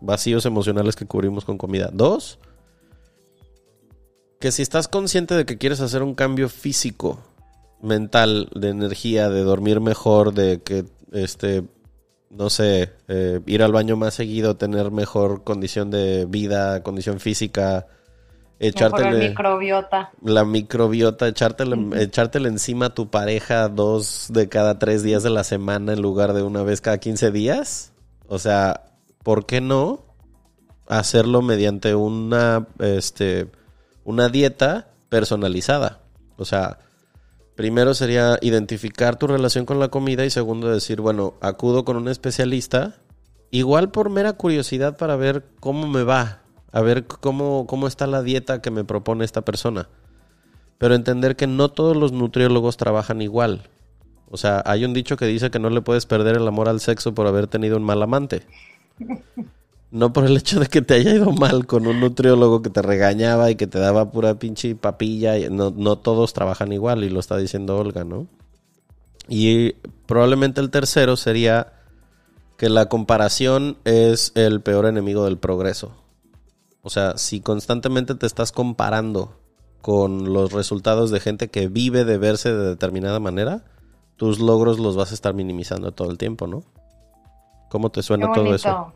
Vacíos 0.00 0.46
emocionales 0.46 0.96
que 0.96 1.04
cubrimos 1.04 1.44
con 1.44 1.58
comida. 1.58 1.90
Dos, 1.92 2.38
que 4.40 4.50
si 4.50 4.62
estás 4.62 4.88
consciente 4.88 5.34
de 5.34 5.44
que 5.44 5.58
quieres 5.58 5.82
hacer 5.82 6.02
un 6.02 6.14
cambio 6.14 6.48
físico, 6.48 7.18
mental, 7.82 8.48
de 8.54 8.70
energía, 8.70 9.28
de 9.28 9.42
dormir 9.42 9.82
mejor, 9.82 10.32
de 10.32 10.62
que 10.62 10.86
este 11.12 11.62
no 12.30 12.50
sé, 12.50 12.92
eh, 13.08 13.40
ir 13.46 13.62
al 13.62 13.72
baño 13.72 13.96
más 13.96 14.14
seguido, 14.14 14.56
tener 14.56 14.90
mejor 14.90 15.44
condición 15.44 15.90
de 15.90 16.26
vida, 16.26 16.82
condición 16.82 17.20
física, 17.20 17.86
echártele 18.58 19.12
la 19.12 19.28
microbiota. 19.28 20.10
La 20.22 20.44
microbiota, 20.44 21.28
echártele, 21.28 22.02
echártele 22.02 22.48
encima 22.48 22.86
a 22.86 22.94
tu 22.94 23.10
pareja 23.10 23.68
dos 23.68 24.26
de 24.30 24.48
cada 24.48 24.78
tres 24.78 25.02
días 25.02 25.22
de 25.22 25.30
la 25.30 25.44
semana 25.44 25.92
en 25.92 26.02
lugar 26.02 26.32
de 26.32 26.42
una 26.42 26.62
vez 26.62 26.80
cada 26.80 26.98
15 26.98 27.30
días. 27.30 27.92
O 28.28 28.38
sea, 28.38 28.84
¿por 29.22 29.46
qué 29.46 29.60
no 29.60 30.04
hacerlo 30.88 31.42
mediante 31.42 31.94
una, 31.94 32.66
este, 32.80 33.50
una 34.04 34.28
dieta 34.28 34.88
personalizada? 35.08 36.00
O 36.36 36.44
sea, 36.44 36.78
Primero 37.56 37.94
sería 37.94 38.38
identificar 38.42 39.16
tu 39.16 39.26
relación 39.26 39.64
con 39.64 39.80
la 39.80 39.88
comida 39.88 40.26
y 40.26 40.30
segundo 40.30 40.70
decir, 40.70 41.00
bueno, 41.00 41.34
acudo 41.40 41.86
con 41.86 41.96
un 41.96 42.08
especialista, 42.08 42.96
igual 43.50 43.90
por 43.90 44.10
mera 44.10 44.34
curiosidad 44.34 44.98
para 44.98 45.16
ver 45.16 45.42
cómo 45.58 45.88
me 45.88 46.02
va, 46.02 46.42
a 46.70 46.82
ver 46.82 47.06
cómo, 47.06 47.66
cómo 47.66 47.86
está 47.86 48.06
la 48.06 48.22
dieta 48.22 48.60
que 48.60 48.70
me 48.70 48.84
propone 48.84 49.24
esta 49.24 49.40
persona. 49.40 49.88
Pero 50.76 50.94
entender 50.94 51.34
que 51.34 51.46
no 51.46 51.70
todos 51.70 51.96
los 51.96 52.12
nutriólogos 52.12 52.76
trabajan 52.76 53.22
igual. 53.22 53.62
O 54.28 54.36
sea, 54.36 54.62
hay 54.66 54.84
un 54.84 54.92
dicho 54.92 55.16
que 55.16 55.24
dice 55.24 55.50
que 55.50 55.58
no 55.58 55.70
le 55.70 55.80
puedes 55.80 56.04
perder 56.04 56.36
el 56.36 56.46
amor 56.46 56.68
al 56.68 56.80
sexo 56.80 57.14
por 57.14 57.26
haber 57.26 57.46
tenido 57.46 57.78
un 57.78 57.84
mal 57.84 58.02
amante. 58.02 58.42
No 59.90 60.12
por 60.12 60.24
el 60.24 60.36
hecho 60.36 60.60
de 60.60 60.66
que 60.66 60.82
te 60.82 60.94
haya 60.94 61.14
ido 61.14 61.32
mal 61.32 61.66
con 61.66 61.86
un 61.86 62.00
nutriólogo 62.00 62.60
que 62.60 62.70
te 62.70 62.82
regañaba 62.82 63.50
y 63.50 63.56
que 63.56 63.66
te 63.66 63.78
daba 63.78 64.10
pura 64.10 64.38
pinche 64.38 64.74
papilla. 64.74 65.34
No, 65.50 65.70
no 65.70 65.96
todos 65.98 66.32
trabajan 66.32 66.72
igual 66.72 67.04
y 67.04 67.10
lo 67.10 67.20
está 67.20 67.36
diciendo 67.36 67.78
Olga, 67.78 68.04
¿no? 68.04 68.26
Y 69.28 69.72
probablemente 70.06 70.60
el 70.60 70.70
tercero 70.70 71.16
sería 71.16 71.72
que 72.56 72.68
la 72.68 72.88
comparación 72.88 73.76
es 73.84 74.32
el 74.34 74.60
peor 74.60 74.86
enemigo 74.86 75.24
del 75.24 75.38
progreso. 75.38 75.92
O 76.82 76.90
sea, 76.90 77.16
si 77.18 77.40
constantemente 77.40 78.14
te 78.14 78.26
estás 78.26 78.52
comparando 78.52 79.40
con 79.82 80.32
los 80.32 80.52
resultados 80.52 81.10
de 81.10 81.20
gente 81.20 81.48
que 81.48 81.68
vive 81.68 82.04
de 82.04 82.18
verse 82.18 82.52
de 82.52 82.66
determinada 82.66 83.20
manera, 83.20 83.64
tus 84.16 84.40
logros 84.40 84.78
los 84.78 84.96
vas 84.96 85.10
a 85.10 85.14
estar 85.14 85.34
minimizando 85.34 85.92
todo 85.92 86.10
el 86.10 86.18
tiempo, 86.18 86.46
¿no? 86.46 86.64
¿Cómo 87.70 87.90
te 87.90 88.02
suena 88.02 88.32
todo 88.32 88.54
eso? 88.54 88.92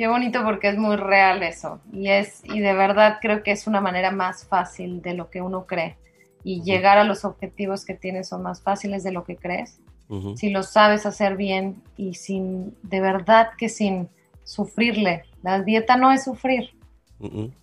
Qué 0.00 0.08
bonito 0.08 0.42
porque 0.44 0.70
es 0.70 0.78
muy 0.78 0.96
real 0.96 1.42
eso. 1.42 1.78
Y 1.92 2.08
es, 2.08 2.40
y 2.44 2.60
de 2.60 2.72
verdad 2.72 3.18
creo 3.20 3.42
que 3.42 3.50
es 3.50 3.66
una 3.66 3.82
manera 3.82 4.10
más 4.10 4.46
fácil 4.46 5.02
de 5.02 5.12
lo 5.12 5.28
que 5.28 5.42
uno 5.42 5.66
cree. 5.66 5.98
Y 6.42 6.62
llegar 6.62 6.96
a 6.96 7.04
los 7.04 7.26
objetivos 7.26 7.84
que 7.84 7.92
tienes 7.92 8.30
son 8.30 8.42
más 8.42 8.62
fáciles 8.62 9.04
de 9.04 9.12
lo 9.12 9.24
que 9.24 9.36
crees. 9.36 9.78
Si 10.36 10.48
lo 10.48 10.62
sabes 10.62 11.04
hacer 11.04 11.36
bien 11.36 11.82
y 11.98 12.14
sin, 12.14 12.74
de 12.82 13.02
verdad 13.02 13.50
que 13.58 13.68
sin 13.68 14.08
sufrirle. 14.42 15.24
La 15.42 15.60
dieta 15.60 15.98
no 15.98 16.10
es 16.12 16.24
sufrir. 16.24 16.70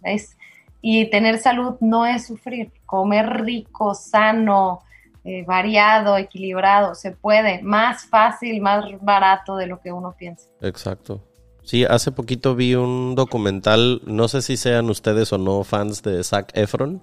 es, 0.03 0.37
y 0.79 1.09
tener 1.09 1.39
salud 1.39 1.77
no 1.81 2.05
es 2.05 2.27
sufrir. 2.27 2.71
Comer 2.85 3.45
rico, 3.45 3.95
sano, 3.95 4.83
eh, 5.23 5.43
variado, 5.43 6.17
equilibrado, 6.17 6.93
se 6.93 7.13
puede. 7.13 7.63
Más 7.63 8.05
fácil, 8.05 8.61
más 8.61 8.85
barato 9.01 9.55
de 9.55 9.65
lo 9.65 9.81
que 9.81 9.91
uno 9.91 10.13
piensa. 10.15 10.47
Exacto. 10.61 11.23
Sí, 11.67 11.83
hace 11.83 12.13
poquito 12.13 12.55
vi 12.55 12.75
un 12.75 13.13
documental, 13.15 14.01
no 14.05 14.29
sé 14.29 14.41
si 14.41 14.55
sean 14.55 14.89
ustedes 14.89 15.33
o 15.33 15.37
no 15.37 15.65
fans 15.65 16.01
de 16.01 16.23
Zac 16.23 16.57
Efron, 16.57 17.01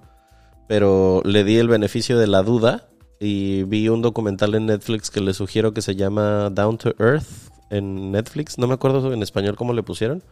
pero 0.67 1.21
le 1.23 1.43
di 1.43 1.57
el 1.57 1.67
beneficio 1.67 2.17
de 2.17 2.25
la 2.25 2.41
duda 2.41 2.87
y 3.19 3.61
vi 3.61 3.89
un 3.89 4.01
documental 4.01 4.55
en 4.55 4.65
Netflix 4.65 5.11
que 5.11 5.21
le 5.21 5.35
sugiero 5.35 5.71
que 5.75 5.83
se 5.83 5.95
llama 5.95 6.49
Down 6.49 6.79
to 6.79 6.95
Earth 6.97 7.27
en 7.69 8.11
Netflix, 8.11 8.57
no 8.57 8.65
me 8.65 8.73
acuerdo 8.73 9.13
en 9.13 9.21
español 9.21 9.55
cómo 9.55 9.71
le 9.71 9.83
pusieron. 9.83 10.23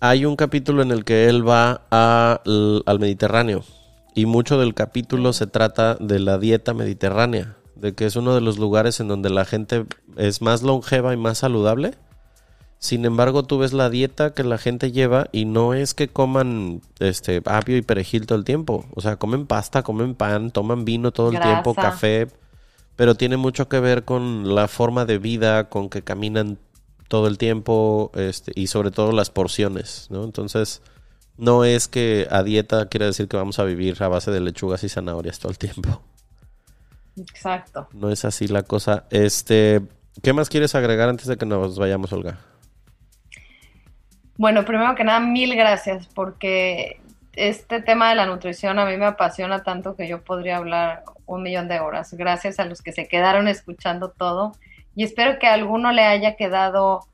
Hay 0.00 0.26
un 0.26 0.36
capítulo 0.36 0.82
en 0.82 0.90
el 0.90 1.06
que 1.06 1.30
él 1.30 1.48
va 1.48 1.86
al 1.90 2.98
Mediterráneo 3.00 3.64
y 4.14 4.26
mucho 4.26 4.58
del 4.58 4.74
capítulo 4.74 5.32
se 5.32 5.46
trata 5.46 5.94
de 5.94 6.18
la 6.18 6.36
dieta 6.36 6.74
mediterránea, 6.74 7.56
de 7.74 7.94
que 7.94 8.04
es 8.04 8.16
uno 8.16 8.34
de 8.34 8.42
los 8.42 8.58
lugares 8.58 9.00
en 9.00 9.08
donde 9.08 9.30
la 9.30 9.46
gente 9.46 9.86
es 10.18 10.42
más 10.42 10.62
longeva 10.62 11.14
y 11.14 11.16
más 11.16 11.38
saludable 11.38 11.94
sin 12.82 13.04
embargo, 13.04 13.44
tú 13.44 13.58
ves 13.58 13.72
la 13.72 13.90
dieta 13.90 14.34
que 14.34 14.42
la 14.42 14.58
gente 14.58 14.90
lleva 14.90 15.28
y 15.30 15.44
no 15.44 15.72
es 15.72 15.94
que 15.94 16.08
coman 16.08 16.82
este 16.98 17.40
apio 17.44 17.76
y 17.76 17.82
perejil 17.82 18.26
todo 18.26 18.36
el 18.36 18.44
tiempo. 18.44 18.86
O 18.96 19.00
sea, 19.00 19.14
comen 19.14 19.46
pasta, 19.46 19.84
comen 19.84 20.16
pan, 20.16 20.50
toman 20.50 20.84
vino 20.84 21.12
todo 21.12 21.30
el 21.30 21.38
tiempo, 21.38 21.76
café. 21.76 22.26
Pero 22.96 23.14
tiene 23.14 23.36
mucho 23.36 23.68
que 23.68 23.78
ver 23.78 24.04
con 24.04 24.56
la 24.56 24.66
forma 24.66 25.04
de 25.04 25.18
vida, 25.18 25.68
con 25.68 25.90
que 25.90 26.02
caminan 26.02 26.58
todo 27.06 27.28
el 27.28 27.38
tiempo 27.38 28.10
este, 28.16 28.50
y 28.56 28.66
sobre 28.66 28.90
todo 28.90 29.12
las 29.12 29.30
porciones, 29.30 30.08
¿no? 30.10 30.24
Entonces, 30.24 30.82
no 31.36 31.64
es 31.64 31.86
que 31.86 32.26
a 32.32 32.42
dieta 32.42 32.88
quiere 32.88 33.06
decir 33.06 33.28
que 33.28 33.36
vamos 33.36 33.60
a 33.60 33.64
vivir 33.64 34.02
a 34.02 34.08
base 34.08 34.32
de 34.32 34.40
lechugas 34.40 34.82
y 34.82 34.88
zanahorias 34.88 35.38
todo 35.38 35.52
el 35.52 35.58
tiempo. 35.58 36.02
Exacto. 37.16 37.86
No 37.92 38.10
es 38.10 38.24
así 38.24 38.48
la 38.48 38.64
cosa. 38.64 39.04
Este, 39.10 39.82
¿qué 40.20 40.32
más 40.32 40.48
quieres 40.48 40.74
agregar 40.74 41.08
antes 41.08 41.28
de 41.28 41.36
que 41.36 41.46
nos 41.46 41.78
vayamos, 41.78 42.12
Olga? 42.12 42.40
Bueno, 44.42 44.64
primero 44.64 44.96
que 44.96 45.04
nada, 45.04 45.20
mil 45.20 45.54
gracias 45.54 46.08
porque 46.08 47.00
este 47.34 47.80
tema 47.80 48.08
de 48.08 48.16
la 48.16 48.26
nutrición 48.26 48.80
a 48.80 48.84
mí 48.84 48.96
me 48.96 49.04
apasiona 49.04 49.62
tanto 49.62 49.94
que 49.94 50.08
yo 50.08 50.24
podría 50.24 50.56
hablar 50.56 51.04
un 51.26 51.44
millón 51.44 51.68
de 51.68 51.78
horas. 51.78 52.12
Gracias 52.14 52.58
a 52.58 52.64
los 52.64 52.82
que 52.82 52.90
se 52.90 53.06
quedaron 53.06 53.46
escuchando 53.46 54.10
todo 54.10 54.50
y 54.96 55.04
espero 55.04 55.38
que 55.38 55.46
a 55.46 55.54
alguno 55.54 55.92
le 55.92 56.02
haya 56.02 56.34
quedado 56.34 57.06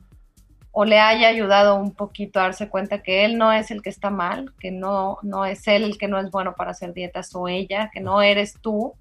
o 0.73 0.87
le 0.87 1.01
haya 1.01 1.29
ayudado 1.29 1.75
un 1.77 1.93
poquito 1.93 2.41
a 2.41 2.45
darse 2.45 2.71
cuenta 2.71 3.03
que 3.03 3.27
él 3.27 3.37
no 3.37 3.53
es 3.53 3.71
el 3.71 3.83
que 3.83 3.91
está 3.91 4.09
mal, 4.09 4.55
que 4.59 4.71
no, 4.71 5.19
no 5.23 5.45
es 5.45 5.69
él 5.69 5.85
el 5.85 5.99
que 5.99 6.09
no 6.09 6.19
es 6.19 6.31
bueno 6.31 6.55
para 6.55 6.71
hacer 6.71 6.95
dietas 6.95 7.35
o 7.35 7.47
ella, 7.47 7.91
que 7.93 8.01
no 8.01 8.23
eres 8.23 8.55
tú, 8.63 8.95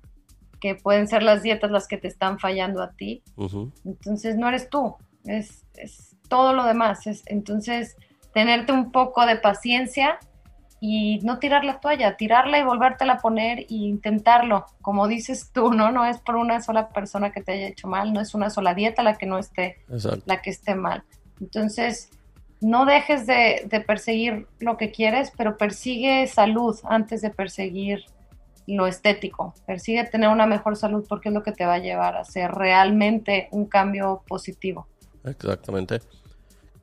que 0.59 0.75
pueden 0.75 1.07
ser 1.07 1.23
las 1.23 1.43
dietas 1.43 1.71
las 1.71 1.87
que 1.87 1.97
te 1.97 2.09
están 2.09 2.39
fallando 2.39 2.83
a 2.83 2.91
ti. 2.91 3.23
Entonces 3.85 4.35
no 4.35 4.49
eres 4.49 4.69
tú, 4.69 4.97
es, 5.23 5.65
es 5.75 6.17
todo 6.27 6.51
lo 6.51 6.65
demás. 6.65 7.07
Es, 7.07 7.23
entonces 7.27 7.95
tenerte 8.37 8.71
un 8.71 8.91
poco 8.91 9.25
de 9.25 9.37
paciencia 9.37 10.19
y 10.79 11.17
no 11.23 11.39
tirar 11.39 11.65
la 11.65 11.79
toalla, 11.79 12.17
tirarla 12.17 12.59
y 12.59 12.63
volvértela 12.63 13.13
a 13.13 13.17
poner 13.17 13.61
e 13.61 13.65
intentarlo. 13.69 14.67
Como 14.79 15.07
dices 15.07 15.49
tú, 15.51 15.73
¿no? 15.73 15.91
No 15.91 16.05
es 16.05 16.19
por 16.19 16.35
una 16.35 16.61
sola 16.61 16.89
persona 16.89 17.31
que 17.31 17.41
te 17.41 17.53
haya 17.53 17.67
hecho 17.67 17.87
mal, 17.87 18.13
no 18.13 18.21
es 18.21 18.35
una 18.35 18.51
sola 18.51 18.75
dieta 18.75 19.01
la 19.01 19.15
que 19.15 19.25
no 19.25 19.39
esté, 19.39 19.77
la 20.27 20.39
que 20.43 20.51
esté 20.51 20.75
mal. 20.75 21.03
Entonces, 21.41 22.11
no 22.61 22.85
dejes 22.85 23.25
de, 23.25 23.65
de, 23.67 23.81
perseguir 23.81 24.45
lo 24.59 24.77
que 24.77 24.91
quieres, 24.91 25.31
pero 25.35 25.57
persigue 25.57 26.27
salud 26.27 26.77
antes 26.83 27.23
de 27.23 27.31
perseguir 27.31 28.05
lo 28.67 28.85
estético. 28.85 29.55
Persigue 29.65 30.03
tener 30.03 30.29
una 30.29 30.45
mejor 30.45 30.75
salud 30.75 31.03
porque 31.09 31.29
es 31.29 31.33
lo 31.33 31.41
que 31.41 31.53
te 31.53 31.65
va 31.65 31.73
a 31.73 31.79
llevar 31.79 32.15
a 32.15 32.19
hacer 32.19 32.51
realmente 32.51 33.47
un 33.49 33.65
cambio 33.65 34.21
positivo. 34.27 34.85
Exactamente. 35.23 36.01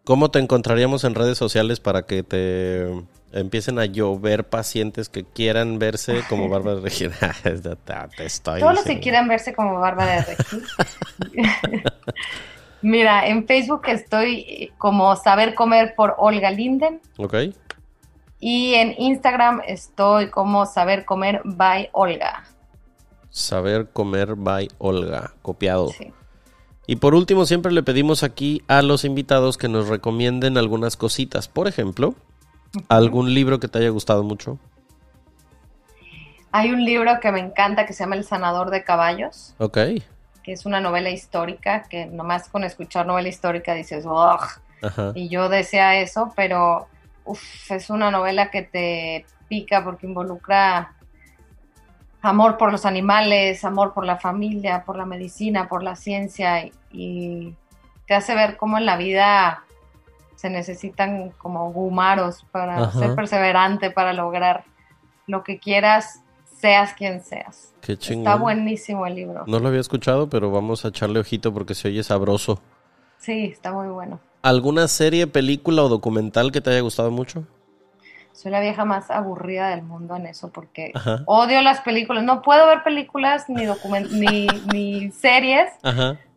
¿Cómo 0.04 0.30
te 0.30 0.38
encontraríamos 0.38 1.04
en 1.04 1.14
redes 1.14 1.38
sociales 1.38 1.80
para 1.80 2.02
que 2.02 2.22
te 2.22 2.86
empiecen 3.32 3.78
a 3.78 3.86
llover 3.86 4.44
pacientes 4.44 5.08
que 5.08 5.24
quieran 5.24 5.78
verse 5.78 6.22
como 6.28 6.50
Bárbara 6.50 6.80
Regina? 6.82 7.16
Todos 8.42 8.74
los 8.74 8.84
que 8.84 9.00
quieran 9.00 9.28
verse 9.28 9.54
como 9.54 9.80
Bárbara 9.80 10.22
Regina. 10.22 10.66
Mira, 12.82 13.26
en 13.26 13.46
Facebook 13.46 13.88
estoy 13.88 14.70
como 14.76 15.16
Saber 15.16 15.54
Comer 15.54 15.94
por 15.96 16.14
Olga 16.18 16.50
Linden. 16.50 17.00
Ok. 17.16 17.34
Y 18.40 18.74
en 18.74 18.94
Instagram 18.98 19.62
estoy 19.66 20.28
como 20.28 20.66
Saber 20.66 21.06
Comer 21.06 21.40
by 21.44 21.88
Olga. 21.92 22.44
Saber 23.30 23.88
Comer 23.88 24.34
by 24.34 24.68
Olga, 24.76 25.32
copiado. 25.40 25.88
Sí. 25.88 26.12
Y 26.86 26.96
por 26.96 27.14
último, 27.14 27.46
siempre 27.46 27.72
le 27.72 27.82
pedimos 27.82 28.22
aquí 28.22 28.62
a 28.68 28.82
los 28.82 29.04
invitados 29.04 29.56
que 29.56 29.68
nos 29.68 29.88
recomienden 29.88 30.58
algunas 30.58 30.96
cositas. 30.96 31.48
Por 31.48 31.66
ejemplo, 31.66 32.14
algún 32.88 33.32
libro 33.32 33.58
que 33.58 33.68
te 33.68 33.78
haya 33.78 33.88
gustado 33.88 34.22
mucho. 34.22 34.58
Hay 36.52 36.70
un 36.70 36.84
libro 36.84 37.18
que 37.20 37.32
me 37.32 37.40
encanta 37.40 37.86
que 37.86 37.92
se 37.92 38.04
llama 38.04 38.16
El 38.16 38.24
sanador 38.24 38.70
de 38.70 38.84
caballos. 38.84 39.54
Ok. 39.58 39.78
Que 40.42 40.52
es 40.52 40.66
una 40.66 40.80
novela 40.80 41.10
histórica 41.10 41.84
que 41.84 42.06
nomás 42.06 42.48
con 42.48 42.64
escuchar 42.64 43.06
novela 43.06 43.28
histórica 43.28 43.74
dices, 43.74 44.04
¡Ugh! 44.04 44.40
Y 45.14 45.28
yo 45.28 45.48
desea 45.48 45.98
eso, 46.00 46.32
pero 46.36 46.86
es 47.70 47.90
una 47.90 48.10
novela 48.10 48.50
que 48.50 48.62
te 48.62 49.24
pica 49.48 49.82
porque 49.82 50.06
involucra 50.06 50.94
amor 52.24 52.56
por 52.56 52.72
los 52.72 52.86
animales, 52.86 53.64
amor 53.64 53.92
por 53.92 54.06
la 54.06 54.16
familia, 54.16 54.84
por 54.84 54.96
la 54.96 55.04
medicina, 55.04 55.68
por 55.68 55.82
la 55.82 55.94
ciencia 55.94 56.70
y, 56.90 57.54
te 58.06 58.12
hace 58.12 58.34
ver 58.34 58.58
cómo 58.58 58.76
en 58.76 58.84
la 58.84 58.98
vida 58.98 59.64
se 60.36 60.50
necesitan 60.50 61.30
como 61.38 61.72
gumaros 61.72 62.44
para 62.52 62.90
ser 62.92 63.14
perseverante, 63.14 63.90
para 63.90 64.12
lograr 64.12 64.64
lo 65.26 65.42
que 65.42 65.58
quieras, 65.58 66.20
seas 66.44 66.92
quien 66.92 67.22
seas. 67.22 67.72
Qué 67.80 67.96
chingón. 67.96 68.26
Está 68.26 68.36
buenísimo 68.36 69.06
el 69.06 69.14
libro. 69.14 69.44
No 69.46 69.58
lo 69.58 69.68
había 69.68 69.80
escuchado, 69.80 70.28
pero 70.28 70.50
vamos 70.50 70.84
a 70.84 70.88
echarle 70.88 71.18
ojito 71.18 71.54
porque 71.54 71.74
se 71.74 71.88
oye 71.88 72.02
sabroso. 72.02 72.60
Sí, 73.16 73.46
está 73.46 73.72
muy 73.72 73.88
bueno. 73.88 74.20
¿Alguna 74.42 74.86
serie, 74.86 75.26
película 75.26 75.82
o 75.82 75.88
documental 75.88 76.52
que 76.52 76.60
te 76.60 76.68
haya 76.68 76.80
gustado 76.80 77.10
mucho? 77.10 77.46
Soy 78.34 78.50
la 78.50 78.60
vieja 78.60 78.84
más 78.84 79.10
aburrida 79.10 79.70
del 79.70 79.82
mundo 79.82 80.16
en 80.16 80.26
eso 80.26 80.50
porque 80.50 80.92
odio 81.26 81.62
las 81.62 81.80
películas. 81.80 82.24
No 82.24 82.42
puedo 82.42 82.66
ver 82.66 82.82
películas 82.82 83.48
ni, 83.48 83.64
ni, 84.10 84.46
ni 84.72 85.10
series 85.12 85.70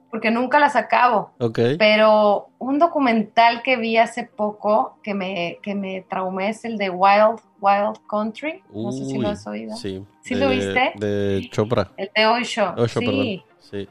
porque 0.10 0.32
nunca 0.32 0.60
las 0.60 0.76
acabo. 0.76 1.32
Pero 1.78 2.50
un 2.60 2.80
documental 2.80 3.62
que 3.62 3.78
vi 3.78 3.98
hace 3.98 4.24
poco 4.24 4.98
que 5.04 5.14
me, 5.14 5.58
que 5.62 5.76
me 5.76 6.06
traumé 6.08 6.50
es 6.50 6.66
el 6.66 6.78
de 6.78 6.90
Wild, 6.90 7.40
Wild 7.60 7.98
Country. 8.10 8.64
no 8.74 8.92
sé 8.92 9.06
si 9.06 9.18
lo 9.18 9.30
has 9.30 9.46
oído. 9.48 9.76
Sí. 9.76 10.04
¿Sí 10.22 10.36
lo 10.36 10.50
viste? 10.50 10.94
De 10.96 11.48
Chopra. 11.52 11.90
El 11.98 12.10
de 12.16 12.26
Osho. 12.26 12.74
Osho, 12.78 13.00
sí. 13.00 13.44
Sí. 13.60 13.90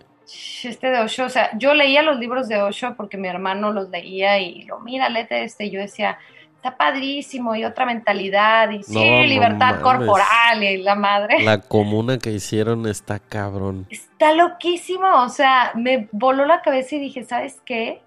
Este 0.64 0.90
de 0.90 0.98
Osho, 1.00 1.24
o 1.24 1.28
sea, 1.28 1.56
yo 1.56 1.74
leía 1.74 2.02
los 2.02 2.18
libros 2.18 2.48
de 2.48 2.60
Osho 2.60 2.94
porque 2.96 3.16
mi 3.16 3.28
hermano 3.28 3.72
los 3.72 3.90
leía 3.90 4.40
y 4.40 4.62
lo, 4.62 4.80
mira, 4.80 5.08
léete 5.08 5.44
este. 5.44 5.66
Y 5.66 5.70
yo 5.70 5.80
decía, 5.80 6.18
está 6.66 6.76
padrísimo 6.76 7.54
y 7.54 7.64
otra 7.64 7.86
mentalidad 7.86 8.70
y 8.70 8.82
sí, 8.82 9.26
libertad 9.26 9.80
corporal 9.80 10.62
y 10.62 10.78
la 10.78 10.94
madre. 10.94 11.42
La 11.42 11.60
comuna 11.60 12.18
que 12.18 12.32
hicieron 12.32 12.86
está 12.86 13.18
cabrón. 13.18 13.86
Está 13.90 14.32
loquísimo, 14.32 15.06
o 15.22 15.28
sea, 15.28 15.72
me 15.74 16.08
voló 16.12 16.44
la 16.44 16.62
cabeza 16.62 16.96
y 16.96 17.00
dije, 17.00 17.24
¿sabes 17.24 17.60
qué? 17.64 18.02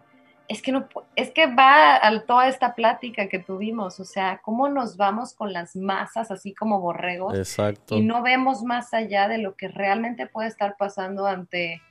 Es 0.47 0.61
que 0.61 0.71
no 0.71 0.87
es 1.15 1.29
que 1.29 1.45
va 1.45 2.05
a 2.05 2.21
toda 2.25 2.47
esta 2.47 2.73
plática 2.73 3.29
que 3.29 3.37
tuvimos, 3.37 3.99
o 3.99 4.03
sea, 4.03 4.41
cómo 4.43 4.67
nos 4.67 4.97
vamos 4.97 5.33
con 5.33 5.53
las 5.53 5.75
masas 5.75 6.31
así 6.31 6.53
como 6.53 6.79
borregos 6.79 7.37
Exacto. 7.37 7.95
y 7.95 8.01
no 8.01 8.23
vemos 8.23 8.63
más 8.63 8.93
allá 8.93 9.27
de 9.27 9.37
lo 9.37 9.55
que 9.55 9.67
realmente 9.67 10.25
puede 10.25 10.47
estar 10.47 10.75
pasando 10.77 11.27
ante 11.27 11.81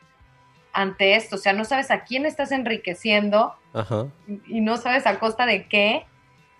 ante 0.73 1.17
esto, 1.17 1.37
o 1.37 1.39
sea, 1.39 1.53
no 1.53 1.65
sabes 1.65 1.91
a 1.91 2.05
quién 2.05 2.27
estás 2.27 2.53
enriqueciendo 2.53 3.55
y 4.47 4.61
no 4.61 4.77
sabes 4.77 5.07
a 5.07 5.19
costa 5.19 5.47
de 5.47 5.67
qué 5.67 6.05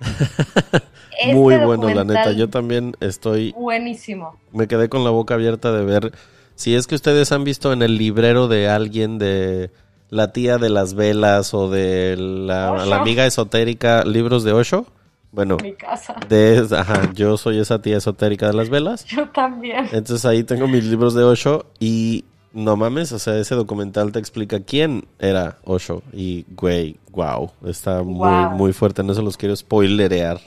Muy 1.33 1.57
bueno, 1.57 1.89
la 1.89 2.05
neta. 2.05 2.33
Yo 2.33 2.49
también 2.49 2.97
estoy. 3.01 3.53
Buenísimo. 3.53 4.39
Me 4.53 4.69
quedé 4.69 4.89
con 4.89 5.05
la 5.05 5.11
boca 5.11 5.35
abierta 5.35 5.73
de 5.73 5.85
ver. 5.85 6.13
Si 6.55 6.75
es 6.75 6.87
que 6.87 6.95
ustedes 6.95 7.33
han 7.33 7.45
visto 7.45 7.73
en 7.73 7.83
el 7.83 7.99
librero 7.99 8.49
de 8.49 8.69
alguien 8.69 9.19
de 9.19 9.71
la 10.11 10.33
tía 10.33 10.59
de 10.59 10.71
las 10.71 10.95
velas 10.95 11.55
o 11.55 11.69
de 11.69 12.17
la, 12.17 12.97
amiga 12.97 13.27
esotérica 13.27 14.05
libros 14.05 14.45
de 14.45 14.53
Osho. 14.53 14.87
Bueno, 15.31 15.59
Mi 15.63 15.75
casa. 15.75 16.17
De, 16.29 16.67
ajá, 16.71 17.13
yo 17.13 17.37
soy 17.37 17.59
esa 17.59 17.83
tía 17.83 17.99
esotérica 17.99 18.47
de 18.47 18.55
las 18.55 18.71
velas. 18.71 19.05
Yo 19.05 19.29
también. 19.29 19.87
Entonces 19.93 20.25
ahí 20.25 20.43
tengo 20.43 20.67
mis 20.67 20.85
libros 20.85 21.15
de 21.15 21.23
Osho 21.23 21.67
y 21.79 22.25
no 22.53 22.77
mames, 22.77 23.13
o 23.13 23.19
sea, 23.19 23.37
ese 23.37 23.55
documental 23.55 24.13
te 24.13 24.19
explica 24.19 24.61
quién 24.61 25.07
era 25.19 25.59
Osho. 25.65 26.03
Y, 26.13 26.47
güey, 26.51 26.97
wow, 27.11 27.51
está 27.67 28.03
muy, 28.03 28.57
muy 28.57 28.73
fuerte. 28.73 29.03
No 29.03 29.15
se 29.15 29.23
los 29.23 29.37
quiero 29.37 29.55
spoilerear. 29.55 30.41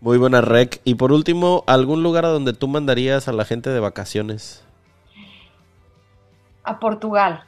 Muy 0.00 0.16
buena 0.16 0.40
rec. 0.40 0.80
Y 0.84 0.94
por 0.94 1.12
último, 1.12 1.62
¿algún 1.66 2.02
lugar 2.02 2.24
a 2.24 2.28
donde 2.28 2.54
tú 2.54 2.68
mandarías 2.68 3.28
a 3.28 3.32
la 3.32 3.44
gente 3.44 3.68
de 3.70 3.80
vacaciones? 3.80 4.64
A 6.64 6.78
Portugal. 6.78 7.44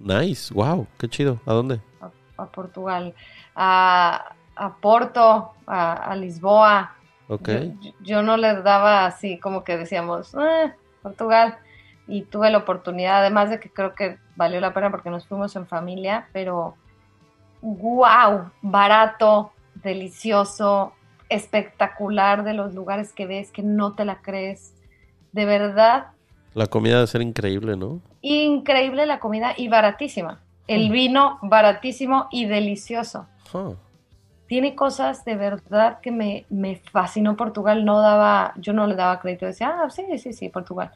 Nice, 0.00 0.54
wow, 0.54 0.86
qué 0.96 1.08
chido. 1.08 1.40
¿A 1.44 1.52
dónde? 1.52 1.80
A, 2.36 2.46
Portugal. 2.46 3.14
A, 3.56 4.34
Porto, 4.80 5.54
a, 5.66 6.14
Lisboa. 6.14 6.94
Ok. 7.26 7.48
Yo, 8.00 8.22
no 8.22 8.36
les 8.36 8.62
daba 8.62 9.06
así 9.06 9.38
como 9.38 9.64
que 9.64 9.76
decíamos, 9.76 10.34
eh, 10.34 10.72
Portugal 11.02 11.58
y 12.08 12.22
tuve 12.22 12.50
la 12.50 12.58
oportunidad, 12.58 13.20
además 13.20 13.50
de 13.50 13.60
que 13.60 13.70
creo 13.70 13.94
que 13.94 14.16
valió 14.34 14.60
la 14.60 14.72
pena 14.72 14.90
porque 14.90 15.10
nos 15.10 15.26
fuimos 15.26 15.54
en 15.56 15.66
familia, 15.66 16.26
pero 16.32 16.74
wow, 17.60 18.50
barato, 18.62 19.52
delicioso, 19.74 20.94
espectacular 21.28 22.44
de 22.44 22.54
los 22.54 22.74
lugares 22.74 23.12
que 23.12 23.26
ves 23.26 23.52
que 23.52 23.62
no 23.62 23.94
te 23.94 24.06
la 24.06 24.22
crees. 24.22 24.74
De 25.32 25.44
verdad. 25.44 26.08
La 26.54 26.66
comida 26.66 26.94
debe 26.94 27.06
ser 27.06 27.20
increíble, 27.20 27.76
¿no? 27.76 28.00
Increíble 28.22 29.04
la 29.04 29.20
comida 29.20 29.52
y 29.54 29.68
baratísima. 29.68 30.40
El 30.66 30.90
vino 30.90 31.38
baratísimo 31.42 32.28
y 32.30 32.46
delicioso. 32.46 33.26
Tiene 34.46 34.74
cosas 34.74 35.24
de 35.26 35.36
verdad 35.36 36.00
que 36.00 36.10
me, 36.10 36.46
me 36.48 36.76
fascinó 36.76 37.36
Portugal. 37.36 37.84
No 37.84 38.00
daba, 38.00 38.54
yo 38.56 38.72
no 38.72 38.86
le 38.86 38.94
daba 38.94 39.20
crédito. 39.20 39.44
Decía, 39.44 39.76
ah, 39.82 39.90
sí, 39.90 40.04
sí, 40.18 40.32
sí, 40.32 40.48
Portugal 40.48 40.92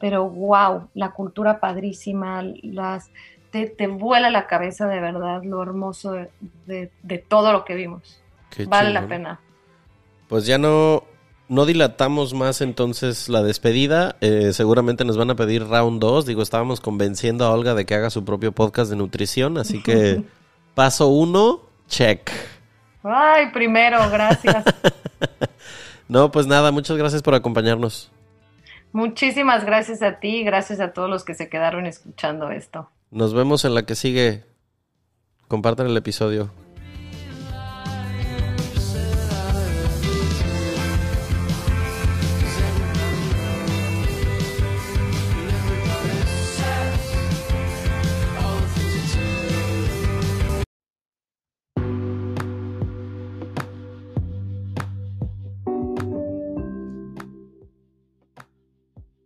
pero 0.00 0.28
wow, 0.28 0.88
la 0.94 1.12
cultura 1.12 1.60
padrísima, 1.60 2.42
las, 2.62 3.10
te, 3.50 3.86
vuela 3.86 4.30
la 4.30 4.46
cabeza 4.46 4.88
de 4.88 4.98
verdad 4.98 5.42
lo 5.44 5.62
hermoso 5.62 6.16
de, 6.66 7.18
todo 7.28 7.52
lo 7.52 7.64
que 7.64 7.74
vimos. 7.74 8.20
vale 8.66 8.90
la 8.90 9.06
pena. 9.06 9.40
Pues 10.26 10.46
ya 10.46 10.56
no, 10.56 11.04
no 11.48 11.66
dilatamos 11.66 12.32
más 12.32 12.62
entonces 12.62 13.28
la 13.28 13.42
despedida. 13.42 14.16
Eh, 14.22 14.52
seguramente 14.54 15.04
nos 15.04 15.18
van 15.18 15.30
a 15.30 15.36
pedir 15.36 15.66
round 15.66 16.00
2. 16.00 16.24
Digo, 16.24 16.42
estábamos 16.42 16.80
convenciendo 16.80 17.44
a 17.44 17.52
Olga 17.52 17.74
de 17.74 17.84
que 17.84 17.94
haga 17.94 18.08
su 18.08 18.24
propio 18.24 18.52
podcast 18.52 18.90
de 18.90 18.96
nutrición, 18.96 19.58
así 19.58 19.82
que 19.82 20.22
paso 20.74 21.08
1, 21.08 21.60
check. 21.88 22.30
Ay, 23.02 23.50
primero, 23.52 23.98
gracias. 24.10 24.64
no, 26.08 26.30
pues 26.30 26.46
nada, 26.46 26.70
muchas 26.70 26.96
gracias 26.96 27.20
por 27.20 27.34
acompañarnos. 27.34 28.10
Muchísimas 28.92 29.64
gracias 29.64 30.02
a 30.02 30.18
ti 30.18 30.38
y 30.38 30.44
gracias 30.44 30.80
a 30.80 30.92
todos 30.92 31.08
los 31.08 31.24
que 31.24 31.34
se 31.34 31.48
quedaron 31.48 31.86
escuchando 31.86 32.50
esto. 32.50 32.88
Nos 33.10 33.34
vemos 33.34 33.64
en 33.64 33.74
la 33.74 33.84
que 33.84 33.94
sigue. 33.94 34.44
Compartan 35.48 35.86
el 35.86 35.96
episodio. 35.96 36.50